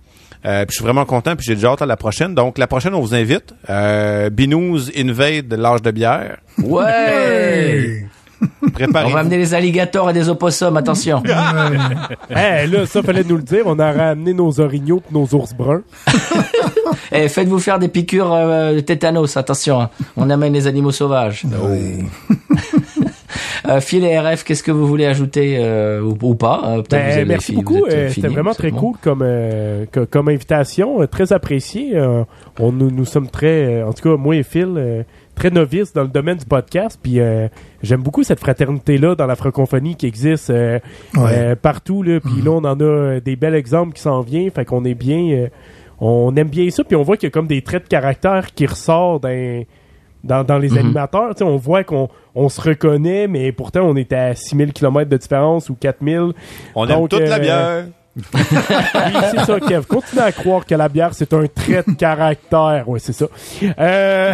Euh, 0.45 0.65
puis 0.65 0.73
je 0.73 0.75
suis 0.75 0.83
vraiment 0.83 1.05
content, 1.05 1.35
puis 1.35 1.45
j'ai 1.45 1.55
déjà 1.55 1.69
hâte 1.71 1.81
à 1.81 1.85
la 1.85 1.97
prochaine. 1.97 2.35
Donc 2.35 2.57
la 2.57 2.67
prochaine, 2.67 2.93
on 2.93 3.01
vous 3.01 3.15
invite. 3.15 3.53
Euh, 3.69 4.29
Binous 4.29 4.89
Invade 4.95 5.53
l'âge 5.53 5.81
de 5.81 5.91
bière. 5.91 6.37
Ouais. 6.61 8.05
On 8.61 8.69
Préparez-vous. 8.69 9.13
va 9.13 9.19
amener 9.21 9.37
des 9.37 9.53
alligators 9.53 10.09
et 10.09 10.13
des 10.13 10.29
opossums. 10.29 10.77
Attention. 10.77 11.23
Eh, 12.29 12.67
là, 12.67 12.85
ça 12.85 13.01
fallait 13.01 13.23
nous 13.23 13.37
le 13.37 13.43
dire. 13.43 13.63
On 13.65 13.79
a 13.79 13.91
ramené 13.91 14.33
nos 14.33 14.59
orignaux 14.59 14.99
pis 14.99 15.13
nos 15.13 15.25
ours 15.33 15.53
bruns. 15.53 15.83
Eh, 17.11 17.27
faites-vous 17.29 17.59
faire 17.59 17.77
des 17.77 17.87
piqûres 17.87 18.33
euh, 18.33 18.73
de 18.75 18.79
tétanos, 18.79 19.37
attention, 19.37 19.79
hein. 19.81 19.89
on 20.17 20.29
amène 20.29 20.53
les 20.53 20.65
animaux 20.65 20.91
sauvages. 20.91 21.43
Oui. 21.63 22.05
Euh, 23.67 23.79
Phil 23.81 24.03
et 24.03 24.17
RF, 24.19 24.43
qu'est-ce 24.43 24.63
que 24.63 24.71
vous 24.71 24.85
voulez 24.87 25.05
ajouter 25.05 25.57
euh, 25.59 26.01
ou, 26.01 26.17
ou 26.21 26.35
pas 26.35 26.61
Euh, 26.65 26.75
peut-être 26.77 26.89
Ben, 26.91 27.05
vous 27.09 27.15
avez 27.17 27.25
merci 27.25 27.51
fini, 27.51 27.63
beaucoup. 27.63 27.85
euh, 27.85 27.89
euh, 27.91 28.09
C'était 28.09 28.27
vraiment 28.27 28.53
très 28.53 28.71
bon. 28.71 28.77
cool 28.77 28.95
comme, 29.01 29.21
euh, 29.23 29.85
co- 29.91 30.05
comme 30.05 30.29
invitation. 30.29 31.01
euh, 31.01 31.07
très 31.07 31.33
apprécié. 31.33 31.95
Euh, 31.95 32.23
on, 32.59 32.71
nous, 32.71 32.91
nous 32.91 33.05
sommes 33.05 33.27
très, 33.29 33.65
euh, 33.81 33.87
en 33.87 33.93
tout 33.93 34.09
cas, 34.09 34.15
moi 34.17 34.35
et 34.35 34.43
Phil, 34.43 34.73
euh, 34.77 35.03
très 35.35 35.49
novices 35.49 35.93
dans 35.93 36.03
le 36.03 36.07
domaine 36.09 36.37
du 36.37 36.45
podcast. 36.45 36.99
Puis 37.01 37.19
euh, 37.19 37.47
j'aime 37.83 38.01
beaucoup 38.01 38.23
cette 38.23 38.39
fraternité-là 38.39 39.15
dans 39.15 39.25
la 39.27 39.35
francophonie 39.35 39.95
qui 39.95 40.05
existe 40.07 40.49
euh, 40.49 40.79
Ouais. 41.15 41.31
euh, 41.33 41.55
partout. 41.55 42.03
Là. 42.03 42.19
Puis 42.19 42.41
là, 42.43 42.51
on 42.51 42.63
en 42.63 42.79
a 42.79 42.83
euh, 42.83 43.19
des 43.19 43.35
bels 43.35 43.55
exemples 43.55 43.93
qui 43.93 44.01
s'en 44.01 44.21
viennent. 44.21 44.51
Fait 44.51 44.65
qu'on 44.65 44.85
est 44.85 44.93
bien... 44.95 45.29
euh, 45.31 45.47
on 46.01 46.35
aime 46.35 46.49
bien 46.49 46.69
ça. 46.71 46.83
Puis 46.83 46.95
on 46.97 47.03
voit 47.03 47.15
qu'il 47.17 47.27
y 47.27 47.31
a 47.31 47.31
comme 47.31 47.47
des 47.47 47.61
traits 47.61 47.83
de 47.83 47.87
caractère 47.87 48.53
qui 48.53 48.65
ressortent 48.65 49.23
dans 49.23 49.63
dans, 50.25 50.43
dans 50.43 50.57
les 50.57 50.71
Mhm. 50.71 50.77
animateurs. 50.79 51.29
Tu 51.35 51.39
sais, 51.39 51.43
on 51.45 51.55
voit 51.57 51.83
qu'on 51.85 52.09
on 52.35 52.49
se 52.49 52.59
reconnaît, 52.59 53.27
mais 53.27 53.51
pourtant 53.53 53.81
on 53.83 53.95
est 53.95 54.11
à 54.11 54.35
6000 54.35 54.73
km 54.73 55.09
de 55.09 55.15
différence 55.17 55.69
ou 55.69 55.75
4000. 55.75 56.33
On 56.75 56.85
aime 56.87 56.95
Donc, 56.97 57.09
toute 57.09 57.21
la 57.21 57.35
euh, 57.35 57.39
bière. 57.39 57.85
Oui, 58.33 58.41
c'est 59.31 59.45
ça, 59.45 59.59
Kev. 59.59 59.85
Continue 59.87 60.21
à 60.21 60.31
croire 60.31 60.65
que 60.65 60.73
la 60.73 60.87
bière, 60.87 61.09
c'est 61.13 61.33
un 61.33 61.47
trait 61.47 61.83
de 61.85 61.93
caractère. 61.95 62.85
Oui, 62.87 62.99
c'est 63.01 63.11
ça. 63.13 63.25
Euh, 63.77 64.33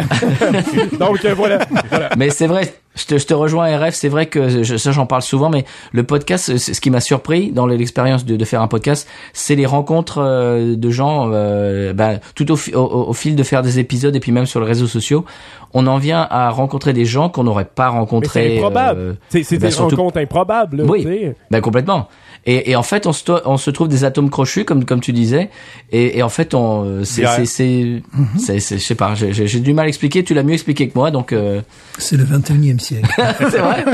Donc, 1.00 1.24
euh, 1.24 1.34
voilà. 1.34 1.58
voilà. 1.90 2.08
Mais 2.16 2.30
c'est 2.30 2.46
vrai, 2.46 2.72
Je 2.94 3.06
te, 3.06 3.16
je 3.16 3.26
te 3.26 3.32
rejoins 3.32 3.74
RF, 3.78 3.94
c'est 3.94 4.10
vrai 4.10 4.26
que 4.26 4.62
je- 4.62 4.76
ça 4.76 4.92
j'en 4.92 5.06
parle 5.06 5.22
souvent, 5.22 5.48
mais 5.48 5.64
le 5.92 6.02
podcast, 6.02 6.58
ce 6.58 6.78
qui 6.80 6.90
m'a 6.90 7.00
surpris 7.00 7.50
dans 7.50 7.64
l'expérience 7.66 8.26
de, 8.26 8.36
de 8.36 8.44
faire 8.44 8.60
un 8.60 8.68
podcast, 8.68 9.08
c'est 9.32 9.54
les 9.54 9.64
rencontres 9.64 10.18
euh, 10.18 10.76
de 10.76 10.90
gens, 10.90 11.30
euh, 11.32 11.94
bah, 11.94 12.16
tout 12.34 12.52
au, 12.52 12.56
au, 12.74 13.08
au 13.08 13.12
fil 13.14 13.34
de 13.34 13.42
faire 13.42 13.62
des 13.62 13.78
épisodes 13.78 14.14
et 14.14 14.20
puis 14.20 14.30
même 14.30 14.44
sur 14.44 14.60
les 14.60 14.66
réseaux 14.66 14.86
sociaux, 14.86 15.24
on 15.72 15.86
en 15.86 15.96
vient 15.96 16.26
à 16.30 16.50
rencontrer 16.50 16.92
des 16.92 17.06
gens 17.06 17.30
qu'on 17.30 17.44
n'aurait 17.44 17.64
pas 17.64 17.88
rencontrés. 17.88 18.48
c'est 18.50 18.58
improbable. 18.58 19.00
euh, 19.00 19.12
c'est 19.30 19.42
c'est 19.42 19.56
ben, 19.56 19.68
des 19.68 19.72
surtout- 19.74 19.96
rencontres 19.96 20.18
improbables. 20.20 20.76
là, 20.76 20.84
Oui. 20.86 21.06
ben 21.50 21.60
complètement. 21.62 22.08
Et, 22.44 22.72
et 22.72 22.76
en 22.76 22.82
fait, 22.82 23.06
on 23.06 23.12
se, 23.12 23.24
to- 23.24 23.38
on 23.46 23.56
se 23.56 23.70
trouve 23.70 23.88
des 23.88 24.04
atomes 24.04 24.28
crochus, 24.28 24.64
comme 24.66 24.84
comme 24.84 25.00
tu 25.00 25.12
disais. 25.12 25.48
Et, 25.92 26.18
et 26.18 26.22
en 26.24 26.28
fait, 26.28 26.52
on, 26.54 27.04
c'est, 27.04 27.22
Bière. 27.22 27.34
c'est, 27.36 27.46
c'est, 27.46 28.02
c'est, 28.36 28.58
c'est- 28.60 28.78
je 28.78 28.84
sais 28.84 28.96
pas, 28.96 29.14
j'ai, 29.14 29.32
j'ai 29.32 29.46
j'ai 29.46 29.60
du 29.60 29.72
mal 29.72 29.86
à 29.86 29.88
expliquer. 29.88 30.24
Tu 30.24 30.34
l'as 30.34 30.42
mieux 30.42 30.52
expliqué 30.54 30.88
que 30.88 30.92
moi, 30.98 31.10
donc 31.12 31.32
euh, 31.32 31.62
C'est 31.98 32.16
le 32.16 32.24
21e 32.24 32.80
siècle. 32.82 33.08
c'est 33.50 33.58
vrai. 33.58 33.84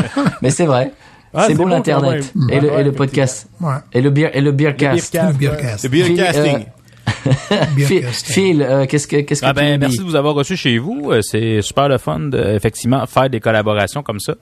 Mais 0.43 0.51
c'est 0.51 0.67
vrai. 0.67 0.93
Ah, 1.35 1.45
c'est 1.47 1.55
beau 1.55 1.67
l'internet 1.69 2.33
et 2.51 2.59
le, 2.61 2.69
Ouais, 2.71 2.81
et 2.81 2.85
le 2.85 2.91
ouais, 2.91 2.97
podcast 2.97 3.49
Ouais. 3.61 3.75
et 3.93 4.01
le 4.01 4.11
beer 4.11 4.31
et 4.33 4.41
le 4.41 4.47
Le 4.47 4.53
beercast. 4.53 5.15
Le 5.15 5.21
ouais. 5.21 5.33
beercast. 5.35 5.85
Le 5.85 5.91
beer 5.91 6.05
Phil, 6.05 6.17
casting. 6.17 6.65
euh, 7.51 8.03
Phil, 8.13 8.63
euh, 8.63 8.87
qu'est-ce 8.87 9.07
que 9.07 9.17
qu'est-ce 9.21 9.41
que 9.41 9.47
Ah 9.47 9.51
tu 9.51 9.57
ben, 9.57 9.73
dis? 9.75 9.79
merci 9.79 9.99
de 9.99 10.05
vous 10.05 10.15
avoir 10.17 10.35
reçu 10.35 10.57
chez 10.57 10.79
vous. 10.79 11.11
Euh, 11.11 11.21
C'est 11.23 11.63
super 11.63 11.89
le 11.89 11.99
fun 11.99 12.19
de, 12.21 12.39
effectivement, 12.55 13.05
faire 13.07 13.29
des 13.31 13.41
collaborations 13.41 14.03
comme 14.03 14.21
ça. 14.21 14.35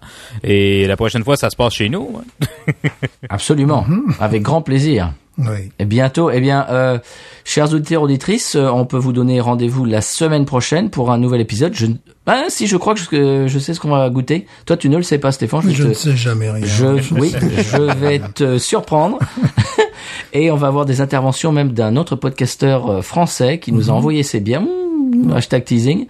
Et 0.42 0.86
la 0.86 0.97
prochaine 0.97 1.22
fois, 1.24 1.36
ça 1.36 1.49
se 1.51 1.57
passe 1.57 1.74
chez 1.74 1.88
nous. 1.88 2.20
hein. 2.20 2.72
Absolument, 3.28 3.84
avec 4.20 4.42
grand 4.42 4.62
plaisir. 4.62 5.12
Oui. 5.39 5.70
Et 5.78 5.84
bientôt, 5.84 6.30
eh 6.30 6.41
bien, 6.41 6.66
euh, 6.70 6.99
chers 7.45 7.72
auditeurs 7.74 8.03
auditrices, 8.03 8.57
euh, 8.57 8.68
on 8.70 8.87
peut 8.87 8.97
vous 8.97 9.12
donner 9.12 9.41
rendez-vous 9.41 9.84
la 9.84 10.01
semaine 10.01 10.47
prochaine 10.47 10.89
pour 10.89 11.11
un 11.11 11.18
nouvel 11.18 11.41
épisode. 11.43 11.74
Je, 11.74 11.87
ah, 12.26 12.45
si, 12.49 12.66
je 12.66 12.76
crois 12.76 12.95
que 12.95 13.01
je, 13.01 13.47
je 13.47 13.59
sais 13.59 13.74
ce 13.74 13.80
qu'on 13.80 13.91
va 13.91 14.09
goûter. 14.11 14.47
Toi, 14.64 14.76
tu 14.76 14.89
ne 14.89 14.97
le 14.97 15.03
sais 15.03 15.18
pas, 15.18 15.32
Stéphane. 15.32 15.70
Je 15.70 15.82
te- 15.82 15.89
ne 15.89 15.93
sais 15.95 16.16
jamais 16.16 16.51
rien. 16.51 16.64
Je, 16.64 17.14
oui, 17.14 17.34
je 17.72 17.93
vais 17.99 18.18
te 18.18 18.59
surprendre. 18.59 19.18
Et 20.32 20.51
on 20.51 20.57
va 20.57 20.68
avoir 20.68 20.87
des 20.87 21.01
interventions 21.01 21.53
même 21.53 21.72
d'un 21.72 21.97
autre 21.97 22.16
podcasteur 22.16 22.89
euh, 22.91 23.03
français 23.03 23.59
qui 23.59 23.72
nous 23.72 23.91
a 23.91 23.93
envoyé 23.93 24.22
ses 24.22 24.41
biens. 24.41 24.61
Mmh, 24.66 25.32
hashtag 25.34 25.64
teasing. 25.64 26.07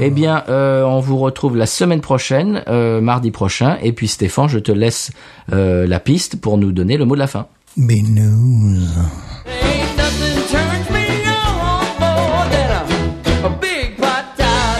Eh 0.00 0.10
bien, 0.10 0.42
euh, 0.48 0.82
on 0.82 0.98
vous 1.00 1.16
retrouve 1.18 1.56
la 1.56 1.66
semaine 1.66 2.00
prochaine, 2.00 2.62
euh, 2.68 3.00
mardi 3.00 3.30
prochain. 3.30 3.76
Et 3.82 3.92
puis 3.92 4.08
Stéphane, 4.08 4.48
je 4.48 4.58
te 4.58 4.72
laisse 4.72 5.10
euh, 5.52 5.86
la 5.86 6.00
piste 6.00 6.40
pour 6.40 6.58
nous 6.58 6.72
donner 6.72 6.96
le 6.96 7.04
mot 7.04 7.14
de 7.14 7.20
la 7.20 7.28
fin. 7.28 7.46
Big 7.74 8.06
news. 8.06 8.94
Ain't 9.46 9.96
nothing 9.96 10.36
turns 10.52 10.90
me 10.90 11.24
on 11.24 11.86
more 11.98 12.44
than 12.52 12.68
a, 12.68 12.84
a 13.46 13.48
big 13.48 13.96
patat. 13.96 14.76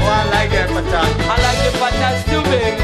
Oh, 0.00 0.08
I 0.08 0.24
like 0.32 0.48
that 0.52 0.70
patat. 0.70 1.12
I 1.28 1.36
like 1.44 1.58
the 1.60 1.72
patats 1.76 2.24
too 2.24 2.40
big. 2.48 2.72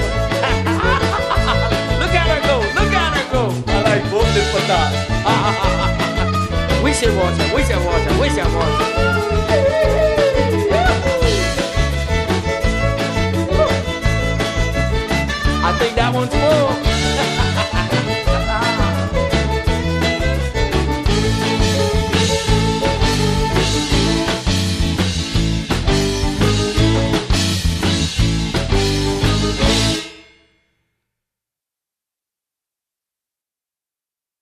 look 1.99 2.13
at 2.13 2.29
her 2.29 2.45
go, 2.47 2.61
look 2.79 2.93
at 2.93 3.17
her 3.17 3.25
go. 3.33 3.49
I 3.73 3.81
like 3.89 4.05
both 4.11 4.29
the 4.35 4.43
patats. 4.53 4.97
we 6.85 6.93
should 6.93 7.17
watch 7.17 7.39
her, 7.39 7.55
we 7.57 7.63
should 7.65 7.83
watch 7.83 8.03
her, 8.03 8.21
we 8.21 8.29
should 8.29 8.53
watch 8.55 8.83
her. 8.95 9.00